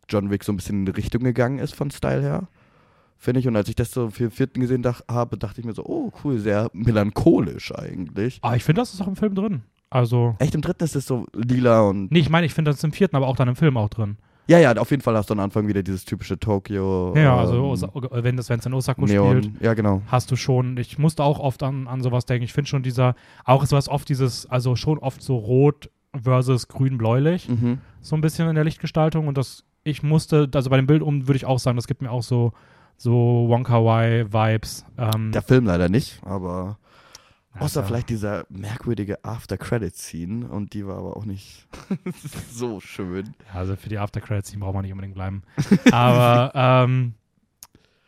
John 0.10 0.32
Wick 0.32 0.44
so 0.44 0.52
ein 0.52 0.56
bisschen 0.56 0.80
in 0.80 0.86
die 0.88 0.92
Richtung 0.94 1.24
gegangen 1.24 1.60
ist 1.60 1.76
von 1.76 1.92
Style 1.92 2.22
her. 2.22 2.48
Finde 3.24 3.40
ich. 3.40 3.48
Und 3.48 3.56
als 3.56 3.70
ich 3.70 3.76
das 3.76 3.90
so 3.92 4.10
für 4.10 4.24
den 4.24 4.32
vierten 4.32 4.60
gesehen 4.60 4.82
dach, 4.84 5.00
habe, 5.10 5.38
dachte 5.38 5.62
ich 5.62 5.66
mir 5.66 5.72
so, 5.74 5.86
oh 5.86 6.12
cool, 6.24 6.40
sehr 6.40 6.70
melancholisch 6.74 7.74
eigentlich. 7.74 8.40
Aber 8.42 8.56
ich 8.58 8.64
finde, 8.66 8.82
das 8.82 8.94
ist 8.94 9.02
auch 9.02 9.08
im 9.08 9.16
Film 9.16 9.34
drin. 9.34 9.62
Also, 9.90 10.36
Echt, 10.40 10.56
im 10.56 10.62
dritten 10.62 10.84
ist 10.84 10.96
es 10.96 11.06
so 11.06 11.26
lila 11.34 11.82
und. 11.82 12.12
nee, 12.12 12.20
ich 12.20 12.30
meine, 12.30 12.46
ich 12.46 12.54
finde 12.54 12.72
das 12.72 12.84
im 12.84 12.92
vierten, 12.92 13.16
aber 13.16 13.28
auch 13.28 13.36
dann 13.38 13.48
im 13.48 13.56
Film 13.56 13.78
auch 13.78 13.90
drin. 13.90 14.18
Ja, 14.48 14.60
ja, 14.60 14.76
auf 14.76 14.92
jeden 14.92 15.02
Fall 15.02 15.16
hast 15.16 15.30
du 15.30 15.36
am 15.36 15.40
Anfang 15.40 15.68
wieder 15.70 15.84
dieses 15.84 16.04
typische 16.04 16.38
Tokio. 16.38 17.14
Ja, 17.16 17.38
also 17.38 17.56
ähm, 17.56 17.64
Osa 17.64 17.90
wenn 18.12 18.36
das, 18.36 18.50
wenn 18.50 18.60
es 18.60 18.66
in 18.66 18.74
Osaka 18.74 19.02
Neon. 19.06 19.42
spielt, 19.44 19.62
Ja, 19.62 19.74
genau. 19.74 20.02
hast 20.08 20.30
du 20.32 20.36
schon, 20.36 20.76
ich 20.76 21.00
musste 21.00 21.24
auch 21.24 21.40
oft 21.40 21.64
an, 21.64 21.88
an 21.88 22.02
sowas 22.02 22.26
denken. 22.26 22.44
Ich 22.44 22.52
finde 22.52 22.68
schon 22.70 22.84
dieser, 22.84 23.16
auch 23.46 23.64
ist 23.64 23.72
was 23.72 23.88
oft 23.88 24.10
dieses, 24.10 24.46
also 24.48 24.76
schon 24.76 24.98
oft 24.98 25.22
so 25.22 25.38
rot 25.38 25.90
versus 26.22 26.68
grün-bläulich, 26.68 27.48
Mhm. 27.48 27.78
so 28.02 28.16
ein 28.18 28.22
bisschen 28.22 28.50
in 28.50 28.56
der 28.56 28.66
Lichtgestaltung 28.66 29.28
und 29.30 29.38
das, 29.38 29.64
ich 29.86 30.04
musste, 30.04 30.50
also 30.54 30.70
bei 30.70 30.76
dem 30.76 30.88
Bild 30.88 31.02
um 31.04 31.28
würde 31.28 31.38
ich 31.38 31.46
auch 31.46 31.60
sagen, 31.60 31.78
das 31.78 31.88
gibt 31.88 32.02
mir 32.02 32.12
auch 32.12 32.24
so, 32.24 32.52
so 33.04 33.46
Wonka-Wai-Vibes. 33.50 34.86
Ähm, 34.98 35.32
Der 35.32 35.42
Film 35.42 35.66
leider 35.66 35.90
nicht, 35.90 36.22
aber. 36.26 36.78
Außer 37.60 37.84
vielleicht 37.84 38.10
dieser 38.10 38.46
merkwürdige 38.50 39.24
After-Credit-Scene 39.24 40.48
und 40.48 40.74
die 40.74 40.88
war 40.88 40.98
aber 40.98 41.16
auch 41.16 41.26
nicht 41.26 41.68
so 42.52 42.80
schön. 42.80 43.36
Also 43.54 43.76
für 43.76 43.90
die 43.90 44.00
After-Credits-Scene 44.00 44.60
braucht 44.60 44.74
man 44.74 44.82
nicht 44.82 44.92
unbedingt 44.92 45.14
bleiben. 45.14 45.44
Aber 45.92 46.52
ähm, 46.56 47.14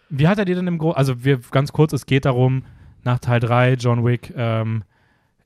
wie 0.10 0.28
hat 0.28 0.40
er 0.40 0.46
dir 0.46 0.56
denn 0.56 0.66
im 0.66 0.80
Großen, 0.80 0.98
also 0.98 1.24
wir 1.24 1.40
ganz 1.52 1.72
kurz, 1.74 1.94
es 1.94 2.08
geht 2.08 2.26
darum, 2.26 2.64
nach 3.04 3.20
Teil 3.20 3.40
3, 3.40 3.74
John 3.74 4.04
Wick 4.04 4.34
ähm, 4.36 4.84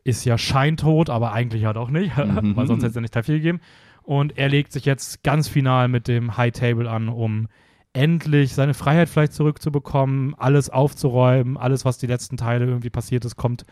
ist 0.06 0.24
ja 0.24 0.38
scheintot, 0.38 1.10
aber 1.10 1.34
eigentlich 1.34 1.64
ja 1.64 1.74
doch 1.74 1.90
nicht, 1.90 2.16
Mhm. 2.26 2.56
weil 2.56 2.68
sonst 2.68 2.84
hätte 2.84 2.92
es 2.92 2.96
ja 2.96 3.02
nicht 3.02 3.14
Teil 3.14 3.24
4 3.24 3.36
gegeben. 3.36 3.60
Und 4.04 4.38
er 4.38 4.48
legt 4.48 4.72
sich 4.72 4.86
jetzt 4.86 5.24
ganz 5.24 5.50
final 5.50 5.90
mit 5.90 6.08
dem 6.08 6.38
High 6.38 6.54
Table 6.54 6.90
an, 6.90 7.10
um 7.10 7.50
endlich 7.94 8.54
seine 8.54 8.74
Freiheit 8.74 9.10
vielleicht 9.10 9.34
zurückzubekommen, 9.34 10.36
alles 10.36 10.70
aufzuräumen, 10.70 11.58
alles, 11.58 11.86
was 11.86 11.98
die 11.98 12.08
letzten 12.08 12.38
Teile 12.38 12.66
irgendwie 12.66 12.90
passiert 12.90 13.26
ist, 13.26 13.36
kommt 13.36 13.64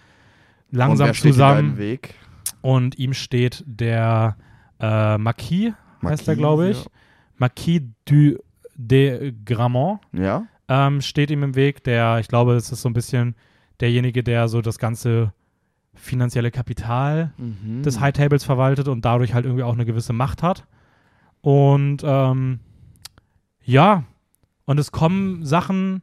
und 0.72 0.78
langsam 0.78 1.08
da 1.08 1.14
zusammen. 1.14 1.78
Und 2.62 2.98
ihm 2.98 3.14
steht 3.14 3.64
der 3.68 4.36
äh, 4.80 5.18
Marquis, 5.18 5.74
heißt 6.04 6.28
er, 6.28 6.36
Marquis, 6.36 6.38
glaube 6.38 6.70
ich. 6.70 6.86
Marquis 7.38 7.82
du 8.06 8.38
de 8.76 9.34
Gramont 9.46 10.00
Ja. 10.14 10.46
ähm, 10.68 11.02
steht 11.02 11.32
ihm 11.32 11.44
im 11.44 11.56
Weg. 11.56 11.84
Der, 11.84 12.20
ich 12.20 12.28
glaube, 12.28 12.54
es 12.56 12.72
ist 12.72 12.82
so 12.82 12.90
ein 12.90 12.94
bisschen 12.94 13.36
derjenige, 13.80 14.24
der 14.24 14.48
so 14.48 14.62
das 14.62 14.78
ganze 14.80 15.34
finanzielle 15.94 16.52
Kapital 16.52 17.34
Mhm. 17.38 17.84
des 17.84 18.00
High 18.00 18.14
Tables 18.14 18.44
verwaltet 18.44 18.88
und 18.88 19.06
dadurch 19.06 19.34
halt 19.34 19.46
irgendwie 19.46 19.64
auch 19.64 19.74
eine 19.74 19.86
gewisse 19.86 20.14
Macht 20.14 20.44
hat. 20.44 20.66
Und 21.42 22.02
ähm, 22.04 22.60
ja, 23.68 24.06
und 24.66 24.80
es 24.80 24.92
kommen 24.94 25.46
Sachen 25.46 26.02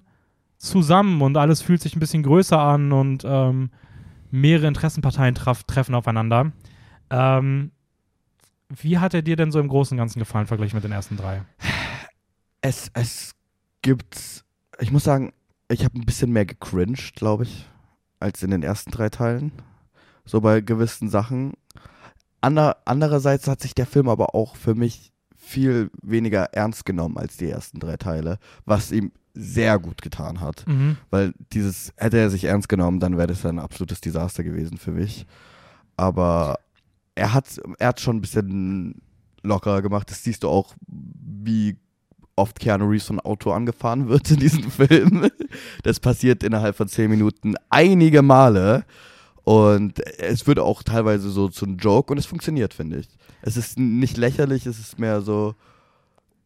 zusammen 0.58 1.22
und 1.22 1.36
alles 1.38 1.62
fühlt 1.62 1.80
sich 1.80 1.96
ein 1.96 2.00
bisschen 2.00 2.22
größer 2.22 2.58
an 2.58 2.92
und 2.92 3.24
ähm, 3.26 3.70
mehrere 4.30 4.68
Interessenparteien 4.68 5.34
traf, 5.34 5.64
treffen 5.64 5.94
aufeinander. 5.94 6.52
Ähm, 7.08 7.72
wie 8.68 8.98
hat 8.98 9.14
er 9.14 9.22
dir 9.22 9.36
denn 9.36 9.50
so 9.50 9.60
im 9.60 9.68
Großen 9.68 9.94
und 9.94 9.98
Ganzen 9.98 10.18
gefallen, 10.18 10.46
verglichen 10.46 10.76
mit 10.76 10.84
den 10.84 10.92
ersten 10.92 11.16
drei? 11.16 11.42
Es, 12.60 12.90
es 12.92 13.34
gibt, 13.80 14.44
ich 14.78 14.92
muss 14.92 15.04
sagen, 15.04 15.32
ich 15.68 15.84
habe 15.84 15.98
ein 15.98 16.04
bisschen 16.04 16.32
mehr 16.32 16.46
gecringed, 16.46 17.14
glaube 17.14 17.44
ich, 17.44 17.66
als 18.20 18.42
in 18.42 18.50
den 18.50 18.62
ersten 18.62 18.90
drei 18.90 19.08
Teilen. 19.08 19.52
So 20.26 20.40
bei 20.42 20.60
gewissen 20.60 21.08
Sachen. 21.08 21.54
Ander, 22.42 22.76
andererseits 22.84 23.48
hat 23.48 23.60
sich 23.60 23.74
der 23.74 23.86
Film 23.86 24.08
aber 24.08 24.34
auch 24.34 24.56
für 24.56 24.74
mich 24.74 25.13
viel 25.44 25.90
weniger 26.02 26.44
ernst 26.52 26.84
genommen 26.84 27.18
als 27.18 27.36
die 27.36 27.48
ersten 27.48 27.78
drei 27.78 27.96
Teile, 27.96 28.38
was 28.64 28.92
ihm 28.92 29.12
sehr 29.34 29.78
gut 29.78 30.00
getan 30.00 30.40
hat. 30.40 30.64
Mhm. 30.66 30.96
Weil 31.10 31.34
dieses, 31.52 31.92
hätte 31.96 32.18
er 32.18 32.30
sich 32.30 32.44
ernst 32.44 32.68
genommen, 32.68 33.00
dann 33.00 33.16
wäre 33.16 33.26
das 33.26 33.44
ein 33.44 33.58
absolutes 33.58 34.00
Desaster 34.00 34.44
gewesen 34.44 34.78
für 34.78 34.92
mich. 34.92 35.26
Aber 35.96 36.58
er 37.14 37.34
hat 37.34 37.60
er 37.78 37.88
hat 37.88 38.00
schon 38.00 38.16
ein 38.16 38.20
bisschen 38.20 39.02
lockerer 39.42 39.82
gemacht. 39.82 40.10
Das 40.10 40.22
siehst 40.22 40.42
du 40.42 40.48
auch, 40.48 40.74
wie 40.86 41.76
oft 42.36 42.58
Keanu 42.58 42.86
Reeves 42.86 43.06
von 43.06 43.20
Auto 43.20 43.52
angefahren 43.52 44.08
wird 44.08 44.30
in 44.30 44.38
diesem 44.38 44.70
Film. 44.70 45.28
Das 45.82 46.00
passiert 46.00 46.42
innerhalb 46.42 46.76
von 46.76 46.88
zehn 46.88 47.10
Minuten 47.10 47.54
einige 47.70 48.22
Male. 48.22 48.84
Und 49.44 50.00
es 50.18 50.46
wird 50.46 50.58
auch 50.58 50.82
teilweise 50.82 51.28
so 51.30 51.48
zu 51.48 51.66
einem 51.66 51.76
Joke 51.76 52.10
und 52.12 52.18
es 52.18 52.24
funktioniert, 52.26 52.72
finde 52.74 52.98
ich. 53.00 53.08
Es 53.42 53.56
ist 53.58 53.78
nicht 53.78 54.16
lächerlich, 54.16 54.64
es 54.66 54.78
ist 54.78 54.98
mehr 54.98 55.20
so, 55.20 55.54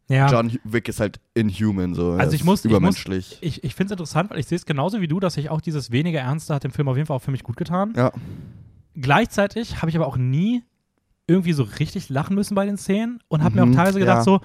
Ja. 0.09 0.28
John 0.30 0.59
Wick 0.64 0.88
ist 0.88 0.99
halt 1.01 1.20
inhuman, 1.34 1.94
so. 1.94 2.12
Also 2.12 2.32
ich 2.34 2.42
muss- 2.42 2.64
ich 2.64 2.64
muss- 2.64 2.76
übermenschlich. 2.78 3.38
Ich, 3.40 3.62
ich 3.62 3.74
finde 3.74 3.92
es 3.94 3.99
interessant, 4.01 4.30
weil 4.30 4.40
ich 4.40 4.46
sehe 4.46 4.57
es 4.57 4.64
genauso 4.66 5.01
wie 5.01 5.07
du, 5.07 5.20
dass 5.20 5.34
sich 5.34 5.49
auch 5.51 5.61
dieses 5.61 5.90
weniger 5.92 6.20
Ernste 6.20 6.55
hat 6.55 6.64
dem 6.64 6.72
Film 6.72 6.88
auf 6.88 6.96
jeden 6.96 7.07
Fall 7.07 7.16
auch 7.16 7.22
für 7.22 7.30
mich 7.30 7.42
gut 7.44 7.57
getan. 7.57 7.92
ja. 7.96 8.11
Gleichzeitig 9.01 9.76
habe 9.80 9.90
ich 9.90 9.96
aber 9.96 10.07
auch 10.09 10.16
nie 10.16 10.64
irgendwie 11.28 11.53
so 11.53 11.62
richtig 11.62 12.09
lachen 12.09 12.34
müssen 12.34 12.55
bei 12.55 12.66
den 12.66 12.76
Szenen 12.78 13.20
und 13.28 13.44
habe 13.44 13.55
mir 13.55 13.64
Mhm, 13.64 13.72
auch 13.72 13.76
teilweise 13.76 14.01
gedacht, 14.01 14.18
ja. 14.18 14.24
so, 14.24 14.40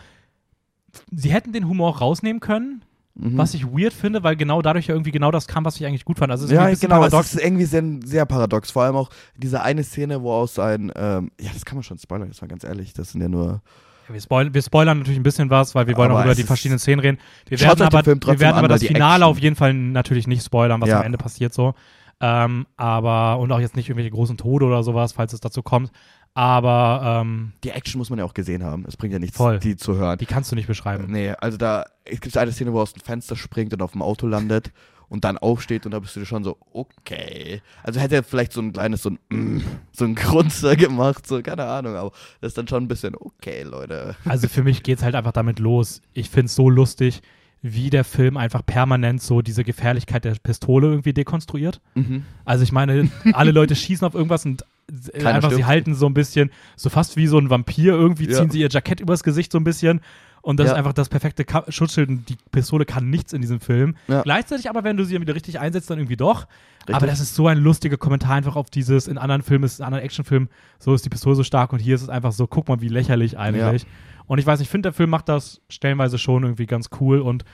sie 1.11 1.31
hätten 1.31 1.53
den 1.53 1.67
Humor 1.67 1.97
rausnehmen 1.97 2.39
können, 2.39 2.83
Mhm. 3.15 3.37
was 3.37 3.53
ich 3.53 3.65
weird 3.67 3.93
finde, 3.93 4.23
weil 4.23 4.35
genau 4.35 4.61
dadurch 4.63 4.87
ja 4.87 4.95
irgendwie 4.95 5.11
genau 5.11 5.29
das 5.29 5.45
kam, 5.47 5.63
was 5.65 5.75
ich 5.79 5.85
eigentlich 5.85 6.03
gut 6.03 6.17
fand. 6.17 6.31
Also 6.31 6.45
es 6.45 6.51
ist 6.51 6.55
Ja, 6.55 6.65
ein 6.65 6.75
genau, 6.79 6.95
paradox. 6.95 7.27
es 7.27 7.33
ist 7.35 7.43
irgendwie 7.43 7.65
sehr, 7.65 7.83
sehr 8.03 8.25
paradox. 8.25 8.71
Vor 8.71 8.83
allem 8.83 8.95
auch 8.95 9.09
diese 9.37 9.61
eine 9.61 9.83
Szene, 9.83 10.21
wo 10.23 10.31
aus 10.33 10.57
ein, 10.57 10.91
ähm, 10.95 11.29
ja, 11.39 11.51
das 11.53 11.63
kann 11.63 11.75
man 11.77 11.83
schon 11.83 11.99
spoilern, 11.99 12.27
jetzt 12.27 12.41
mal 12.41 12.47
ganz 12.47 12.63
ehrlich, 12.63 12.91
das 12.93 13.11
sind 13.11 13.21
ja 13.21 13.29
nur, 13.29 13.61
Wir, 14.07 14.19
spoil 14.19 14.51
wir 14.53 14.61
spoilern 14.63 14.97
natürlich 14.97 15.19
ein 15.19 15.23
bisschen 15.23 15.49
was, 15.51 15.75
weil 15.75 15.85
wir 15.85 15.95
wollen 15.95 16.09
Aber 16.09 16.21
auch 16.21 16.25
über 16.25 16.33
die 16.35 16.41
verschiedenen 16.43 16.79
Szenen 16.79 16.99
reden. 17.01 17.19
Wir 17.47 17.59
werden 17.59 17.83
aber, 17.83 18.03
wir 18.03 18.15
werden 18.25 18.43
an, 18.43 18.49
aber 18.55 18.61
weil 18.63 18.67
das 18.79 18.83
Finale 18.83 19.13
Action- 19.13 19.23
auf 19.29 19.37
jeden 19.39 19.55
Fall 19.55 19.73
natürlich 19.75 20.25
nicht 20.25 20.43
spoilern, 20.43 20.81
was 20.81 20.89
Ja. 20.89 20.99
am 20.99 21.05
Ende 21.05 21.19
passiert 21.19 21.53
so. 21.53 21.75
Ähm, 22.19 22.65
aber, 22.77 23.37
und 23.39 23.51
auch 23.51 23.59
jetzt 23.59 23.75
nicht 23.75 23.89
irgendwelche 23.89 24.11
großen 24.11 24.37
Tode 24.37 24.65
oder 24.65 24.81
sowas, 24.81 25.11
falls 25.13 25.33
es 25.33 25.39
dazu 25.41 25.61
kommt. 25.61 25.91
Aber 26.35 27.21
ähm, 27.21 27.53
die 27.63 27.69
Action 27.69 27.99
muss 27.99 28.09
man 28.09 28.19
ja 28.19 28.25
auch 28.25 28.33
gesehen 28.33 28.63
haben. 28.63 28.85
Es 28.87 28.97
bringt 28.97 29.13
ja 29.13 29.19
nichts, 29.19 29.37
Voll. 29.37 29.59
die 29.59 29.75
zu 29.75 29.95
hören. 29.95 30.17
die 30.17 30.25
kannst 30.25 30.51
du 30.51 30.55
nicht 30.55 30.67
beschreiben. 30.67 31.05
Nee, 31.09 31.31
also 31.39 31.57
da, 31.57 31.85
es 32.05 32.21
gibt 32.21 32.35
eine 32.35 32.51
Szene, 32.51 32.73
wo 32.73 32.79
er 32.79 32.83
aus 32.83 32.93
dem 32.93 33.03
Fenster 33.03 33.35
springt 33.35 33.73
und 33.73 33.81
auf 33.81 33.91
dem 33.91 34.01
Auto 34.01 34.25
landet 34.25 34.71
und 35.09 35.25
dann 35.25 35.37
aufsteht 35.37 35.85
und 35.85 35.91
da 35.91 35.99
bist 35.99 36.15
du 36.15 36.25
schon 36.25 36.43
so, 36.43 36.57
okay. 36.71 37.61
Also 37.83 37.99
hätte 37.99 38.15
er 38.15 38.23
vielleicht 38.23 38.51
so 38.51 38.61
ein 38.61 38.73
kleines, 38.73 39.03
so 39.03 39.11
ein, 39.11 39.19
mm, 39.29 39.61
so 39.91 40.05
ein 40.05 40.15
Grunzer 40.15 40.75
gemacht, 40.75 41.27
so, 41.27 41.39
keine 41.43 41.65
Ahnung, 41.65 41.95
aber 41.95 42.11
das 42.41 42.49
ist 42.49 42.57
dann 42.57 42.67
schon 42.67 42.85
ein 42.85 42.87
bisschen, 42.87 43.13
okay, 43.15 43.61
Leute. 43.61 44.15
Also 44.25 44.47
für 44.47 44.63
mich 44.63 44.81
geht 44.81 44.97
es 44.97 45.03
halt 45.03 45.13
einfach 45.13 45.31
damit 45.31 45.59
los. 45.59 46.01
Ich 46.13 46.31
finde 46.31 46.47
es 46.47 46.55
so 46.55 46.67
lustig, 46.67 47.21
wie 47.61 47.91
der 47.91 48.03
Film 48.03 48.37
einfach 48.37 48.65
permanent 48.65 49.21
so 49.21 49.43
diese 49.43 49.63
Gefährlichkeit 49.63 50.25
der 50.25 50.35
Pistole 50.41 50.87
irgendwie 50.87 51.13
dekonstruiert. 51.13 51.79
Mhm. 51.93 52.25
Also 52.43 52.63
ich 52.63 52.71
meine, 52.71 53.11
alle 53.33 53.51
Leute 53.51 53.75
schießen 53.75 54.05
auf 54.07 54.15
irgendwas 54.15 54.45
und 54.45 54.65
äh, 54.91 55.17
Keiner 55.19 55.35
einfach, 55.35 55.49
sie 55.49 55.55
stirbt. 55.55 55.67
halten 55.69 55.95
so 55.95 56.05
ein 56.07 56.13
bisschen, 56.13 56.51
so 56.75 56.89
fast 56.89 57.15
wie 57.17 57.27
so 57.27 57.37
ein 57.37 57.49
Vampir, 57.49 57.93
irgendwie 57.93 58.27
Ja. 58.29 58.37
ziehen 58.39 58.49
sie 58.49 58.59
ihr 58.61 58.69
Jackett 58.69 58.99
übers 58.99 59.23
Gesicht 59.23 59.51
so 59.51 59.57
ein 59.57 59.63
bisschen. 59.63 60.01
Und 60.41 60.59
das 60.59 60.67
Ja. 60.67 60.73
ist 60.73 60.77
einfach 60.77 60.91
das 60.91 61.07
perfekte 61.07 61.45
Ka 61.45 61.63
Schutzschild 61.69 62.09
und 62.09 62.27
die 62.27 62.35
Pistole 62.51 62.83
kann 62.85 63.09
nichts 63.09 63.31
in 63.31 63.41
diesem 63.41 63.61
Film. 63.61 63.95
Ja. 64.09 64.23
Gleichzeitig 64.23 64.69
aber, 64.69 64.83
wenn 64.83 64.97
du 64.97 65.05
sie 65.05 65.19
wieder 65.21 65.35
richtig 65.35 65.57
einsetzt, 65.59 65.89
dann 65.89 65.99
irgendwie 65.99 66.17
doch. 66.17 66.47
Richtig. 66.81 66.95
Aber 66.95 67.07
das 67.07 67.21
ist 67.21 67.33
so 67.33 67.47
ein 67.47 67.59
lustiger 67.59 67.95
Kommentar 67.95 68.31
einfach 68.35 68.57
auf 68.57 68.69
dieses, 68.69 69.07
in 69.07 69.17
anderen 69.17 69.41
Filmen, 69.41 69.63
ist 69.63 69.79
in 69.79 69.85
anderen 69.85 70.03
Actionfilmen, 70.03 70.49
so 70.79 70.93
ist 70.93 71.05
die 71.05 71.09
Pistole 71.09 71.35
so 71.37 71.43
stark 71.43 71.71
und 71.71 71.79
hier 71.79 71.95
ist 71.95 72.01
es 72.01 72.09
einfach 72.09 72.33
so, 72.33 72.45
guck 72.45 72.67
mal, 72.67 72.81
wie 72.81 72.89
lächerlich 72.89 73.37
eigentlich. 73.37 73.85
Und 74.25 74.37
ich 74.39 74.45
weiß, 74.45 74.59
ich 74.59 74.67
finde, 74.67 74.87
der 74.87 74.93
Film 74.93 75.09
macht 75.11 75.29
das 75.29 75.61
stellenweise 75.69 76.17
schon 76.17 76.43
irgendwie 76.43 76.65
ganz 76.65 76.89
cool 76.99 77.19
und 77.19 77.45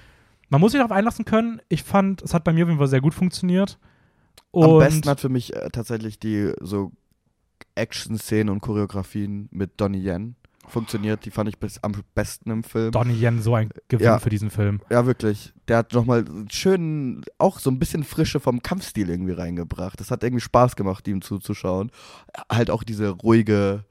man 0.50 0.60
muss 0.60 0.72
sich 0.72 0.80
darauf 0.80 0.92
einlassen 0.92 1.26
können. 1.26 1.62
Ich 1.70 1.84
fand, 1.84 2.24
es 2.24 2.34
hat 2.34 2.44
bei 2.44 2.54
mir 2.54 2.64
auf 2.64 2.70
jeden 2.70 2.80
Fall 2.80 2.88
sehr 2.88 3.02
gut 3.02 3.14
funktioniert. 3.14 3.78
Und 4.50 4.64
Am 4.68 4.80
besten 4.80 5.08
hat 5.10 5.20
für 5.20 5.30
mich 5.30 5.56
äh, 5.56 5.70
tatsächlich 5.72 6.18
die 6.20 6.52
so 6.60 6.92
Action-Szenen 7.80 8.50
und 8.50 8.62
Choreografien 8.62 9.48
mit 9.52 9.80
Donnie 9.82 10.04
Yen 10.08 10.36
funktioniert. 10.68 11.26
Die 11.26 11.32
fand 11.32 11.50
ich 11.50 11.58
bis 11.58 11.82
am 11.84 11.94
besten 12.14 12.52
im 12.52 12.64
Film. 12.64 12.92
Donnie 12.92 13.16
Yen 13.20 13.42
so 13.42 13.56
ein 13.56 13.70
Gewinn 13.88 14.06
Ja. 14.06 14.20
für 14.20 14.30
diesen 14.30 14.52
Film. 14.52 14.82
Ja, 14.92 15.06
wirklich. 15.08 15.52
Der 15.68 15.78
hat 15.78 15.94
nochmal 15.94 16.26
schön, 16.52 17.24
auch 17.40 17.58
so 17.60 17.72
ein 17.72 17.80
bisschen 17.80 18.04
Frische 18.04 18.40
vom 18.40 18.62
Kampfstil 18.62 19.10
irgendwie 19.10 19.32
reingebracht. 19.34 20.00
Das 20.00 20.12
hat 20.12 20.24
irgendwie 20.24 20.42
Spaß 20.44 20.76
gemacht, 20.76 21.08
ihm 21.08 21.22
zuzuschauen. 21.24 21.90
Halt 22.52 22.70
auch 22.70 22.84
diese 22.84 23.10
ruhige, 23.10 23.84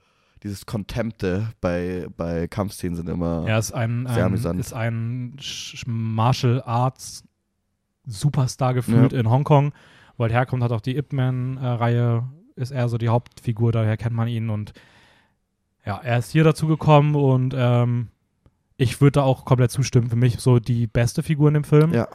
dieses 0.45 0.67
Contempte 0.67 1.49
bei, 1.61 2.07
bei 2.17 2.47
Kampfszenen 2.47 2.95
sind 2.95 3.09
immer. 3.09 3.45
Er 3.49 3.59
ist 3.59 3.73
ein, 3.73 4.07
Sehr 4.07 4.19
ein, 4.19 4.23
amüsant. 4.27 4.61
ist 4.61 4.73
ein 4.73 5.35
Martial 5.87 6.63
Arts 6.65 7.25
Superstar 8.07 8.73
gefühlt 8.75 9.13
in 9.13 9.29
Hongkong, 9.29 9.73
wo 10.17 10.25
er 10.25 10.31
herkommt, 10.31 10.63
hat 10.63 10.73
auch 10.73 10.81
die 10.81 10.97
Ip 10.97 11.13
Man-Reihe, 11.13 12.27
ist 12.59 12.71
er 12.71 12.89
so 12.89 12.99
die 12.99 13.09
Hauptfigur, 13.09 13.73
daher 13.73 13.97
kennt 13.97 14.15
man 14.15 14.29
ihn 14.29 14.51
und 14.51 14.73
ja, 15.87 16.01
er 16.03 16.19
ist 16.19 16.33
hier 16.33 16.45
dazu 16.45 16.67
gekommen 16.67 17.15
und 17.15 17.55
ähm, 17.57 18.09
ich 18.77 19.01
würde 19.01 19.13
da 19.13 19.23
auch 19.23 19.45
komplett 19.45 19.71
zustimmen. 19.71 20.11
Für 20.11 20.17
mich 20.17 20.39
so 20.39 20.59
die 20.59 20.87
beste 20.87 21.23
Figur 21.23 21.49
in 21.49 21.55
dem 21.55 21.65
Film. 21.65 21.93
Ja. 21.95 22.09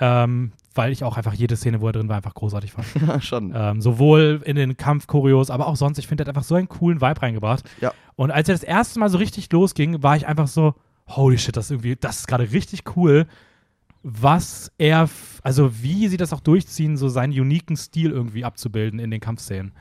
Ähm, 0.00 0.52
weil 0.74 0.92
ich 0.92 1.02
auch 1.02 1.16
einfach 1.16 1.34
jede 1.34 1.56
Szene, 1.56 1.80
wo 1.80 1.88
er 1.88 1.92
drin 1.92 2.08
war, 2.08 2.16
einfach 2.16 2.34
großartig 2.34 2.72
fand. 2.72 2.86
Ja, 3.06 3.20
schon. 3.20 3.52
ähm, 3.54 3.80
sowohl 3.80 4.42
in 4.44 4.56
den 4.56 4.76
Kampfchoreos, 4.76 5.50
aber 5.50 5.66
auch 5.66 5.76
sonst. 5.76 5.98
Ich 5.98 6.06
finde, 6.06 6.22
er 6.22 6.26
hat 6.26 6.36
einfach 6.36 6.46
so 6.46 6.54
einen 6.54 6.68
coolen 6.68 7.00
Vibe 7.00 7.20
reingebracht. 7.20 7.68
Ja. 7.80 7.92
Und 8.16 8.30
als 8.30 8.48
er 8.48 8.54
das 8.54 8.62
erste 8.62 9.00
Mal 9.00 9.10
so 9.10 9.18
richtig 9.18 9.50
losging, 9.52 10.02
war 10.02 10.16
ich 10.16 10.26
einfach 10.26 10.46
so, 10.46 10.74
holy 11.08 11.38
shit, 11.38 11.56
das 11.56 11.66
ist 11.66 11.70
irgendwie, 11.72 11.96
das 11.96 12.20
ist 12.20 12.28
gerade 12.28 12.50
richtig 12.52 12.96
cool, 12.96 13.26
was 14.02 14.72
er, 14.78 15.08
also 15.42 15.82
wie 15.82 16.08
sie 16.08 16.16
das 16.16 16.32
auch 16.32 16.40
durchziehen, 16.40 16.96
so 16.96 17.08
seinen 17.08 17.32
uniken 17.32 17.76
Stil 17.76 18.10
irgendwie 18.10 18.44
abzubilden 18.44 19.00
in 19.00 19.10
den 19.10 19.20
Kampfszenen. 19.20 19.72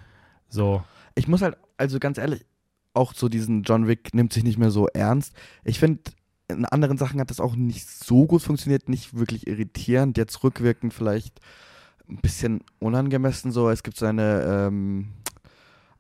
So. 0.50 0.84
Ich 1.16 1.28
muss 1.28 1.41
halt, 1.41 1.58
also 1.78 2.00
ganz 2.00 2.18
ehrlich, 2.18 2.45
auch 2.93 3.14
so 3.14 3.30
diesen 3.30 3.64
John 3.64 3.88
Wick 3.88 4.14
nimmt 4.14 4.34
sich 4.34 4.43
nicht 4.43 4.58
mehr 4.58 4.72
so 4.72 4.88
ernst. 4.88 5.34
Ich 5.64 5.80
finde, 5.80 6.02
in 6.48 6.66
anderen 6.66 6.98
Sachen 6.98 7.20
hat 7.20 7.30
das 7.30 7.39
auch 7.39 7.56
nicht 7.56 7.88
so 7.88 8.26
gut 8.26 8.41
funktioniert, 8.41 8.89
nicht 8.89 9.18
wirklich 9.18 9.48
irritierend. 9.48 10.18
Jetzt 10.18 10.43
rückwirkend 10.43 10.93
vielleicht 10.93 11.39
ein 12.10 12.18
bisschen 12.18 12.62
unangemessen 12.80 13.52
so. 13.52 13.70
Es 13.70 13.84
gibt 13.84 13.98
so 13.98 14.06
eine, 14.06 14.43
ähm, 14.43 15.14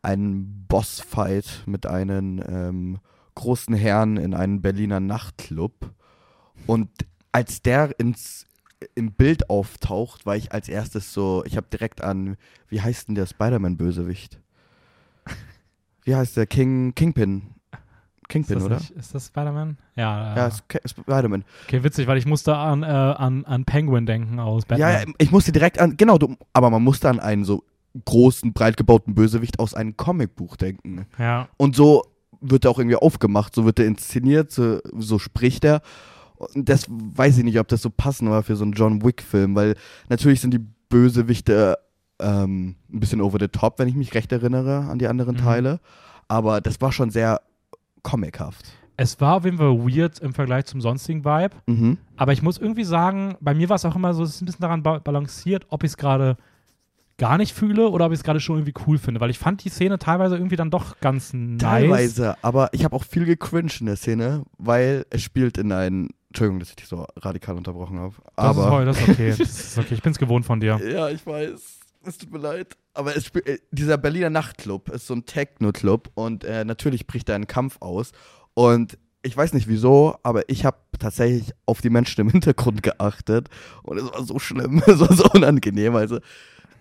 einen 0.01 0.65
Bossfight 0.67 1.63
mit 1.65 1.85
einem 1.85 2.41
ähm, 2.47 2.99
großen 3.35 3.75
Herrn 3.75 4.17
in 4.17 4.33
einem 4.33 4.61
Berliner 4.61 4.99
Nachtclub. 4.99 5.91
Und 6.65 6.89
als 7.31 7.61
der 7.61 7.99
ins, 7.99 8.45
im 8.95 9.11
Bild 9.11 9.49
auftaucht, 9.49 10.25
war 10.25 10.35
ich 10.35 10.51
als 10.51 10.69
erstes 10.69 11.13
so, 11.13 11.43
ich 11.45 11.57
habe 11.57 11.67
direkt 11.71 12.03
an, 12.03 12.37
wie 12.69 12.81
heißt 12.81 13.07
denn 13.07 13.15
der 13.15 13.25
Spider-Man-Bösewicht? 13.25 14.39
Wie 16.03 16.15
heißt 16.15 16.37
der? 16.37 16.47
King, 16.47 16.95
Kingpin. 16.95 17.53
Kingpin, 18.29 18.57
ist 18.57 18.63
das 18.63 18.65
oder? 18.65 18.75
Nicht, 18.77 18.91
ist 18.91 19.15
das 19.15 19.27
Spider-Man? 19.27 19.77
Ja. 19.95 20.35
Ja, 20.35 20.47
Ja. 20.47 20.79
Spider-Man. 20.85 21.43
Okay, 21.65 21.83
witzig, 21.83 22.07
weil 22.07 22.17
ich 22.17 22.25
musste 22.25 22.55
an, 22.55 22.83
äh, 22.83 22.85
an, 22.85 23.45
an 23.45 23.65
Penguin 23.65 24.05
denken 24.05 24.39
aus 24.39 24.65
Batman. 24.65 24.89
Ja, 24.93 24.99
ja, 25.01 25.05
ich 25.17 25.31
musste 25.31 25.51
direkt 25.51 25.79
an, 25.79 25.97
genau, 25.97 26.17
du, 26.17 26.35
aber 26.53 26.69
man 26.69 26.83
musste 26.83 27.09
an 27.09 27.19
einen 27.19 27.43
so 27.45 27.63
großen, 28.05 28.53
breit 28.53 28.77
gebauten 28.77 29.15
Bösewicht 29.15 29.59
aus 29.59 29.73
einem 29.73 29.97
Comicbuch 29.97 30.55
denken. 30.55 31.07
ja. 31.17 31.47
Und 31.57 31.75
so 31.75 32.03
wird 32.39 32.65
er 32.65 32.71
auch 32.71 32.79
irgendwie 32.79 32.97
aufgemacht, 32.97 33.55
so 33.55 33.65
wird 33.65 33.79
er 33.79 33.85
inszeniert, 33.87 34.51
so, 34.51 34.79
so 34.97 35.19
spricht 35.19 35.63
er. 35.65 35.81
Und 36.37 36.69
das 36.69 36.85
weiß 36.89 37.37
ich 37.39 37.43
nicht, 37.43 37.59
ob 37.59 37.67
das 37.67 37.81
so 37.81 37.89
passend 37.89 38.29
war 38.29 38.43
für 38.43 38.55
so 38.55 38.63
einen 38.63 38.73
John 38.73 39.03
Wick-Film, 39.03 39.55
weil 39.55 39.75
natürlich 40.09 40.41
sind 40.41 40.53
die 40.53 40.65
Bösewichte 40.89 41.77
ähm, 42.19 42.75
ein 42.91 42.99
bisschen 42.99 43.21
over 43.21 43.37
the 43.39 43.47
top, 43.47 43.79
wenn 43.79 43.87
ich 43.87 43.95
mich 43.95 44.13
recht 44.13 44.31
erinnere 44.31 44.81
an 44.89 44.99
die 44.99 45.07
anderen 45.07 45.35
Mhm. 45.35 45.39
Teile. 45.41 45.79
Aber 46.27 46.61
das 46.61 46.81
war 46.81 46.91
schon 46.91 47.09
sehr 47.09 47.41
comichaft. 48.03 48.65
Es 48.99 49.21
war 49.21 49.35
auf 49.35 49.45
jeden 49.45 49.57
Fall 49.57 49.77
weird 49.77 50.19
im 50.19 50.33
Vergleich 50.33 50.65
zum 50.65 50.81
sonstigen 50.81 51.23
Vibe. 51.23 51.55
Mhm. 51.67 51.97
Aber 52.15 52.33
ich 52.33 52.41
muss 52.41 52.57
irgendwie 52.57 52.83
sagen, 52.83 53.35
bei 53.39 53.53
mir 53.53 53.69
war 53.69 53.75
es 53.75 53.85
auch 53.85 53.95
immer 53.95 54.13
so, 54.13 54.23
es 54.23 54.35
ist 54.35 54.41
ein 54.41 54.45
bisschen 54.45 54.61
daran 54.61 54.81
ba 54.81 54.97
balanciert, 54.99 55.65
ob 55.69 55.83
ich 55.83 55.91
es 55.91 55.97
gerade 55.97 56.37
gar 57.19 57.37
nicht 57.37 57.53
fühle 57.53 57.89
oder 57.89 58.05
ob 58.07 58.11
ich 58.11 58.19
es 58.19 58.23
gerade 58.23 58.39
schon 58.39 58.57
irgendwie 58.57 58.73
cool 58.87 58.97
finde. 58.97 59.19
Weil 59.21 59.29
ich 59.29 59.37
fand 59.39 59.63
die 59.63 59.69
Szene 59.69 59.99
teilweise 59.99 60.35
irgendwie 60.35 60.55
dann 60.55 60.71
doch 60.71 60.99
ganz 60.99 61.31
nice. 61.33 61.59
Teilweise, 61.61 62.37
aber 62.43 62.69
ich 62.73 62.83
habe 62.83 62.95
auch 62.95 63.03
viel 63.03 63.25
gecringed 63.25 63.81
in 63.81 63.85
der 63.87 63.95
Szene, 63.97 64.43
weil 64.57 65.05
es 65.11 65.21
spielt 65.21 65.57
in 65.59 65.71
einem. 65.71 66.09
Entschuldigung, 66.37 66.59
dass 66.59 66.69
ich 66.69 66.75
dich 66.75 66.87
so 66.87 67.03
radikal 67.17 67.57
unterbrochen 67.57 67.97
habe. 67.99 68.13
Das 68.35 68.45
Aber. 68.45 68.61
ist, 68.61 68.67
voll- 68.69 68.85
das 68.85 68.97
ist 68.99 69.09
okay. 69.09 69.29
Das 69.29 69.39
ist 69.39 69.77
okay. 69.79 69.93
Ich 69.95 70.01
bin 70.03 70.11
es 70.11 70.19
gewohnt 70.19 70.45
von 70.45 70.59
dir. 70.59 70.79
Ja, 70.87 71.09
ich 71.09 71.25
weiß. 71.25 71.79
Es 72.05 72.17
tut 72.19 72.31
mir 72.31 72.37
leid. 72.37 72.77
Aber 72.93 73.15
es 73.17 73.29
äh, 73.35 73.57
dieser 73.71 73.97
Berliner 73.97 74.29
Nachtclub 74.29 74.89
ist 74.89 75.07
so 75.07 75.15
ein 75.15 75.25
Techno-Club 75.25 76.11
und 76.13 76.43
äh, 76.43 76.63
natürlich 76.63 77.07
bricht 77.07 77.27
da 77.27 77.33
ein 77.35 77.47
Kampf 77.47 77.77
aus. 77.79 78.11
Und 78.53 78.99
ich 79.23 79.35
weiß 79.35 79.53
nicht 79.53 79.67
wieso, 79.67 80.15
aber 80.21 80.47
ich 80.47 80.63
habe 80.63 80.77
tatsächlich 80.99 81.53
auf 81.65 81.81
die 81.81 81.89
Menschen 81.89 82.21
im 82.21 82.29
Hintergrund 82.29 82.83
geachtet 82.83 83.49
und 83.81 83.97
es 83.97 84.03
war 84.13 84.23
so 84.23 84.37
schlimm, 84.37 84.81
es 84.85 84.99
war 84.99 85.11
so 85.13 85.25
unangenehm. 85.33 85.95
Also 85.95 86.19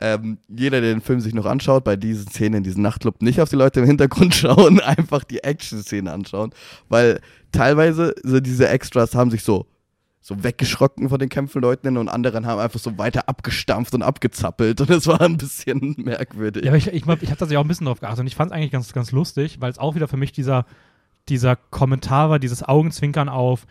ähm, 0.00 0.36
jeder, 0.48 0.82
der 0.82 0.90
den 0.92 1.00
Film 1.00 1.20
sich 1.20 1.32
noch 1.34 1.46
anschaut, 1.46 1.82
bei 1.84 1.96
diesen 1.96 2.28
Szenen 2.28 2.56
in 2.58 2.62
diesem 2.64 2.82
Nachtclub 2.82 3.22
nicht 3.22 3.40
auf 3.40 3.48
die 3.48 3.56
Leute 3.56 3.80
im 3.80 3.86
Hintergrund 3.86 4.34
schauen, 4.34 4.80
einfach 4.80 5.24
die 5.24 5.42
Action-Szene 5.42 6.12
anschauen, 6.12 6.50
weil 6.90 7.20
teilweise 7.56 8.14
so 8.22 8.40
diese 8.40 8.68
Extras 8.68 9.14
haben 9.14 9.30
sich 9.30 9.42
so 9.42 9.66
so 10.26 10.42
weggeschrocken 10.42 11.08
von 11.08 11.20
den 11.20 11.28
Kämpfenleuten 11.28 11.96
und 11.96 12.08
anderen 12.08 12.46
haben 12.46 12.58
einfach 12.58 12.80
so 12.80 12.98
weiter 12.98 13.28
abgestampft 13.28 13.94
und 13.94 14.02
abgezappelt 14.02 14.80
und 14.80 14.90
es 14.90 15.06
war 15.06 15.20
ein 15.20 15.36
bisschen 15.36 15.94
merkwürdig. 15.98 16.64
Ja, 16.64 16.72
aber 16.72 16.78
ich, 16.78 16.88
ich, 16.88 16.94
ich 16.94 17.06
habe 17.06 17.24
tatsächlich 17.24 17.58
auch 17.58 17.64
ein 17.64 17.68
bisschen 17.68 17.86
drauf 17.86 18.00
geachtet 18.00 18.20
und 18.20 18.26
ich 18.26 18.34
fand 18.34 18.50
es 18.50 18.56
eigentlich 18.56 18.72
ganz, 18.72 18.92
ganz 18.92 19.12
lustig, 19.12 19.60
weil 19.60 19.70
es 19.70 19.78
auch 19.78 19.94
wieder 19.94 20.08
für 20.08 20.16
mich 20.16 20.32
dieser, 20.32 20.66
dieser 21.28 21.54
Kommentar 21.54 22.28
war, 22.28 22.40
dieses 22.40 22.64
Augenzwinkern 22.64 23.28
auf, 23.28 23.66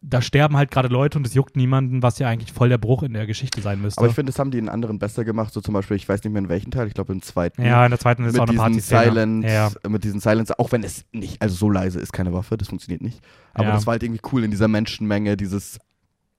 da 0.00 0.22
sterben 0.22 0.56
halt 0.56 0.70
gerade 0.70 0.88
Leute 0.88 1.18
und 1.18 1.26
es 1.26 1.34
juckt 1.34 1.56
niemanden, 1.56 2.02
was 2.04 2.20
ja 2.20 2.28
eigentlich 2.28 2.52
voll 2.52 2.68
der 2.68 2.78
Bruch 2.78 3.02
in 3.02 3.14
der 3.14 3.26
Geschichte 3.26 3.60
sein 3.60 3.82
müsste. 3.82 3.98
Aber 4.00 4.08
ich 4.08 4.14
finde, 4.14 4.30
das 4.30 4.38
haben 4.38 4.52
die 4.52 4.58
in 4.58 4.68
anderen 4.68 4.98
besser 5.00 5.24
gemacht. 5.24 5.52
So 5.52 5.60
zum 5.60 5.74
Beispiel, 5.74 5.96
ich 5.96 6.08
weiß 6.08 6.22
nicht 6.22 6.32
mehr 6.32 6.40
in 6.42 6.48
welchem 6.48 6.70
Teil, 6.70 6.86
ich 6.86 6.94
glaube 6.94 7.12
im 7.12 7.20
zweiten. 7.20 7.64
ja, 7.64 7.84
in 7.84 7.90
der 7.90 7.98
zweiten 7.98 8.24
ist 8.24 8.34
mit 8.34 8.40
auch 8.40 8.44
eine 8.44 8.52
diesen 8.52 8.62
Party-Szene. 8.62 9.02
Silence, 9.12 9.48
Ja. 9.48 9.70
mit 9.88 10.04
diesen 10.04 10.20
Silence, 10.20 10.56
auch 10.58 10.70
wenn 10.70 10.84
es 10.84 11.04
nicht, 11.12 11.42
also 11.42 11.56
so 11.56 11.68
leise 11.68 11.98
ist 11.98 12.12
keine 12.12 12.32
Waffe, 12.32 12.56
das 12.56 12.68
funktioniert 12.68 13.02
nicht. 13.02 13.20
Aber 13.54 13.64
Ja. 13.68 13.72
das 13.72 13.86
war 13.86 13.92
halt 13.92 14.04
irgendwie 14.04 14.20
cool 14.32 14.44
in 14.44 14.52
dieser 14.52 14.68
Menschenmenge, 14.68 15.36
dieses 15.36 15.78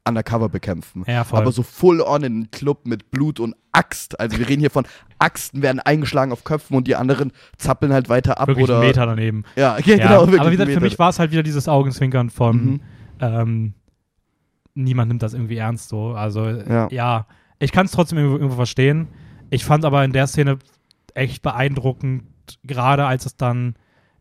Undercover 0.08 0.48
bekämpfen. 0.48 1.04
Ja, 1.06 1.26
voll. 1.26 1.40
Aber 1.42 1.52
so 1.52 1.62
full 1.62 2.00
on 2.02 2.24
in 2.24 2.34
einen 2.34 2.52
Club 2.52 2.88
mit 2.88 3.12
Blut 3.12 3.42
und 3.42 3.56
Axt. 3.74 4.18
Also 4.20 4.40
wir 4.40 4.48
reden 4.48 4.62
hier 4.62 4.72
von 4.72 4.86
Axten 5.20 5.62
werden 5.62 5.80
eingeschlagen 5.82 6.32
auf 6.32 6.46
Köpfen 6.46 6.78
und 6.78 6.88
die 6.88 6.96
anderen 6.96 7.34
zappeln 7.58 7.92
halt 7.92 8.08
weiter 8.08 8.40
ab 8.40 8.48
wirklich 8.48 8.64
oder. 8.64 8.78
einen 8.80 8.88
Meter 8.88 9.06
daneben. 9.06 9.44
Ja, 9.58 9.78
Ja, 9.86 9.98
genau, 9.98 10.22
wirklich. 10.22 10.40
aber 10.40 10.52
wie 10.52 10.56
gesagt, 10.56 10.72
für 10.72 10.80
mich 10.80 10.98
war 10.98 11.10
es 11.10 11.20
halt 11.20 11.32
wieder 11.32 11.44
dieses 11.44 11.68
Augenzwinkern 11.68 12.30
von 12.30 12.56
Mhm. 12.66 12.82
Ähm, 13.20 13.74
niemand 14.76 15.10
nimmt 15.10 15.24
das 15.24 15.34
irgendwie 15.34 15.58
ernst 15.58 15.90
so. 15.90 16.14
Also 16.14 16.46
Ja. 16.48 16.88
ja, 16.92 17.28
ich 17.60 17.72
kann 17.72 17.86
es 17.86 17.92
trotzdem 17.92 18.18
irgendwo, 18.18 18.38
irgendwo 18.38 18.56
verstehen. 18.56 19.08
Ich 19.50 19.66
fand 19.66 19.84
aber 19.86 20.04
in 20.06 20.14
der 20.14 20.28
Szene 20.28 20.60
echt 21.16 21.42
beeindruckend, 21.42 22.24
gerade 22.64 23.06
als 23.06 23.26
es 23.26 23.36
dann 23.36 23.76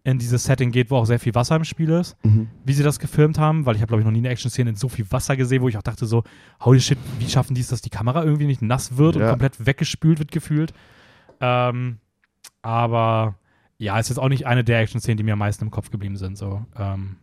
in 0.05 0.19
dieses 0.19 0.45
Setting 0.45 0.71
geht, 0.71 0.91
wo 0.91 0.97
auch 0.97 1.05
sehr 1.05 1.19
viel 1.19 1.35
Wasser 1.35 1.57
im 1.57 1.65
Spiel 1.65 1.91
ist, 1.91 2.17
Mhm. 2.25 2.49
wie 2.65 2.73
sie 2.73 2.83
das 2.83 2.99
gefilmt 2.99 3.39
haben, 3.39 3.67
weil 3.67 3.75
ich 3.77 3.83
habe, 3.83 3.89
glaube 3.89 4.01
ich, 4.01 4.07
noch 4.07 4.13
nie 4.13 4.19
eine 4.21 4.31
Action-Szene 4.31 4.71
in 4.71 4.77
so 4.77 4.89
viel 4.89 5.11
Wasser 5.13 5.37
gesehen, 5.37 5.61
wo 5.61 5.69
ich 5.69 5.77
auch 5.77 5.83
dachte 5.83 6.07
so, 6.07 6.25
holy 6.65 6.81
shit, 6.81 6.99
wie 7.19 7.29
schaffen 7.29 7.55
die 7.55 7.61
es, 7.61 7.69
dass 7.69 7.83
die 7.83 7.91
Kamera 7.91 8.25
irgendwie 8.25 8.47
nicht 8.47 8.63
nass 8.63 8.97
wird 8.97 9.17
und 9.17 9.23
Ja. 9.23 9.31
komplett 9.31 9.67
weggespült 9.67 10.19
wird 10.19 10.33
gefühlt. 10.33 10.73
Ähm, 11.41 11.99
aber 12.63 13.35
ja, 13.77 13.99
es 13.99 14.11
ist 14.11 14.19
auch 14.19 14.29
nicht 14.29 14.47
eine 14.47 14.65
der 14.65 14.81
Action-Szenen, 14.81 15.19
die 15.19 15.23
mir 15.25 15.35
am 15.35 15.39
meisten 15.41 15.65
im 15.65 15.71
Kopf 15.71 15.91
geblieben 15.91 16.17
sind. 16.17 16.39
So. 16.39 16.65
Ähm, 16.77 17.17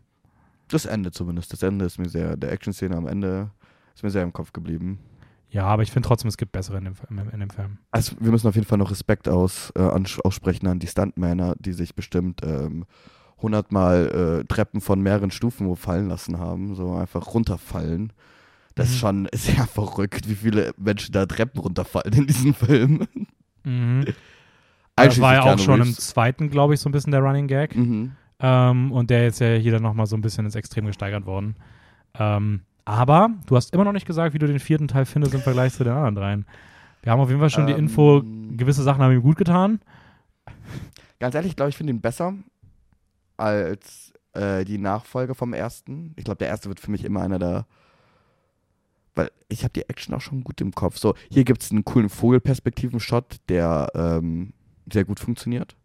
Das 0.70 0.86
Ende 0.86 1.12
zumindest. 1.12 1.54
Das 1.54 1.62
Ende 1.64 1.86
ist 1.86 1.98
mir 2.00 2.10
sehr, 2.10 2.38
der 2.38 2.52
Action-Szene 2.52 2.96
am 2.96 3.08
Ende 3.08 3.52
ist 3.94 4.04
mir 4.04 4.10
sehr 4.10 4.24
im 4.24 4.34
Kopf 4.34 4.52
geblieben. 4.52 5.00
ja, 5.50 5.64
aber 5.66 5.84
ich 5.84 5.92
finde 5.92 6.08
trotzdem, 6.08 6.28
es 6.28 6.38
gibt 6.38 6.52
bessere 6.52 6.78
in 6.80 6.86
dem, 6.86 6.96
in, 7.32 7.40
dem 7.40 7.50
Film. 7.50 7.78
Also 7.92 8.16
wir 8.20 8.32
müssen 8.32 8.48
auf 8.48 8.56
jeden 8.56 8.68
Fall 8.68 8.78
noch 8.78 8.92
Respekt 8.92 9.30
aus, 9.30 9.72
äh, 9.76 9.82
aussprechen 10.24 10.68
an 10.68 10.80
die 10.80 10.88
Stuntmänner, 10.88 11.56
die 11.60 11.72
sich 11.74 11.96
bestimmt 11.96 12.42
ähm, 12.44 12.86
hundertmal 13.42 14.42
äh, 14.42 14.46
Treppen 14.46 14.82
von 14.82 15.02
mehreren 15.02 15.32
Stufen 15.32 15.74
fallen 15.76 16.08
lassen 16.10 16.40
haben, 16.40 16.76
so 16.76 16.96
einfach 16.96 17.34
runterfallen. 17.34 18.12
Das 18.74 18.90
ist 18.90 18.96
Mhm. 18.96 19.00
schon 19.00 19.28
sehr 19.34 19.66
verrückt, 19.68 20.28
wie 20.28 20.36
viele 20.36 20.74
Menschen 20.78 21.14
da 21.14 21.26
Treppen 21.26 21.60
runterfallen 21.62 22.14
in 22.14 22.28
diesem 22.28 22.54
Film. 22.54 23.08
Mhm. 23.64 24.06
Das 24.98 25.20
war 25.20 25.34
ja 25.34 25.42
auch 25.44 25.60
schon 25.60 25.82
im 25.82 25.94
zweiten, 25.94 26.50
glaube 26.50 26.74
ich, 26.74 26.80
so 26.80 26.88
ein 26.88 26.94
bisschen 26.94 27.12
der 27.12 27.20
Running 27.20 27.48
Gag. 27.48 27.76
Mhm. 27.76 28.14
Ähm, 28.40 28.92
und 28.92 29.10
der 29.10 29.28
ist 29.28 29.40
ja 29.40 29.56
hier 29.56 29.72
dann 29.72 29.84
nochmal 29.84 30.08
so 30.08 30.16
ein 30.16 30.22
bisschen 30.22 30.46
ins 30.46 30.56
Extrem 30.56 30.86
gesteigert 30.86 31.26
worden. 31.26 31.56
Ähm, 32.18 32.62
aber 32.84 33.30
du 33.48 33.56
hast 33.56 33.74
immer 33.74 33.84
noch 33.84 33.94
nicht 33.94 34.06
gesagt, 34.06 34.34
wie 34.34 34.40
du 34.40 34.48
den 34.48 34.60
vierten 34.60 34.88
Teil 34.88 35.06
findest 35.06 35.34
im 35.34 35.42
Vergleich 35.42 35.74
zu 35.74 35.84
den 35.84 35.94
anderen 35.94 36.16
dreien. 36.16 36.46
Wir 37.02 37.12
haben 37.12 37.20
auf 37.20 37.30
jeden 37.30 37.40
Fall 37.40 37.50
schon 37.50 37.68
die 37.68 37.74
Ähm, 37.74 37.80
Info, 37.80 38.24
gewisse 38.52 38.84
Sachen 38.84 39.02
haben 39.02 39.14
ihm 39.14 39.22
gut 39.22 39.38
getan. 39.38 39.80
Ganz 41.20 41.36
ehrlich, 41.36 41.52
ich 41.52 41.56
glaube, 41.56 41.70
ich 41.70 41.78
finde 41.78 41.94
ihn 41.94 42.02
besser 42.02 42.34
als 43.38 44.14
äh, 44.34 44.66
die 44.66 44.78
Nachfolge 44.78 45.36
vom 45.36 45.54
ersten. 45.54 46.14
Ich 46.16 46.26
glaube, 46.26 46.38
der 46.38 46.48
erste 46.48 46.70
wird 46.70 46.80
für 46.80 46.92
mich 46.92 47.04
immer 47.06 47.22
einer 47.22 47.40
der. 47.40 47.66
Weil 49.16 49.32
ich 49.48 49.64
habe 49.64 49.72
die 49.74 49.88
Action 49.88 50.14
auch 50.14 50.22
schon 50.22 50.44
gut 50.44 50.60
im 50.62 50.74
Kopf. 50.74 50.98
So, 50.98 51.16
hier 51.32 51.46
gibt 51.46 51.64
es 51.64 51.72
einen 51.72 51.86
coolen 51.86 52.10
Vogelperspektiven-Shot, 52.10 53.38
der 53.48 53.88
ähm, 53.96 54.54
sehr 54.92 55.06
gut 55.06 55.20
funktioniert. 55.20 55.76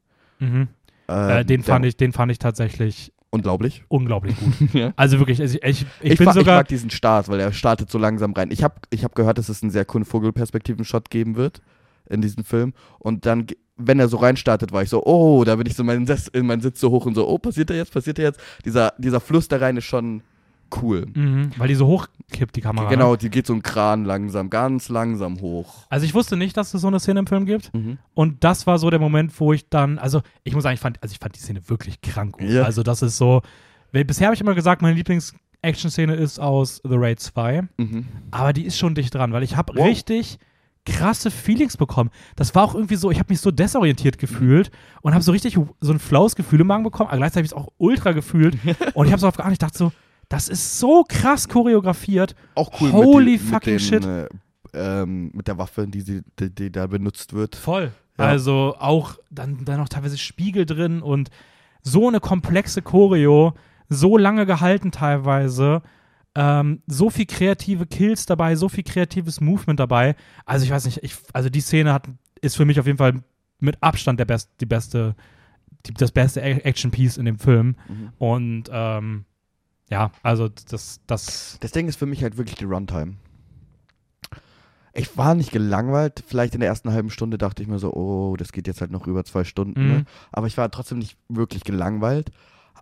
Mhm. 0.41 0.69
Ähm, 1.11 1.31
Äh, 1.31 1.45
den, 1.45 1.63
fand 1.63 1.85
ich, 1.85 1.97
den 1.97 2.13
fand 2.13 2.31
ich 2.33 2.39
tatsächlich 2.39 3.13
Unglaublich. 3.33 3.85
unglaublich 3.89 4.35
gut. 4.39 4.55
ja. 4.75 4.93
Also 4.97 5.19
wirklich, 5.21 5.41
also 5.41 5.57
ich, 5.63 5.65
ich, 5.65 5.87
ich, 6.01 6.13
Ich, 6.13 6.19
bin 6.19 6.25
mag, 6.25 6.35
ich 6.35 6.41
sogar. 6.41 6.57
mag 6.59 6.69
diesen 6.69 6.91
Start, 6.91 7.29
weil 7.29 7.39
er 7.41 7.53
startet 7.53 7.89
so 7.91 7.99
langsam 7.99 8.33
rein. 8.33 8.51
Ich 8.51 8.65
habe 8.65 8.75
ich 8.91 9.05
hab 9.05 9.15
gehört, 9.15 9.39
dass 9.39 9.49
es 9.49 9.63
einen 9.63 9.71
sehr 9.71 9.85
coolen 9.85 10.05
Vogelperspektiven-Shot 10.05 11.11
geben 11.11 11.37
wird 11.37 11.61
in 12.09 12.23
diesem 12.23 12.43
Film. 12.45 12.73
Und 12.99 13.27
dann, 13.27 13.47
wenn 13.77 14.01
er 14.01 14.09
so 14.09 14.17
reinstartet, 14.17 14.73
war 14.73 14.83
ich 14.83 14.89
so, 14.89 15.05
oh, 15.05 15.45
da 15.45 15.55
bin 15.57 15.67
ich 15.67 15.75
so 15.75 15.85
meinen 15.85 16.07
Sitz, 16.09 16.27
in 16.27 16.45
meinen 16.47 16.61
Sitz 16.61 16.81
so 16.81 16.91
hoch 16.91 17.07
und 17.07 17.15
so, 17.15 17.29
oh, 17.29 17.39
passiert 17.39 17.71
da 17.71 17.75
jetzt, 17.75 17.93
passiert 17.93 18.19
da 18.19 18.23
jetzt. 18.23 18.41
Dieser, 18.65 18.95
dieser 18.99 19.21
Fluss 19.21 19.47
da 19.47 19.59
rein 19.59 19.77
ist 19.77 19.85
schon 19.85 20.23
cool. 20.83 21.07
mhm, 21.15 21.51
weil 21.57 21.69
die 21.69 21.75
so 21.75 21.87
hochkippt, 21.87 22.57
die 22.57 22.61
Kamera. 22.61 22.89
Genau, 22.89 23.13
Ne? 23.13 23.19
die 23.19 23.31
geht 23.31 23.47
so 23.47 23.53
ein 23.55 23.63
Kran 23.63 24.05
langsam, 24.05 24.51
ganz 24.51 24.89
langsam 24.89 25.41
hoch. 25.41 25.87
Also 25.89 26.05
ich 26.07 26.15
wusste 26.15 26.37
nicht, 26.37 26.57
dass 26.57 26.75
es 26.75 26.81
so 26.83 26.89
eine 26.89 27.01
Szene 27.01 27.21
im 27.21 27.27
Film 27.27 27.47
gibt. 27.47 27.73
Mhm. 27.75 27.99
Und 28.15 28.45
das 28.45 28.67
war 28.67 28.79
so 28.79 28.91
der 28.91 28.99
Moment, 29.01 29.39
wo 29.41 29.53
ich 29.53 29.69
dann, 29.69 29.99
also 29.99 30.21
ich 30.45 30.55
muss 30.55 30.63
sagen, 30.63 30.75
ich 30.75 30.81
fand, 30.81 31.03
also 31.03 31.13
ich 31.13 31.19
fand 31.19 31.35
die 31.37 31.41
Szene 31.41 31.69
wirklich 31.69 32.01
krank. 32.01 32.37
Ja. 32.41 32.63
Also 32.63 32.83
das 32.83 33.03
ist 33.03 33.17
so, 33.17 33.43
weil 33.93 34.05
bisher 34.05 34.27
habe 34.27 34.35
ich 34.35 34.41
immer 34.41 34.55
gesagt, 34.55 34.83
meine 34.83 34.95
Lieblings 34.95 35.35
Action-Szene 35.63 36.15
ist 36.15 36.39
aus 36.41 36.81
The 36.85 36.95
Raid 36.97 37.21
2, 37.21 37.63
Mhm. 37.77 38.07
aber 38.31 38.53
die 38.55 38.65
ist 38.65 38.79
schon 38.79 38.95
dicht 38.95 39.15
dran, 39.15 39.33
weil 39.33 39.43
ich 39.43 39.57
habe 39.57 39.75
Wow. 39.77 39.85
richtig 39.87 40.39
krasse 40.87 41.31
Feelings 41.31 41.77
bekommen. 41.77 42.09
Das 42.37 42.55
war 42.55 42.65
auch 42.65 42.75
irgendwie 42.75 42.97
so, 42.97 43.11
ich 43.11 43.19
habe 43.19 43.31
mich 43.31 43.41
so 43.43 43.51
desorientiert 43.51 44.17
gefühlt 44.17 44.71
und 45.03 45.13
habe 45.13 45.23
so 45.23 45.31
richtig 45.33 45.59
so 45.81 45.93
ein 45.93 45.99
flaues 45.99 46.35
Gefühl 46.37 46.61
im 46.63 46.69
Magen 46.69 46.85
bekommen, 46.85 47.11
aber 47.11 47.19
gleichzeitig 47.19 47.53
habe 47.53 47.61
ich 47.61 47.67
es 47.67 47.69
auch 47.69 47.73
ultra 47.77 48.13
gefühlt 48.13 48.57
und 48.95 49.05
ich 49.07 49.13
habe 49.13 49.21
so 49.21 49.29
auf 49.29 49.37
gar 49.37 49.51
nicht 49.51 49.61
gedacht 49.61 49.77
so, 49.77 49.93
das 50.31 50.49
ist 50.49 50.79
so 50.79 51.05
krass 51.07 51.49
choreografiert. 51.49 52.35
Auch 52.55 52.81
cool 52.81 52.93
Holy 52.93 53.33
mit, 53.33 53.41
die, 53.41 53.45
fucking 53.45 53.75
mit 53.75 53.83
den, 53.83 54.03
shit. 54.03 54.05
Äh, 54.07 54.29
ähm, 54.73 55.33
mit 55.35 55.49
der 55.49 55.59
Waffe, 55.59 55.87
die, 55.89 56.01
sie, 56.01 56.23
die, 56.39 56.55
die 56.55 56.71
da 56.71 56.87
benutzt 56.87 57.33
wird. 57.33 57.57
Voll. 57.57 57.93
Ja. 58.17 58.27
Also 58.27 58.77
auch 58.79 59.19
dann, 59.31 59.65
dann 59.65 59.79
noch 59.79 59.89
teilweise 59.89 60.17
Spiegel 60.17 60.67
drin 60.67 61.03
und 61.03 61.31
so 61.83 62.07
eine 62.07 62.21
komplexe 62.21 62.81
Choreo, 62.81 63.55
so 63.89 64.17
lange 64.17 64.47
gehalten 64.47 64.93
teilweise, 64.93 65.83
ähm, 66.37 66.83
so 66.87 67.11
viel 67.11 67.27
kreative 67.27 67.87
Kills 67.87 68.25
dabei, 68.25 68.55
so 68.55 68.69
viel 68.69 68.85
kreatives 68.85 69.41
Movement 69.41 69.81
dabei. 69.81 70.15
Also 70.47 70.65
ich 70.65 70.71
weiß 70.71 70.85
nicht, 70.85 71.03
ich, 71.03 71.17
also 71.33 71.49
die 71.49 71.61
Szene 71.61 71.93
hat, 71.93 72.09
ist 72.41 72.57
für 72.57 72.65
mich 72.65 72.79
auf 72.79 72.87
jeden 72.87 72.99
Fall 72.99 73.25
mit 73.59 73.83
Abstand 73.83 74.21
der 74.21 74.27
best, 74.27 74.49
die 74.61 74.67
beste, 74.67 75.17
die, 75.87 75.95
das 75.95 76.13
beste 76.13 76.41
Action-Piece 76.41 77.17
in 77.17 77.25
dem 77.25 77.41
Film. 77.41 77.75
Mhm. 77.89 78.13
Und 78.19 78.65
ähm, 78.71 79.25
ja, 79.91 80.11
also 80.23 80.49
das, 80.49 81.01
das 81.07 81.59
Das 81.61 81.73
Ding 81.73 81.89
ist 81.89 81.97
für 81.97 82.07
mich 82.07 82.23
halt 82.23 82.37
wirklich 82.37 82.57
die 82.57 82.65
Runtime. 82.65 83.17
Ich 84.93 85.17
war 85.17 85.35
nicht 85.35 85.53
gelangweilt. 85.53 86.25
Vielleicht 86.27 86.55
in 86.55 86.61
der 86.61 86.69
ersten 86.69 86.91
halben 86.93 87.11
Stunde 87.11 87.39
dachte 87.39 87.63
ich 87.63 87.69
mir 87.69 87.79
so, 87.79 87.93
oh, 87.93 88.37
das 88.37 88.53
geht 88.53 88.67
jetzt 88.67 88.81
halt 88.81 88.91
noch 88.91 89.07
über 89.07 89.25
zwei 89.25 89.45
Stunden. 89.45 89.83
Mhm. 89.83 89.89
Ne? 89.89 90.05
Aber 90.33 90.47
ich 90.47 90.57
war 90.57 90.71
trotzdem 90.71 90.99
nicht 90.99 91.17
wirklich 91.29 91.65
gelangweilt. 91.65 92.31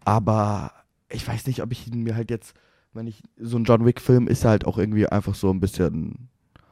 Aber 0.04 0.72
ich 1.08 1.26
weiß 1.26 1.46
nicht, 1.46 1.62
ob 1.62 1.72
ich 1.72 1.86
ihn 1.86 2.02
mir 2.02 2.14
halt 2.14 2.30
jetzt, 2.30 2.54
wenn 2.92 3.06
ich 3.06 3.22
so 3.38 3.58
ein 3.58 3.64
John 3.64 3.84
Wick-Film 3.84 4.28
ist 4.28 4.44
halt 4.44 4.66
auch 4.66 4.78
irgendwie 4.78 5.06
einfach 5.06 5.34
so 5.34 5.50
ein 5.50 5.60
bisschen 5.60 6.28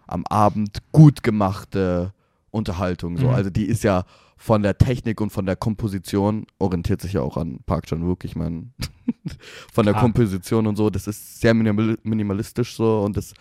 am 0.06 0.24
Abend 0.26 0.78
gut 0.92 1.22
gemachte 1.22 2.12
Unterhaltung. 2.50 3.18
So. 3.18 3.28
Mhm. 3.28 3.34
Also 3.34 3.50
die 3.50 3.66
ist 3.66 3.84
ja 3.84 4.04
von 4.36 4.62
der 4.62 4.76
Technik 4.78 5.20
und 5.20 5.30
von 5.30 5.46
der 5.46 5.56
Komposition 5.56 6.46
orientiert 6.58 7.00
sich 7.00 7.14
ja 7.14 7.22
auch 7.22 7.36
an 7.36 7.60
Park 7.66 7.86
Chan-wook. 7.86 8.24
Ich 8.24 8.36
meine, 8.36 8.70
von 9.72 9.86
der 9.86 9.96
Ah. 9.96 10.00
Komposition 10.00 10.66
und 10.66 10.76
so, 10.76 10.90
das 10.90 11.06
ist 11.06 11.40
sehr 11.40 11.54
minimal 11.54 11.96
minimalistisch 12.02 12.74
so 12.76 13.00
und 13.02 13.16
das, 13.16 13.32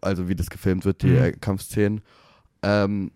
also 0.00 0.28
wie 0.28 0.34
das 0.34 0.48
gefilmt 0.50 0.84
wird, 0.84 1.02
die 1.02 1.08
Mhm. 1.08 1.16
äh, 1.22 1.32
Kampfszenen. 1.32 2.00
Ähm, 2.62 3.10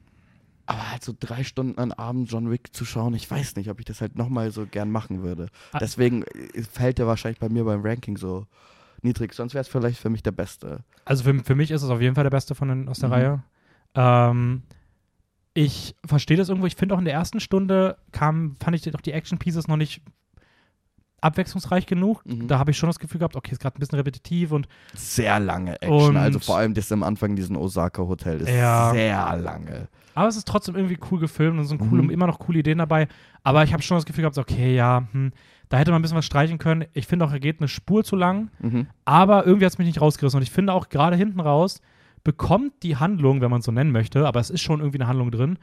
aber 0.67 0.91
halt 0.93 1.03
so 1.03 1.13
drei 1.19 1.43
Stunden 1.43 1.79
an 1.79 1.91
Abend 1.93 2.31
John 2.31 2.49
Wick 2.51 2.69
zu 2.77 2.85
schauen, 2.85 3.15
ich 3.15 3.29
weiß 3.29 3.57
nicht, 3.57 3.71
ob 3.71 3.81
ich 3.81 3.87
das 3.87 4.01
halt 4.01 4.17
nochmal 4.17 4.53
so 4.53 4.67
gern 4.67 4.91
machen 4.91 5.23
würde. 5.23 5.49
Ah. 5.73 5.79
Deswegen 5.79 6.23
äh, 6.23 6.63
fällt 6.63 6.99
der 6.99 7.07
wahrscheinlich 7.07 7.41
bei 7.41 7.49
mir 7.49 7.65
beim 7.65 7.81
Ranking 7.83 8.17
so 8.17 8.47
niedrig. 9.03 9.33
Sonst 9.33 9.55
wäre 9.55 9.63
es 9.63 9.69
vielleicht 9.69 9.99
für 9.99 10.11
mich 10.11 10.23
der 10.23 10.33
Beste. 10.33 10.85
Also 11.07 11.25
für, 11.25 11.43
für 11.43 11.55
mich 11.55 11.71
ist 11.71 11.83
es 11.83 11.89
auf 11.91 12.01
jeden 12.01 12.15
Fall 12.15 12.25
der 12.25 12.31
beste 12.31 12.55
von 12.55 12.69
den, 12.69 12.89
aus 12.89 12.99
der 13.01 13.09
Mhm. 13.09 13.13
Reihe. 13.15 13.43
Ähm, 13.95 14.63
ich 15.55 15.95
verstehe 16.07 16.37
das 16.37 16.49
irgendwo. 16.49 16.67
Ich 16.67 16.77
finde 16.77 16.95
auch 16.95 16.99
in 16.99 17.05
der 17.05 17.15
ersten 17.15 17.41
Stunde 17.41 17.97
kam, 18.13 18.57
fand 18.63 18.77
ich 18.77 18.83
doch 18.83 19.01
die 19.01 19.13
Action 19.13 19.39
Pieces 19.39 19.67
noch 19.69 19.77
nicht 19.77 20.01
abwechslungsreich 21.23 21.87
genug. 21.87 22.25
Mhm. 22.25 22.49
Da 22.49 22.59
habe 22.59 22.71
ich 22.71 22.79
schon 22.79 22.89
das 22.89 22.99
Gefühl 22.99 23.19
gehabt, 23.19 23.37
okay, 23.37 23.53
ist 23.53 23.61
gerade 23.61 23.77
ein 23.77 23.81
bisschen 23.81 23.97
repetitiv 23.99 24.53
und 24.53 24.69
Sehr 24.95 25.39
lange 25.39 25.81
Action. 25.83 26.17
Also 26.17 26.39
vor 26.39 26.57
allem 26.57 26.73
das 26.73 26.91
am 26.93 27.03
Anfang 27.03 27.37
diesen 27.37 27.57
Osaka 27.57 28.03
Hotel 28.03 28.41
ist 28.41 28.49
Ja. 28.49 28.91
sehr 28.93 29.37
lange. 29.37 29.89
aber 30.15 30.29
es 30.29 30.37
ist 30.37 30.49
trotzdem 30.49 30.77
irgendwie 30.77 30.99
cool 31.11 31.21
gefilmt 31.21 31.59
und 31.59 31.67
sind 31.67 31.79
coole, 31.79 32.03
Mhm. 32.03 32.11
immer 32.11 32.27
noch 32.27 32.39
coole 32.39 32.59
Ideen 32.61 32.79
dabei. 32.79 33.07
Aber 33.43 33.65
ich 33.65 33.73
habe 33.73 33.83
schon 33.83 33.97
das 33.97 34.07
Gefühl 34.07 34.23
gehabt, 34.23 34.39
okay, 34.39 34.75
ja, 34.75 35.07
hm, 35.13 35.33
da 35.69 35.77
hätte 35.79 35.91
man 35.93 36.01
ein 36.01 36.03
bisschen 36.03 36.17
was 36.17 36.27
streichen 36.27 36.59
können. 36.59 36.87
Ich 36.95 37.07
finde 37.07 37.25
auch, 37.27 37.33
er 37.33 37.39
geht 37.41 37.61
eine 37.61 37.69
Spur 37.69 38.03
zu 38.03 38.17
lang. 38.17 38.51
Mhm. 38.59 38.87
Aber 39.05 39.47
irgendwie 39.47 39.67
hat 39.67 39.73
es 39.73 39.79
mich 39.79 39.87
nicht 39.87 40.01
rausgerissen. 40.01 40.39
Und 40.39 40.43
ich 40.43 40.51
finde 40.51 40.73
auch 40.73 40.89
gerade 40.89 41.17
hinten 41.17 41.41
raus 41.41 41.81
bekommt 42.25 42.83
die 42.83 42.97
Handlung, 42.97 43.41
wenn 43.41 43.51
man 43.51 43.61
es 43.61 43.67
so 43.67 43.73
nennen 43.73 43.93
möchte, 43.93 44.27
aber 44.27 44.41
es 44.41 44.51
ist 44.51 44.61
schon 44.61 44.81
irgendwie 44.81 44.99
eine 44.99 45.09
Handlung 45.09 45.31
drin, 45.31 45.59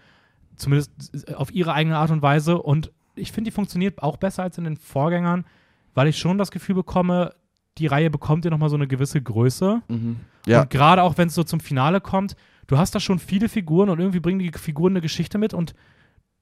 zumindest 0.55 0.91
auf 1.35 1.51
ihre 1.51 1.73
eigene 1.73 1.97
Art 1.97 2.11
und 2.11 2.21
Weise. 2.21 2.61
Und 2.61 2.91
ich 3.15 3.31
finde, 3.31 3.49
die 3.49 3.53
funktioniert 3.55 4.01
auch 4.01 4.17
besser 4.17 4.43
als 4.43 4.57
in 4.57 4.63
den 4.63 4.77
Vorgängern, 4.77 5.45
weil 5.93 6.07
ich 6.07 6.17
schon 6.17 6.37
das 6.37 6.51
Gefühl 6.51 6.75
bekomme, 6.75 7.33
die 7.77 7.87
Reihe 7.87 8.09
bekommt 8.09 8.45
ja 8.45 8.51
nochmal 8.51 8.69
so 8.69 8.75
eine 8.75 8.87
gewisse 8.87 9.21
Größe. 9.21 9.81
Mhm. 9.87 10.17
Ja, 10.47 10.61
Und 10.61 10.69
gerade 10.69 11.03
auch, 11.03 11.17
wenn 11.17 11.27
es 11.27 11.35
so 11.35 11.43
zum 11.43 11.59
Finale 11.59 12.01
kommt, 12.01 12.35
du 12.67 12.77
hast 12.77 12.95
da 12.95 12.99
schon 12.99 13.19
viele 13.19 13.49
Figuren 13.49 13.89
und 13.89 13.99
irgendwie 13.99 14.19
bringen 14.19 14.39
die 14.39 14.51
Figuren 14.51 14.93
eine 14.93 15.01
Geschichte 15.01 15.37
mit 15.37 15.53
und 15.53 15.75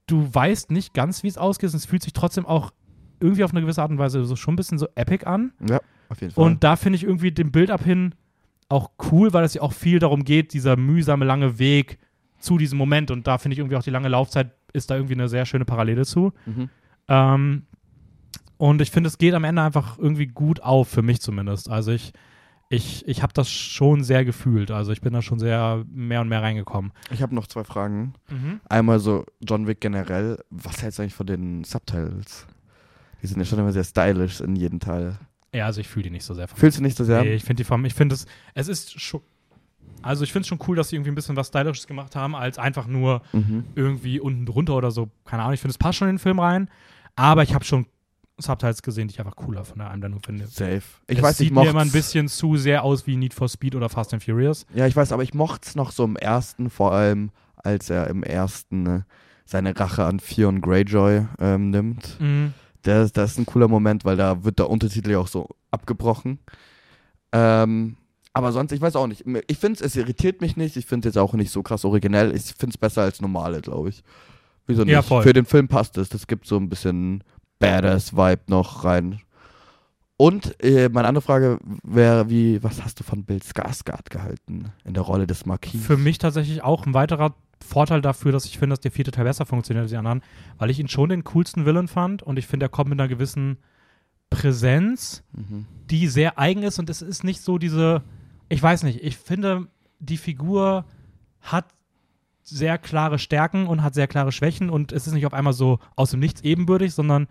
du 0.07 0.33
weißt 0.33 0.71
nicht 0.71 0.93
ganz, 0.93 1.23
wie 1.23 1.27
es 1.27 1.37
ausgeht. 1.37 1.71
Und 1.71 1.75
es 1.75 1.85
fühlt 1.85 2.03
sich 2.03 2.13
trotzdem 2.13 2.45
auch 2.45 2.71
irgendwie 3.19 3.43
auf 3.43 3.51
eine 3.51 3.61
gewisse 3.61 3.81
Art 3.81 3.91
und 3.91 3.97
Weise 3.97 4.23
so 4.25 4.35
schon 4.35 4.53
ein 4.53 4.57
bisschen 4.57 4.77
so 4.77 4.87
epic 4.95 5.25
an. 5.25 5.51
ja, 5.67 5.79
auf 6.09 6.21
jeden 6.21 6.33
Fall. 6.33 6.43
Und 6.45 6.63
da 6.63 6.75
finde 6.75 6.97
ich 6.97 7.03
irgendwie 7.03 7.31
den 7.31 7.51
Build-up 7.51 7.83
hin 7.83 8.13
auch 8.69 8.91
cool, 9.11 9.33
weil 9.33 9.43
es 9.43 9.53
ja 9.53 9.61
auch 9.61 9.73
viel 9.73 9.99
darum 9.99 10.23
geht, 10.23 10.53
dieser 10.53 10.75
mühsame 10.75 11.25
lange 11.25 11.59
Weg 11.59 11.99
zu 12.39 12.57
diesem 12.57 12.77
Moment. 12.77 13.11
Und 13.11 13.27
da 13.27 13.37
finde 13.37 13.53
ich 13.53 13.59
irgendwie 13.59 13.75
auch 13.75 13.83
die 13.83 13.91
lange 13.91 14.07
Laufzeit 14.07 14.51
ist 14.73 14.89
da 14.89 14.95
irgendwie 14.95 15.13
eine 15.13 15.29
sehr 15.29 15.45
schöne 15.45 15.65
Parallele 15.65 16.05
zu. 16.05 16.33
mhm. 16.45 16.69
Ähm, 17.07 17.63
und 18.57 18.81
ich 18.81 18.89
finde, 18.89 19.09
es 19.09 19.17
geht 19.17 19.33
am 19.33 19.43
Ende 19.43 19.61
einfach 19.61 19.97
irgendwie 19.97 20.27
gut 20.27 20.61
auf, 20.61 20.87
für 20.87 21.01
mich 21.01 21.19
zumindest. 21.21 21.69
Also 21.69 21.91
ich, 21.91 22.13
ich, 22.69 23.05
ich 23.07 23.21
habe 23.21 23.33
das 23.33 23.49
schon 23.49 24.03
sehr 24.03 24.23
gefühlt. 24.23 24.71
Also 24.71 24.91
ich 24.91 25.01
bin 25.01 25.13
da 25.13 25.21
schon 25.21 25.39
sehr 25.39 25.83
mehr 25.89 26.21
und 26.21 26.29
mehr 26.29 26.41
reingekommen. 26.41 26.93
Ich 27.11 27.21
habe 27.21 27.35
noch 27.35 27.47
zwei 27.47 27.63
Fragen. 27.63 28.13
Einmal 28.69 28.99
so 28.99 29.25
John 29.41 29.67
Wick 29.67 29.81
generell. 29.81 30.39
Was 30.49 30.81
hältst 30.81 30.99
du 30.99 31.03
eigentlich 31.03 31.15
von 31.15 31.27
den 31.27 31.63
Subtitles? 31.63 32.47
Die 33.21 33.27
sind 33.27 33.39
ja 33.39 33.45
schon 33.45 33.59
immer 33.59 33.73
sehr 33.73 33.83
stylisch 33.83 34.39
in 34.39 34.55
jedem 34.55 34.79
Teil. 34.79 35.17
Ja, 35.55 35.65
also 35.65 35.81
ich 35.81 35.87
fühle 35.87 36.03
die 36.03 36.09
nicht 36.09 36.25
so 36.25 36.33
sehr. 36.33 36.47
Vom 36.47 36.57
Fühlst 36.57 36.77
du 36.77 36.81
nicht 36.83 36.97
so 36.97 37.03
sehr? 37.03 37.23
Nee, 37.23 37.35
ich 37.35 37.43
finde 37.43 37.61
die 37.61 37.63
vom, 37.63 37.83
ich 37.85 37.93
finde 37.93 38.15
es, 38.15 38.25
es 38.53 38.67
ist 38.67 38.99
schon, 38.99 39.21
also 40.01 40.23
ich 40.23 40.31
finde 40.31 40.41
es 40.41 40.47
schon 40.47 40.59
cool, 40.67 40.75
dass 40.75 40.89
sie 40.89 40.95
irgendwie 40.97 41.11
ein 41.11 41.15
bisschen 41.15 41.35
was 41.35 41.47
Stylisches 41.47 41.87
gemacht 41.87 42.15
haben, 42.15 42.35
als 42.35 42.57
einfach 42.59 42.87
nur 42.87 43.21
Mhm. 43.33 43.63
irgendwie 43.75 44.19
unten 44.19 44.45
drunter 44.45 44.75
oder 44.75 44.91
so. 44.91 45.09
Keine 45.25 45.43
Ahnung, 45.43 45.53
ich 45.53 45.59
finde, 45.61 45.71
es 45.71 45.77
passt 45.77 45.97
schon 45.97 46.09
in 46.09 46.15
den 46.15 46.19
Film 46.19 46.39
rein. 46.39 46.69
Aber 47.15 47.43
ich 47.43 47.53
habe 47.53 47.63
schon 47.65 47.85
Subtitles 48.37 48.81
gesehen, 48.81 49.07
die 49.07 49.13
ich 49.13 49.19
einfach 49.19 49.37
cooler 49.37 49.63
von 49.63 49.77
der 49.79 49.89
Einblendung 49.89 50.19
finde. 50.21 50.45
Safe. 50.47 50.81
Ich 51.07 51.17
es 51.17 51.23
weiß, 51.23 51.37
sieht 51.37 51.47
ich 51.47 51.53
mir 51.53 51.69
immer 51.69 51.81
ein 51.81 51.91
bisschen 51.91 52.27
zu 52.27 52.57
sehr 52.57 52.83
aus 52.83 53.07
wie 53.07 53.15
Need 53.15 53.33
for 53.33 53.47
Speed 53.47 53.75
oder 53.75 53.87
Fast 53.87 54.13
and 54.13 54.21
Furious. 54.23 54.65
Ja, 54.75 54.85
ich 54.87 54.95
weiß, 54.95 55.13
aber 55.13 55.23
ich 55.23 55.33
mochte 55.33 55.69
es 55.69 55.75
noch 55.75 55.91
so 55.91 56.03
im 56.03 56.17
ersten, 56.17 56.69
vor 56.69 56.91
allem 56.91 57.31
als 57.55 57.89
er 57.89 58.07
im 58.07 58.23
ersten 58.23 58.85
äh, 58.87 59.01
seine 59.45 59.79
Rache 59.79 60.03
an 60.03 60.17
Theon 60.17 60.59
Greyjoy 60.59 61.25
ähm, 61.39 61.69
nimmt. 61.69 62.19
Mhm. 62.19 62.53
Das, 62.85 63.11
das 63.11 63.31
ist 63.31 63.37
ein 63.39 63.45
cooler 63.45 63.67
Moment, 63.67 64.05
weil 64.05 64.15
da 64.15 64.43
wird 64.43 64.59
der 64.59 64.69
Untertitel 64.69 65.11
ja 65.11 65.19
auch 65.19 65.27
so 65.27 65.49
abgebrochen. 65.71 66.39
Ähm, 67.31 67.97
aber 68.31 68.51
sonst, 68.51 68.71
ich 68.73 68.81
weiß 68.81 68.95
auch 68.95 69.07
nicht. 69.07 69.23
Ich 69.47 69.57
finde 69.57 69.79
es, 69.79 69.81
es 69.81 69.95
irritiert 69.95 70.41
mich 70.41 70.55
nicht. 70.55 70.77
Ich 70.77 70.85
finde 70.85 71.07
es 71.07 71.15
jetzt 71.15 71.21
auch 71.21 71.33
nicht 71.33 71.51
so 71.51 71.63
krass 71.63 71.83
originell. 71.83 72.35
Ich 72.35 72.43
finde 72.43 72.73
es 72.73 72.77
besser 72.77 73.01
als 73.01 73.21
normale, 73.21 73.61
glaube 73.61 73.89
ich. 73.89 74.03
Wieso 74.67 74.83
nicht? 74.83 74.91
Ja, 74.91 75.01
voll. 75.01 75.23
Für 75.23 75.33
den 75.33 75.45
Film 75.45 75.67
passt 75.67 75.97
es. 75.97 76.09
Das 76.09 76.27
gibt 76.27 76.45
so 76.45 76.57
ein 76.57 76.69
bisschen 76.69 77.23
Badass-Vibe 77.59 78.43
noch 78.47 78.83
rein. 78.83 79.21
Und 80.17 80.63
äh, 80.63 80.87
meine 80.89 81.07
andere 81.09 81.21
Frage 81.21 81.59
wäre, 81.83 82.29
wie, 82.29 82.63
was 82.63 82.83
hast 82.83 82.99
du 82.99 83.03
von 83.03 83.25
Bill 83.25 83.39
Skarsgård 83.41 84.09
gehalten 84.09 84.71
in 84.85 84.93
der 84.93 85.03
Rolle 85.03 85.27
des 85.27 85.45
Marquis? 85.45 85.85
Für 85.85 85.97
mich 85.97 86.17
tatsächlich 86.19 86.63
auch 86.63 86.85
ein 86.85 86.93
weiterer 86.93 87.35
Vorteil 87.65 88.01
dafür, 88.01 88.31
dass 88.31 88.45
ich 88.45 88.57
finde, 88.57 88.73
dass 88.73 88.79
der 88.81 88.91
vierte 88.91 89.11
Teil 89.11 89.25
besser 89.25 89.45
funktioniert 89.45 89.83
als 89.83 89.91
die 89.91 89.97
anderen, 89.97 90.21
weil 90.57 90.69
ich 90.69 90.79
ihn 90.79 90.87
schon 90.87 91.09
den 91.09 91.23
coolsten 91.25 91.65
Villain 91.65 91.87
fand 91.89 92.23
und 92.23 92.37
ich 92.39 92.47
finde, 92.47 92.67
er 92.67 92.69
kommt 92.69 92.89
mit 92.89 92.99
einer 92.99 93.09
gewissen 93.09 93.57
Präsenz, 94.29 95.23
Mhm. 95.33 95.65
die 95.89 96.07
sehr 96.07 96.39
eigen 96.39 96.63
ist 96.63 96.79
und 96.79 96.89
es 96.89 97.01
ist 97.01 97.23
nicht 97.23 97.41
so 97.41 97.57
diese, 97.57 98.01
ich 98.49 98.61
weiß 98.61 98.83
nicht, 98.83 99.01
ich 99.03 99.17
finde, 99.17 99.67
die 99.99 100.17
Figur 100.17 100.85
hat 101.41 101.65
sehr 102.41 102.77
klare 102.77 103.19
Stärken 103.19 103.67
und 103.67 103.81
hat 103.83 103.93
sehr 103.95 104.07
klare 104.07 104.31
Schwächen 104.31 104.69
und 104.69 104.91
es 104.91 105.07
ist 105.07 105.13
nicht 105.13 105.25
auf 105.25 105.33
einmal 105.33 105.53
so 105.53 105.79
aus 105.95 106.11
dem 106.11 106.19
Nichts 106.19 106.41
ebenbürtig, 106.41 106.93
sondern 106.93 107.27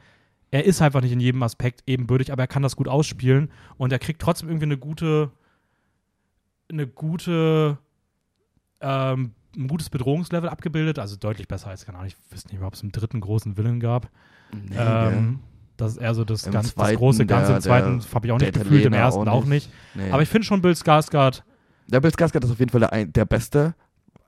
er 0.55 0.65
ist 0.65 0.81
einfach 0.81 1.01
nicht 1.01 1.11
in 1.11 1.19
jedem 1.19 1.43
Aspekt 1.43 1.83
ebenbürtig, 1.89 2.31
aber 2.31 2.45
er 2.45 2.47
kann 2.47 2.63
das 2.63 2.77
gut 2.77 2.87
ausspielen 2.87 3.51
und 3.77 3.93
er 3.93 3.99
kriegt 3.99 4.23
trotzdem 4.23 4.49
irgendwie 4.49 4.67
eine 4.67 4.79
gute, 4.79 5.33
eine 6.71 6.87
gute, 6.87 7.77
ähm, 8.81 9.33
ein 9.57 9.67
gutes 9.67 9.91
Bedrohungslevel 9.91 10.49
abgebildet, 10.49 11.01
also 11.01 11.17
deutlich 11.17 11.49
besser 11.49 11.71
als, 11.71 11.85
keine 11.85 11.99
Ahnung, 11.99 12.07
ich 12.07 12.33
weiß 12.33 12.45
nicht 12.47 12.61
mehr, 12.61 12.69
ob 12.69 12.75
es 12.75 12.83
einen 12.83 12.93
dritten 12.93 13.21
großen 13.21 13.57
Villain 13.57 13.81
gab. 13.81 14.09
Nee, 14.53 14.77
ähm, 14.79 15.41
das 15.77 15.95
ist 15.95 15.99
eher 15.99 16.15
so 16.15 16.25
das, 16.25 16.47
Im 16.47 16.53
ganz, 16.53 16.73
das 16.73 16.95
große 16.95 17.27
Ganze. 17.27 17.55
Im 17.55 17.61
zweiten 17.61 18.01
habe 18.15 18.27
ich 18.29 18.33
auch 18.33 18.39
nicht 18.39 18.55
gefühlt, 18.55 18.85
im 18.85 18.93
ersten 18.93 19.27
auch 19.29 19.43
auch 19.43 19.47
nicht. 19.47 19.69
nee. 19.95 20.13
Aber 20.13 20.23
ich 20.23 20.29
finde 20.29 20.47
schon 20.47 20.63
Bill 20.63 20.75
Skarsgård, 20.75 21.43
der 21.89 22.01
Bill 22.01 22.13
Skarsgård 22.13 22.45
ist 22.45 22.53
auf 22.53 22.61
jeden 22.61 22.71
Fall 22.71 22.81
der, 22.81 23.07
der 23.07 23.25
Beste. 23.25 23.75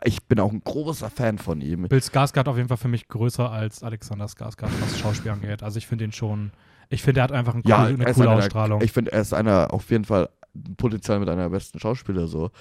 Ich 0.06 0.22
bin 0.22 0.38
auch 0.38 0.52
ein 0.52 0.62
großer 0.62 1.10
Fan 1.10 1.36
von 1.38 1.60
ihm. 1.60 1.88
Bill 1.88 1.98
Skarsgård 1.98 2.48
auf 2.48 2.56
jeden 2.56 2.68
Fall 2.68 2.76
für 2.76 2.86
mich 2.86 3.08
größer 3.08 3.50
als 3.50 3.82
Alexander 3.82 4.26
Skarsgård, 4.26 4.70
was 4.80 5.00
Schauspiel 5.00 5.32
angeht. 5.32 5.64
Also 5.64 5.78
ich 5.78 5.88
finde 5.88 6.04
ihn 6.04 6.12
schon, 6.12 6.52
ich 6.88 7.02
finde, 7.02 7.20
er 7.20 7.24
hat 7.24 7.32
einfach 7.32 7.54
ein 7.54 7.62
Ja, 7.66 7.82
cool, 7.82 7.88
eine 7.88 8.04
er 8.04 8.10
ist 8.10 8.16
coole 8.16 8.30
einer 8.30 8.38
Ausstrahlung. 8.38 8.80
Ich 8.82 8.92
finde, 8.92 9.12
er 9.12 9.22
ist 9.22 9.34
einer 9.34 9.74
auf 9.74 9.90
jeden 9.90 10.04
Fall 10.04 10.28
potenziell 10.76 11.18
mit 11.18 11.28
einer 11.28 11.42
der 11.42 11.50
besten 11.50 11.80
Schauspieler 11.80 12.28
so. 12.28 12.52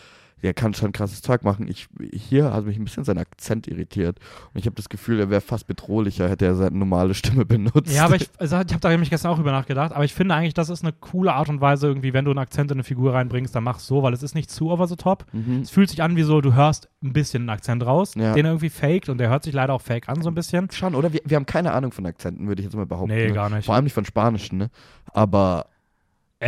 Der 0.44 0.53
kann 0.53 0.74
schon 0.74 0.91
krasses 0.91 1.22
Zeug 1.22 1.44
machen. 1.44 1.68
Ich, 1.68 1.88
hier 2.12 2.53
hat 2.53 2.66
mich 2.66 2.78
ein 2.78 2.84
bisschen 2.84 3.03
sein 3.03 3.18
Akzent 3.18 3.68
irritiert. 3.68 4.20
Und 4.53 4.60
ich 4.60 4.66
habe 4.66 4.76
das 4.76 4.90
Gefühl, 4.90 5.20
er 5.20 5.30
wäre 5.30 5.41
fast 5.41 5.68
bedrohlicher, 5.68 6.30
hätte 6.30 6.45
er 6.45 6.56
seine 6.56 6.78
normale 6.78 7.14
Stimme 7.14 7.45
benutzt. 7.45 7.94
Ja, 7.94 8.06
aber 8.06 8.16
ich, 8.16 8.30
also 8.38 8.56
ich 8.57 8.72
habe 8.72 8.80
da 8.80 8.90
nämlich 8.90 9.10
gestern 9.10 9.32
auch 9.32 9.40
über 9.40 9.52
nachgedacht, 9.52 9.91
aber 9.91 10.06
ich 10.06 10.14
finde 10.14 10.36
eigentlich, 10.36 10.53
das 10.53 10.70
ist 10.70 10.84
eine 10.84 10.94
coole 10.94 11.34
Art 11.34 11.49
und 11.49 11.62
Weise, 11.62 11.88
irgendwie, 11.88 12.14
wenn 12.14 12.26
du 12.26 12.32
einen 12.32 12.40
Akzent 12.40 12.72
in 12.72 12.76
eine 12.76 12.84
Figur 12.84 13.14
reinbringst, 13.14 13.56
dann 13.56 13.64
mach 13.64 13.80
so, 13.80 14.03
weil 14.03 14.14
es 14.14 14.24
ist 14.24 14.36
nicht 14.36 14.52
zu 14.52 14.72
over 14.72 14.88
the 14.88 14.95
top. 14.95 15.26
Mhm. 15.32 15.62
Es 15.62 15.70
fühlt 15.72 15.90
sich 15.90 16.03
an 16.03 16.16
wie 16.16 16.24
so, 16.24 16.41
du 16.41 16.53
hörst 16.53 16.90
ein 17.03 17.14
bisschen 17.14 17.44
einen 17.44 17.49
Akzent 17.49 17.86
raus, 17.86 18.14
Ja. 18.16 18.34
den 18.34 18.45
er 18.45 18.52
irgendwie 18.52 18.70
faked 18.70 19.10
und 19.10 19.18
der 19.18 19.30
hört 19.30 19.44
sich 19.44 19.53
leider 19.53 19.74
auch 19.74 19.82
fake 19.82 20.10
an, 20.10 20.22
so 20.22 20.30
ein 20.30 20.36
bisschen. 20.36 20.70
Schon, 20.72 20.95
oder? 20.95 21.14
Wir, 21.14 21.22
wir 21.26 21.36
haben 21.38 21.45
keine 21.45 21.72
Ahnung 21.72 21.91
von 21.91 22.06
Akzenten, 22.06 22.48
würde 22.48 22.62
ich 22.62 22.66
jetzt 22.66 22.76
mal 22.76 22.86
behaupten. 22.86 23.14
Nee, 23.14 23.28
ne? 23.28 23.34
gar 23.34 23.49
nicht. 23.49 23.66
Vor 23.66 23.76
allem 23.76 23.86
nicht 23.86 23.94
von 23.94 24.06
Spanischen, 24.06 24.57
ne? 24.57 24.70
Aber 25.12 25.68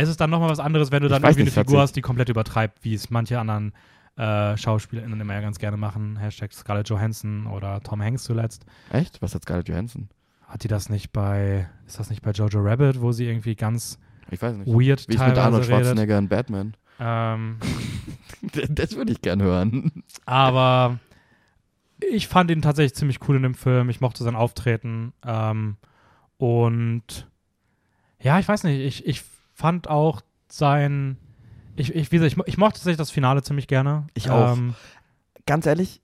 Es 0.00 0.08
ist 0.08 0.20
dann 0.20 0.30
nochmal 0.30 0.48
was 0.50 0.60
anderes, 0.60 0.90
wenn 0.92 1.02
du 1.02 1.08
dann 1.08 1.22
irgendwie 1.22 1.44
nicht, 1.44 1.56
eine 1.56 1.64
Figur 1.64 1.80
hast, 1.80 1.92
die 1.96 2.02
komplett 2.02 2.28
übertreibt, 2.28 2.84
wie 2.84 2.94
es 2.94 3.10
manche 3.10 3.38
anderen 3.40 3.72
äh, 4.16 4.56
SchauspielerInnen 4.56 5.20
immer 5.20 5.34
ja 5.34 5.40
ganz 5.40 5.58
gerne 5.58 5.76
machen. 5.76 6.16
Hashtag 6.16 6.52
Scarlett 6.52 6.88
Johansson 6.88 7.46
oder 7.46 7.80
Tom 7.82 8.02
Hanks 8.02 8.24
zuletzt. 8.24 8.64
echt? 8.90 9.20
Was 9.22 9.34
hat 9.34 9.42
Scarlett 9.42 9.68
Johansson? 9.68 10.08
Hat 10.46 10.64
die 10.64 10.68
das 10.68 10.88
nicht 10.88 11.12
bei, 11.12 11.68
ist 11.86 11.98
das 11.98 12.10
nicht 12.10 12.22
bei 12.22 12.30
Jojo 12.30 12.60
Rabbit, 12.60 13.00
wo 13.00 13.12
sie 13.12 13.26
irgendwie 13.26 13.54
ganz 13.54 13.98
Ich 14.30 14.40
weiß 14.40 14.56
nicht. 14.56 14.66
weird 14.68 15.06
Wie 15.08 15.14
ist 15.14 15.20
mit 15.20 15.36
Arnold 15.36 15.36
teilweise 15.36 15.58
redet? 15.58 15.66
Schwarzenegger 15.86 16.18
in 16.18 16.28
Batman? 16.28 16.74
Ähm, 17.00 17.56
Das 18.70 18.94
würde 18.94 19.10
ich 19.12 19.20
gern 19.20 19.42
hören. 19.42 20.04
aber 20.24 20.98
ich 22.12 22.28
fand 22.28 22.50
ihn 22.52 22.62
tatsächlich 22.62 22.94
ziemlich 22.94 23.18
cool 23.28 23.36
in 23.36 23.42
dem 23.42 23.54
Film. 23.54 23.90
Ich 23.90 24.00
mochte 24.00 24.22
sein 24.22 24.36
Auftreten. 24.36 25.12
Ähm, 25.26 25.76
und 26.36 27.26
ja, 28.20 28.38
ich 28.38 28.46
weiß 28.46 28.62
nicht, 28.64 28.80
ich, 28.80 29.06
ich 29.06 29.22
fand 29.58 29.88
auch 29.88 30.20
sein. 30.48 31.16
Ich, 31.74 31.94
ich, 31.94 32.12
wie 32.12 32.18
gesagt, 32.18 32.32
ich, 32.32 32.46
ich 32.46 32.58
mochte 32.58 32.74
tatsächlich 32.78 32.96
das 32.98 33.10
Finale 33.10 33.42
ziemlich 33.42 33.66
gerne. 33.66 34.06
Ich 34.14 34.30
auch. 34.30 34.56
Ähm, 34.56 34.74
Ganz 35.46 35.66
ehrlich, 35.66 36.00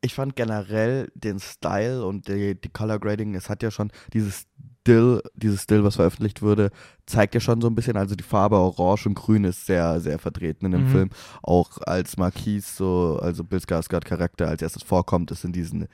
ich 0.00 0.14
fand 0.14 0.34
generell 0.34 1.10
den 1.14 1.38
Style 1.38 2.04
und 2.04 2.26
die, 2.28 2.60
die 2.60 2.68
Color 2.70 2.98
Grading, 2.98 3.34
es 3.34 3.48
hat 3.48 3.62
ja 3.62 3.70
schon 3.70 3.90
dieses 4.12 4.46
Still, 4.80 5.22
dieses 5.34 5.62
Still, 5.62 5.84
was 5.84 5.96
veröffentlicht 5.96 6.42
wurde, 6.42 6.70
zeigt 7.06 7.34
ja 7.34 7.40
schon 7.40 7.60
so 7.60 7.68
ein 7.68 7.74
bisschen, 7.74 7.96
also 7.96 8.14
die 8.14 8.24
Farbe 8.24 8.56
Orange 8.56 9.06
und 9.06 9.14
Grün 9.14 9.44
ist 9.44 9.64
sehr, 9.66 10.00
sehr 10.00 10.18
vertreten 10.18 10.66
in 10.66 10.72
dem 10.72 10.84
Mhm. 10.84 10.88
Film. 10.90 11.10
Auch 11.42 11.78
als 11.86 12.16
Marquis, 12.16 12.76
so, 12.76 13.18
also 13.22 13.44
Bill 13.44 13.60
Skarsgård 13.60 14.04
Charakter, 14.04 14.48
als 14.48 14.60
erstes 14.62 14.82
vorkommt, 14.82 15.30
ist 15.30 15.44
in 15.44 15.52
diesen, 15.52 15.86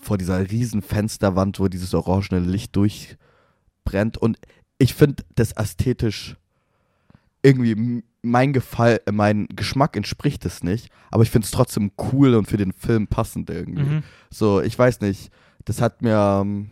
vor 0.00 0.16
dieser 0.18 0.50
riesen 0.50 0.82
Fensterwand, 0.82 1.60
wo 1.60 1.68
dieses 1.68 1.94
orangene 1.94 2.40
Licht 2.40 2.74
durchbrennt. 2.74 4.16
Und 4.18 4.38
ich 4.84 4.92
finde 4.94 5.24
das 5.34 5.52
ästhetisch 5.52 6.36
irgendwie 7.42 8.02
mein 8.22 8.52
Gefall, 8.52 9.00
äh, 9.06 9.12
mein 9.12 9.46
Geschmack 9.48 9.96
entspricht 9.96 10.44
es 10.44 10.62
nicht, 10.62 10.90
aber 11.10 11.22
ich 11.22 11.30
finde 11.30 11.46
es 11.46 11.50
trotzdem 11.50 11.90
cool 12.12 12.34
und 12.34 12.46
für 12.46 12.56
den 12.58 12.72
Film 12.72 13.06
passend 13.06 13.48
irgendwie. 13.50 13.82
mhm. 13.82 14.02
So, 14.30 14.60
ich 14.60 14.78
weiß 14.78 15.00
nicht, 15.00 15.30
das 15.64 15.80
hat 15.80 16.02
mir, 16.02 16.40
ähm, 16.42 16.70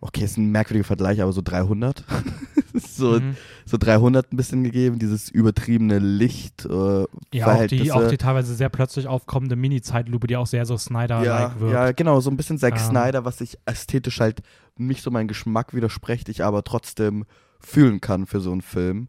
okay, 0.00 0.24
ist 0.24 0.36
ein 0.36 0.50
merkwürdiger 0.50 0.84
Vergleich, 0.86 1.22
aber 1.22 1.32
so 1.32 1.40
300, 1.42 2.04
so, 2.74 3.20
Mhm. 3.20 3.36
so 3.64 3.76
300 3.78 4.32
ein 4.32 4.36
bisschen 4.36 4.62
gegeben, 4.64 4.98
dieses 4.98 5.28
übertriebene 5.30 5.98
Licht, 5.98 6.64
äh, 6.66 7.04
Ja, 7.32 7.46
auch 7.54 7.66
die, 7.66 7.92
auch 7.92 8.08
die 8.08 8.18
teilweise 8.18 8.54
sehr 8.54 8.68
plötzlich 8.68 9.06
aufkommende 9.08 9.56
Mini-Zeitlupe, 9.56 10.26
die 10.26 10.36
auch 10.36 10.46
sehr 10.46 10.66
so 10.66 10.76
Snyder-like 10.76 11.26
ja, 11.26 11.60
wirkt. 11.60 11.72
ja, 11.74 11.92
genau, 11.92 12.20
so 12.20 12.30
ein 12.30 12.36
bisschen 12.36 12.58
Zack 12.58 12.74
Ähm. 12.74 12.78
Snyder, 12.90 13.24
was 13.24 13.38
sich 13.38 13.56
ästhetisch 13.66 14.20
halt 14.20 14.42
nicht 14.76 15.02
so 15.02 15.10
meinem 15.10 15.28
Geschmack 15.28 15.74
widerspricht, 15.74 16.28
ich 16.28 16.44
aber 16.44 16.64
trotzdem 16.64 17.24
fühlen 17.60 18.00
kann 18.00 18.26
für 18.26 18.40
so 18.40 18.52
einen 18.52 18.62
Film. 18.62 19.08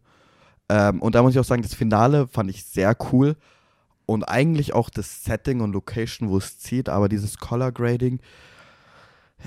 Ähm, 0.70 1.02
und 1.02 1.16
da 1.16 1.22
muss 1.22 1.34
ich 1.34 1.40
auch 1.40 1.44
sagen, 1.46 1.62
das 1.62 1.74
Finale 1.74 2.28
fand 2.28 2.50
ich 2.50 2.64
sehr 2.66 2.96
cool 3.12 3.36
und 4.06 4.24
eigentlich 4.24 4.74
auch 4.74 4.90
das 4.90 5.24
Setting 5.24 5.62
und 5.62 5.74
Location, 5.74 6.30
wo 6.30 6.38
es 6.38 6.60
zieht, 6.60 6.90
aber 6.90 7.10
dieses 7.10 7.38
Color 7.38 7.72
Grading 7.72 8.20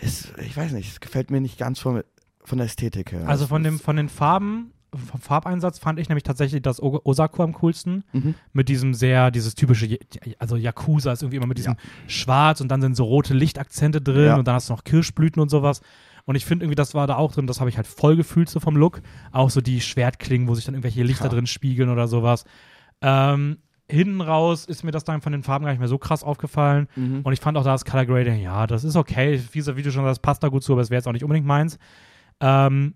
ist, 0.01 0.33
ich 0.39 0.57
weiß 0.57 0.73
nicht, 0.73 0.91
es 0.93 1.01
gefällt 1.01 1.31
mir 1.31 1.41
nicht 1.41 1.59
ganz 1.59 1.79
von, 1.81 2.03
von 2.45 2.59
der 2.59 2.67
Ästhetik 2.67 3.13
her. 3.13 3.29
Also 3.29 3.47
von, 3.47 3.63
dem, 3.65 3.79
von 3.81 3.97
den 3.97 4.09
Farben, 4.09 4.73
vom 4.95 5.21
Farbeinsatz 5.21 5.79
fand 5.79 5.99
ich 5.99 6.09
nämlich 6.09 6.23
tatsächlich 6.23 6.63
das 6.63 6.81
O- 6.83 7.01
Osako 7.05 7.43
am 7.43 7.53
coolsten. 7.55 8.05
Mhm. 8.13 8.35
Mit 8.53 8.69
diesem 8.69 8.95
sehr, 8.95 9.31
dieses 9.31 9.55
typische, 9.55 9.87
Ja- 9.87 9.99
also 10.39 10.57
Yakuza 10.57 11.13
ist 11.13 11.23
irgendwie 11.23 11.37
immer 11.37 11.47
mit 11.47 11.59
diesem 11.59 11.77
Schwarz 12.07 12.61
und 12.61 12.69
dann 12.69 12.81
sind 12.81 12.95
so 12.97 13.05
rote 13.05 13.35
Lichtakzente 13.35 14.01
drin 14.01 14.27
Ja. 14.27 14.37
und 14.37 14.47
dann 14.47 14.55
hast 14.55 14.69
du 14.69 14.73
noch 14.73 14.85
Kirschblüten 14.85 15.43
und 15.43 15.49
sowas. 15.51 15.81
Und 16.29 16.35
ich 16.35 16.45
finde 16.45 16.67
irgendwie, 16.67 16.75
das 16.77 16.93
war 16.93 17.07
da 17.07 17.17
auch 17.17 17.33
drin, 17.33 17.47
das 17.47 17.59
habe 17.59 17.71
ich 17.71 17.79
halt 17.79 17.87
voll 17.87 18.15
gefühlt 18.15 18.51
so 18.51 18.61
vom 18.61 18.77
Look. 18.77 19.01
Auch 19.33 19.49
so 19.49 19.63
die 19.63 19.81
Schwertklingen, 19.81 20.47
wo 20.47 20.55
sich 20.55 20.67
dann 20.67 20.75
irgendwelche 20.75 21.03
Lichter 21.03 21.25
Ja. 21.25 21.31
drin 21.31 21.47
spiegeln 21.47 21.89
oder 21.89 22.07
sowas. 22.07 22.45
Ähm, 23.01 23.57
hinten 23.91 24.21
raus 24.21 24.67
ist 24.67 24.85
mir 24.85 24.91
das 24.91 25.05
dann 25.05 25.23
von 25.23 25.33
den 25.33 25.43
Farben 25.43 25.65
gar 25.65 25.73
nicht 25.73 25.79
mehr 25.79 25.89
so 25.89 25.97
krass 25.97 26.23
aufgefallen. 26.23 26.89
Mhm. 26.97 27.21
Und 27.23 27.33
ich 27.33 27.41
fand 27.41 27.57
auch 27.57 27.65
da 27.65 27.73
das 27.73 27.87
Color 27.87 28.05
Grading, 28.05 28.43
ja, 28.43 28.67
das 28.67 28.85
ist 28.85 28.95
okay. 28.97 29.41
Wie, 29.53 29.67
wie 29.77 29.83
du 29.83 29.91
schon 29.91 30.05
sagst, 30.05 30.21
passt 30.21 30.43
da 30.43 30.49
gut 30.49 30.63
zu, 30.63 30.73
aber 30.73 30.83
es 30.83 30.91
wäre 30.91 30.99
jetzt 30.99 31.09
auch 31.09 31.13
nicht 31.13 31.25
unbedingt 31.25 31.47
meins. 31.47 31.79
Ähm, 32.41 32.93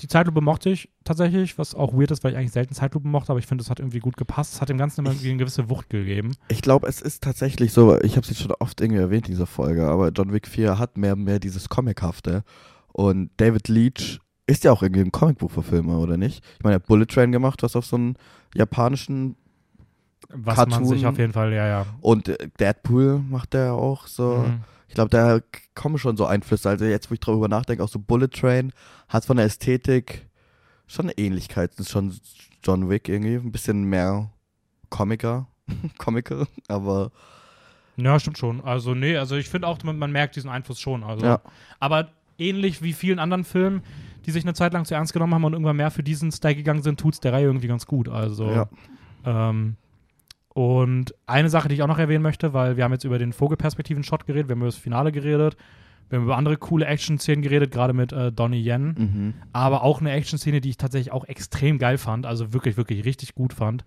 die 0.00 0.08
Zeitlupe 0.08 0.40
mochte 0.40 0.70
ich 0.70 0.88
tatsächlich, 1.04 1.58
was 1.58 1.74
auch 1.74 1.92
weird 1.92 2.10
ist, 2.10 2.24
weil 2.24 2.32
ich 2.32 2.38
eigentlich 2.38 2.52
selten 2.52 2.74
Zeitlupe 2.74 3.08
mochte, 3.08 3.30
aber 3.30 3.38
ich 3.38 3.46
finde, 3.46 3.62
es 3.62 3.70
hat 3.70 3.80
irgendwie 3.80 4.00
gut 4.00 4.16
gepasst. 4.16 4.54
Es 4.54 4.60
hat 4.60 4.68
dem 4.68 4.78
Ganzen 4.78 5.00
immer 5.00 5.10
irgendwie 5.10 5.30
eine 5.30 5.38
gewisse 5.38 5.68
Wucht 5.70 5.90
gegeben. 5.90 6.32
Ich 6.48 6.62
glaube, 6.62 6.86
es 6.88 7.00
ist 7.00 7.22
tatsächlich 7.22 7.72
so, 7.72 7.98
ich 8.00 8.12
habe 8.12 8.22
es 8.22 8.28
jetzt 8.28 8.40
schon 8.40 8.52
oft 8.58 8.80
irgendwie 8.80 9.00
erwähnt 9.00 9.26
in 9.26 9.32
dieser 9.32 9.46
Folge, 9.46 9.86
aber 9.86 10.10
John 10.10 10.32
Wick 10.32 10.46
4 10.48 10.78
hat 10.78 10.96
mehr 10.96 11.14
und 11.14 11.24
mehr 11.24 11.38
dieses 11.38 11.68
Comichafte. 11.68 12.42
Und 12.92 13.30
David 13.36 13.68
Leach 13.68 14.20
ist 14.46 14.64
ja 14.64 14.72
auch 14.72 14.82
irgendwie 14.82 15.02
ein 15.02 15.12
Comicbuchverfilmer, 15.12 15.98
oder 15.98 16.16
nicht? 16.16 16.44
Ich 16.58 16.64
meine, 16.64 16.76
er 16.76 16.80
hat 16.80 16.86
Bullet 16.86 17.06
Train 17.06 17.32
gemacht, 17.32 17.62
was 17.62 17.76
auf 17.76 17.86
so 17.86 17.96
einen 17.96 18.16
japanischen 18.54 19.36
Was 20.28 20.56
man 20.56 20.70
Cartoon. 20.70 20.88
sich 20.88 21.06
auf 21.06 21.18
jeden 21.18 21.32
Fall, 21.32 21.52
ja, 21.52 21.66
ja. 21.66 21.86
und 22.00 22.28
äh, 22.28 22.48
Deadpool 22.58 23.18
macht 23.18 23.54
er 23.54 23.74
auch 23.74 24.06
so. 24.06 24.44
Mhm. 24.46 24.60
Ich 24.88 24.94
glaube, 24.94 25.10
da 25.10 25.40
kommen 25.74 25.98
schon 25.98 26.16
so 26.16 26.26
Einflüsse. 26.26 26.68
Also 26.68 26.84
jetzt, 26.84 27.10
wo 27.10 27.14
ich 27.14 27.20
darüber 27.20 27.48
nachdenke, 27.48 27.82
auch 27.82 27.88
so 27.88 27.98
Bullet 27.98 28.28
Train 28.28 28.72
hat 29.08 29.24
von 29.24 29.36
der 29.36 29.46
Ästhetik 29.46 30.26
schon 30.86 31.06
eine 31.06 31.18
Ähnlichkeit. 31.18 31.72
Das 31.72 31.86
ist 31.86 31.92
schon 31.92 32.14
John 32.62 32.88
Wick 32.88 33.08
irgendwie, 33.08 33.34
ein 33.34 33.52
bisschen 33.52 33.84
mehr 33.84 34.30
Comiker, 34.90 35.48
Comical, 35.98 36.46
aber 36.68 37.10
Ja, 37.96 38.18
stimmt 38.20 38.38
schon. 38.38 38.60
Also, 38.62 38.94
nee, 38.94 39.16
also 39.16 39.36
ich 39.36 39.48
finde 39.48 39.68
auch, 39.68 39.82
man, 39.82 39.98
man 39.98 40.12
merkt 40.12 40.36
diesen 40.36 40.50
Einfluss 40.50 40.80
schon. 40.80 41.02
Also. 41.02 41.26
ja. 41.26 41.40
Aber 41.80 42.10
ähnlich 42.38 42.82
wie 42.82 42.92
vielen 42.92 43.18
anderen 43.18 43.44
Filmen, 43.44 43.82
die 44.26 44.30
sich 44.30 44.44
eine 44.44 44.54
Zeit 44.54 44.72
lang 44.72 44.84
zu 44.84 44.94
ernst 44.94 45.12
genommen 45.12 45.34
haben 45.34 45.44
und 45.44 45.52
irgendwann 45.52 45.76
mehr 45.76 45.90
für 45.90 46.02
diesen 46.02 46.32
Style 46.32 46.54
gegangen 46.54 46.82
sind, 46.82 47.00
tut 47.00 47.14
es 47.14 47.20
der 47.20 47.32
Reihe 47.32 47.46
irgendwie 47.46 47.68
ganz 47.68 47.86
gut. 47.86 48.08
Also. 48.08 48.50
Ja. 48.50 48.68
Ähm, 49.24 49.76
und 50.56 51.14
eine 51.26 51.50
Sache, 51.50 51.68
die 51.68 51.74
ich 51.74 51.82
auch 51.82 51.86
noch 51.86 51.98
erwähnen 51.98 52.22
möchte, 52.22 52.54
weil 52.54 52.78
wir 52.78 52.84
haben 52.84 52.92
jetzt 52.92 53.04
über 53.04 53.18
den 53.18 53.34
Vogelperspektiven-Shot 53.34 54.24
geredet, 54.24 54.48
wir 54.48 54.54
haben 54.54 54.60
über 54.60 54.68
das 54.68 54.76
Finale 54.76 55.12
geredet, 55.12 55.54
wir 56.08 56.16
haben 56.16 56.24
über 56.24 56.38
andere 56.38 56.56
coole 56.56 56.86
Action-Szenen 56.86 57.42
geredet, 57.42 57.70
gerade 57.70 57.92
mit 57.92 58.10
äh, 58.12 58.32
Donnie 58.32 58.66
Yen. 58.66 58.94
Mhm. 58.96 59.34
Aber 59.52 59.82
auch 59.82 60.00
eine 60.00 60.12
Action-Szene, 60.12 60.62
die 60.62 60.70
ich 60.70 60.78
tatsächlich 60.78 61.12
auch 61.12 61.26
extrem 61.26 61.76
geil 61.78 61.98
fand, 61.98 62.24
also 62.24 62.54
wirklich, 62.54 62.78
wirklich 62.78 63.04
richtig 63.04 63.34
gut 63.34 63.52
fand, 63.52 63.84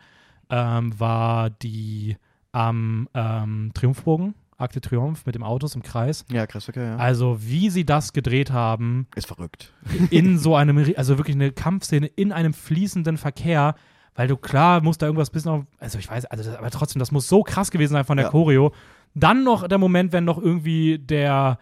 ähm, 0.51 0.93
war 0.99 1.49
die 1.49 2.17
am 2.51 3.09
ähm, 3.15 3.71
Triumphbogen, 3.73 4.35
Arc 4.57 4.73
de 4.73 4.81
Triomphe 4.81 5.23
mit 5.25 5.33
dem 5.33 5.41
Autos 5.41 5.73
im 5.73 5.81
Kreis. 5.81 6.23
Ja, 6.31 6.45
Kreisverkehr, 6.45 6.83
ja. 6.83 6.97
Also, 6.97 7.37
wie 7.41 7.71
sie 7.71 7.83
das 7.83 8.13
gedreht 8.13 8.51
haben, 8.51 9.07
Ist 9.15 9.25
verrückt. 9.25 9.73
in 10.11 10.37
so 10.37 10.55
einem, 10.55 10.93
also 10.97 11.17
wirklich 11.17 11.35
eine 11.35 11.51
Kampfszene 11.51 12.05
in 12.05 12.31
einem 12.31 12.53
fließenden 12.53 13.17
Verkehr, 13.17 13.73
weil 14.19 14.27
du 14.27 14.35
klar 14.35 14.81
musst 14.81 15.01
da 15.01 15.05
irgendwas 15.05 15.29
bisschen 15.29 15.49
auf, 15.49 15.63
also 15.77 15.97
ich 15.97 16.09
weiß, 16.09 16.25
also 16.25 16.43
das, 16.43 16.59
aber 16.59 16.69
trotzdem, 16.71 16.99
das 16.99 17.13
muss 17.13 17.29
so 17.29 17.41
krass 17.41 17.71
gewesen 17.71 17.93
sein 17.93 18.03
von 18.03 18.17
der 18.17 18.25
Ja. 18.25 18.31
Choreo. 18.31 18.73
Dann 19.15 19.45
noch 19.45 19.65
der 19.65 19.77
Moment, 19.77 20.11
wenn 20.11 20.25
noch 20.25 20.37
irgendwie 20.37 20.99
der, 20.99 21.57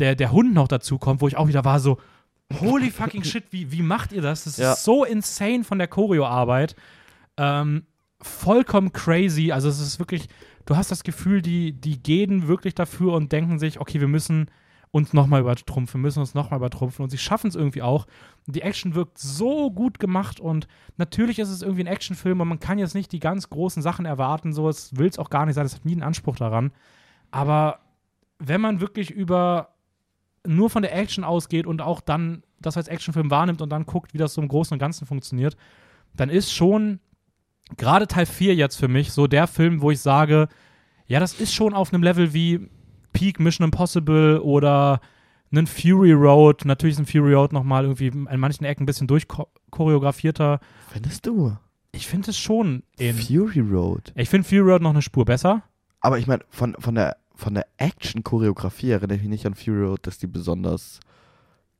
der, 0.00 0.16
der 0.16 0.32
Hund 0.32 0.52
noch 0.52 0.66
dazu 0.66 0.98
kommt, 0.98 1.20
wo 1.20 1.28
ich 1.28 1.36
auch 1.36 1.46
wieder 1.46 1.64
war 1.64 1.78
so, 1.78 1.98
holy 2.58 2.90
fucking 2.90 3.22
shit, 3.22 3.44
wie, 3.52 3.70
wie 3.70 3.82
macht 3.82 4.10
ihr 4.10 4.22
das? 4.22 4.42
Das 4.42 4.56
Ja. 4.56 4.72
ist 4.72 4.82
so 4.82 5.04
insane 5.04 5.62
von 5.62 5.78
der 5.78 5.86
Choreo-Arbeit. 5.86 6.74
Ähm, 7.36 7.84
vollkommen 8.20 8.92
crazy. 8.92 9.52
Also 9.52 9.68
es 9.68 9.78
ist 9.78 10.00
wirklich, 10.00 10.26
du 10.66 10.74
hast 10.76 10.90
das 10.90 11.04
Gefühl, 11.04 11.42
die, 11.42 11.74
die 11.74 12.02
gehen 12.02 12.48
wirklich 12.48 12.74
dafür 12.74 13.12
und 13.12 13.30
denken 13.30 13.60
sich, 13.60 13.78
okay, 13.78 14.00
wir 14.00 14.08
müssen 14.08 14.50
uns 14.92 15.12
nochmal 15.12 15.40
übertrumpfen, 15.40 16.00
müssen 16.00 16.20
uns 16.20 16.34
nochmal 16.34 16.58
übertrumpfen 16.58 17.04
und 17.04 17.10
sie 17.10 17.18
schaffen 17.18 17.48
es 17.48 17.54
irgendwie 17.54 17.82
auch. 17.82 18.06
Die 18.46 18.62
Action 18.62 18.94
wirkt 18.94 19.18
so 19.18 19.70
gut 19.70 20.00
gemacht 20.00 20.40
und 20.40 20.66
natürlich 20.96 21.38
ist 21.38 21.50
es 21.50 21.62
irgendwie 21.62 21.84
ein 21.84 21.86
Actionfilm 21.86 22.40
und 22.40 22.48
man 22.48 22.60
kann 22.60 22.78
jetzt 22.78 22.94
nicht 22.94 23.12
die 23.12 23.20
ganz 23.20 23.50
großen 23.50 23.82
Sachen 23.82 24.04
erwarten, 24.04 24.52
so, 24.52 24.68
es 24.68 24.96
will 24.96 25.08
es 25.08 25.18
auch 25.18 25.30
gar 25.30 25.46
nicht 25.46 25.54
sein, 25.54 25.66
es 25.66 25.76
hat 25.76 25.84
nie 25.84 25.92
einen 25.92 26.02
Anspruch 26.02 26.36
daran. 26.36 26.72
Aber 27.30 27.80
wenn 28.38 28.60
man 28.60 28.80
wirklich 28.80 29.10
über 29.10 29.74
nur 30.44 30.70
von 30.70 30.82
der 30.82 30.96
Action 30.96 31.22
ausgeht 31.22 31.66
und 31.66 31.82
auch 31.82 32.00
dann 32.00 32.42
das 32.60 32.76
als 32.76 32.88
Actionfilm 32.88 33.30
wahrnimmt 33.30 33.62
und 33.62 33.70
dann 33.70 33.86
guckt, 33.86 34.12
wie 34.14 34.18
das 34.18 34.34
so 34.34 34.42
im 34.42 34.48
Großen 34.48 34.74
und 34.74 34.78
Ganzen 34.78 35.06
funktioniert, 35.06 35.56
dann 36.14 36.30
ist 36.30 36.52
schon 36.52 36.98
gerade 37.76 38.08
Teil 38.08 38.26
4 38.26 38.54
jetzt 38.56 38.76
für 38.76 38.88
mich 38.88 39.12
so 39.12 39.26
der 39.26 39.46
Film, 39.46 39.82
wo 39.82 39.90
ich 39.90 40.00
sage, 40.00 40.48
ja, 41.06 41.20
das 41.20 41.34
ist 41.34 41.54
schon 41.54 41.74
auf 41.74 41.92
einem 41.92 42.02
Level 42.02 42.34
wie 42.34 42.68
Peak 43.12 43.40
Mission 43.40 43.64
Impossible 43.64 44.40
oder 44.40 45.00
einen 45.52 45.66
Fury 45.66 46.12
Road. 46.12 46.64
Natürlich 46.64 46.94
ist 46.94 47.00
ein 47.00 47.06
Fury 47.06 47.34
Road 47.34 47.52
nochmal 47.52 47.84
irgendwie 47.84 48.08
in 48.08 48.40
manchen 48.40 48.64
Ecken 48.64 48.84
ein 48.84 48.86
bisschen 48.86 49.06
durchchoreografierter. 49.06 50.60
Findest 50.92 51.26
du? 51.26 51.56
Ich 51.92 52.06
finde 52.06 52.30
es 52.30 52.38
schon 52.38 52.82
in. 52.98 53.16
Fury 53.16 53.60
Road. 53.60 54.12
Ich 54.14 54.28
finde 54.28 54.48
Fury 54.48 54.70
Road 54.70 54.82
noch 54.82 54.90
eine 54.90 55.02
Spur 55.02 55.24
besser. 55.24 55.62
Aber 56.00 56.18
ich 56.18 56.26
meine, 56.26 56.44
von, 56.48 56.74
von 56.78 56.94
der, 56.94 57.16
von 57.34 57.54
der 57.54 57.66
Action-Choreografie 57.78 58.90
erinnere 58.90 59.16
ich 59.16 59.22
mich 59.22 59.30
nicht 59.30 59.46
an 59.46 59.54
Fury 59.54 59.84
Road, 59.84 60.06
dass 60.06 60.18
die 60.18 60.26
besonders 60.26 61.00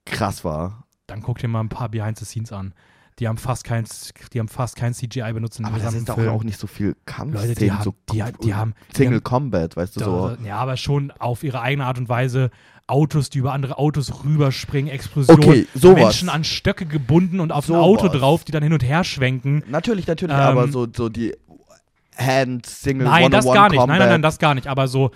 krass 0.04 0.44
war. 0.44 0.84
Dann 1.06 1.22
guck 1.22 1.38
dir 1.38 1.48
mal 1.48 1.60
ein 1.60 1.68
paar 1.68 1.88
Behind 1.88 2.18
the 2.18 2.24
Scenes 2.24 2.52
an. 2.52 2.74
Die 3.20 3.28
haben 3.28 3.36
fast 3.36 3.64
kein, 3.64 3.84
die 4.32 4.38
haben 4.40 4.48
fast 4.48 4.76
kein 4.76 4.94
CGI 4.94 5.32
benutzt 5.34 5.58
in 5.58 5.64
dem 5.64 5.74
Aber 5.74 5.76
das 5.82 5.92
gesamten 5.94 6.22
ist 6.22 6.28
auch, 6.28 6.34
auch 6.38 6.42
nicht 6.42 6.58
so 6.58 6.66
viel 6.66 6.96
Kampf. 7.04 7.34
Leute, 7.34 7.54
die 7.54 7.70
haben, 7.70 7.84
so 7.84 7.94
die, 8.10 8.22
die 8.42 8.54
haben 8.54 8.74
Single 8.96 9.18
die 9.18 9.24
haben, 9.24 9.24
Combat, 9.24 9.76
weißt 9.76 9.96
du, 9.96 10.04
so. 10.04 10.36
Ja, 10.44 10.56
aber 10.56 10.76
schon 10.78 11.12
auf 11.18 11.44
ihre 11.44 11.60
eigene 11.60 11.84
Art 11.84 11.98
und 11.98 12.08
Weise 12.08 12.50
Autos, 12.86 13.30
die 13.30 13.38
über 13.38 13.52
andere 13.52 13.78
Autos 13.78 14.24
rüberspringen, 14.24 14.90
Explosionen, 14.92 15.44
Okay, 15.44 15.66
sowas. 15.74 15.96
Menschen 15.96 16.28
an 16.28 16.42
Stöcke 16.44 16.86
gebunden 16.86 17.38
und 17.40 17.52
auf 17.52 17.64
ein 17.66 17.74
Sowas. 17.74 17.82
Auto 17.82 18.08
drauf, 18.08 18.44
die 18.44 18.52
dann 18.52 18.62
hin 18.62 18.72
und 18.72 18.82
her 18.82 19.04
schwenken. 19.04 19.62
Natürlich, 19.68 20.06
natürlich, 20.06 20.34
Ähm, 20.34 20.40
aber 20.40 20.68
so, 20.68 20.88
so 20.92 21.08
die 21.08 21.34
Hand 22.16 22.66
Single 22.66 23.06
Nein, 23.06 23.30
das 23.30 23.44
gar 23.44 23.68
nicht. 23.68 23.76
Nein, 23.76 23.80
Combat. 23.80 23.98
nein, 23.98 24.08
nein, 24.08 24.22
das 24.22 24.38
gar 24.38 24.54
nicht. 24.54 24.66
Aber 24.66 24.88
so 24.88 25.10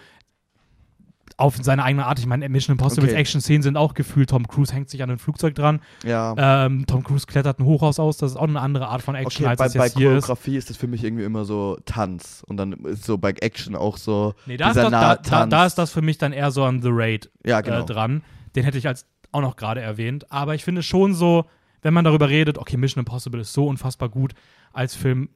auf 1.37 1.57
seine 1.61 1.83
eigene 1.83 2.07
Art. 2.07 2.19
Ich 2.19 2.27
meine, 2.27 2.49
Mission 2.49 2.75
Impossible 2.75 3.09
Okay. 3.09 3.19
Action-Szenen 3.19 3.63
sind 3.63 3.77
auch 3.77 3.95
gefühlt. 3.95 4.31
Tom 4.31 4.47
Cruise 4.47 4.73
hängt 4.73 4.89
sich 4.89 5.03
an 5.03 5.11
ein 5.11 5.19
Flugzeug 5.19 5.55
dran. 5.55 5.81
Ja. 6.05 6.35
Ähm, 6.67 6.87
Tom 6.87 7.03
Cruise 7.03 7.27
klettert 7.27 7.59
ein 7.59 7.65
Hochhaus 7.65 7.99
aus. 7.99 8.17
Das 8.19 8.33
ist 8.33 8.37
auch 8.37 8.47
eine 8.49 8.61
andere 8.61 8.89
Art 8.89 9.03
von 9.03 9.15
Action, 9.15 9.45
Okay, 9.45 9.51
als 9.51 9.59
bei, 9.59 9.67
es 9.67 9.75
bei 9.75 9.85
jetzt 9.87 9.97
hier 9.99 10.13
ist. 10.17 10.27
Choreografie 10.27 10.57
ist 10.57 10.71
das 10.71 10.77
für 10.77 10.87
mich 10.87 11.03
irgendwie 11.03 11.25
immer 11.25 11.45
so 11.45 11.77
Tanz. 11.85 12.43
Und 12.47 12.57
dann 12.57 12.73
ist 12.85 13.05
so 13.05 13.19
bei 13.19 13.31
Action 13.31 13.75
auch 13.75 13.97
so 13.97 14.35
Nee, 14.47 14.57
da 14.57 14.69
ist, 14.69 14.77
dieser 14.77 14.91
das, 14.91 15.01
da, 15.01 15.17
da, 15.17 15.47
da 15.47 15.67
ist 15.67 15.77
das 15.77 15.91
für 15.91 16.03
mich 16.03 16.19
dann 16.19 16.33
eher 16.33 16.51
so 16.51 16.65
an 16.65 16.83
The 16.83 16.91
Raid 16.93 17.31
Ja, 17.45 17.59
äh, 17.59 17.63
genau. 17.63 17.83
dran. 17.85 18.23
Den 18.55 18.65
hätte 18.65 18.79
ich 18.79 18.87
als 18.87 19.07
auch 19.33 19.41
noch 19.41 19.57
gerade 19.57 19.81
erwähnt. 19.81 20.31
Aber 20.31 20.55
ich 20.55 20.63
finde 20.65 20.83
schon 20.83 21.15
so, 21.15 21.47
wenn 21.83 21.93
man 21.93 22.05
darüber 22.05 22.29
redet, 22.29 22.59
okay, 22.59 22.77
Mission 22.77 23.01
Impossible 23.01 23.41
ist 23.41 23.53
so 23.53 23.67
unfassbar 23.67 24.09
gut 24.09 24.33
als 24.73 24.95
Film, 24.95 25.29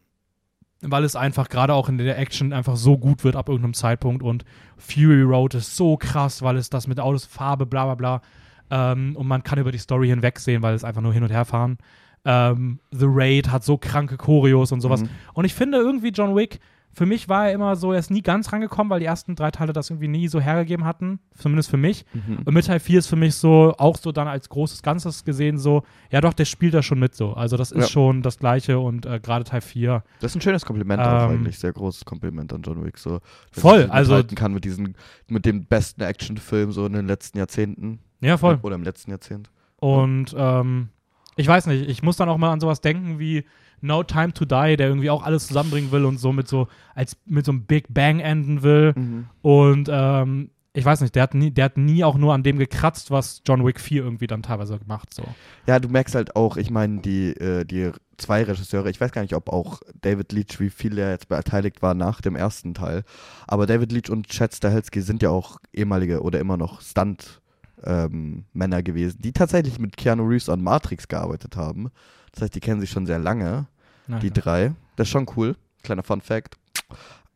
weil 0.80 1.04
es 1.04 1.16
einfach 1.16 1.48
gerade 1.48 1.74
auch 1.74 1.88
in 1.88 1.98
der 1.98 2.18
Action 2.18 2.52
einfach 2.52 2.76
so 2.76 2.98
gut 2.98 3.24
wird 3.24 3.36
ab 3.36 3.48
irgendeinem 3.48 3.74
Zeitpunkt 3.74 4.22
und 4.22 4.44
Fury 4.76 5.22
Road 5.22 5.54
ist 5.54 5.76
so 5.76 5.96
krass, 5.96 6.42
weil 6.42 6.56
es 6.56 6.70
das 6.70 6.86
mit 6.86 7.00
Autos, 7.00 7.24
Farbe, 7.24 7.66
bla 7.66 7.84
bla 7.84 7.94
bla 7.94 8.22
ähm, 8.70 9.16
und 9.16 9.26
man 9.26 9.42
kann 9.42 9.58
über 9.58 9.72
die 9.72 9.78
Story 9.78 10.08
hinwegsehen, 10.08 10.62
weil 10.62 10.74
es 10.74 10.84
einfach 10.84 11.02
nur 11.02 11.12
hin 11.12 11.22
und 11.22 11.30
her 11.30 11.44
fahren. 11.44 11.78
Ähm, 12.24 12.80
The 12.90 13.06
Raid 13.08 13.50
hat 13.50 13.64
so 13.64 13.78
kranke 13.78 14.16
Choreos 14.16 14.72
und 14.72 14.80
sowas. 14.80 15.02
Mhm. 15.02 15.08
Und 15.34 15.44
ich 15.44 15.54
finde 15.54 15.78
irgendwie 15.78 16.08
John 16.08 16.36
Wick, 16.36 16.60
für 16.92 17.06
mich 17.06 17.28
war 17.28 17.46
er 17.48 17.52
immer 17.52 17.76
so, 17.76 17.92
er 17.92 17.98
ist 18.00 18.10
nie 18.10 18.22
ganz 18.22 18.52
rangekommen, 18.52 18.90
weil 18.90 18.98
die 19.00 19.06
ersten 19.06 19.36
drei 19.36 19.50
Teile 19.52 19.72
das 19.72 19.88
irgendwie 19.90 20.08
nie 20.08 20.26
so 20.28 20.40
hergegeben 20.40 20.84
hatten, 20.84 21.20
zumindest 21.36 21.70
für 21.70 21.76
mich. 21.76 22.04
Mhm. 22.12 22.38
Und 22.44 22.54
mit 22.54 22.66
Teil 22.66 22.80
4 22.80 22.98
ist 22.98 23.06
für 23.06 23.16
mich 23.16 23.34
so, 23.36 23.74
auch 23.78 23.96
so 23.96 24.10
dann 24.10 24.26
als 24.26 24.48
großes 24.48 24.82
Ganzes 24.82 25.24
gesehen, 25.24 25.58
so, 25.58 25.84
ja 26.10 26.20
doch, 26.20 26.32
der 26.32 26.44
spielt 26.44 26.74
da 26.74 26.82
schon 26.82 26.98
mit 26.98 27.14
so. 27.14 27.34
Also 27.34 27.56
das 27.56 27.70
ist 27.70 27.82
Ja. 27.82 27.88
schon 27.88 28.22
das 28.22 28.38
Gleiche 28.38 28.78
und 28.80 29.06
äh, 29.06 29.20
gerade 29.20 29.44
Teil 29.44 29.60
4. 29.60 30.02
Das 30.20 30.32
ist 30.32 30.36
ein 30.36 30.40
schönes 30.40 30.64
Kompliment 30.64 31.00
auch 31.00 31.24
Ähm, 31.30 31.30
eigentlich, 31.40 31.58
sehr 31.58 31.72
großes 31.72 32.04
Kompliment 32.04 32.52
an 32.52 32.62
John 32.62 32.84
Wick. 32.84 32.98
So, 32.98 33.20
Voll, 33.52 33.86
also- 33.90 34.22
kann 34.34 34.52
mit 34.52 34.64
diesen, 34.64 34.94
mit 35.28 35.44
dem 35.46 35.66
besten 35.66 36.02
Actionfilm 36.02 36.72
so 36.72 36.86
in 36.86 36.94
den 36.94 37.06
letzten 37.06 37.38
Jahrzehnten. 37.38 38.00
Ja, 38.20 38.36
voll. 38.36 38.58
Oder 38.62 38.74
im 38.74 38.82
letzten 38.82 39.10
Jahrzehnt. 39.12 39.50
Und 39.76 40.34
ähm, 40.36 40.88
ich 41.36 41.46
weiß 41.46 41.66
nicht, 41.66 41.88
ich 41.88 42.02
muss 42.02 42.16
dann 42.16 42.28
auch 42.28 42.38
mal 42.38 42.50
an 42.52 42.58
sowas 42.58 42.80
denken 42.80 43.20
wie 43.20 43.44
No 43.80 44.02
Time 44.02 44.32
to 44.32 44.44
Die, 44.44 44.76
der 44.76 44.88
irgendwie 44.88 45.10
auch 45.10 45.22
alles 45.22 45.46
zusammenbringen 45.46 45.92
will 45.92 46.04
und 46.04 46.18
so 46.18 46.32
mit 46.32 46.48
so, 46.48 46.68
als 46.94 47.16
mit 47.26 47.44
so 47.44 47.52
einem 47.52 47.64
Big 47.64 47.86
Bang 47.88 48.20
enden 48.20 48.62
will. 48.62 48.94
Und 49.42 49.88
ähm, 49.90 50.50
ich 50.74 50.84
weiß 50.84 51.00
nicht, 51.00 51.14
der 51.14 51.24
hat, 51.24 51.34
nie, 51.34 51.50
der 51.50 51.64
hat 51.66 51.76
nie 51.76 52.04
auch 52.04 52.16
nur 52.16 52.34
an 52.34 52.42
dem 52.42 52.58
gekratzt, 52.58 53.10
was 53.10 53.42
John 53.46 53.66
Wick 53.66 53.80
4 53.80 54.04
irgendwie 54.04 54.26
dann 54.28 54.42
teilweise 54.42 54.78
gemacht. 54.78 55.12
So. 55.12 55.24
Ja, 55.66 55.80
du 55.80 55.88
merkst 55.88 56.14
halt 56.14 56.36
auch, 56.36 56.56
ich 56.56 56.70
meine, 56.70 57.00
die, 57.00 57.30
äh, 57.30 57.64
die 57.64 57.90
zwei 58.16 58.44
Regisseure, 58.44 58.90
ich 58.90 59.00
weiß 59.00 59.10
gar 59.10 59.22
nicht, 59.22 59.34
ob 59.34 59.48
auch 59.48 59.80
David 60.00 60.32
Leach, 60.32 60.60
wie 60.60 60.70
viel 60.70 60.98
er 60.98 61.10
jetzt 61.10 61.28
beteiligt 61.28 61.82
war 61.82 61.94
nach 61.94 62.20
dem 62.20 62.36
ersten 62.36 62.74
Teil, 62.74 63.02
aber 63.46 63.66
David 63.66 63.90
Leach 63.92 64.10
und 64.10 64.28
Chad 64.28 64.54
Stahelski 64.54 65.00
sind 65.00 65.22
ja 65.22 65.30
auch 65.30 65.58
ehemalige 65.72 66.22
oder 66.22 66.38
immer 66.38 66.56
noch 66.56 66.80
Stunt- 66.80 67.40
ähm, 67.84 68.44
Männer 68.52 68.82
gewesen, 68.82 69.18
die 69.20 69.32
tatsächlich 69.32 69.78
mit 69.78 69.96
Keanu 69.96 70.26
Reeves 70.26 70.48
an 70.48 70.62
Matrix 70.62 71.08
gearbeitet 71.08 71.56
haben. 71.56 71.90
Das 72.32 72.42
heißt, 72.42 72.54
die 72.54 72.60
kennen 72.60 72.80
sich 72.80 72.90
schon 72.90 73.06
sehr 73.06 73.18
lange, 73.18 73.66
Na, 74.06 74.18
die 74.18 74.28
ja. 74.28 74.32
drei. 74.32 74.74
Das 74.96 75.08
ist 75.08 75.12
schon 75.12 75.26
cool. 75.36 75.56
Kleiner 75.82 76.02
Fun 76.02 76.20
Fact. 76.20 76.56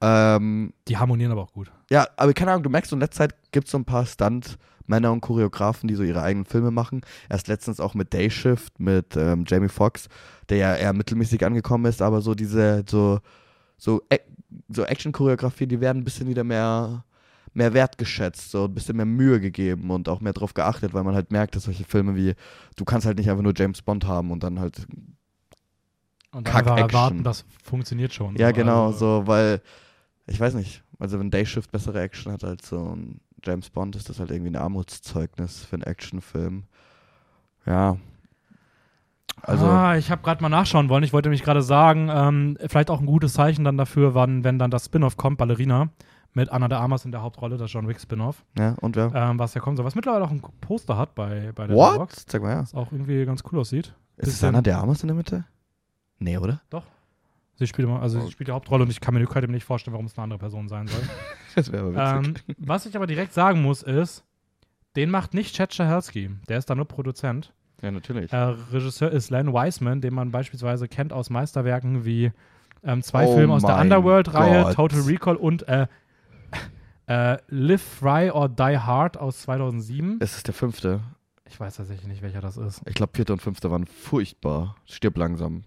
Ähm, 0.01 0.73
die 0.89 0.97
harmonieren 0.97 1.31
aber 1.31 1.43
auch 1.43 1.53
gut. 1.53 1.71
ja, 1.89 2.07
aber 2.17 2.35
keine 2.35 2.51
Ahnung, 2.51 2.65
du 2.65 2.71
merkst, 2.71 2.91
so 2.91 2.97
in 2.97 3.01
letzter 3.01 3.29
Zeit 3.29 3.35
gibt 3.53 3.69
es 3.69 3.71
so 3.71 3.79
ein 3.79 3.85
paar 3.85 4.05
Stunt-Männer 4.05 5.13
und 5.13 5.21
Choreografen, 5.21 5.87
die 5.87 5.95
so 5.95 6.03
ihre 6.03 6.23
eigenen 6.23 6.45
Filme 6.45 6.73
machen. 6.73 7.03
Erst 7.29 7.47
letztens 7.47 7.79
auch 7.79 7.95
mit 7.95 8.13
Day 8.13 8.29
Shift, 8.29 8.81
mit 8.81 9.17
ähm, 9.17 9.45
Jamie 9.47 9.69
Foxx, 9.69 10.09
der 10.49 10.57
ja 10.59 10.75
eher 10.75 10.93
mittelmäßig 10.93 11.47
angekommen 11.47 11.85
ist, 11.85 12.03
aber 12.03 12.21
so 12.21 12.35
diese, 12.35 12.85
so, 12.89 13.21
so, 13.77 14.03
so 14.69 14.85
Action-Choreografie, 14.85 15.69
die 15.69 15.81
werden 15.81 15.99
ein 15.99 16.05
bisschen 16.05 16.27
wieder 16.27 16.43
mehr, 16.43 17.05
mehr 17.55 17.75
wertgeschätzt, 17.75 18.51
so 18.51 18.65
ein 18.65 18.75
bisschen 18.75 18.97
mehr 18.97 19.07
Mühe 19.07 19.41
gegeben 19.41 19.91
und 19.91 20.09
auch 20.09 20.21
mehr 20.21 20.33
drauf 20.33 20.55
geachtet, 20.55 20.95
weil 20.95 21.05
man 21.05 21.15
halt 21.15 21.31
merkt, 21.31 21.55
dass 21.57 21.65
solche 21.65 21.85
Filme 21.85 22.17
wie, 22.17 22.35
du 22.77 22.85
kannst 22.85 23.07
halt 23.07 23.19
nicht 23.19 23.31
einfach 23.31 23.43
nur 23.43 23.55
James 23.57 23.83
Bond 23.83 24.07
haben 24.07 24.31
und 24.31 24.43
dann 24.43 24.59
halt 24.61 24.87
Und 26.33 26.49
dann 26.49 26.57
einfach 26.57 26.79
erwarten, 26.79 27.23
das 27.25 27.45
funktioniert 27.63 28.13
schon. 28.15 28.37
Ja, 28.37 28.49
so. 28.49 28.55
genau, 28.55 28.87
Also, 28.87 28.99
so, 29.21 29.27
weil, 29.27 29.61
ich 30.27 30.41
weiß 30.41 30.55
nicht, 30.55 30.83
also 30.99 31.19
wenn 31.19 31.31
Day 31.31 31.45
Shift 31.45 31.71
bessere 31.73 32.01
Action 32.01 32.33
hat 32.33 32.45
als 32.45 32.69
so 32.69 32.95
ein 32.95 33.21
James 33.45 33.71
Bond, 33.71 33.97
ist 33.97 34.09
das 34.09 34.21
halt 34.21 34.31
irgendwie 34.31 34.53
ein 34.53 34.57
Armutszeugnis 34.57 35.65
für 35.65 35.75
einen 35.75 35.83
Actionfilm. 35.83 36.65
Ja. 37.67 37.97
Also, 39.43 39.67
ah, 39.67 39.97
ich 39.97 40.11
habe 40.11 40.23
gerade 40.23 40.41
mal 40.41 40.49
nachschauen 40.49 40.89
wollen. 40.89 41.03
Ich 41.03 41.13
wollte 41.13 41.29
mich 41.29 41.43
gerade 41.43 41.63
sagen, 41.63 42.09
ähm, 42.13 42.57
vielleicht 42.67 42.91
auch 42.91 43.01
ein 43.01 43.07
gutes 43.07 43.33
Zeichen 43.33 43.65
dann 43.65 43.77
dafür, 43.77 44.15
wann, 44.15 44.45
wenn 44.45 44.59
dann 44.59 44.71
das 44.71 44.85
Spin-off 44.87 45.17
kommt, 45.17 45.39
Ballerina, 45.39 45.89
mit 46.35 46.51
Anna 46.51 46.69
de 46.69 46.79
Armas 46.79 47.05
in 47.05 47.13
der 47.13 47.23
Hauptrolle, 47.23 47.57
das 47.59 47.73
John 47.73 47.87
Wick 47.89 48.01
Spin-off, 48.01 48.45
ja, 48.59 48.75
und 48.81 48.97
wer? 48.97 49.13
ähm, 49.15 49.39
was 49.39 49.55
ja 49.55 49.61
kommt, 49.61 49.77
so 49.77 49.85
was 49.85 49.95
mittlerweile 49.95 50.25
auch 50.25 50.31
ein 50.31 50.41
Poster 50.61 50.97
hat 50.97 51.15
bei, 51.15 51.53
bei 51.55 51.67
der 51.67 51.77
What? 51.77 51.99
Box, 51.99 52.25
Sag 52.29 52.43
mal 52.43 52.51
ja. 52.51 52.61
was 52.63 52.75
auch 52.75 52.91
irgendwie 52.93 53.25
ganz 53.27 53.43
cool 53.53 53.59
aussieht. 53.59 53.95
Ist 54.17 54.29
es 54.29 54.45
Anna 54.45 54.63
der 54.63 54.79
Armas 54.79 55.03
in 55.03 55.09
der 55.09 55.17
Mitte? 55.17 55.45
Nee, 56.19 56.39
oder? 56.39 56.61
Sie 57.57 57.67
spielt 57.67 57.87
immer, 57.89 58.01
also 58.01 58.19
Oh. 58.19 58.23
sie 58.23 58.31
spielt 58.33 58.49
die 58.49 58.53
Hauptrolle 58.53 58.85
und 58.85 58.91
ich 58.91 59.01
kann 59.01 59.15
mir 59.15 59.21
mir 59.21 59.47
nicht 59.49 59.65
vorstellen, 59.65 59.93
warum 59.93 60.07
es 60.07 60.17
eine 60.17 60.25
andere 60.25 60.39
Person 60.39 60.69
sein 60.69 60.87
soll. 60.89 61.03
Das 61.55 61.71
wäre 61.71 61.87
aber 61.87 62.17
witzig. 62.17 62.45
ähm, 62.49 62.55
was 62.59 62.87
ich 62.87 62.97
aber 62.97 63.07
direkt 63.07 63.35
sagen 63.35 63.61
muss, 63.61 63.83
ist, 63.83 64.25
den 64.97 65.11
macht 65.11 65.35
nicht 65.35 65.55
Chad 65.55 65.75
Stahelski. 65.75 66.31
Der 66.49 66.57
ist 66.57 66.71
da 66.71 66.75
nur 66.75 66.87
Produzent. 66.89 67.53
ja, 67.83 67.91
natürlich. 67.91 68.33
Äh, 68.33 68.37
Regisseur 68.73 69.11
ist 69.11 69.29
Len 69.29 69.53
Wiseman, 69.53 70.01
den 70.01 70.15
man 70.15 70.31
beispielsweise 70.31 70.89
kennt 70.89 71.13
aus 71.13 71.29
Meisterwerken 71.29 72.07
wie 72.07 72.33
ähm, 72.85 73.03
zwei 73.03 73.27
Oh 73.27 73.37
Filme 73.37 73.53
aus 73.53 73.63
der 73.65 73.77
Underworld-Reihe. 73.79 74.75
Total 74.75 75.01
Recall 75.03 75.37
und 75.37 75.69
äh, 75.69 75.87
äh, 77.07 77.39
Live 77.49 77.83
Fry 77.83 78.31
or 78.31 78.49
Die 78.49 78.79
Hard 78.79 79.17
aus 79.17 79.43
2007. 79.43 80.19
Es 80.21 80.37
ist 80.37 80.47
der 80.47 80.55
fünfte. 80.55 81.01
Ich 81.49 81.59
weiß 81.61 81.77
tatsächlich 81.77 82.09
nicht, 82.09 82.23
welcher 82.23 82.41
das 82.41 82.57
ist. 82.57 82.81
Ich 82.87 82.95
glaube, 82.95 83.13
vierte 83.15 83.33
und 83.33 83.43
fünfte 83.43 83.71
waren 83.71 83.87
furchtbar. 83.87 84.77
Stirb 84.87 85.17
langsam. 85.19 85.65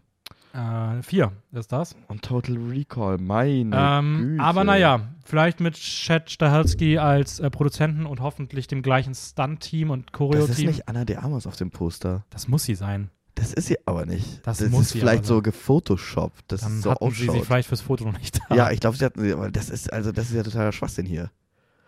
Äh, 0.53 1.03
vier 1.03 1.34
ist 1.52 1.72
das. 1.74 1.95
Und 2.07 2.22
Total 2.22 2.56
Recall, 2.57 3.18
meine 3.18 3.76
Ähm, 3.78 4.18
Güte. 4.18 4.44
aber 4.44 4.64
naja, 4.64 5.02
vielleicht 5.26 5.60
mit 5.60 5.76
Chad 5.76 6.32
Stahelski 6.32 6.98
als 6.98 7.40
äh, 7.41 7.49
Produzenten 7.49 8.06
und 8.06 8.22
hoffentlich 8.22 8.68
dem 8.68 8.82
gleichen 8.82 9.14
Stunt-Team 9.14 9.90
und 9.91 10.03
Das 10.03 10.07
ist 10.07 10.14
Choreo-Team. 10.18 10.68
nicht 10.68 10.88
Anna 10.88 11.03
de 11.03 11.18
Armas 11.18 11.45
auf 11.45 11.57
dem 11.57 11.72
Poster. 11.72 12.24
Das 12.30 12.48
muss 12.48 12.64
sie 12.64 12.76
sein. 12.76 13.10
Das 13.36 13.53
ist 13.53 13.68
sie 13.68 13.78
aber 13.86 14.06
nicht. 14.06 14.45
Das 14.48 14.60
das 14.60 14.70
muss 14.70 14.88
ist 14.88 14.91
vielleicht 14.94 15.20
aber 15.20 15.28
so 15.28 15.41
gefotoshoppt, 15.41 16.52
dass 16.52 16.62
Dann 16.62 16.78
es 16.78 16.84
so 16.84 16.91
hatten 16.91 17.12
sie 17.12 17.28
ausschaut. 17.28 17.36
sie 17.41 17.45
vielleicht 17.45 17.68
fürs 17.68 17.82
Foto 17.82 18.06
noch 18.06 18.18
nicht 18.18 18.40
da. 18.49 18.56
ja, 18.56 18.72
ich 18.72 18.80
glaube, 18.80 18.95
sie 18.98 19.06
hatten 19.06 19.22
sie, 19.22 19.34
aber 19.34 19.52
das 19.52 19.70
ist 19.70 19.91
also 19.91 20.12
das 20.12 20.30
ist 20.30 20.36
ja 20.36 20.44
totaler 20.44 20.72
Schwachsinn 20.72 21.06
hier. 21.06 21.30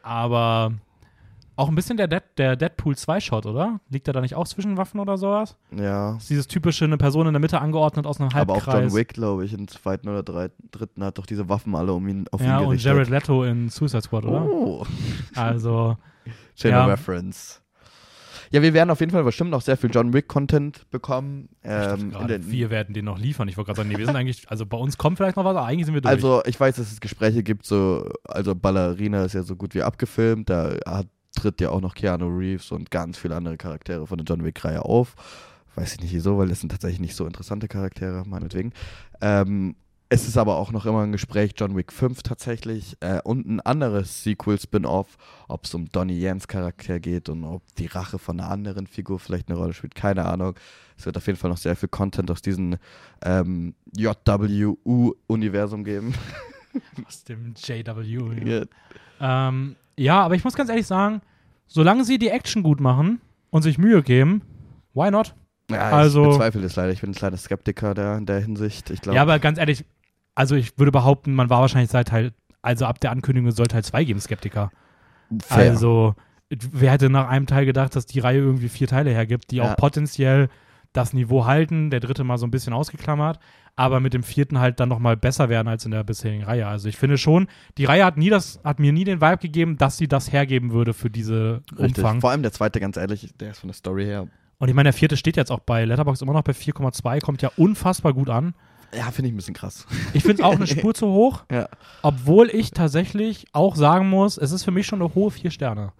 Aber 0.04 0.74
auch 1.56 1.70
ein 1.70 1.76
bisschen 1.76 1.98
der, 1.98 2.08
Dead, 2.08 2.22
der 2.38 2.56
Deadpool 2.56 2.94
2-Shot, 2.94 3.46
oder? 3.48 3.80
Liegt 3.90 4.08
er 4.08 4.14
da 4.14 4.22
nicht 4.22 4.36
auch 4.36 4.48
zwischen 4.48 4.78
Waffen 4.78 5.00
oder 5.00 5.18
sowas? 5.18 5.58
Ja. 5.76 6.14
Das 6.14 6.24
ist 6.24 6.30
dieses 6.30 6.48
typische, 6.48 6.86
eine 6.86 6.98
Person 6.98 7.26
in 7.28 7.34
der 7.34 7.40
Mitte 7.40 7.60
angeordnet 7.60 8.06
aus 8.06 8.20
einem 8.20 8.30
Aber 8.30 8.54
Halbkreis. 8.56 8.76
auch 8.76 8.82
John 8.82 8.94
Wick, 8.94 9.10
glaube 9.14 9.44
ich, 9.46 9.54
im 9.54 9.68
zweiten 9.68 10.08
oder 10.08 10.22
dritten, 10.22 11.04
hat 11.04 11.18
doch 11.18 11.26
diese 11.26 11.50
Waffen 11.50 11.76
alle 11.76 11.94
um 11.94 12.08
ihn 12.08 12.26
auf 12.32 12.42
Ja, 12.42 12.58
ihn 12.60 12.66
und 12.66 12.70
gerichtet. 12.72 12.86
Jared 12.94 13.10
Leto 13.10 13.44
in 13.44 13.70
Suicide 13.70 14.02
Squad, 14.04 14.26
oder? 14.26 14.46
Oh, 14.46 14.86
Also, 15.34 15.98
schöner 16.56 16.76
Ja. 16.78 16.86
Reference. 16.86 17.62
Ja, 18.52 18.62
wir 18.62 18.74
werden 18.74 18.90
auf 18.90 19.00
jeden 19.00 19.12
Fall 19.12 19.24
bestimmt 19.24 19.52
noch 19.52 19.62
sehr 19.62 19.78
viel 19.78 19.90
John 19.92 20.14
Wick-Content 20.14 20.90
bekommen. 20.90 21.50
ich 21.64 21.70
dachte 21.70 22.00
Ähm, 22.20 22.28
den- 22.28 22.52
wir 22.52 22.70
werden 22.70 22.94
den 22.94 23.06
noch 23.06 23.20
liefern. 23.20 23.48
Ich 23.48 23.58
wollte 23.58 23.68
gerade 23.68 23.78
sagen, 23.78 23.90
nee, 23.90 23.98
wir 23.98 24.06
sind 24.06 24.16
eigentlich, 24.16 24.50
also 24.50 24.66
bei 24.66 24.78
uns 24.78 24.98
kommt 24.98 25.18
vielleicht 25.18 25.36
noch 25.38 25.46
was, 25.46 25.56
aber 25.58 25.66
eigentlich 25.66 25.86
sind 25.86 25.96
wir 25.96 26.02
durch. 26.02 26.12
Also 26.14 26.42
ich 26.46 26.60
weiß, 26.60 26.76
dass 26.78 26.92
es 26.92 27.00
Gespräche 27.02 27.44
gibt, 27.44 27.66
so, 27.66 28.10
also 28.26 28.56
Ballerina 28.56 29.26
ist 29.26 29.34
ja 29.34 29.44
so 29.44 29.56
gut 29.56 29.76
wie 29.76 29.84
abgefilmt, 29.84 30.50
da 30.50 30.76
hat, 30.86 31.08
tritt 31.36 31.62
ja 31.62 31.70
auch 31.70 31.82
noch 31.82 31.94
Keanu 31.94 32.28
Reeves 32.28 32.72
und 32.72 32.90
ganz 32.90 33.18
viele 33.18 33.36
andere 33.36 33.58
Charaktere 33.58 34.08
von 34.08 34.18
der 34.18 34.26
John 34.26 34.44
Wick-Reihe 34.44 34.84
auf. 34.84 35.16
Weiß 35.76 35.94
ich 35.94 36.02
nicht 36.02 36.14
wieso, 36.14 36.38
weil 36.40 36.48
das 36.48 36.60
sind 36.62 36.70
tatsächlich 36.70 37.00
nicht 37.00 37.16
so 37.16 37.26
interessante 37.28 37.68
Charaktere, 37.68 38.24
meinetwegen. 38.26 38.74
Ähm, 39.22 39.76
es 40.10 40.28
ist 40.28 40.38
aber 40.38 40.58
auch 40.58 40.72
noch 40.72 40.86
immer 40.86 41.02
ein 41.04 41.12
Gespräch, 41.12 41.52
John 41.58 41.76
Wick 41.76 41.92
5 41.92 42.24
tatsächlich 42.24 42.96
äh, 43.02 43.20
und 43.24 43.46
ein 43.46 43.60
anderes 43.60 44.24
Sequel-Spin-Off, 44.24 45.18
ob 45.48 45.66
es 45.66 45.74
um 45.74 45.90
Donnie 45.92 46.18
Yens 46.20 46.48
Charakter 46.48 47.00
geht 47.00 47.28
und 47.30 47.44
ob 47.44 47.62
die 47.78 47.88
Rache 47.88 48.18
von 48.18 48.40
einer 48.40 48.50
anderen 48.50 48.88
Figur 48.88 49.20
vielleicht 49.20 49.50
eine 49.50 49.58
Rolle 49.58 49.74
spielt, 49.74 49.96
keine 49.96 50.26
Ahnung. 50.26 50.56
Es 50.98 51.06
wird 51.06 51.18
auf 51.18 51.28
jeden 51.28 51.38
Fall 51.38 51.50
noch 51.50 51.58
sehr 51.58 51.76
viel 51.76 51.90
Content 51.90 52.32
aus 52.32 52.42
diesem 52.42 52.78
ähm, 53.24 53.76
JWU-Universum 53.98 55.84
geben. 55.84 56.14
Aus 57.08 57.24
dem 57.24 57.54
JW. 57.58 58.46
Ja. 58.46 58.66
Ähm, 59.50 59.76
ja, 59.98 60.22
aber 60.22 60.36
ich 60.36 60.44
muss 60.44 60.54
ganz 60.54 60.70
ehrlich 60.70 60.86
sagen, 60.86 61.22
solange 61.66 62.04
sie 62.04 62.20
die 62.20 62.30
Action 62.30 62.62
gut 62.62 62.80
machen 62.80 63.20
und 63.50 63.64
sich 63.64 63.78
Mühe 63.80 64.04
geben, 64.04 64.42
why 64.94 65.10
not? 65.10 65.34
Ja, 65.72 65.90
Also- 65.90 66.24
ich 66.24 66.30
bezweifle 66.30 66.62
das 66.62 66.76
leider. 66.76 66.92
Ich 66.94 67.02
bin 67.02 67.12
ein 67.12 67.16
kleiner 67.16 67.38
Skeptiker 67.38 67.94
der, 67.94 68.18
in 68.18 68.26
der 68.26 68.40
Hinsicht. 68.42 68.90
Ich 68.92 69.02
glaube, 69.02 69.16
Ja, 69.16 69.22
aber 69.24 69.40
ganz 69.40 69.58
ehrlich, 69.58 69.86
also 70.38 70.56
ich 70.56 70.78
würde 70.78 70.92
behaupten, 70.92 71.34
man 71.34 71.50
war 71.50 71.62
wahrscheinlich 71.62 71.90
seit 71.90 72.10
Teil, 72.10 72.32
also 72.62 72.86
ab 72.86 73.00
der 73.00 73.12
Ankündigung 73.12 73.50
soll 73.52 73.66
Teil 73.68 73.84
2 73.84 74.04
geben, 74.04 74.20
Skeptiker. 74.20 74.72
fair. 75.42 75.72
Also, 75.72 76.16
wer 76.50 76.92
hätte 76.92 77.10
nach 77.10 77.28
einem 77.28 77.48
Teil 77.48 77.66
gedacht, 77.66 77.96
dass 77.96 78.06
die 78.06 78.20
Reihe 78.20 78.38
irgendwie 78.40 78.70
vier 78.70 78.88
Teile 78.88 79.10
hergibt, 79.12 79.52
die 79.52 79.58
Ja. 79.58 79.64
auch 79.72 79.76
potenziell 79.76 80.48
das 80.94 81.12
Niveau 81.14 81.46
halten, 81.46 81.90
der 81.90 82.00
dritte 82.00 82.24
mal 82.24 82.38
so 82.38 82.46
ein 82.48 82.52
bisschen 82.52 82.72
ausgeklammert, 82.74 83.40
aber 83.76 84.00
mit 84.00 84.14
dem 84.14 84.24
vierten 84.24 84.60
halt 84.60 84.80
dann 84.80 84.90
nochmal 84.90 85.18
besser 85.18 85.50
werden 85.50 85.68
als 85.68 85.86
in 85.86 85.92
der 85.92 86.04
bisherigen 86.04 86.44
Reihe. 86.44 86.66
Also 86.68 86.88
ich 86.88 86.98
finde 86.98 87.18
schon, 87.18 87.48
die 87.78 87.86
Reihe 87.86 88.06
hat 88.06 88.18
nie 88.18 88.30
das, 88.30 88.60
hat 88.64 88.80
mir 88.80 88.94
nie 88.94 89.04
den 89.04 89.22
Vibe 89.22 89.38
gegeben, 89.40 89.78
dass 89.78 89.98
sie 89.98 90.08
das 90.08 90.32
hergeben 90.32 90.72
würde 90.72 90.94
für 90.94 91.10
diese 91.10 91.62
Richtig. 91.78 91.98
Umfang. 92.04 92.22
Vor 92.22 92.32
allem 92.32 92.42
der 92.42 92.52
zweite, 92.54 92.80
ganz 92.80 92.96
ehrlich, 92.98 93.34
der 93.40 93.52
ist 93.52 93.60
von 93.60 93.68
der 93.68 93.76
Story 93.76 94.06
her. 94.06 94.28
Und 94.60 94.70
ich 94.70 94.74
meine, 94.76 94.88
der 94.88 94.94
vierte 94.94 95.18
steht 95.18 95.36
jetzt 95.36 95.52
auch 95.52 95.60
bei 95.60 95.84
Letterboxd 95.86 96.22
immer 96.24 96.34
noch 96.34 96.44
bei 96.44 96.54
4,2, 96.54 97.20
kommt 97.22 97.42
ja 97.42 97.52
unfassbar 97.58 98.14
gut 98.14 98.30
an. 98.30 98.54
Ja, 98.96 99.12
finde 99.12 99.28
ich 99.30 99.34
ein 99.34 99.38
bisschen 99.38 99.54
krass. 99.54 99.86
Ich 100.14 100.24
finde 100.24 100.42
es 100.42 100.48
auch 100.48 100.56
eine 100.56 100.68
Spur 100.68 100.94
zu 100.94 101.08
hoch, 101.08 101.44
Ja. 101.52 101.68
obwohl 102.02 102.50
ich 102.50 102.72
tatsächlich 102.72 103.46
auch 103.52 103.76
sagen 103.76 104.10
muss, 104.10 104.38
es 104.38 104.52
ist 104.52 104.64
für 104.64 104.72
mich 104.72 104.86
schon 104.88 105.02
eine 105.02 105.14
hohe 105.14 105.32
vier 105.32 105.52
Sterne. 105.52 105.92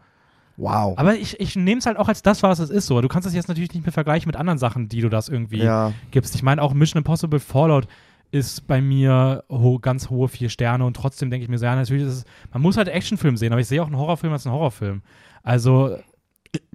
Wow. 0.56 0.98
Aber 0.98 1.16
ich, 1.16 1.40
ich 1.40 1.56
nehme 1.56 1.80
es 1.80 1.86
halt 1.86 1.98
auch 1.98 2.08
als 2.08 2.24
das, 2.24 2.42
was 2.42 2.60
es 2.60 2.70
ist. 2.72 2.88
So. 2.88 3.00
Du 3.02 3.08
kannst 3.08 3.28
es 3.28 3.36
jetzt 3.36 3.48
natürlich 3.48 3.74
nicht 3.74 3.86
mehr 3.86 3.94
vergleichen 3.94 4.28
mit 4.28 4.36
anderen 4.36 4.58
Sachen, 4.58 4.90
die 4.90 5.02
du 5.02 5.10
das 5.10 5.30
irgendwie 5.30 5.60
ja, 5.64 5.94
gibst. 6.10 6.34
Ich 6.34 6.42
meine, 6.42 6.62
auch 6.64 6.74
Mission 6.74 6.98
Impossible 7.00 7.40
Fallout 7.40 7.88
ist 8.32 8.68
bei 8.68 8.82
mir 8.82 9.44
ho 9.50 9.80
ganz 9.80 10.10
hohe 10.10 10.28
vier 10.28 10.50
Sterne 10.50 10.84
und 10.84 10.96
trotzdem 10.96 11.30
denke 11.30 11.44
ich 11.44 11.50
mir 11.50 11.58
so, 11.60 11.66
ja, 11.66 11.76
natürlich 11.76 12.04
ist 12.04 12.14
es, 12.14 12.26
man 12.52 12.62
muss 12.62 12.76
halt 12.76 12.88
Actionfilm 12.90 13.38
sehen, 13.38 13.54
aber 13.54 13.62
ich 13.62 13.68
sehe 13.68 13.82
auch 13.82 13.88
einen 13.88 13.98
Horrorfilm 13.98 14.34
als 14.34 14.46
einen 14.46 14.56
Horrorfilm. 14.56 15.02
Also, 15.44 15.98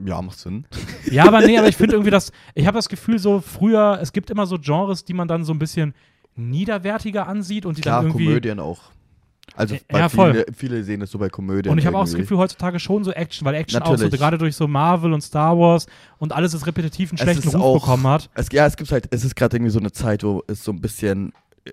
ja, 0.05 0.21
macht 0.23 0.39
Sinn. 0.39 0.67
ja, 1.11 1.27
aber 1.27 1.41
nee, 1.41 1.59
aber 1.59 1.69
ich 1.69 1.77
finde 1.77 1.95
irgendwie 1.95 2.11
das, 2.11 2.33
ich 2.55 2.67
habe 2.67 2.77
das 2.79 2.89
Gefühl 2.89 3.19
so, 3.19 3.41
früher, 3.41 3.99
es 4.03 4.13
gibt 4.13 4.31
immer 4.31 4.47
so 4.47 4.59
Genres, 4.59 5.05
die 5.05 5.15
man 5.15 5.29
dann 5.29 5.45
so 5.45 5.53
ein 5.53 5.59
bisschen 5.59 5.95
niederwertiger 6.37 7.27
ansieht 7.27 7.67
und 7.67 7.77
die 7.77 7.83
Klar, 7.83 7.99
dann 8.03 8.11
irgendwie. 8.11 8.27
Komödien 8.27 8.61
auch. 8.61 8.81
Also 9.55 9.77
Ja, 9.91 10.09
viele, 10.09 10.47
viele 10.57 10.83
sehen 10.83 11.03
es 11.03 11.11
so 11.11 11.19
bei 11.19 11.29
Komödien. 11.29 11.73
Und 11.73 11.79
ich 11.79 11.85
habe 11.87 11.99
auch 11.99 12.05
das. 12.05 12.15
Gefühl, 12.15 12.39
heutzutage 12.39 12.79
schon 12.81 13.05
so 13.05 13.11
Action, 13.13 13.45
weil 13.45 13.55
Action 13.55 13.83
auch 13.83 13.87
so, 13.89 13.93
Natürlich. 13.93 14.19
gerade 14.19 14.39
durch 14.39 14.57
so 14.57 14.67
Marvel 14.67 15.13
und 15.13 15.21
Star 15.21 15.59
Wars 15.59 15.87
und 16.19 16.33
alles 16.33 16.55
ist 16.55 16.67
repetitiv 16.67 17.11
einen 17.11 17.19
schlechten 17.19 17.49
Ruf 17.49 17.61
auch- 17.61 17.81
bekommen 17.81 18.07
hat. 18.07 18.31
Es, 18.35 18.47
ja, 18.53 18.65
es 18.67 18.77
gibt 18.77 18.91
halt, 18.93 19.09
es 19.11 19.25
ist 19.25 19.37
gerade 19.37 19.57
irgendwie 19.57 19.73
so 19.73 19.79
eine 19.81 19.93
Zeit, 19.93 20.23
wo 20.25 20.43
es 20.47 20.65
so 20.65 20.73
ein 20.73 20.81
bisschen 20.81 21.33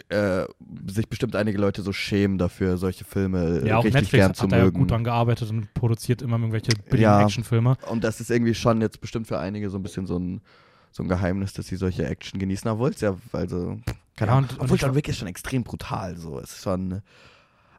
äh, 0.10 0.46
sich 0.88 1.08
bestimmt 1.08 1.36
einige 1.36 1.58
Leute 1.58 1.82
so 1.82 1.92
schämen 1.94 2.38
dafür, 2.38 2.78
solche 2.78 3.04
Filme 3.06 3.66
Ja, 3.66 3.78
auch 3.78 3.84
richtig 3.84 4.02
Netflix 4.02 4.12
gern 4.22 4.30
hat 4.30 4.36
zu 4.38 4.48
ja 4.48 4.64
mögen. 4.64 4.80
gut 4.80 4.92
dran 4.92 5.04
gearbeitet 5.04 5.50
und 5.50 5.74
produziert 5.74 6.22
immer 6.22 6.38
irgendwelche 6.38 6.72
billigen 6.86 7.02
Ja. 7.04 7.22
Actionfilme. 7.24 7.76
Und 7.90 8.04
das 8.04 8.20
ist 8.22 8.30
irgendwie 8.30 8.54
schon 8.54 8.82
jetzt 8.82 9.02
bestimmt 9.02 9.28
für 9.28 9.40
einige 9.40 9.70
so 9.70 9.78
ein 9.78 9.84
bisschen 9.84 10.06
so 10.06 10.18
ein, 10.18 10.42
so 10.92 11.04
ein 11.04 11.10
Geheimnis, 11.10 11.54
dass 11.54 11.68
sie 11.68 11.76
solche 11.76 12.06
Action 12.06 12.40
genießen, 12.40 12.70
obwohl 12.70 12.90
es 12.92 13.02
ja, 13.02 13.16
also, 13.32 13.80
keine 14.16 14.32
Ja, 14.32 14.38
Ahnung, 14.38 14.50
und- 14.52 14.62
obwohl 14.62 14.78
John 14.78 14.96
Wick 14.96 15.08
ist 15.08 15.18
schon 15.18 15.28
extrem 15.28 15.64
brutal, 15.64 16.18
so, 16.18 16.40
es 16.40 16.52
ist 16.54 16.64
schon, 16.64 17.02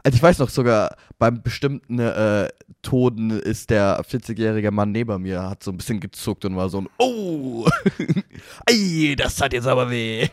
also 0.02 0.16
ich 0.16 0.22
weiß 0.22 0.38
noch 0.38 0.48
sogar, 0.48 0.96
beim 1.18 1.42
bestimmten 1.42 1.98
äh, 1.98 2.48
Toten 2.82 3.30
ist 3.30 3.70
der 3.70 4.00
40-jährige 4.02 4.70
Mann 4.70 4.92
neben 4.92 5.22
mir, 5.22 5.42
hat 5.42 5.62
so 5.62 5.70
ein 5.70 5.76
bisschen 5.76 6.00
gezuckt 6.00 6.44
und 6.44 6.56
war 6.56 6.68
so 6.68 6.82
ein, 6.82 6.88
oh, 6.98 7.68
ei, 8.66 9.14
das 9.16 9.40
hat 9.40 9.52
jetzt 9.52 9.66
aber 9.66 9.90
weh. 9.90 10.28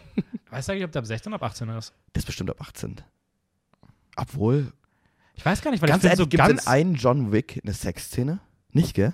Weißt 0.49 0.67
du 0.67 0.71
eigentlich, 0.73 0.85
ob 0.85 0.91
der 0.91 1.01
ab 1.01 1.05
16 1.05 1.33
oder 1.33 1.43
ab 1.43 1.51
18 1.51 1.69
ist? 1.69 1.93
Der 2.15 2.19
ist 2.19 2.25
bestimmt 2.25 2.49
ab 2.49 2.61
18. 2.61 2.95
Obwohl, 4.15 4.71
Ich 5.35 5.45
weiß 5.45 5.61
gar 5.61 5.71
nicht, 5.71 5.81
weil 5.81 5.89
ganz 5.89 6.03
ich 6.03 6.09
ehrlich, 6.09 6.19
so 6.19 6.29
es 6.31 6.37
ganz... 6.37 6.63
in 6.63 6.67
einen 6.67 6.95
John 6.95 7.31
Wick 7.31 7.59
eine 7.63 7.73
Sexszene? 7.73 8.39
Nicht, 8.71 8.93
gell? 8.93 9.13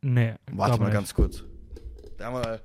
nee, 0.00 0.34
Warte 0.52 0.78
mal 0.78 0.86
nicht. 0.86 0.94
ganz 0.94 1.12
kurz. 1.14 1.42
Da 2.16 2.30
mal. 2.30 2.60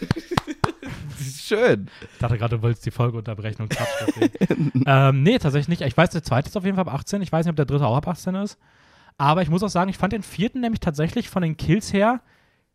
schön. 1.18 1.88
Ich 2.12 2.18
dachte 2.18 2.38
gerade, 2.38 2.56
du 2.56 2.62
wolltest 2.62 2.86
die 2.86 2.90
Folge 2.90 3.18
unterbrechen 3.18 3.62
und 3.62 3.70
Quatsch 3.70 4.30
ähm, 4.86 5.22
nee, 5.22 5.38
tatsächlich 5.38 5.68
nicht. 5.68 5.82
Ich 5.82 5.96
weiß, 5.96 6.10
der 6.10 6.22
zweite 6.22 6.48
ist 6.48 6.56
auf 6.56 6.64
jeden 6.64 6.76
Fall 6.76 6.86
ab 6.88 6.94
18. 6.94 7.22
Ich 7.22 7.32
weiß 7.32 7.44
nicht, 7.44 7.50
ob 7.50 7.56
der 7.56 7.66
dritte 7.66 7.86
auch 7.86 7.96
ab 7.96 8.08
18 8.08 8.34
ist. 8.36 8.58
Aber 9.16 9.42
ich 9.42 9.50
muss 9.50 9.62
auch 9.62 9.68
sagen, 9.68 9.90
ich 9.90 9.98
fand 9.98 10.12
den 10.12 10.22
vierten 10.22 10.60
nämlich 10.60 10.80
tatsächlich 10.80 11.28
von 11.28 11.42
den 11.42 11.56
Kills 11.56 11.92
her 11.92 12.20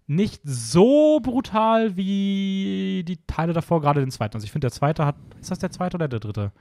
nicht 0.07 0.41
so 0.43 1.19
brutal 1.19 1.95
wie 1.95 3.03
die 3.07 3.19
Teile 3.27 3.53
davor, 3.53 3.81
gerade 3.81 3.99
den 3.99 4.09
zweiten. 4.09 4.35
Also 4.35 4.45
ich 4.45 4.51
finde, 4.51 4.65
der 4.65 4.71
zweite 4.71 5.05
hat. 5.05 5.15
Ist 5.39 5.51
das 5.51 5.59
der 5.59 5.69
zweite 5.69 5.95
oder 5.97 6.07
der 6.07 6.19
dritte? 6.19 6.51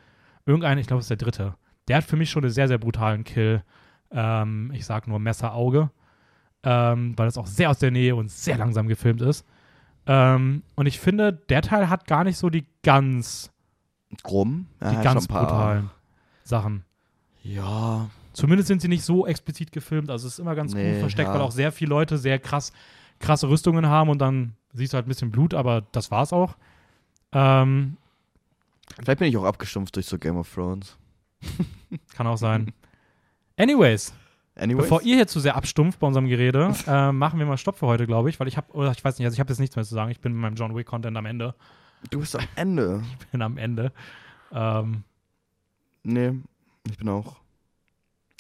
Irgendein, 0.45 0.79
ich 0.79 0.87
glaube, 0.87 1.01
es 1.01 1.07
ist 1.07 1.11
der 1.11 1.17
dritte. 1.17 1.55
Der 1.89 1.97
hat 1.97 2.05
für 2.05 2.17
mich 2.17 2.31
schon 2.31 2.45
einen 2.45 2.53
sehr, 2.53 2.69
sehr 2.69 2.79
brutalen 2.79 3.25
Kill. 3.25 3.63
Ähm, 4.11 4.71
ich 4.75 4.85
sag 4.85 5.07
nur 5.07 5.19
Messer-Auge. 5.19 5.91
Ähm, 6.63 7.15
weil 7.17 7.27
das 7.27 7.39
auch 7.39 7.47
sehr 7.47 7.71
aus 7.71 7.79
der 7.79 7.91
Nähe 7.91 8.17
und 8.17 8.31
sehr 8.31 8.59
langsam 8.59 8.89
gefilmt 8.89 9.23
ist. 9.23 9.47
Ähm, 10.09 10.63
und 10.75 10.87
ich 10.87 10.99
finde, 10.99 11.33
der 11.33 11.63
Teil 11.63 11.89
hat 11.91 12.07
gar 12.07 12.25
nicht 12.25 12.39
so 12.39 12.49
die 12.51 12.67
ganz, 12.83 13.51
Krumm. 14.23 14.67
Ja, 14.81 14.91
die 14.91 15.05
ganz 15.05 15.29
brutalen 15.29 15.91
Sachen. 16.45 16.83
Ja. 17.43 18.09
Zumindest 18.33 18.69
sind 18.69 18.81
sie 18.81 18.89
nicht 18.89 19.05
so 19.05 19.27
explizit 19.27 19.71
gefilmt. 19.71 20.11
Also 20.11 20.27
es 20.27 20.35
ist 20.35 20.39
immer 20.39 20.55
ganz 20.55 20.73
Nee, 20.73 20.93
gut 20.93 21.01
versteckt, 21.01 21.29
ja. 21.29 21.35
weil 21.35 21.43
auch 21.43 21.51
sehr 21.51 21.73
viele 21.73 21.91
Leute 21.91 22.17
sehr 22.19 22.39
krass, 22.39 22.73
krasse 23.19 23.49
Rüstungen 23.49 23.87
haben 23.87 24.09
und 24.09 24.19
dann 24.19 24.55
siehst 24.73 24.93
du 24.93 24.97
halt 24.97 25.07
ein 25.07 25.09
bisschen 25.09 25.31
Blut, 25.31 25.53
aber 25.55 25.83
das 25.93 26.11
war's 26.11 26.33
auch. 26.33 26.57
Ähm, 27.33 27.97
Vielleicht 29.03 29.19
bin 29.19 29.29
ich 29.29 29.37
auch 29.37 29.45
abgestumpft 29.45 29.95
durch 29.97 30.07
so 30.07 30.19
Game 30.19 30.37
of 30.39 30.53
Thrones. 30.53 30.97
kann 32.15 32.27
auch 32.27 32.39
sein. 32.39 32.73
Anyways, 33.57 34.15
Anyways. 34.59 34.85
bevor 34.85 35.03
ihr 35.03 35.17
hier 35.17 35.27
zu 35.27 35.41
sehr 35.41 35.57
abstumpft 35.57 36.01
bei 36.01 36.07
unserem 36.07 36.27
Gerede, 36.27 36.75
äh, 36.87 37.13
machen 37.13 37.39
wir 37.39 37.47
mal 37.47 37.57
Stopp 37.57 37.79
für 37.79 37.87
heute, 37.87 38.07
glaube 38.07 38.29
ich, 38.31 38.39
weil 38.41 38.49
ich 38.49 38.57
habe, 38.57 38.73
oder 38.73 38.91
ich 38.91 39.05
weiß 39.05 39.19
nicht, 39.19 39.27
also 39.27 39.35
ich 39.35 39.41
habe 39.41 39.51
jetzt 39.51 39.61
nichts 39.61 39.77
mehr 39.77 39.85
zu 39.85 39.95
sagen. 39.95 40.11
Ich 40.11 40.21
bin 40.21 40.33
mit 40.33 40.43
meinem 40.43 40.57
John 40.57 40.75
Wick 40.75 40.87
Content 40.87 41.17
am 41.17 41.27
Ende. 41.27 41.55
du 42.11 42.21
bist 42.21 42.37
am 42.37 42.47
Ende. 42.57 43.03
bin 43.33 43.43
am 43.43 43.57
Ende. 43.57 43.93
Ähm, 44.53 45.05
Nee, 46.09 46.33
ich 46.91 46.97
bin 46.97 47.09
auch. 47.09 47.37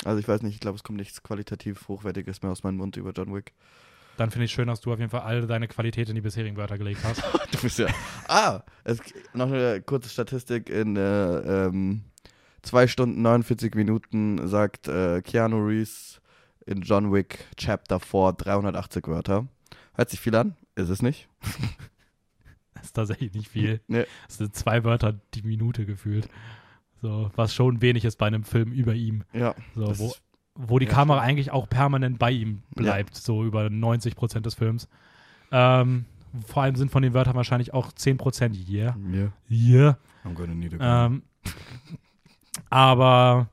Also 0.04 0.18
ich 0.20 0.28
weiß 0.28 0.42
nicht, 0.42 0.54
ich 0.54 0.60
glaube, 0.60 0.76
es 0.76 0.84
kommt 0.84 0.98
nichts 0.98 1.22
qualitativ 1.22 1.86
Hochwertiges 1.88 2.42
mehr 2.42 2.52
aus 2.52 2.62
meinem 2.62 2.76
Mund 2.76 2.96
über 2.96 3.10
John 3.10 3.34
Wick. 3.34 3.52
dann 4.16 4.30
finde 4.30 4.46
ich 4.46 4.52
schön, 4.52 4.68
dass 4.68 4.80
du 4.80 4.92
auf 4.92 4.98
jeden 4.98 5.10
Fall 5.10 5.20
alle 5.20 5.46
deine 5.46 5.68
Qualität 5.68 6.08
in 6.08 6.14
die 6.14 6.20
bisherigen 6.20 6.56
Wörter 6.56 6.78
gelegt 6.78 7.00
hast. 7.04 7.22
Du 7.50 7.58
bist 7.58 7.78
ja. 7.78 7.88
Ah, 8.28 8.62
es, 8.84 9.00
noch 9.34 9.48
eine 9.48 9.82
kurze 9.82 10.08
Statistik. 10.08 10.70
In 10.70 10.96
äh, 10.96 11.66
ähm, 11.66 12.04
2 12.62 12.86
Stunden 12.86 13.22
49 13.22 13.74
Minuten 13.74 14.46
sagt 14.46 14.88
äh, 14.88 15.22
Keanu 15.22 15.58
Reeves 15.58 16.20
in 16.66 16.82
John 16.82 17.12
Wick 17.12 17.46
Chapter 17.56 18.00
4 18.00 18.34
380 18.34 19.06
Wörter. 19.08 19.46
Hört 19.94 20.10
sich 20.10 20.20
viel 20.20 20.34
an, 20.34 20.56
ist 20.74 20.88
es 20.88 21.02
nicht. 21.02 21.28
Das 22.74 22.86
ist 22.86 22.92
tatsächlich 22.92 23.34
nicht 23.34 23.48
viel. 23.48 23.80
Nee. 23.88 24.04
Das 24.28 24.36
sind 24.36 24.54
zwei 24.54 24.84
Wörter 24.84 25.20
die 25.34 25.42
Minute 25.42 25.84
gefühlt. 25.84 26.28
So, 27.02 27.28
was 27.34 27.52
schon 27.52 27.82
wenig 27.82 28.04
ist 28.04 28.18
bei 28.18 28.28
einem 28.28 28.44
Film 28.44 28.70
über 28.70 28.94
ihm. 28.94 29.24
Ja. 29.32 29.56
So, 29.74 29.98
wo, 29.98 30.14
wo 30.54 30.78
die 30.78 30.86
ja, 30.86 30.92
Kamera 30.92 31.18
stimmt. 31.18 31.28
eigentlich 31.28 31.50
auch 31.50 31.68
permanent 31.68 32.20
bei 32.20 32.30
ihm 32.30 32.62
bleibt, 32.76 33.16
so 33.16 33.44
über 33.44 33.68
90 33.68 34.14
Prozent 34.14 34.46
des 34.46 34.54
Films. 34.54 34.88
Ähm, 35.50 36.04
vor 36.46 36.62
allem 36.62 36.76
sind 36.76 36.90
von 36.90 37.02
den 37.02 37.14
Wörtern 37.14 37.34
wahrscheinlich 37.34 37.74
auch 37.74 37.92
10 37.92 38.16
Prozent 38.16 38.56
yeah, 38.68 38.96
Yeah, 39.10 39.32
yeah. 39.50 39.98
I'm 40.24 40.34
gonna 40.34 40.54
need 40.54 40.74
a 40.74 41.08
gun. 41.08 41.22
Ähm, 41.44 41.52
aber 42.70 43.48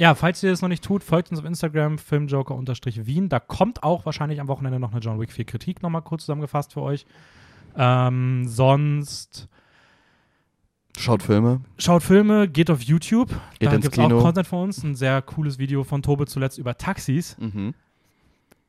ja, 0.00 0.14
falls 0.14 0.42
ihr 0.44 0.50
das 0.50 0.62
noch 0.62 0.68
nicht 0.68 0.84
tut, 0.84 1.02
folgt 1.02 1.30
uns 1.30 1.40
auf 1.40 1.44
Instagram, 1.44 1.98
filmjoker-wien. 1.98 3.28
Da 3.28 3.40
kommt 3.40 3.82
auch 3.82 4.06
wahrscheinlich 4.06 4.40
am 4.40 4.46
Wochenende 4.46 4.78
noch 4.78 4.92
eine 4.92 5.00
John 5.00 5.18
Wick 5.18 5.32
4 5.32 5.44
Kritik 5.44 5.82
nochmal 5.82 6.02
kurz 6.02 6.22
zusammengefasst 6.22 6.72
für 6.72 6.82
euch. 6.82 7.04
Ähm, 7.76 8.46
sonst 8.46 9.48
Schaut 10.96 11.22
Filme. 11.22 11.60
schaut 11.78 12.02
Filme, 12.02 12.48
geht 12.48 12.70
auf 12.70 12.82
YouTube. 12.82 13.30
Geht 13.58 13.72
da 13.72 13.76
gibt 13.76 13.92
es 13.92 13.98
auch. 13.98 14.08
Content 14.08 14.46
von 14.46 14.64
uns. 14.64 14.82
Ein 14.84 14.94
sehr 14.94 15.20
cooles 15.22 15.58
Video 15.58 15.82
von 15.84 16.02
Tobe 16.02 16.26
zuletzt 16.26 16.58
über 16.58 16.76
Taxis. 16.76 17.36
Mhm. 17.38 17.74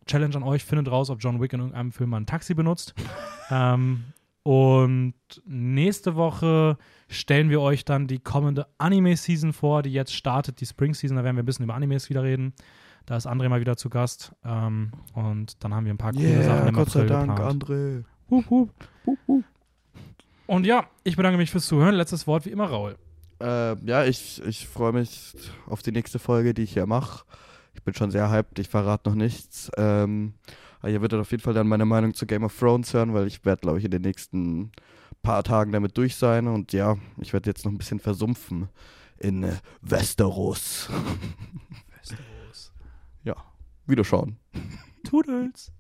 Challenge 0.08 0.36
an 0.36 0.44
euch, 0.44 0.66
findet 0.66 0.90
raus, 0.90 1.12
ob 1.12 1.20
John 1.22 1.40
Wick 1.40 1.54
in 1.54 1.60
irgendeinem 1.60 1.92
Film 1.92 2.10
mal 2.10 2.18
ein 2.18 2.26
Taxi 2.26 2.56
benutzt. 2.56 2.96
ähm, 3.52 4.06
und 4.50 5.14
nächste 5.46 6.16
Woche 6.16 6.80
stellen 7.08 7.52
wir 7.52 7.62
euch 7.62 7.86
dann 7.86 8.08
die 8.08 8.18
kommende 8.18 8.66
Anime-Season 8.80 9.54
vor, 9.54 9.84
die 9.84 9.92
jetzt 9.92 10.12
startet, 10.12 10.60
die 10.60 10.66
Spring-Season. 10.66 11.16
Da 11.18 11.24
werden 11.24 11.36
wir 11.36 11.44
ein 11.44 11.46
bisschen 11.46 11.66
über 11.66 11.76
Animes 11.76 12.10
wieder 12.10 12.24
reden. 12.24 12.56
Da 13.06 13.16
ist 13.16 13.28
André 13.28 13.48
mal 13.48 13.62
wieder 13.62 13.78
zu 13.78 13.92
Gast. 13.92 14.32
Ähm, 14.44 14.90
und 15.14 15.64
dann 15.64 15.76
haben 15.76 15.86
wir 15.86 15.94
ein 15.94 16.00
paar 16.00 16.14
coole 16.14 16.42
Sachen 16.42 16.62
Yeah, 16.62 16.68
im 16.68 16.74
Gott 16.74 16.90
sei 16.90 17.02
April 17.02 17.10
Dank, 17.10 17.36
geplant. 17.36 17.64
André. 17.64 18.04
Hup, 18.32 18.50
hup. 18.50 18.74
Und 20.48 20.66
ja, 20.66 20.88
ich 21.04 21.16
bedanke 21.16 21.38
mich 21.38 21.52
fürs 21.52 21.68
Zuhören. 21.68 21.94
Letztes 21.94 22.26
Wort 22.26 22.48
wie 22.48 22.50
immer, 22.50 22.66
Raul. 22.66 22.98
Äh, 23.40 23.76
ja, 23.86 24.04
ich, 24.06 24.42
ich 24.44 24.68
freue 24.68 24.94
mich 24.94 25.36
auf 25.68 25.84
die 25.84 25.92
nächste 25.92 26.18
Folge, 26.18 26.56
die 26.56 26.64
ich 26.64 26.74
hier 26.74 26.88
mache. 26.88 27.24
Ich 27.76 27.84
bin 27.84 27.94
schon 27.94 28.10
sehr 28.10 28.32
hyped, 28.32 28.58
ich 28.58 28.70
verrate 28.70 29.10
noch 29.10 29.16
nichts. 29.16 29.70
Ähm, 29.78 30.34
aber 30.80 30.90
ihr 30.90 31.02
werdet 31.02 31.20
auf 31.20 31.32
jeden 31.32 31.44
Fall 31.44 31.54
dann 31.54 31.68
meine 31.68 31.86
Meinung 31.86 32.14
zu 32.14 32.26
Game 32.26 32.44
of 32.44 32.58
Thrones 32.58 32.94
hören, 32.94 33.14
weil 33.14 33.28
ich 33.28 33.44
werde, 33.46 33.62
glaube 33.62 33.80
ich, 33.80 33.86
in 33.86 33.92
den 33.92 34.02
nächsten 34.02 34.72
paar 35.22 35.44
Tagen 35.44 35.72
damit 35.72 35.98
durch 35.98 36.16
sein. 36.16 36.48
Und 36.48 36.74
ja, 36.74 36.98
ich 37.18 37.34
werde 37.34 37.50
jetzt 37.50 37.66
noch 37.66 37.72
ein 37.72 37.78
bisschen 37.78 38.00
versumpfen 38.00 38.70
in 39.18 39.44
äh, 39.44 39.58
Westeros. 39.82 40.90
Westeros. 41.98 42.72
ja, 43.24 43.36
wiederschauen. 43.86 44.38
Toodles. 45.04 45.72